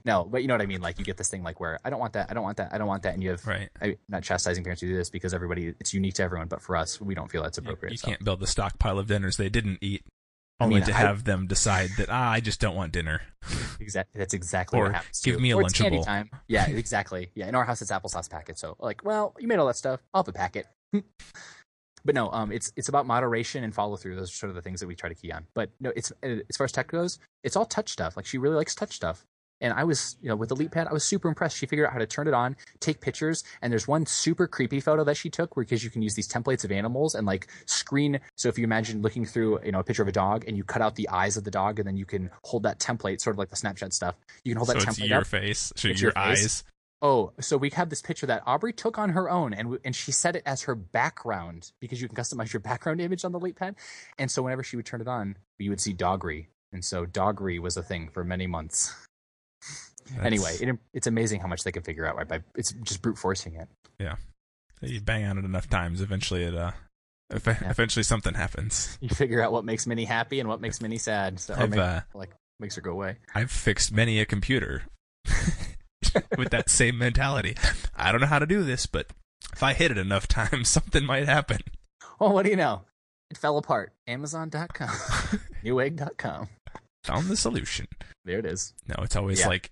no. 0.05 0.24
But 0.26 0.41
you 0.41 0.47
know 0.47 0.53
what 0.55 0.61
I 0.61 0.65
mean? 0.65 0.82
Like 0.82 0.99
you 0.99 1.05
get 1.05 1.17
this 1.17 1.30
thing 1.30 1.43
like 1.43 1.59
where 1.59 1.80
I 1.84 1.89
don't 1.89 1.99
want 1.99 2.13
that, 2.13 2.30
I 2.30 2.34
don't 2.34 2.43
want 2.43 2.57
that, 2.57 2.74
I 2.74 2.78
don't 2.78 2.88
want 2.88 3.03
that, 3.03 3.13
and 3.13 3.24
you 3.24 3.30
have 3.32 3.45
Right. 3.45 3.69
I'm 3.82 3.95
not 4.09 4.24
chastising 4.24 4.63
parents 4.63 4.82
who 4.82 4.88
do 4.88 4.95
this 4.95 5.09
because 5.09 5.34
everybody 5.34 5.74
it's 5.80 5.93
unique 5.93 6.15
to 6.15 6.24
everyone, 6.24 6.47
but 6.47 6.61
for 6.61 6.76
us, 6.76 6.99
we 7.01 7.15
don't 7.15 7.30
feel 7.32 7.43
that's 7.43 7.57
appropriate. 7.57 7.91
you 7.91 7.97
so. 7.97 8.07
can't 8.07 8.24
build 8.24 8.39
the 8.39 8.47
stockpile 8.47 8.99
of 8.99 9.07
dinners 9.07 9.38
they 9.38 9.49
didn't 9.49 9.80
eat, 9.82 10.03
I 10.59 10.65
only 10.65 10.76
mean, 10.76 10.84
to 10.86 10.91
I- 10.93 10.97
have 10.97 11.24
them 11.24 11.47
decide 11.47 11.89
that 11.97 12.09
ah, 12.09 12.32
I 12.32 12.39
just 12.39 12.59
don't 12.59 12.76
want 12.76 12.91
dinner. 12.93 13.21
Exactly. 13.80 14.17
That's 14.19 14.34
exactly 14.34 14.80
Or 14.80 14.84
what 14.86 14.95
happens. 14.95 15.19
give 15.21 15.36
too. 15.36 15.41
me 15.41 15.51
a 15.51 15.57
Or 15.57 15.63
it's 15.63 15.74
candy 15.74 16.01
time. 16.01 16.30
Yeah, 16.47 16.67
exactly. 16.69 17.32
Yeah, 17.36 17.47
in 17.49 17.55
our 17.55 17.65
house 17.65 17.82
it's 17.82 17.91
applesauce 17.91 18.30
packet. 18.30 18.57
So 18.57 18.78
like, 18.80 19.03
well, 19.03 19.36
you 19.39 19.47
made 19.47 19.59
all 19.59 19.67
that 19.67 19.76
stuff. 19.76 19.99
I'll 20.13 20.24
have 20.24 20.28
a 20.30 20.32
packet. 20.32 20.65
but 22.05 22.15
no, 22.15 22.29
um, 22.31 22.51
it's 22.51 22.71
it's 22.75 22.89
about 22.89 23.05
moderation 23.05 23.63
and 23.63 23.73
follow 23.73 23.95
through. 23.95 24.15
Those 24.15 24.29
are 24.29 24.33
sort 24.35 24.49
of 24.49 24.55
the 24.55 24.61
things 24.61 24.79
that 24.79 24.87
we 24.87 24.95
try 24.95 25.09
to 25.09 25.15
key 25.15 25.31
on. 25.31 25.45
But 25.53 25.71
no, 25.79 25.91
it's 25.95 26.11
uh, 26.23 26.37
as 26.49 26.57
far 26.57 26.65
as 26.65 26.71
tech 26.71 26.87
goes, 26.87 27.19
it's 27.43 27.55
all 27.55 27.65
touch 27.65 27.89
stuff. 27.89 28.15
Like 28.17 28.25
she 28.25 28.37
really 28.37 28.55
likes 28.55 28.75
touch 28.75 28.93
stuff. 28.93 29.25
And 29.61 29.71
I 29.71 29.85
was, 29.85 30.17
you 30.21 30.27
know, 30.27 30.35
with 30.35 30.49
the 30.49 30.55
LeapPad, 30.57 30.89
I 30.89 30.93
was 30.93 31.05
super 31.05 31.29
impressed. 31.29 31.55
She 31.55 31.65
figured 31.65 31.87
out 31.87 31.93
how 31.93 31.99
to 31.99 32.05
turn 32.05 32.27
it 32.27 32.33
on, 32.33 32.57
take 32.81 32.99
pictures, 32.99 33.45
and 33.61 33.71
there's 33.71 33.87
one 33.87 34.05
super 34.05 34.45
creepy 34.45 34.81
photo 34.81 35.05
that 35.05 35.15
she 35.15 35.29
took 35.29 35.55
where 35.55 35.63
because 35.63 35.85
you 35.85 35.89
can 35.89 36.01
use 36.01 36.15
these 36.15 36.27
templates 36.27 36.65
of 36.65 36.71
animals 36.71 37.15
and 37.15 37.25
like 37.25 37.47
screen. 37.65 38.19
So 38.35 38.49
if 38.49 38.57
you 38.57 38.65
imagine 38.65 39.01
looking 39.01 39.25
through, 39.25 39.63
you 39.63 39.71
know, 39.71 39.79
a 39.79 39.83
picture 39.83 40.01
of 40.01 40.09
a 40.09 40.11
dog 40.13 40.43
and 40.47 40.57
you 40.57 40.65
cut 40.65 40.81
out 40.81 40.95
the 40.95 41.07
eyes 41.07 41.37
of 41.37 41.45
the 41.45 41.51
dog, 41.51 41.79
and 41.79 41.87
then 41.87 41.95
you 41.95 42.05
can 42.05 42.29
hold 42.43 42.63
that 42.63 42.79
template, 42.79 43.21
sort 43.21 43.35
of 43.35 43.37
like 43.37 43.51
the 43.51 43.55
Snapchat 43.55 43.93
stuff. 43.93 44.15
You 44.43 44.51
can 44.51 44.57
hold 44.57 44.67
so 44.67 44.73
that 44.73 44.85
it's 44.85 44.99
template 44.99 45.07
your 45.07 45.21
up. 45.21 45.27
face, 45.27 45.71
so 45.77 45.87
It's 45.87 46.01
your, 46.01 46.11
your 46.13 46.25
face. 46.25 46.43
eyes. 46.43 46.63
Oh, 47.05 47.33
so 47.41 47.57
we 47.57 47.69
have 47.71 47.89
this 47.89 48.01
picture 48.01 48.25
that 48.27 48.43
Aubrey 48.47 48.71
took 48.71 48.97
on 48.97 49.09
her 49.09 49.29
own, 49.29 49.53
and 49.53 49.77
and 49.83 49.93
she 49.95 50.11
set 50.13 50.35
it 50.37 50.43
as 50.45 50.61
her 50.63 50.73
background 50.73 51.71
because 51.81 52.01
you 52.01 52.07
can 52.07 52.15
customize 52.15 52.53
your 52.53 52.61
background 52.61 53.01
image 53.01 53.25
on 53.25 53.33
the 53.33 53.39
LeapPad. 53.39 53.75
And 54.17 54.31
so 54.31 54.41
whenever 54.41 54.63
she 54.63 54.77
would 54.77 54.85
turn 54.85 55.01
it 55.01 55.07
on, 55.07 55.35
you 55.59 55.69
would 55.69 55.81
see 55.81 55.93
Doggery, 55.93 56.47
and 56.71 56.83
so 56.83 57.05
Doggery 57.05 57.59
was 57.59 57.75
a 57.75 57.83
thing 57.83 58.09
for 58.13 58.23
many 58.23 58.47
months. 58.47 58.95
That's- 60.07 60.25
Anyway, 60.25 60.55
it, 60.59 60.77
it's 60.93 61.07
amazing 61.07 61.39
how 61.41 61.47
much 61.47 61.63
they 61.63 61.71
can 61.71 61.83
figure 61.83 62.05
out 62.05 62.15
right 62.17 62.27
by 62.27 62.41
it's 62.55 62.71
just 62.83 63.01
brute 63.01 63.17
forcing 63.17 63.55
it. 63.55 63.67
Yeah, 63.99 64.15
you 64.81 64.99
bang 65.01 65.25
on 65.25 65.37
it 65.37 65.45
enough 65.45 65.69
times, 65.69 65.99
eventually 66.01 66.43
it 66.43 66.55
uh, 66.55 66.71
ev- 67.31 67.57
eventually 67.65 68.03
something 68.03 68.33
happens. 68.33 68.97
You 69.01 69.09
figure 69.09 69.41
out 69.41 69.51
what 69.51 69.65
makes 69.65 69.85
Minnie 69.87 70.05
happy 70.05 70.39
and 70.39 70.47
what 70.49 70.61
makes 70.61 70.81
Minnie 70.81 70.97
sad. 70.97 71.39
So 71.39 71.53
make- 71.67 71.79
uh, 71.79 72.01
like 72.13 72.31
makes 72.61 72.75
her 72.75 72.81
go 72.81 72.91
away. 72.91 73.17
I've 73.35 73.51
fixed 73.51 73.91
many 73.91 74.19
a 74.21 74.25
computer 74.25 74.83
with 76.38 76.49
that 76.51 76.70
same 76.70 76.97
mentality. 76.97 77.55
I 77.95 78.11
don't 78.11 78.22
know 78.22 78.28
how 78.28 78.39
to 78.39 78.45
do 78.45 78.64
this, 78.64 78.86
but 78.86 79.07
if 79.53 79.61
I 79.64 79.74
hit 79.74 79.91
it 79.91 79.97
enough 79.97 80.28
times, 80.28 80.70
something 80.70 81.05
might 81.05 81.26
happen. 81.28 81.59
Oh, 82.20 82.32
what 82.32 82.43
do 82.43 82.49
you 82.51 82.55
know? 82.57 82.82
It 83.30 83.38
fell 83.38 83.57
apart. 83.57 83.93
Amazon.com, 84.07 84.88
Newegg.com. 85.64 86.49
Found 87.05 87.28
the 87.28 87.38
solution. 87.38 87.88
There 88.26 88.39
it 88.39 88.45
is. 88.45 88.74
No, 88.88 88.95
it's 89.03 89.16
always 89.16 89.41
Yeah. 89.41 89.47
like 89.47 89.72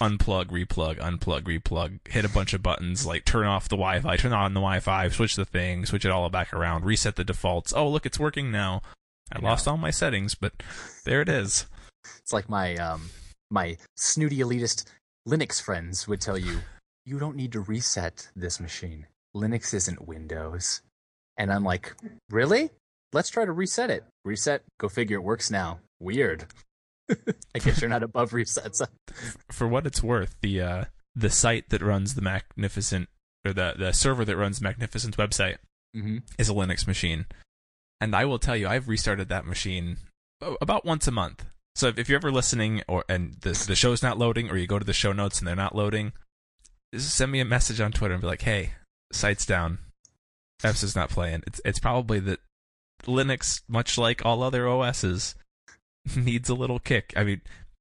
unplug, 0.00 0.46
replug, 0.46 0.98
unplug, 0.98 1.42
replug, 1.42 1.98
hit 2.08 2.24
a 2.24 2.28
bunch 2.28 2.54
of 2.54 2.62
buttons, 2.62 3.04
like 3.04 3.24
turn 3.24 3.46
off 3.46 3.68
the 3.68 3.76
Wi 3.76 4.00
Fi, 4.00 4.16
turn 4.16 4.32
on 4.32 4.54
the 4.54 4.60
Wi 4.60 4.80
Fi, 4.80 5.08
switch 5.08 5.36
the 5.36 5.44
thing, 5.44 5.84
switch 5.84 6.04
it 6.04 6.10
all 6.10 6.28
back 6.30 6.52
around, 6.52 6.84
reset 6.84 7.16
the 7.16 7.24
defaults. 7.24 7.72
Oh, 7.76 7.88
look, 7.88 8.06
it's 8.06 8.18
working 8.20 8.50
now. 8.50 8.80
I, 9.32 9.38
I 9.38 9.42
lost 9.42 9.66
all 9.68 9.76
my 9.76 9.90
settings, 9.90 10.34
but 10.34 10.52
there 11.04 11.20
it 11.20 11.28
is. 11.28 11.66
It's 12.20 12.32
like 12.32 12.48
my 12.48 12.76
um 12.76 13.10
my 13.50 13.76
snooty 13.96 14.38
elitist 14.38 14.84
Linux 15.28 15.62
friends 15.62 16.08
would 16.08 16.20
tell 16.20 16.38
you, 16.38 16.60
you 17.04 17.18
don't 17.18 17.36
need 17.36 17.52
to 17.52 17.60
reset 17.60 18.28
this 18.34 18.60
machine. 18.60 19.06
Linux 19.36 19.72
isn't 19.74 20.06
Windows. 20.06 20.82
And 21.36 21.52
I'm 21.52 21.64
like, 21.64 21.94
really? 22.30 22.70
Let's 23.12 23.30
try 23.30 23.44
to 23.44 23.52
reset 23.52 23.90
it. 23.90 24.04
Reset. 24.24 24.62
Go 24.78 24.88
figure. 24.88 25.18
It 25.18 25.22
works 25.22 25.50
now. 25.50 25.80
Weird. 26.00 26.46
I 27.54 27.58
guess 27.58 27.80
you're 27.80 27.90
not 27.90 28.02
above 28.02 28.30
resets. 28.30 28.86
For 29.50 29.68
what 29.68 29.86
it's 29.86 30.02
worth, 30.02 30.34
the 30.40 30.60
uh, 30.60 30.84
the 31.14 31.30
site 31.30 31.68
that 31.70 31.82
runs 31.82 32.14
the 32.14 32.22
Magnificent 32.22 33.08
or 33.44 33.52
the 33.52 33.74
the 33.76 33.92
server 33.92 34.24
that 34.24 34.36
runs 34.36 34.60
Magnificent's 34.60 35.16
website 35.16 35.56
hmm 35.94 36.18
is 36.38 36.48
a 36.48 36.54
Linux 36.54 36.86
machine. 36.86 37.26
And 38.00 38.16
I 38.16 38.24
will 38.24 38.38
tell 38.38 38.56
you, 38.56 38.66
I've 38.66 38.88
restarted 38.88 39.28
that 39.28 39.46
machine 39.46 39.98
about 40.60 40.84
once 40.84 41.06
a 41.06 41.12
month. 41.12 41.44
So 41.74 41.88
if, 41.88 41.98
if 41.98 42.08
you're 42.08 42.16
ever 42.18 42.30
listening 42.32 42.82
or 42.88 43.04
and 43.08 43.34
the 43.40 43.52
the 43.66 43.74
show's 43.76 44.02
not 44.02 44.18
loading, 44.18 44.50
or 44.50 44.56
you 44.56 44.66
go 44.66 44.78
to 44.78 44.84
the 44.84 44.92
show 44.92 45.12
notes 45.12 45.38
and 45.38 45.48
they're 45.48 45.56
not 45.56 45.74
loading, 45.74 46.12
send 46.94 47.32
me 47.32 47.40
a 47.40 47.44
message 47.44 47.80
on 47.80 47.92
Twitter 47.92 48.14
and 48.14 48.20
be 48.20 48.26
like, 48.26 48.42
"Hey, 48.42 48.74
site's 49.12 49.46
down. 49.46 49.78
Eps 50.62 50.84
is 50.84 50.94
not 50.96 51.10
playing." 51.10 51.42
It's 51.46 51.60
it's 51.64 51.78
probably 51.78 52.20
that 52.20 52.40
Linux, 53.04 53.62
much 53.68 53.96
like 53.98 54.24
all 54.24 54.42
other 54.42 54.68
OSs, 54.68 55.34
needs 56.16 56.48
a 56.48 56.54
little 56.54 56.78
kick. 56.78 57.12
I 57.16 57.24
mean, 57.24 57.40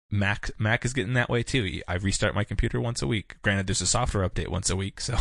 Mac 0.10 0.52
Mac 0.58 0.86
is 0.86 0.94
getting 0.94 1.14
that 1.14 1.30
way 1.30 1.44
too. 1.44 1.82
I 1.88 1.96
restart 1.96 2.34
my 2.36 2.44
computer 2.46 2.80
once 2.80 3.02
a 3.02 3.08
week. 3.08 3.36
Granted, 3.42 3.68
there's 3.68 3.82
a 3.82 3.88
software 3.88 4.28
update 4.28 4.48
once 4.48 4.70
a 4.70 4.76
week, 4.76 5.00
so 5.02 5.18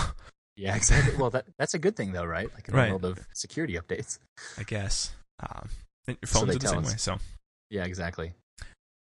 Yeah, 0.57 0.77
exactly. 0.77 1.17
Well, 1.17 1.31
that 1.31 1.47
that's 1.59 1.75
a 1.75 1.79
good 1.79 1.97
thing 1.97 2.13
though, 2.13 2.25
right? 2.25 2.49
Like 2.55 2.69
in 2.69 2.75
Right. 2.75 2.87
the 2.87 2.91
world 2.93 3.05
of 3.05 3.27
security 3.35 3.75
updates. 3.75 4.19
I 4.57 4.63
guess 4.63 5.11
um, 5.41 5.69
So 6.07 6.15
phones 6.41 6.57
are 6.57 6.59
the 6.61 6.69
same 6.69 6.79
us. 6.79 6.87
way. 6.93 6.97
So. 6.99 7.19
Yeah, 7.71 7.85
exactly. 7.85 8.33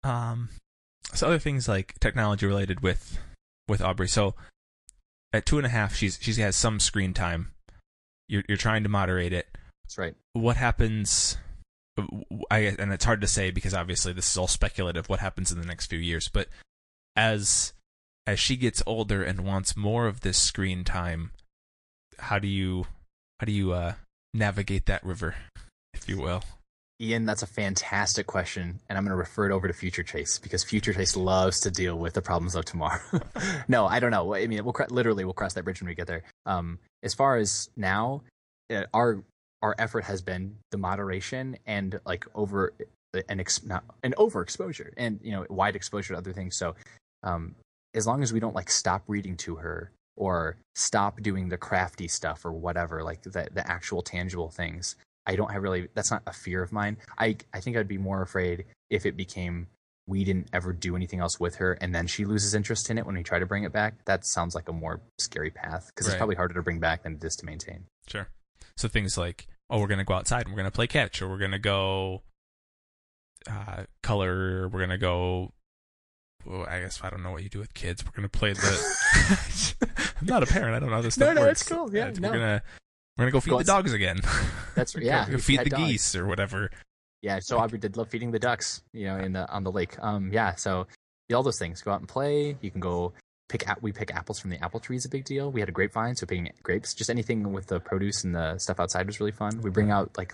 Um 0.04 0.50
so 1.14 1.28
other 1.28 1.40
things 1.40 1.68
like 1.68 2.00
technology 2.00 2.46
related 2.46 2.82
with 2.82 3.20
with 3.68 3.82
Aubrey. 3.82 4.08
So 4.08 4.36
at 5.34 5.46
two 5.46 5.58
and 5.58 5.66
a 5.66 5.70
half, 5.70 5.96
she's 5.96 6.20
she 6.22 6.34
has 6.42 6.56
some 6.56 6.80
screen 6.80 7.14
time. 7.14 7.52
You're 8.28 8.44
you're 8.48 8.58
trying 8.58 8.84
to 8.84 8.90
moderate 8.90 9.34
it. 9.34 9.48
That's 9.84 9.98
right. 9.98 10.16
What 10.34 10.58
happens? 10.58 11.38
I 12.50 12.76
and 12.80 12.94
it's 12.94 13.06
hard 13.06 13.22
to 13.22 13.28
say 13.28 13.52
because 13.52 13.74
obviously 13.74 14.14
this 14.14 14.30
is 14.30 14.38
all 14.38 14.48
speculative. 14.48 15.10
What 15.10 15.20
happens 15.20 15.52
in 15.52 15.60
the 15.60 15.68
next 15.68 15.88
few 15.88 16.00
years? 16.00 16.28
But 16.28 16.48
as 17.16 17.74
as 18.28 18.40
she 18.40 18.56
gets 18.56 18.84
older 18.86 19.24
and 19.24 19.42
wants 19.42 19.76
more 19.76 20.08
of 20.08 20.22
this 20.22 20.38
screen 20.38 20.84
time, 20.84 21.32
how 22.20 22.40
do 22.40 22.48
you 22.48 22.86
how 23.40 23.46
do 23.46 23.52
you 23.52 23.74
uh 23.74 23.94
navigate 24.34 24.86
that 24.86 25.04
river, 25.04 25.36
if 25.94 26.08
you 26.08 26.20
will? 26.20 26.44
Ian, 27.02 27.26
that's 27.26 27.44
a 27.44 27.48
fantastic 27.48 28.28
question, 28.28 28.82
and 28.90 28.98
I'm 28.98 29.06
going 29.06 29.12
to 29.12 29.16
refer 29.16 29.50
it 29.50 29.54
over 29.54 29.68
to 29.68 29.74
Future 29.74 30.04
Chase 30.04 30.38
because 30.38 30.66
Future 30.66 30.92
Chase 30.94 31.16
loves 31.16 31.62
to 31.62 31.72
deal 31.72 31.98
with 31.98 32.14
the 32.14 32.22
problems 32.22 32.56
of 32.56 32.66
tomorrow. 32.66 33.00
no, 33.70 33.86
I 33.86 34.02
don't 34.02 34.12
know. 34.12 34.36
I 34.36 34.48
mean, 34.48 34.66
we'll 34.66 34.76
literally 34.90 35.24
we'll 35.24 35.34
cross 35.34 35.54
that 35.54 35.64
bridge 35.64 35.80
when 35.82 35.88
we 35.88 35.96
get 35.96 36.08
there. 36.08 36.24
Um, 36.46 36.80
as 37.02 37.14
far 37.14 37.38
as 37.38 37.70
now, 37.78 38.24
uh, 38.74 38.84
our 38.94 39.24
our 39.62 39.76
effort 39.80 40.04
has 40.06 40.22
been 40.22 40.58
the 40.72 40.78
moderation 40.78 41.58
and 41.66 42.02
like 42.06 42.26
over 42.36 42.74
an 43.30 43.40
ex- 43.40 43.64
not 43.64 43.84
an 44.04 44.14
overexposure 44.18 44.92
and 44.98 45.20
you 45.24 45.32
know 45.32 45.46
wide 45.50 45.78
exposure 45.78 46.14
to 46.14 46.18
other 46.18 46.34
things. 46.34 46.58
So, 46.58 46.76
um, 47.24 47.56
as 47.94 48.06
long 48.06 48.24
as 48.24 48.34
we 48.34 48.42
don't 48.42 48.56
like 48.56 48.70
stop 48.70 49.04
reading 49.08 49.38
to 49.38 49.56
her 49.56 49.92
or 50.18 50.58
stop 50.76 51.22
doing 51.22 51.48
the 51.48 51.58
crafty 51.58 52.10
stuff 52.10 52.44
or 52.44 52.52
whatever, 52.52 53.04
like 53.04 53.22
the 53.24 53.48
the 53.54 53.64
actual 53.66 54.02
tangible 54.02 54.50
things, 54.50 54.98
I 55.30 55.36
don't 55.36 55.52
have 55.52 55.62
really 55.64 55.88
that's 55.94 56.12
not 56.12 56.24
a 56.28 56.34
fear 56.34 56.62
of 56.64 56.72
mine. 56.72 56.98
I 57.18 57.38
I 57.54 57.60
think 57.62 57.78
I'd 57.78 57.88
be 57.88 57.98
more 57.98 58.22
afraid 58.22 58.66
if 58.90 59.06
it 59.06 59.16
became 59.16 59.68
we 60.08 60.24
didn't 60.24 60.50
ever 60.54 60.74
do 60.74 60.96
anything 60.96 61.20
else 61.20 61.40
with 61.40 61.56
her 61.58 61.74
and 61.82 61.94
then 61.94 62.08
she 62.08 62.26
loses 62.26 62.56
interest 62.56 62.90
in 62.90 62.98
it 62.98 63.06
when 63.06 63.16
we 63.16 63.22
try 63.24 63.38
to 63.40 63.46
bring 63.46 63.64
it 63.64 63.72
back. 63.72 64.04
That 64.06 64.26
sounds 64.26 64.56
like 64.56 64.68
a 64.68 64.74
more 64.74 65.02
scary 65.20 65.52
path 65.52 65.92
because 65.94 66.08
Right. 66.08 66.14
it's 66.14 66.18
probably 66.18 66.36
harder 66.36 66.56
to 66.56 66.64
bring 66.64 66.80
back 66.80 67.04
than 67.04 67.14
it 67.16 67.24
is 67.24 67.36
to 67.38 67.46
maintain. 67.46 67.86
Sure. 68.08 68.28
So 68.76 68.88
things 68.88 69.18
like, 69.18 69.48
oh, 69.70 69.80
we're 69.80 69.88
gonna 69.88 70.04
go 70.04 70.16
outside 70.16 70.46
and 70.48 70.52
we're 70.54 70.58
gonna 70.58 70.72
play 70.72 70.88
catch, 70.88 71.22
or 71.22 71.30
we're 71.30 71.38
gonna 71.38 71.60
go 71.60 72.24
uh, 73.50 73.84
color, 74.04 74.68
we're 74.68 74.80
gonna 74.80 74.98
go. 74.98 75.54
Well, 76.46 76.66
I 76.68 76.80
guess 76.80 77.00
I 77.04 77.10
don't 77.10 77.22
know 77.24 77.32
what 77.32 77.44
you 77.44 77.50
do 77.50 77.60
with 77.60 77.74
kids. 77.74 78.04
We're 78.04 78.12
gonna 78.16 78.30
play 78.30 78.54
the. 78.54 79.76
I'm 80.22 80.26
not 80.28 80.44
a 80.44 80.46
parent. 80.48 80.76
I 80.76 80.80
don't 80.80 80.90
know 80.90 80.96
how 80.96 81.02
this 81.02 81.18
No, 81.18 81.26
stuff 81.28 81.36
no, 81.36 81.42
works. 81.42 81.62
it's 81.62 81.70
cool. 81.70 81.94
Yeah, 81.94 82.04
it's- 82.08 82.20
no. 82.20 82.30
we're 82.32 82.38
gonna 82.40 82.64
we're 83.20 83.26
gonna 83.26 83.32
go 83.32 83.40
feed 83.42 83.52
Go 83.52 83.58
the 83.58 83.66
dogs 83.66 83.92
again. 83.92 84.22
That's 84.76 84.96
yeah. 84.96 85.30
we 85.30 85.40
feed 85.40 85.60
the 85.60 85.70
dogs. 85.70 85.84
geese 85.84 86.16
or 86.16 86.26
whatever. 86.26 86.72
Yeah, 87.22 87.40
so 87.42 87.58
Aubrey 87.58 87.78
did 87.78 87.98
love 87.98 88.08
feeding 88.08 88.32
the 88.32 88.40
ducks, 88.40 88.82
you 88.94 89.06
know, 89.08 89.18
in 89.18 89.34
the 89.34 89.50
on 89.50 89.66
the 89.66 89.72
lake. 89.72 89.98
Um, 90.00 90.32
yeah, 90.32 90.56
so 90.56 90.88
all 91.34 91.44
those 91.44 91.60
things. 91.60 91.82
Go 91.82 91.92
out 91.92 92.00
and 92.00 92.08
play. 92.08 92.56
You 92.62 92.72
can 92.72 92.80
go 92.80 93.12
pick. 93.50 93.66
We 93.82 93.92
pick 93.92 94.16
apples 94.16 94.40
from 94.40 94.52
the 94.52 94.64
apple 94.64 94.80
tree 94.80 94.96
is 94.96 95.04
a 95.04 95.10
big 95.10 95.26
deal. 95.26 95.52
We 95.52 95.60
had 95.60 95.68
a 95.68 95.74
grapevine, 95.74 96.16
so 96.16 96.26
picking 96.26 96.50
grapes, 96.64 96.94
just 96.94 97.10
anything 97.10 97.52
with 97.52 97.68
the 97.68 97.82
produce 97.82 98.24
and 98.24 98.34
the 98.34 98.58
stuff 98.58 98.80
outside 98.80 99.06
was 99.06 99.20
really 99.20 99.34
fun. 99.34 99.60
We 99.62 99.70
bring 99.70 99.92
out 99.92 100.18
like 100.18 100.34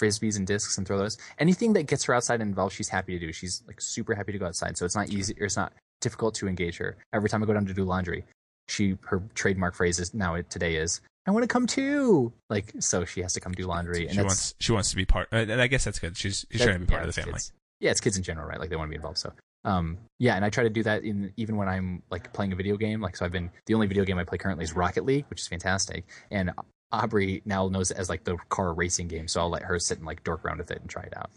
frisbees 0.00 0.36
and 0.36 0.46
discs 0.46 0.78
and 0.78 0.86
throw 0.86 0.96
those. 0.96 1.18
Anything 1.38 1.74
that 1.74 1.82
gets 1.84 2.04
her 2.04 2.14
outside 2.14 2.40
and 2.40 2.48
involved, 2.48 2.74
she's 2.74 2.88
happy 2.88 3.18
to 3.18 3.26
do. 3.26 3.32
She's 3.32 3.62
like 3.66 3.82
super 3.82 4.14
happy 4.14 4.32
to 4.32 4.38
go 4.38 4.46
outside. 4.46 4.78
So 4.78 4.86
it's 4.86 4.96
not 4.96 5.10
easy. 5.10 5.34
Or 5.38 5.44
it's 5.44 5.56
not 5.56 5.74
difficult 6.00 6.34
to 6.36 6.48
engage 6.48 6.78
her. 6.78 6.96
Every 7.12 7.28
time 7.28 7.42
I 7.42 7.46
go 7.46 7.52
down 7.52 7.66
to 7.66 7.74
do 7.74 7.84
laundry, 7.84 8.24
she 8.68 8.96
her 9.06 9.22
trademark 9.34 9.74
phrase 9.74 9.98
is 9.98 10.14
now 10.14 10.40
today 10.48 10.76
is 10.76 11.00
I 11.28 11.30
want 11.30 11.42
to 11.42 11.48
come 11.48 11.66
too. 11.66 12.32
Like 12.48 12.72
so, 12.78 13.04
she 13.04 13.20
has 13.20 13.34
to 13.34 13.40
come 13.40 13.52
do 13.52 13.66
laundry. 13.66 14.06
and 14.06 14.14
She 14.14 14.22
wants 14.22 14.54
she 14.58 14.72
wants 14.72 14.90
to 14.90 14.96
be 14.96 15.04
part, 15.04 15.28
uh, 15.32 15.36
and 15.36 15.60
I 15.60 15.66
guess 15.66 15.84
that's 15.84 15.98
good. 15.98 16.16
She's 16.16 16.46
she's 16.50 16.62
trying 16.62 16.74
to 16.74 16.80
be 16.80 16.86
part 16.86 17.02
yeah, 17.02 17.08
of 17.08 17.14
the 17.14 17.20
family. 17.20 17.34
kids. 17.34 17.52
Yeah, 17.80 17.90
it's 17.90 18.00
kids 18.00 18.16
in 18.16 18.22
general, 18.22 18.48
right? 18.48 18.58
Like 18.58 18.70
they 18.70 18.76
want 18.76 18.88
to 18.88 18.90
be 18.90 18.96
involved. 18.96 19.18
So, 19.18 19.32
um, 19.64 19.98
yeah, 20.18 20.36
and 20.36 20.44
I 20.44 20.50
try 20.50 20.64
to 20.64 20.70
do 20.70 20.82
that 20.84 21.04
in 21.04 21.32
even 21.36 21.56
when 21.56 21.68
I'm 21.68 22.02
like 22.10 22.32
playing 22.32 22.52
a 22.52 22.56
video 22.56 22.76
game. 22.76 23.02
Like, 23.02 23.14
so 23.14 23.26
I've 23.26 23.32
been 23.32 23.50
the 23.66 23.74
only 23.74 23.86
video 23.86 24.04
game 24.04 24.18
I 24.18 24.24
play 24.24 24.38
currently 24.38 24.64
is 24.64 24.74
Rocket 24.74 25.04
League, 25.04 25.26
which 25.28 25.40
is 25.40 25.48
fantastic. 25.48 26.06
And 26.30 26.50
Aubrey 26.92 27.42
now 27.44 27.68
knows 27.68 27.90
it 27.90 27.98
as 27.98 28.08
like 28.08 28.24
the 28.24 28.38
car 28.48 28.72
racing 28.72 29.08
game, 29.08 29.28
so 29.28 29.40
I'll 29.40 29.50
let 29.50 29.62
her 29.62 29.78
sit 29.78 29.98
and 29.98 30.06
like 30.06 30.24
dork 30.24 30.44
around 30.44 30.58
with 30.58 30.70
it 30.70 30.80
and 30.80 30.88
try 30.88 31.02
it 31.02 31.16
out. 31.16 31.30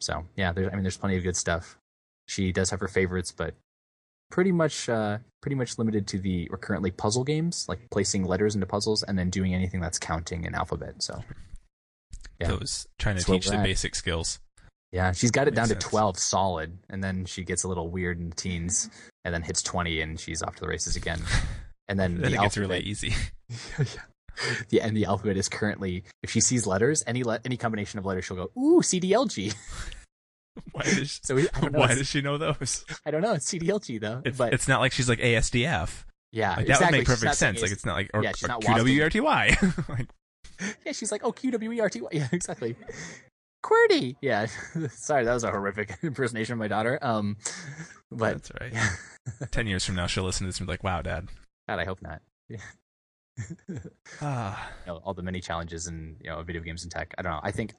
So 0.00 0.24
yeah, 0.34 0.52
there's 0.52 0.68
I 0.72 0.74
mean, 0.74 0.82
there's 0.82 0.96
plenty 0.96 1.16
of 1.16 1.22
good 1.22 1.36
stuff. 1.36 1.78
She 2.26 2.50
does 2.50 2.70
have 2.70 2.80
her 2.80 2.88
favorites, 2.88 3.30
but 3.30 3.54
pretty 4.30 4.52
much 4.52 4.88
uh 4.88 5.18
pretty 5.42 5.54
much 5.54 5.78
limited 5.78 6.06
to 6.08 6.18
the 6.18 6.48
or 6.50 6.58
currently 6.58 6.90
puzzle 6.90 7.22
games 7.24 7.64
like 7.68 7.78
placing 7.90 8.24
letters 8.24 8.54
into 8.54 8.66
puzzles 8.66 9.02
and 9.04 9.18
then 9.18 9.30
doing 9.30 9.54
anything 9.54 9.80
that's 9.80 9.98
counting 9.98 10.44
in 10.44 10.54
alphabet 10.54 11.00
so 11.02 11.22
Yeah. 12.40 12.48
Those 12.48 12.86
trying 12.98 13.16
to 13.16 13.20
That's 13.24 13.44
teach 13.44 13.50
the 13.50 13.56
at. 13.58 13.64
basic 13.64 13.94
skills. 13.94 14.40
Yeah, 14.92 15.12
she's 15.12 15.30
got 15.30 15.42
it 15.48 15.52
Makes 15.52 15.56
down 15.56 15.66
sense. 15.68 15.84
to 15.84 15.90
12 15.90 16.18
solid, 16.18 16.78
and 16.90 17.02
then 17.02 17.24
she 17.24 17.44
gets 17.44 17.64
a 17.64 17.68
little 17.68 17.90
weird 17.90 18.18
in 18.20 18.28
the 18.30 18.36
teens, 18.36 18.88
and 19.24 19.34
then 19.34 19.42
hits 19.42 19.62
20, 19.62 20.00
and 20.00 20.18
she's 20.20 20.42
off 20.42 20.54
to 20.56 20.60
the 20.60 20.68
races 20.68 20.96
again. 20.96 21.20
And 21.88 21.98
then 22.00 22.14
Then 22.14 22.20
the 22.22 22.26
it 22.28 22.30
gets 22.40 22.56
alphabet, 22.56 22.68
really 22.70 22.80
easy. 22.84 23.14
the 24.70 24.80
and 24.80 24.96
the 24.96 25.04
alphabet 25.06 25.36
is 25.36 25.48
currently, 25.48 26.04
if 26.22 26.30
she 26.30 26.40
sees 26.40 26.66
letters, 26.66 27.02
any 27.06 27.22
le- 27.22 27.40
any 27.44 27.56
combination 27.56 27.98
of 28.00 28.04
letters, 28.04 28.24
she'll 28.24 28.36
go, 28.36 28.50
ooh, 28.60 28.80
CDLG. 28.82 29.54
Why 30.72 30.82
does 30.82 31.10
she, 31.10 31.20
So 31.22 31.34
we, 31.34 31.42
know. 31.42 31.68
why 31.78 31.88
does 31.94 32.06
she 32.08 32.20
know 32.22 32.38
those? 32.38 32.84
I 33.04 33.10
don't 33.10 33.22
know. 33.22 33.32
It's 33.34 33.50
CDLG 33.50 34.00
though. 34.00 34.22
It's, 34.24 34.36
but 34.38 34.52
it's 34.54 34.68
not 34.68 34.80
like 34.80 34.92
she's 34.92 35.08
like 35.08 35.18
ASDF. 35.18 36.04
yeah, 36.32 36.50
Like 36.56 36.66
that 36.66 36.72
exactly. 36.72 36.86
would 36.86 37.00
make 37.00 37.06
perfect 37.06 37.34
sense. 37.36 37.62
Like 37.62 37.70
it's 37.72 37.84
not 37.86 37.94
like 37.96 38.10
or, 38.14 38.22
Yeah, 38.22 38.32
she's 38.32 38.44
or 38.44 38.48
not 38.48 38.62
QWERTY. 38.62 39.88
like 39.88 40.08
yeah, 40.84 40.92
she's 40.92 41.12
like, 41.12 41.22
oh, 41.24 41.32
QWERTY. 41.32 42.08
Yeah, 42.12 42.28
exactly. 42.32 42.76
QWERTY. 43.64 44.16
Yeah, 44.20 44.46
sorry, 44.90 45.24
that 45.24 45.34
was 45.34 45.44
a 45.44 45.50
horrific 45.50 45.98
impersonation 46.02 46.52
of 46.54 46.58
my 46.58 46.68
daughter. 46.68 46.98
Um, 47.02 47.36
but 48.10 48.42
That's 48.44 48.52
right. 48.60 49.50
Ten 49.50 49.66
years 49.66 49.84
from 49.84 49.96
now, 49.96 50.06
she'll 50.06 50.24
listen 50.24 50.44
to 50.44 50.48
this 50.48 50.58
and 50.58 50.66
be 50.66 50.72
like, 50.72 50.84
"Wow, 50.84 51.02
Dad." 51.02 51.28
God, 51.68 51.80
I 51.80 51.84
hope 51.84 52.00
not. 52.00 52.22
Yeah. 52.48 52.58
Ah, 54.22 54.70
you 54.86 54.92
know, 54.92 55.00
all 55.04 55.14
the 55.14 55.22
many 55.22 55.40
challenges 55.40 55.86
in 55.88 56.16
you 56.22 56.30
know 56.30 56.42
video 56.42 56.62
games 56.62 56.84
and 56.84 56.92
tech. 56.92 57.14
I 57.18 57.22
don't 57.22 57.32
know. 57.32 57.40
I 57.42 57.50
think, 57.50 57.74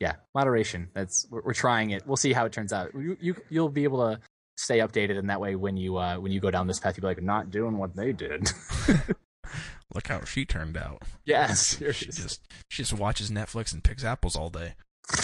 yeah, 0.00 0.16
moderation. 0.34 0.88
That's 0.94 1.26
we're, 1.30 1.42
we're 1.42 1.54
trying 1.54 1.90
it. 1.90 2.06
We'll 2.06 2.16
see 2.16 2.32
how 2.32 2.46
it 2.46 2.52
turns 2.52 2.72
out. 2.72 2.92
You, 2.94 3.16
you 3.20 3.36
you'll 3.50 3.68
be 3.68 3.84
able 3.84 3.98
to 4.10 4.20
stay 4.56 4.78
updated, 4.78 5.18
and 5.18 5.30
that 5.30 5.40
way, 5.40 5.54
when 5.54 5.76
you 5.76 5.96
uh, 5.98 6.16
when 6.18 6.32
you 6.32 6.40
go 6.40 6.50
down 6.50 6.66
this 6.66 6.80
path, 6.80 6.96
you'll 6.96 7.02
be 7.02 7.08
like, 7.08 7.22
not 7.22 7.50
doing 7.50 7.78
what 7.78 7.94
they 7.94 8.12
did. 8.12 8.50
look 9.94 10.06
how 10.08 10.24
she 10.24 10.44
turned 10.44 10.76
out. 10.76 11.02
yes, 11.24 11.76
She 11.78 12.06
just 12.06 12.40
she 12.68 12.82
just 12.82 12.92
watches 12.92 13.30
Netflix 13.30 13.72
and 13.72 13.84
picks 13.84 14.04
apples 14.04 14.36
all 14.36 14.50
day. 14.50 14.74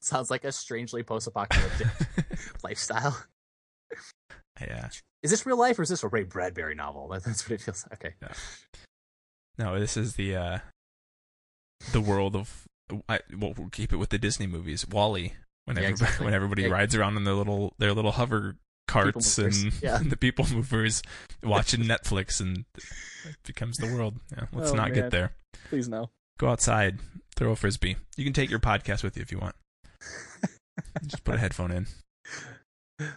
sounds 0.00 0.30
like 0.30 0.44
a 0.44 0.52
strangely 0.52 1.02
post-apocalyptic 1.02 1.86
lifestyle. 2.64 3.16
Yeah. 4.60 4.88
Is 5.22 5.30
this 5.30 5.46
real 5.46 5.56
life 5.56 5.78
or 5.78 5.82
is 5.82 5.88
this 5.88 6.02
a 6.02 6.08
Ray 6.08 6.24
Bradbury 6.24 6.74
novel? 6.74 7.08
That's 7.08 7.48
what 7.48 7.52
it 7.52 7.60
feels 7.62 7.86
like. 7.90 8.04
Okay. 8.04 8.14
No, 9.58 9.78
this 9.78 9.96
is 9.96 10.16
the 10.16 10.34
uh 10.36 10.58
the 11.92 12.00
world 12.00 12.34
of 12.34 12.64
I 13.08 13.20
well, 13.36 13.54
we'll 13.56 13.68
keep 13.70 13.92
it 13.92 13.96
with 13.96 14.10
the 14.10 14.18
Disney 14.18 14.46
movies. 14.46 14.86
WALL-E. 14.88 15.34
When 15.64 15.76
Yeah, 15.76 15.82
everybody, 15.84 15.90
exactly. 15.92 16.24
when 16.24 16.34
everybody 16.34 16.62
Yeah. 16.62 16.68
rides 16.70 16.94
around 16.96 17.16
in 17.16 17.24
their 17.24 17.34
little 17.34 17.74
their 17.78 17.92
little 17.92 18.12
hover 18.12 18.56
carts 18.88 19.38
and 19.38 19.72
Yeah. 19.82 19.98
the 20.04 20.16
people 20.16 20.44
movers 20.52 21.02
watching 21.42 21.82
Netflix 21.84 22.40
and 22.40 22.64
it 22.76 23.36
becomes 23.44 23.76
the 23.78 23.86
world. 23.94 24.18
Yeah, 24.32 24.46
let's 24.52 24.70
Oh, 24.72 24.74
not 24.74 24.88
man. 24.88 24.94
get 24.94 25.10
there. 25.12 25.32
Please 25.68 25.88
no. 25.88 26.10
Go 26.38 26.48
outside, 26.48 26.98
throw 27.36 27.52
a 27.52 27.56
frisbee. 27.56 27.96
You 28.16 28.24
can 28.24 28.32
take 28.32 28.50
your 28.50 28.58
podcast 28.58 29.02
with 29.04 29.16
you 29.16 29.22
if 29.22 29.30
you 29.30 29.38
want. 29.38 29.54
Just 31.06 31.22
put 31.24 31.36
a 31.36 31.38
headphone 31.38 31.70
in. 31.70 31.86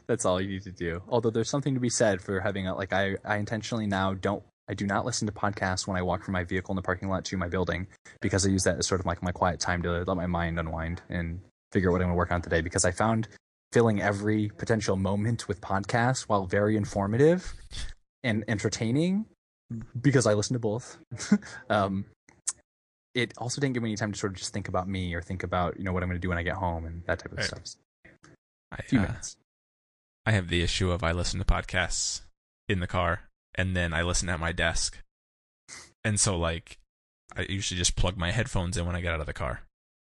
That's 0.07 0.25
all 0.25 0.39
you 0.41 0.47
need 0.49 0.63
to 0.63 0.71
do. 0.71 1.01
Although 1.07 1.29
there's 1.31 1.49
something 1.49 1.73
to 1.73 1.79
be 1.79 1.89
said 1.89 2.21
for 2.21 2.39
having 2.39 2.67
a 2.67 2.75
like 2.75 2.93
I 2.93 3.17
I 3.25 3.37
intentionally 3.37 3.87
now 3.87 4.13
don't 4.13 4.43
I 4.67 4.73
do 4.73 4.85
not 4.85 5.05
listen 5.05 5.27
to 5.27 5.33
podcasts 5.33 5.87
when 5.87 5.97
I 5.97 6.01
walk 6.01 6.23
from 6.23 6.33
my 6.33 6.43
vehicle 6.43 6.71
in 6.71 6.75
the 6.75 6.81
parking 6.81 7.09
lot 7.09 7.23
to 7.25 7.37
my 7.37 7.47
building 7.47 7.87
because 8.21 8.45
I 8.45 8.49
use 8.49 8.63
that 8.63 8.79
as 8.79 8.87
sort 8.87 8.99
of 8.99 9.05
like 9.05 9.21
my 9.21 9.31
quiet 9.31 9.59
time 9.59 9.81
to 9.83 10.03
let 10.03 10.17
my 10.17 10.25
mind 10.25 10.59
unwind 10.59 11.01
and 11.09 11.39
figure 11.71 11.89
out 11.89 11.93
what 11.93 12.01
I'm 12.01 12.07
going 12.07 12.15
to 12.15 12.17
work 12.17 12.31
on 12.31 12.41
today 12.41 12.61
because 12.61 12.83
I 12.85 12.91
found 12.91 13.27
filling 13.71 14.01
every 14.01 14.49
potential 14.57 14.95
moment 14.95 15.47
with 15.47 15.61
podcasts 15.61 16.23
while 16.23 16.45
very 16.45 16.77
informative 16.77 17.53
and 18.23 18.43
entertaining 18.47 19.25
because 20.01 20.25
I 20.25 20.33
listen 20.33 20.53
to 20.53 20.59
both. 20.59 20.97
um, 21.69 22.05
it 23.13 23.33
also 23.37 23.61
didn't 23.61 23.73
give 23.73 23.83
me 23.83 23.89
any 23.89 23.97
time 23.97 24.11
to 24.11 24.17
sort 24.17 24.33
of 24.33 24.37
just 24.37 24.51
think 24.53 24.67
about 24.67 24.87
me 24.87 25.13
or 25.13 25.21
think 25.21 25.43
about 25.43 25.77
you 25.77 25.83
know 25.83 25.93
what 25.93 26.03
I'm 26.03 26.09
going 26.09 26.19
to 26.19 26.21
do 26.21 26.29
when 26.29 26.37
I 26.37 26.43
get 26.43 26.55
home 26.55 26.85
and 26.85 27.03
that 27.05 27.19
type 27.19 27.31
of 27.31 27.37
Right. 27.37 27.47
stuff. 27.47 27.61
I, 28.71 28.77
A 28.79 28.83
few 28.83 28.99
uh, 28.99 29.03
minutes. 29.03 29.37
I 30.25 30.31
have 30.31 30.49
the 30.49 30.61
issue 30.63 30.91
of 30.91 31.03
I 31.03 31.11
listen 31.11 31.39
to 31.39 31.45
podcasts 31.45 32.21
in 32.67 32.79
the 32.79 32.87
car 32.87 33.21
and 33.55 33.75
then 33.75 33.93
I 33.93 34.01
listen 34.03 34.29
at 34.29 34.39
my 34.39 34.51
desk. 34.51 34.99
And 36.03 36.19
so 36.19 36.37
like 36.37 36.77
I 37.35 37.45
usually 37.49 37.77
just 37.77 37.95
plug 37.95 38.17
my 38.17 38.31
headphones 38.31 38.77
in 38.77 38.85
when 38.85 38.95
I 38.95 39.01
get 39.01 39.13
out 39.13 39.19
of 39.19 39.25
the 39.25 39.33
car. 39.33 39.61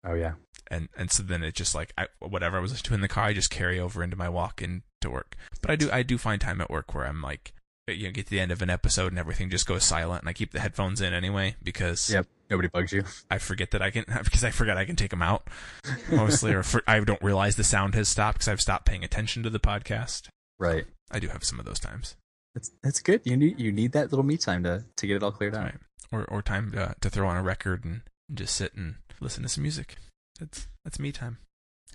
Oh 0.04 0.14
yeah. 0.14 0.34
And 0.70 0.88
and 0.96 1.10
so 1.10 1.22
then 1.22 1.42
it 1.42 1.54
just 1.54 1.74
like 1.74 1.92
I, 1.96 2.08
whatever 2.18 2.56
I 2.56 2.60
was 2.60 2.72
listening 2.72 2.88
to 2.88 2.94
in 2.94 3.00
the 3.00 3.08
car, 3.08 3.24
I 3.24 3.32
just 3.34 3.50
carry 3.50 3.78
over 3.78 4.02
into 4.02 4.16
my 4.16 4.28
walk 4.28 4.60
into 4.60 4.82
work. 5.10 5.36
But 5.62 5.70
I 5.70 5.76
do 5.76 5.90
I 5.90 6.02
do 6.02 6.18
find 6.18 6.40
time 6.40 6.60
at 6.60 6.70
work 6.70 6.94
where 6.94 7.06
I'm 7.06 7.22
like 7.22 7.52
you 7.86 8.06
know 8.06 8.12
get 8.12 8.26
to 8.26 8.30
the 8.30 8.40
end 8.40 8.50
of 8.50 8.62
an 8.62 8.70
episode 8.70 9.12
and 9.12 9.18
everything 9.18 9.50
just 9.50 9.66
goes 9.66 9.84
silent 9.84 10.22
and 10.22 10.28
I 10.28 10.32
keep 10.32 10.52
the 10.52 10.60
headphones 10.60 11.00
in 11.02 11.12
anyway 11.12 11.56
because 11.62 12.10
Yep. 12.10 12.26
Nobody 12.50 12.68
bugs 12.68 12.92
you. 12.92 13.04
I 13.30 13.38
forget 13.38 13.70
that 13.70 13.82
I 13.82 13.90
can 13.90 14.04
because 14.24 14.44
I 14.44 14.50
forget 14.50 14.76
I 14.76 14.84
can 14.84 14.96
take 14.96 15.10
them 15.10 15.22
out 15.22 15.48
mostly 16.10 16.52
or 16.52 16.62
for, 16.62 16.82
I 16.86 17.00
don't 17.00 17.22
realize 17.22 17.56
the 17.56 17.64
sound 17.64 17.94
has 17.94 18.08
stopped 18.08 18.38
because 18.38 18.48
I've 18.48 18.60
stopped 18.60 18.86
paying 18.86 19.04
attention 19.04 19.42
to 19.42 19.50
the 19.50 19.60
podcast. 19.60 20.28
Right. 20.58 20.84
I 21.10 21.18
do 21.20 21.28
have 21.28 21.44
some 21.44 21.58
of 21.58 21.64
those 21.64 21.80
times. 21.80 22.16
That's 22.54 22.70
that's 22.82 23.00
good. 23.00 23.20
You 23.24 23.36
need 23.36 23.58
you 23.60 23.72
need 23.72 23.92
that 23.92 24.10
little 24.10 24.24
me 24.24 24.36
time 24.36 24.62
to 24.64 24.84
to 24.96 25.06
get 25.06 25.16
it 25.16 25.22
all 25.22 25.32
cleared 25.32 25.54
out. 25.54 25.64
Right. 25.64 25.74
Or 26.12 26.24
or 26.26 26.42
time 26.42 26.70
to, 26.72 26.94
to 27.00 27.10
throw 27.10 27.26
on 27.28 27.36
a 27.36 27.42
record 27.42 27.84
and 27.84 28.02
just 28.32 28.54
sit 28.54 28.74
and 28.74 28.96
listen 29.20 29.42
to 29.42 29.48
some 29.48 29.62
music. 29.62 29.96
That's 30.38 30.68
that's 30.84 30.98
me 30.98 31.10
time. 31.12 31.38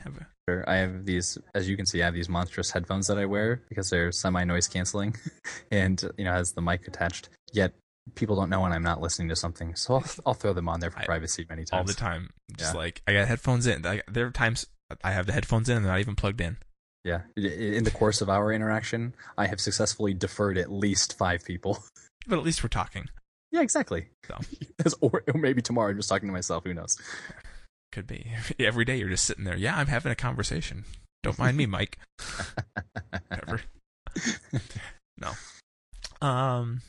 Have 0.03 0.17
a. 0.17 0.27
I 0.67 0.77
have 0.77 1.05
these, 1.05 1.37
as 1.53 1.69
you 1.69 1.77
can 1.77 1.85
see, 1.85 2.01
I 2.01 2.05
have 2.05 2.13
these 2.15 2.27
monstrous 2.29 2.71
headphones 2.71 3.05
that 3.07 3.19
I 3.19 3.25
wear 3.25 3.61
because 3.69 3.89
they're 3.91 4.11
semi 4.11 4.43
noise 4.45 4.67
canceling, 4.67 5.15
and 5.71 6.01
you 6.17 6.25
know 6.25 6.31
has 6.31 6.53
the 6.53 6.61
mic 6.61 6.87
attached. 6.87 7.29
Yet 7.53 7.73
people 8.15 8.35
don't 8.35 8.49
know 8.49 8.61
when 8.61 8.71
I'm 8.73 8.81
not 8.81 8.99
listening 9.01 9.29
to 9.29 9.35
something, 9.35 9.75
so 9.75 9.95
I'll, 9.95 10.05
I'll 10.25 10.33
throw 10.33 10.53
them 10.53 10.67
on 10.67 10.79
there 10.79 10.89
for 10.89 10.99
I- 10.99 11.05
privacy 11.05 11.45
many 11.49 11.65
times. 11.65 11.79
all 11.79 11.83
the 11.83 11.93
time. 11.93 12.31
Just 12.57 12.73
Yeah. 12.73 12.79
like 12.79 13.01
I 13.07 13.13
got 13.13 13.27
headphones 13.27 13.67
in. 13.67 13.85
I, 13.85 14.01
there 14.11 14.25
are 14.25 14.31
times 14.31 14.65
I 15.03 15.11
have 15.11 15.27
the 15.27 15.33
headphones 15.33 15.69
in 15.69 15.77
and 15.77 15.85
they're 15.85 15.91
not 15.93 15.99
even 15.99 16.15
plugged 16.15 16.41
in. 16.41 16.57
Yeah. 17.03 17.21
In 17.37 17.83
the 17.85 17.91
course 17.91 18.21
of 18.21 18.29
our 18.29 18.51
interaction, 18.51 19.15
I 19.37 19.47
have 19.47 19.61
successfully 19.61 20.13
deferred 20.13 20.57
at 20.57 20.71
least 20.71 21.17
five 21.17 21.43
people. 21.45 21.83
But 22.27 22.37
at 22.37 22.45
least 22.45 22.61
we're 22.61 22.69
talking. 22.69 23.09
yeah, 23.51 23.61
exactly. 23.61 24.09
So. 24.27 24.37
Or, 25.01 25.23
or 25.33 25.39
maybe 25.39 25.61
tomorrow 25.63 25.89
I'm 25.89 25.97
just 25.97 26.09
talking 26.09 26.27
to 26.27 26.33
myself. 26.33 26.63
Who 26.65 26.73
knows? 26.75 26.95
Could 27.91 28.05
be 28.05 28.31
every 28.59 28.85
day. 28.85 28.97
You're 28.97 29.09
just 29.09 29.23
sitting 29.25 29.45
there. 29.45 29.55
Yeah, 29.57 29.75
I'm 29.77 29.87
having 29.87 30.11
a 30.11 30.15
conversation. 30.15 30.83
Don't 31.23 31.39
mind 31.39 31.57
me, 31.57 31.65
Mike. 31.65 31.97
Whatever. 33.29 33.61
no. 35.17 35.31
Um. 36.27 36.81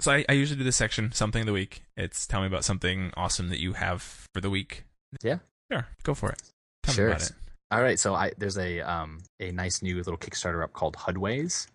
So 0.00 0.12
I, 0.12 0.24
I 0.28 0.32
usually 0.32 0.58
do 0.58 0.64
this 0.64 0.76
section, 0.76 1.12
something 1.12 1.40
of 1.42 1.46
the 1.46 1.52
week. 1.52 1.82
It's 1.96 2.26
tell 2.26 2.40
me 2.40 2.46
about 2.46 2.64
something 2.64 3.10
awesome 3.16 3.48
that 3.48 3.58
you 3.60 3.72
have 3.72 4.02
for 4.34 4.40
the 4.40 4.50
week. 4.50 4.84
Yeah. 5.22 5.38
Sure. 5.72 5.86
Go 6.04 6.14
for 6.14 6.30
it. 6.30 6.42
Tell 6.84 6.94
Sure. 6.94 7.06
me 7.08 7.12
about 7.12 7.22
it. 7.22 7.32
All 7.72 7.82
right, 7.82 8.00
so 8.00 8.14
I 8.14 8.32
there's 8.36 8.58
a 8.58 8.80
um 8.80 9.20
a 9.38 9.52
nice 9.52 9.80
new 9.80 9.96
little 9.96 10.16
Kickstarter 10.16 10.64
up 10.64 10.72
called 10.72 10.96
Hudways, 10.96 11.68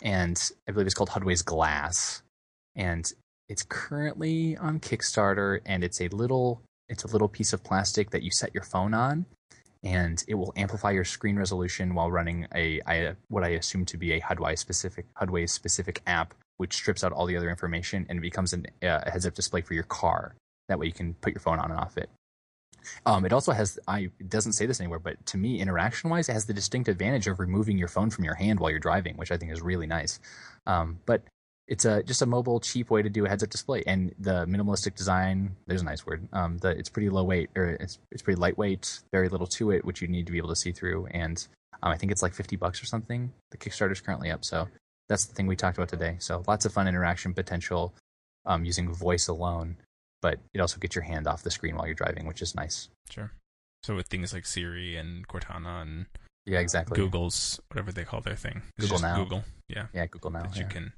and 0.00 0.40
I 0.68 0.72
believe 0.72 0.86
it's 0.86 0.94
called 0.94 1.10
Hudways 1.10 1.44
Glass, 1.44 2.22
and 2.76 3.10
it's 3.48 3.64
currently 3.68 4.56
on 4.56 4.78
Kickstarter, 4.78 5.60
and 5.66 5.82
it's 5.82 6.00
a 6.00 6.06
little 6.08 6.62
it's 6.88 7.02
a 7.02 7.08
little 7.08 7.28
piece 7.28 7.52
of 7.52 7.64
plastic 7.64 8.10
that 8.10 8.22
you 8.22 8.30
set 8.30 8.54
your 8.54 8.62
phone 8.62 8.94
on, 8.94 9.26
and 9.82 10.22
it 10.28 10.34
will 10.34 10.52
amplify 10.56 10.92
your 10.92 11.04
screen 11.04 11.36
resolution 11.36 11.96
while 11.96 12.12
running 12.12 12.46
a 12.54 12.80
I, 12.86 13.16
what 13.26 13.42
I 13.42 13.48
assume 13.48 13.86
to 13.86 13.96
be 13.96 14.12
a 14.12 14.20
Hudway 14.20 14.56
specific 14.56 15.06
Hudways 15.20 15.50
specific 15.50 16.00
app, 16.06 16.34
which 16.58 16.74
strips 16.74 17.02
out 17.02 17.12
all 17.12 17.26
the 17.26 17.36
other 17.36 17.50
information 17.50 18.06
and 18.08 18.20
becomes 18.20 18.52
an, 18.52 18.66
uh, 18.84 19.00
a 19.04 19.10
heads 19.10 19.26
up 19.26 19.34
display 19.34 19.62
for 19.62 19.74
your 19.74 19.82
car. 19.82 20.36
That 20.68 20.78
way 20.78 20.86
you 20.86 20.92
can 20.92 21.14
put 21.14 21.32
your 21.34 21.40
phone 21.40 21.58
on 21.58 21.72
and 21.72 21.80
off 21.80 21.98
it. 21.98 22.08
Um, 23.06 23.24
it 23.24 23.32
also 23.32 23.52
has, 23.52 23.78
I 23.88 24.10
it 24.18 24.28
doesn't 24.28 24.52
say 24.52 24.66
this 24.66 24.80
anywhere, 24.80 24.98
but 24.98 25.24
to 25.26 25.36
me, 25.36 25.60
interaction 25.60 26.10
wise, 26.10 26.28
it 26.28 26.32
has 26.32 26.46
the 26.46 26.54
distinct 26.54 26.88
advantage 26.88 27.26
of 27.26 27.38
removing 27.38 27.78
your 27.78 27.88
phone 27.88 28.10
from 28.10 28.24
your 28.24 28.34
hand 28.34 28.60
while 28.60 28.70
you're 28.70 28.80
driving, 28.80 29.16
which 29.16 29.30
I 29.30 29.36
think 29.36 29.52
is 29.52 29.60
really 29.60 29.86
nice. 29.86 30.20
Um, 30.66 30.98
but 31.06 31.22
it's 31.66 31.84
a 31.84 32.02
just 32.02 32.22
a 32.22 32.26
mobile, 32.26 32.60
cheap 32.60 32.90
way 32.90 33.02
to 33.02 33.08
do 33.08 33.24
a 33.24 33.28
heads 33.28 33.42
up 33.42 33.50
display, 33.50 33.82
and 33.86 34.14
the 34.18 34.44
minimalistic 34.46 34.94
design. 34.94 35.56
There's 35.66 35.82
a 35.82 35.84
nice 35.84 36.04
word. 36.06 36.28
Um, 36.32 36.58
the 36.58 36.70
it's 36.70 36.88
pretty 36.90 37.08
low 37.08 37.24
weight, 37.24 37.50
or 37.56 37.70
it's 37.80 37.98
it's 38.12 38.22
pretty 38.22 38.40
lightweight, 38.40 39.00
very 39.12 39.28
little 39.28 39.46
to 39.48 39.70
it, 39.70 39.84
which 39.84 40.02
you 40.02 40.08
need 40.08 40.26
to 40.26 40.32
be 40.32 40.38
able 40.38 40.50
to 40.50 40.56
see 40.56 40.72
through. 40.72 41.06
And 41.12 41.46
um, 41.82 41.92
I 41.92 41.96
think 41.96 42.12
it's 42.12 42.22
like 42.22 42.34
50 42.34 42.56
bucks 42.56 42.82
or 42.82 42.86
something. 42.86 43.32
The 43.50 43.56
Kickstarter's 43.56 44.00
currently 44.00 44.30
up, 44.30 44.44
so 44.44 44.68
that's 45.08 45.24
the 45.24 45.34
thing 45.34 45.46
we 45.46 45.56
talked 45.56 45.78
about 45.78 45.88
today. 45.88 46.16
So 46.18 46.42
lots 46.46 46.66
of 46.66 46.72
fun 46.72 46.88
interaction 46.88 47.32
potential 47.32 47.94
um, 48.46 48.64
using 48.64 48.92
voice 48.92 49.28
alone, 49.28 49.76
but 50.24 50.40
it 50.54 50.60
also 50.60 50.78
gets 50.78 50.96
your 50.96 51.02
hand 51.04 51.26
off 51.26 51.42
the 51.42 51.50
screen 51.50 51.76
while 51.76 51.84
you're 51.84 51.94
driving, 51.94 52.24
which 52.24 52.40
is 52.40 52.54
nice. 52.54 52.88
Sure. 53.10 53.30
So 53.82 53.94
with 53.94 54.06
things 54.06 54.32
like 54.32 54.46
Siri 54.46 54.96
and 54.96 55.28
Cortana 55.28 55.82
and 55.82 56.06
Yeah, 56.46 56.60
exactly. 56.60 56.96
Google's 56.96 57.60
whatever 57.68 57.92
they 57.92 58.04
call 58.04 58.22
their 58.22 58.34
thing. 58.34 58.62
It's 58.78 58.86
Google 58.86 59.02
Now. 59.02 59.22
Google. 59.22 59.44
Yeah. 59.68 59.88
Yeah, 59.92 60.06
Google 60.06 60.30
Now. 60.30 60.44
that 60.44 60.56
yeah. 60.56 60.62
you 60.62 60.68
can 60.68 60.94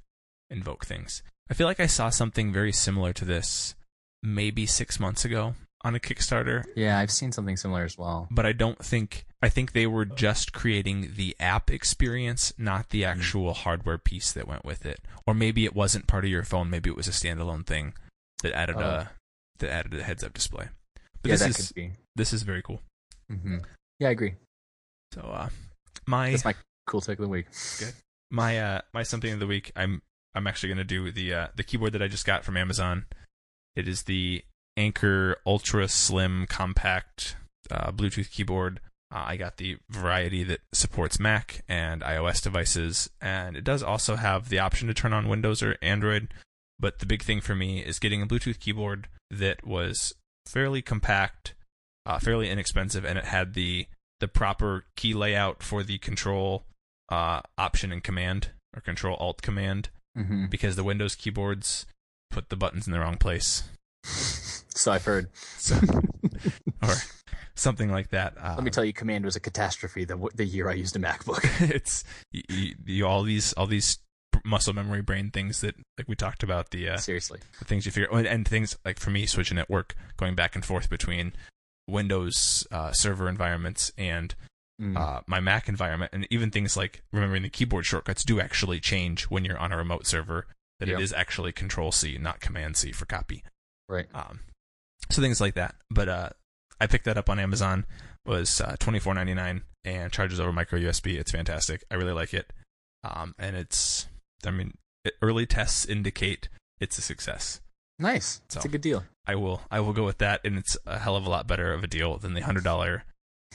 invoke 0.49 0.85
things. 0.85 1.23
I 1.51 1.55
feel 1.55 1.67
like 1.67 1.81
I 1.81 1.87
saw 1.87 2.07
something 2.09 2.53
very 2.53 2.71
similar 2.71 3.11
to 3.11 3.25
this 3.25 3.75
maybe 4.23 4.65
six 4.65 4.97
months 4.97 5.25
ago 5.25 5.55
on 5.83 5.93
a 5.93 5.99
Kickstarter, 5.99 6.63
Yeah, 6.77 6.97
I've 6.97 7.11
seen 7.11 7.33
something 7.33 7.57
similar 7.57 7.83
as 7.83 7.97
well. 7.97 8.29
but 8.31 8.45
I 8.45 8.53
don't 8.53 8.79
think 8.79 9.25
I 9.43 9.49
think 9.49 9.73
they 9.73 9.87
were 9.87 10.05
just 10.05 10.53
creating 10.53 11.11
the 11.17 11.35
app 11.37 11.69
experience, 11.69 12.53
not 12.57 12.91
the 12.91 13.01
mm-hmm. 13.01 13.19
actual 13.19 13.53
hardware 13.53 13.97
piece 13.97 14.31
that 14.31 14.47
went 14.47 14.63
with 14.63 14.85
it. 14.85 15.01
Or 15.27 15.33
maybe 15.33 15.65
it 15.65 15.75
wasn't 15.75 16.07
part 16.07 16.23
of 16.23 16.31
your 16.31 16.43
phone. 16.43 16.69
Maybe 16.69 16.89
it 16.89 16.95
was 16.95 17.09
a 17.09 17.11
standalone 17.11 17.65
thing 17.65 17.93
that 18.43 18.53
added 18.53 18.75
Oh. 18.77 18.81
a 18.81 19.11
that 19.59 19.69
added 19.71 19.93
a 19.99 20.03
heads 20.03 20.23
up 20.23 20.33
display. 20.33 20.67
But 21.21 21.29
yeah, 21.31 21.35
this 21.37 21.59
is 21.59 21.73
this 22.15 22.33
is 22.33 22.43
very 22.43 22.61
cool. 22.61 22.81
hmm 23.29 23.57
Yeah, 23.99 24.09
I 24.09 24.11
agree. 24.11 24.35
So 25.13 25.21
uh, 25.21 25.49
my 26.05 26.31
That's 26.31 26.45
my 26.45 26.55
cool 26.85 27.01
take 27.01 27.19
of 27.19 27.23
the 27.23 27.29
week. 27.29 27.47
Good. 27.79 27.93
my 28.31 28.59
uh 28.59 28.81
my 28.93 29.03
something 29.03 29.31
of 29.33 29.39
the 29.39 29.47
week 29.47 29.71
i'm 29.75 30.01
i'm 30.35 30.47
actually 30.47 30.67
going 30.69 30.77
to 30.77 30.83
do 30.83 31.11
the 31.11 31.33
uh 31.33 31.47
the 31.55 31.63
keyboard 31.63 31.93
that 31.93 32.01
i 32.01 32.07
just 32.07 32.25
got 32.25 32.43
from 32.45 32.55
amazon 32.57 33.05
it 33.75 33.87
is 33.87 34.03
the 34.03 34.43
Anker 34.77 35.37
ultra 35.45 35.87
slim 35.87 36.45
compact 36.47 37.35
uh, 37.71 37.91
bluetooth 37.91 38.29
keyboard 38.31 38.79
uh, 39.13 39.23
i 39.25 39.37
got 39.37 39.57
the 39.57 39.77
variety 39.89 40.43
that 40.43 40.59
supports 40.73 41.19
mac 41.19 41.63
and 41.69 42.01
ios 42.03 42.41
devices 42.41 43.09
and 43.21 43.55
it 43.57 43.63
does 43.63 43.81
also 43.81 44.15
have 44.17 44.49
the 44.49 44.59
option 44.59 44.87
to 44.87 44.93
turn 44.93 45.13
on 45.13 45.27
windows 45.29 45.63
or 45.63 45.77
android 45.81 46.27
but 46.79 46.99
the 46.99 47.05
big 47.05 47.23
thing 47.23 47.41
for 47.41 47.55
me 47.55 47.79
is 47.79 47.99
getting 47.99 48.21
a 48.21 48.27
bluetooth 48.27 48.59
keyboard 48.59 49.07
that 49.31 49.65
was 49.65 50.13
fairly 50.45 50.81
compact 50.81 51.53
uh, 52.05 52.19
fairly 52.19 52.49
inexpensive, 52.49 53.03
and 53.03 53.17
it 53.17 53.25
had 53.25 53.53
the 53.53 53.87
the 54.19 54.27
proper 54.27 54.85
key 54.95 55.13
layout 55.13 55.61
for 55.61 55.83
the 55.83 55.97
control 55.97 56.65
uh, 57.09 57.41
option 57.57 57.91
and 57.91 58.03
command 58.03 58.51
or 58.75 58.81
control 58.81 59.15
alt 59.17 59.41
command 59.41 59.89
hmm 60.15 60.45
because 60.47 60.75
the 60.75 60.83
Windows 60.83 61.13
keyboards 61.13 61.85
put 62.31 62.49
the 62.49 62.55
buttons 62.55 62.87
in 62.87 62.93
the 62.93 62.99
wrong 62.99 63.17
place. 63.17 63.63
So 64.77 64.91
I've 64.91 65.05
heard. 65.05 65.29
So, 65.57 65.75
or 66.83 66.93
something 67.55 67.89
like 67.89 68.09
that. 68.09 68.35
Uh, 68.39 68.53
Let 68.55 68.63
me 68.63 68.69
tell 68.69 68.85
you, 68.85 68.93
Command 68.93 69.25
was 69.25 69.35
a 69.35 69.39
catastrophe 69.39 70.05
the 70.05 70.29
the 70.35 70.45
year 70.45 70.69
I 70.69 70.73
used 70.73 70.95
a 70.95 70.99
MacBook. 70.99 71.43
it's 71.71 72.03
you, 72.31 72.75
you, 72.85 73.07
all 73.07 73.23
these 73.23 73.53
all 73.53 73.65
these 73.65 73.97
muscle 74.45 74.73
memory 74.73 75.01
brain 75.01 75.29
things 75.31 75.61
that 75.61 75.75
like 75.97 76.07
we 76.07 76.15
talked 76.15 76.43
about 76.43 76.71
the 76.71 76.89
uh, 76.89 76.97
Seriously. 76.97 77.39
the 77.59 77.65
things 77.65 77.85
you 77.85 77.91
figure 77.91 78.09
and 78.11 78.47
things 78.47 78.77
like 78.85 78.99
for 78.99 79.09
me 79.09 79.25
switching 79.25 79.57
at 79.57 79.69
work 79.69 79.95
going 80.17 80.35
back 80.35 80.55
and 80.55 80.63
forth 80.65 80.89
between 80.89 81.33
Windows 81.87 82.67
uh, 82.71 82.91
server 82.91 83.29
environments 83.29 83.91
and 83.97 84.35
Mm. 84.79 84.95
uh, 84.95 85.21
my 85.25 85.39
Mac 85.39 85.67
environment, 85.67 86.11
and 86.13 86.27
even 86.29 86.51
things 86.51 86.77
like 86.77 87.01
remembering 87.11 87.41
the 87.41 87.49
keyboard 87.49 87.83
shortcuts 87.87 88.23
do 88.23 88.39
actually 88.39 88.79
change 88.79 89.23
when 89.23 89.43
you're 89.43 89.57
on 89.57 89.71
a 89.71 89.77
remote 89.77 90.05
server. 90.05 90.45
That 90.79 90.87
Yep. 90.87 90.99
it 90.99 91.01
is 91.01 91.13
actually 91.13 91.51
Control 91.51 91.91
C, 91.91 92.19
not 92.19 92.41
Command 92.41 92.77
C 92.77 92.91
for 92.91 93.07
copy. 93.07 93.43
right. 93.89 94.05
Um, 94.13 94.41
so 95.09 95.19
things 95.19 95.41
like 95.41 95.55
that. 95.55 95.73
But 95.89 96.09
uh, 96.09 96.29
I 96.79 96.85
picked 96.85 97.05
that 97.05 97.17
up 97.17 97.27
on 97.27 97.39
Amazon. 97.39 97.87
Was 98.27 98.61
uh, 98.61 98.75
twenty 98.77 98.99
four 98.99 99.15
ninety 99.15 99.33
nine 99.33 99.63
and 99.83 100.11
charges 100.11 100.39
over 100.39 100.53
micro 100.53 100.77
USB. 100.79 101.17
It's 101.17 101.31
fantastic. 101.31 101.83
I 101.89 101.95
really 101.95 102.13
like 102.13 102.35
it. 102.35 102.53
Um, 103.03 103.33
and 103.39 103.55
it's 103.55 104.05
I 104.45 104.51
mean 104.51 104.77
early 105.21 105.45
tests 105.45 105.85
indicate 105.85 106.49
it's 106.79 106.97
a 106.97 107.01
success. 107.01 107.61
Nice. 107.99 108.41
It's 108.45 108.55
So- 108.55 108.61
a 108.63 108.67
good 108.67 108.81
deal. 108.81 109.05
I 109.25 109.35
will 109.35 109.61
I 109.71 109.79
will 109.79 109.93
go 109.93 110.05
with 110.05 110.19
that, 110.19 110.41
and 110.45 110.57
it's 110.57 110.77
a 110.85 110.99
hell 110.99 111.15
of 111.15 111.25
a 111.25 111.29
lot 111.29 111.47
better 111.47 111.73
of 111.73 111.83
a 111.83 111.87
deal 111.87 112.17
than 112.17 112.33
the 112.33 112.41
hundred 112.41 112.63
dollar 112.63 113.03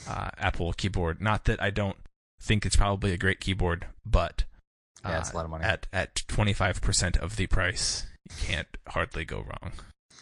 uh, 0.07 0.29
Apple 0.37 0.73
keyboard. 0.73 1.21
Not 1.21 1.45
that 1.45 1.61
I 1.61 1.69
don't 1.71 1.97
think 2.41 2.65
it's 2.65 2.75
probably 2.75 3.11
a 3.13 3.17
great 3.17 3.39
keyboard, 3.39 3.87
but 4.05 4.43
Yeah, 5.03 5.19
it's 5.19 5.29
uh, 5.29 5.33
a 5.33 5.35
lot 5.37 5.45
of 5.45 5.51
money. 5.51 5.63
At 5.63 5.87
at 5.93 6.15
twenty 6.27 6.53
five 6.53 6.81
percent 6.81 7.17
of 7.17 7.37
the 7.37 7.47
price, 7.47 8.05
you 8.29 8.35
can't 8.45 8.67
hardly 8.89 9.25
go 9.25 9.37
wrong. 9.39 9.71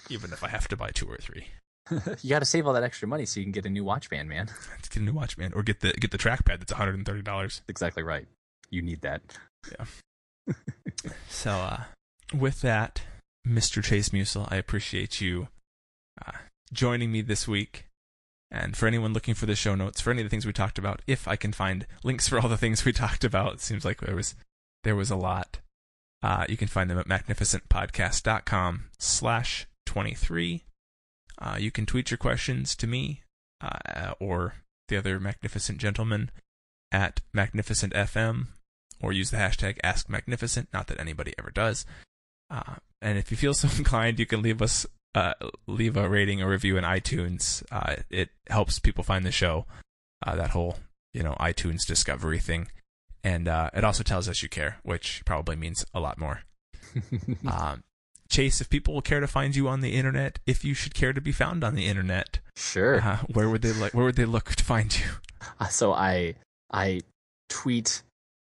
Even 0.10 0.32
if 0.32 0.44
I 0.44 0.48
have 0.50 0.68
to 0.70 0.78
buy 0.78 0.92
two 0.92 1.08
or 1.08 1.18
three, 1.18 1.48
you 2.22 2.30
got 2.30 2.40
to 2.40 2.46
save 2.46 2.66
all 2.68 2.74
that 2.74 2.84
extra 2.84 3.08
money 3.08 3.26
so 3.26 3.40
you 3.40 3.46
can 3.46 3.52
get 3.52 3.66
a 3.66 3.70
new 3.70 3.84
watch 3.84 4.10
band, 4.10 4.30
man. 4.30 4.48
Let's 4.72 4.88
get 4.90 5.02
a 5.02 5.06
new 5.06 5.14
watch, 5.14 5.38
man, 5.38 5.52
or 5.54 5.64
get 5.64 5.82
the 5.82 5.92
get 5.94 6.12
the 6.12 6.18
trackpad 6.18 6.60
that's 6.60 6.72
one 6.72 6.78
hundred 6.80 6.96
and 6.96 7.06
thirty 7.06 7.22
dollars. 7.24 7.62
Exactly 7.68 8.04
right. 8.04 8.28
You 8.70 8.82
need 8.82 9.02
that. 9.02 9.22
So, 11.28 11.52
uh, 11.52 11.84
with 12.34 12.62
that, 12.62 13.02
Mr. 13.48 13.84
Chase 13.84 14.10
Meusel, 14.10 14.48
I 14.52 14.58
appreciate 14.58 15.20
you 15.20 15.48
uh, 16.26 16.34
joining 16.72 17.12
me 17.12 17.22
this 17.22 17.48
week. 17.48 17.88
And 18.52 18.76
for 18.76 18.86
anyone 18.86 19.14
looking 19.14 19.34
for 19.34 19.46
the 19.46 19.56
show 19.56 19.76
notes, 19.76 20.02
for 20.02 20.12
any 20.12 20.22
of 20.22 20.26
the 20.26 20.30
things 20.30 20.46
we 20.46 20.54
talked 20.54 20.78
about, 20.78 21.02
if 21.08 21.28
I 21.28 21.38
can 21.38 21.54
find 21.54 21.88
links 22.04 22.28
for 22.28 22.40
all 22.40 22.50
the 22.50 22.58
things 22.58 22.84
we 22.84 22.92
talked 22.94 23.24
about, 23.24 23.54
it 23.54 23.62
seems 23.62 23.86
like 23.86 24.02
there 24.02 24.16
was 24.16 24.36
there 24.84 24.96
was 24.96 25.10
a 25.10 25.16
lot. 25.16 25.60
Uh, 26.22 26.46
you 26.48 26.58
can 26.58 26.68
find 26.68 26.90
them 26.90 27.00
at 27.00 27.08
magnificentpodcast.com 27.08 28.90
slash 29.00 29.66
23. 29.88 30.64
Uh, 31.40 31.58
you 31.60 31.72
can 31.72 31.86
tweet 31.86 32.12
your 32.12 32.20
questions 32.20 32.76
to 32.76 32.86
me 32.86 33.22
uh, 33.62 34.14
or 34.20 34.56
the 34.90 34.98
other 34.98 35.20
magnificent 35.20 35.80
gentleman 35.80 36.30
at 36.92 37.22
magnificentfm 37.36 38.48
or 39.02 39.14
use 39.14 39.32
the 39.32 39.38
hashtag 39.38 39.80
AskMagnificent. 39.82 40.68
Not 40.74 40.88
that 40.88 41.00
anybody 41.00 41.34
ever 41.38 41.52
does. 41.52 41.86
Uh, 42.50 42.76
and 43.02 43.18
if 43.18 43.32
you 43.32 43.38
feel 43.38 43.54
so 43.56 43.68
inclined, 43.78 44.20
you 44.20 44.26
can 44.26 44.42
leave 44.42 44.62
us 44.62 44.86
uh, 45.14 45.34
leave 45.68 45.98
a 45.98 46.08
rating 46.08 46.42
or 46.42 46.50
review 46.50 46.78
in 46.78 46.84
iTunes. 46.84 47.64
Uh, 47.72 47.98
it 48.10 48.30
helps 48.50 48.80
people 48.80 49.04
find 49.04 49.26
the 49.26 49.32
show. 49.32 49.66
Uh, 50.26 50.36
that 50.36 50.52
whole 50.52 50.78
you 51.14 51.24
know 51.24 51.36
iTunes 51.40 51.86
discovery 51.86 52.40
thing, 52.40 52.68
and 53.24 53.48
uh, 53.48 53.70
it 53.74 53.84
also 53.84 54.04
tells 54.04 54.30
us 54.30 54.42
you 54.42 54.50
care, 54.50 54.78
which 54.84 55.24
probably 55.26 55.56
means 55.56 55.84
a 55.94 56.00
lot 56.00 56.18
more. 56.18 56.42
um, 57.48 57.84
Chase, 58.30 58.62
if 58.62 58.70
people 58.70 58.94
will 58.94 59.02
care 59.02 59.20
to 59.20 59.28
find 59.28 59.56
you 59.56 59.68
on 59.68 59.82
the 59.82 59.94
internet, 59.94 60.40
if 60.46 60.64
you 60.64 60.74
should 60.74 60.94
care 60.94 61.12
to 61.12 61.20
be 61.20 61.34
found 61.34 61.64
on 61.64 61.76
the 61.76 61.88
internet, 61.88 62.40
sure. 62.56 63.02
uh, 63.02 63.18
where 63.34 63.50
would 63.50 63.62
they 63.62 63.74
like? 63.74 63.94
Where 63.94 64.06
would 64.06 64.16
they 64.16 64.26
look 64.26 64.56
to 64.56 64.64
find 64.64 64.98
you? 64.98 65.06
Uh, 65.60 65.68
so 65.68 65.92
I 65.92 66.36
I 66.72 67.02
tweet 67.50 68.04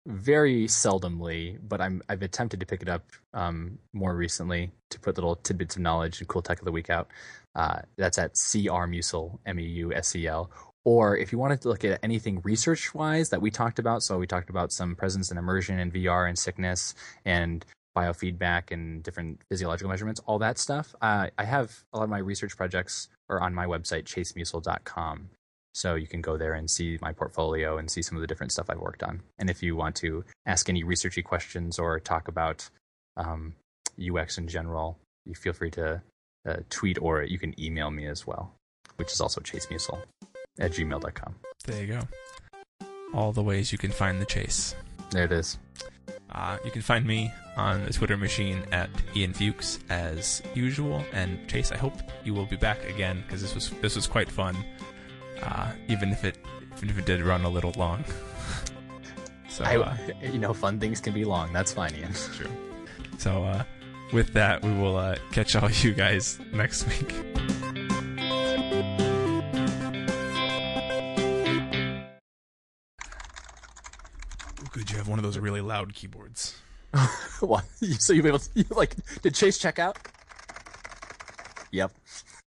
very 0.05 0.65
seldomly, 0.65 1.57
but 1.67 1.81
I'm 1.81 2.01
I've 2.09 2.21
attempted 2.21 2.59
to 2.59 2.65
pick 2.65 2.81
it 2.81 2.89
up 2.89 3.03
um, 3.33 3.77
more 3.93 4.15
recently 4.15 4.71
to 4.89 4.99
put 4.99 5.15
little 5.15 5.35
tidbits 5.35 5.75
of 5.75 5.81
knowledge 5.81 6.19
and 6.19 6.27
cool 6.27 6.41
tech 6.41 6.59
of 6.59 6.65
the 6.65 6.71
week 6.71 6.89
out. 6.89 7.07
Uh, 7.55 7.81
that's 7.97 8.17
at 8.17 8.31
CR 8.33 8.87
Meusel 8.87 9.39
M 9.45 9.59
E 9.59 9.63
U 9.63 9.93
S 9.93 10.15
E 10.15 10.27
L. 10.27 10.49
Or 10.83 11.15
if 11.15 11.31
you 11.31 11.37
wanted 11.37 11.61
to 11.61 11.67
look 11.69 11.85
at 11.85 11.99
anything 12.03 12.41
research 12.43 12.93
wise 12.95 13.29
that 13.29 13.41
we 13.41 13.51
talked 13.51 13.77
about, 13.77 14.01
so 14.01 14.17
we 14.17 14.25
talked 14.25 14.49
about 14.49 14.71
some 14.71 14.95
presence 14.95 15.29
and 15.29 15.37
immersion 15.37 15.79
and 15.79 15.93
VR 15.93 16.27
and 16.27 16.37
sickness 16.37 16.95
and 17.23 17.63
biofeedback 17.95 18.71
and 18.71 19.03
different 19.03 19.41
physiological 19.49 19.89
measurements, 19.89 20.21
all 20.25 20.39
that 20.39 20.57
stuff. 20.57 20.95
Uh, 21.01 21.27
I 21.37 21.43
have 21.43 21.83
a 21.93 21.97
lot 21.97 22.05
of 22.05 22.09
my 22.09 22.19
research 22.19 22.57
projects 22.57 23.09
are 23.29 23.41
on 23.41 23.53
my 23.53 23.65
website, 23.65 24.05
chasemeusel.com. 24.05 25.29
So 25.73 25.95
you 25.95 26.07
can 26.07 26.21
go 26.21 26.37
there 26.37 26.53
and 26.53 26.69
see 26.69 26.97
my 27.01 27.13
portfolio 27.13 27.77
and 27.77 27.89
see 27.89 28.01
some 28.01 28.17
of 28.17 28.21
the 28.21 28.27
different 28.27 28.51
stuff 28.51 28.69
I've 28.69 28.79
worked 28.79 29.03
on. 29.03 29.21
And 29.39 29.49
if 29.49 29.63
you 29.63 29.75
want 29.75 29.95
to 29.97 30.23
ask 30.45 30.67
any 30.69 30.83
researchy 30.83 31.23
questions 31.23 31.79
or 31.79 31.99
talk 31.99 32.27
about 32.27 32.69
um, 33.17 33.55
UX 33.99 34.37
in 34.37 34.47
general, 34.47 34.97
you 35.25 35.33
feel 35.33 35.53
free 35.53 35.71
to 35.71 36.01
uh, 36.47 36.57
tweet 36.69 36.97
or 37.01 37.23
you 37.23 37.39
can 37.39 37.59
email 37.59 37.91
me 37.91 38.07
as 38.07 38.27
well, 38.27 38.53
which 38.97 39.11
is 39.11 39.21
also 39.21 39.41
chasemeusel 39.41 39.99
at 40.59 40.71
gmail.com. 40.71 41.35
There 41.65 41.81
you 41.81 41.87
go. 41.87 42.87
All 43.13 43.31
the 43.31 43.43
ways 43.43 43.71
you 43.71 43.77
can 43.77 43.91
find 43.91 44.21
the 44.21 44.25
chase. 44.25 44.75
There 45.11 45.25
it 45.25 45.31
is. 45.31 45.57
Uh, 46.31 46.57
you 46.63 46.71
can 46.71 46.81
find 46.81 47.05
me 47.05 47.31
on 47.57 47.83
the 47.85 47.91
Twitter 47.91 48.15
machine 48.15 48.63
at 48.71 48.89
Ian 49.15 49.33
Fuchs 49.33 49.79
as 49.89 50.41
usual. 50.55 51.03
And 51.11 51.47
Chase, 51.49 51.71
I 51.71 51.77
hope 51.77 51.93
you 52.23 52.33
will 52.33 52.45
be 52.45 52.55
back 52.55 52.83
again 52.89 53.23
because 53.25 53.41
this 53.41 53.53
was 53.53 53.69
this 53.81 53.95
was 53.95 54.07
quite 54.07 54.31
fun. 54.31 54.55
Uh, 55.43 55.71
even 55.87 56.11
if 56.11 56.23
it 56.23 56.37
even 56.77 56.89
if 56.89 56.97
it 56.97 57.05
did 57.05 57.21
run 57.21 57.43
a 57.43 57.49
little 57.49 57.73
long. 57.77 58.03
so 59.49 59.63
I, 59.63 59.77
uh, 59.77 59.95
you 60.23 60.39
know, 60.39 60.53
fun 60.53 60.79
things 60.79 60.99
can 60.99 61.13
be 61.13 61.25
long. 61.25 61.51
That's 61.53 61.73
fine, 61.73 61.93
Ian. 61.95 62.13
true. 62.13 62.49
So 63.17 63.43
uh, 63.43 63.63
with 64.13 64.33
that, 64.33 64.63
we 64.63 64.71
will 64.73 64.97
uh, 64.97 65.15
catch 65.31 65.55
all 65.55 65.69
you 65.81 65.93
guys 65.93 66.39
next 66.53 66.87
week. 66.87 67.13
Good, 74.71 74.89
you 74.89 74.97
have 74.97 75.09
one 75.09 75.19
of 75.19 75.23
those 75.23 75.37
really 75.37 75.61
loud 75.61 75.93
keyboards. 75.93 76.57
what? 77.41 77.65
So 77.99 78.13
you'll 78.13 78.23
be 78.23 78.29
able 78.29 78.39
to, 78.39 78.49
you, 78.55 78.65
like, 78.71 78.95
did 79.21 79.35
Chase 79.35 79.57
check 79.57 79.79
out? 79.79 79.97
Yep. 81.71 81.91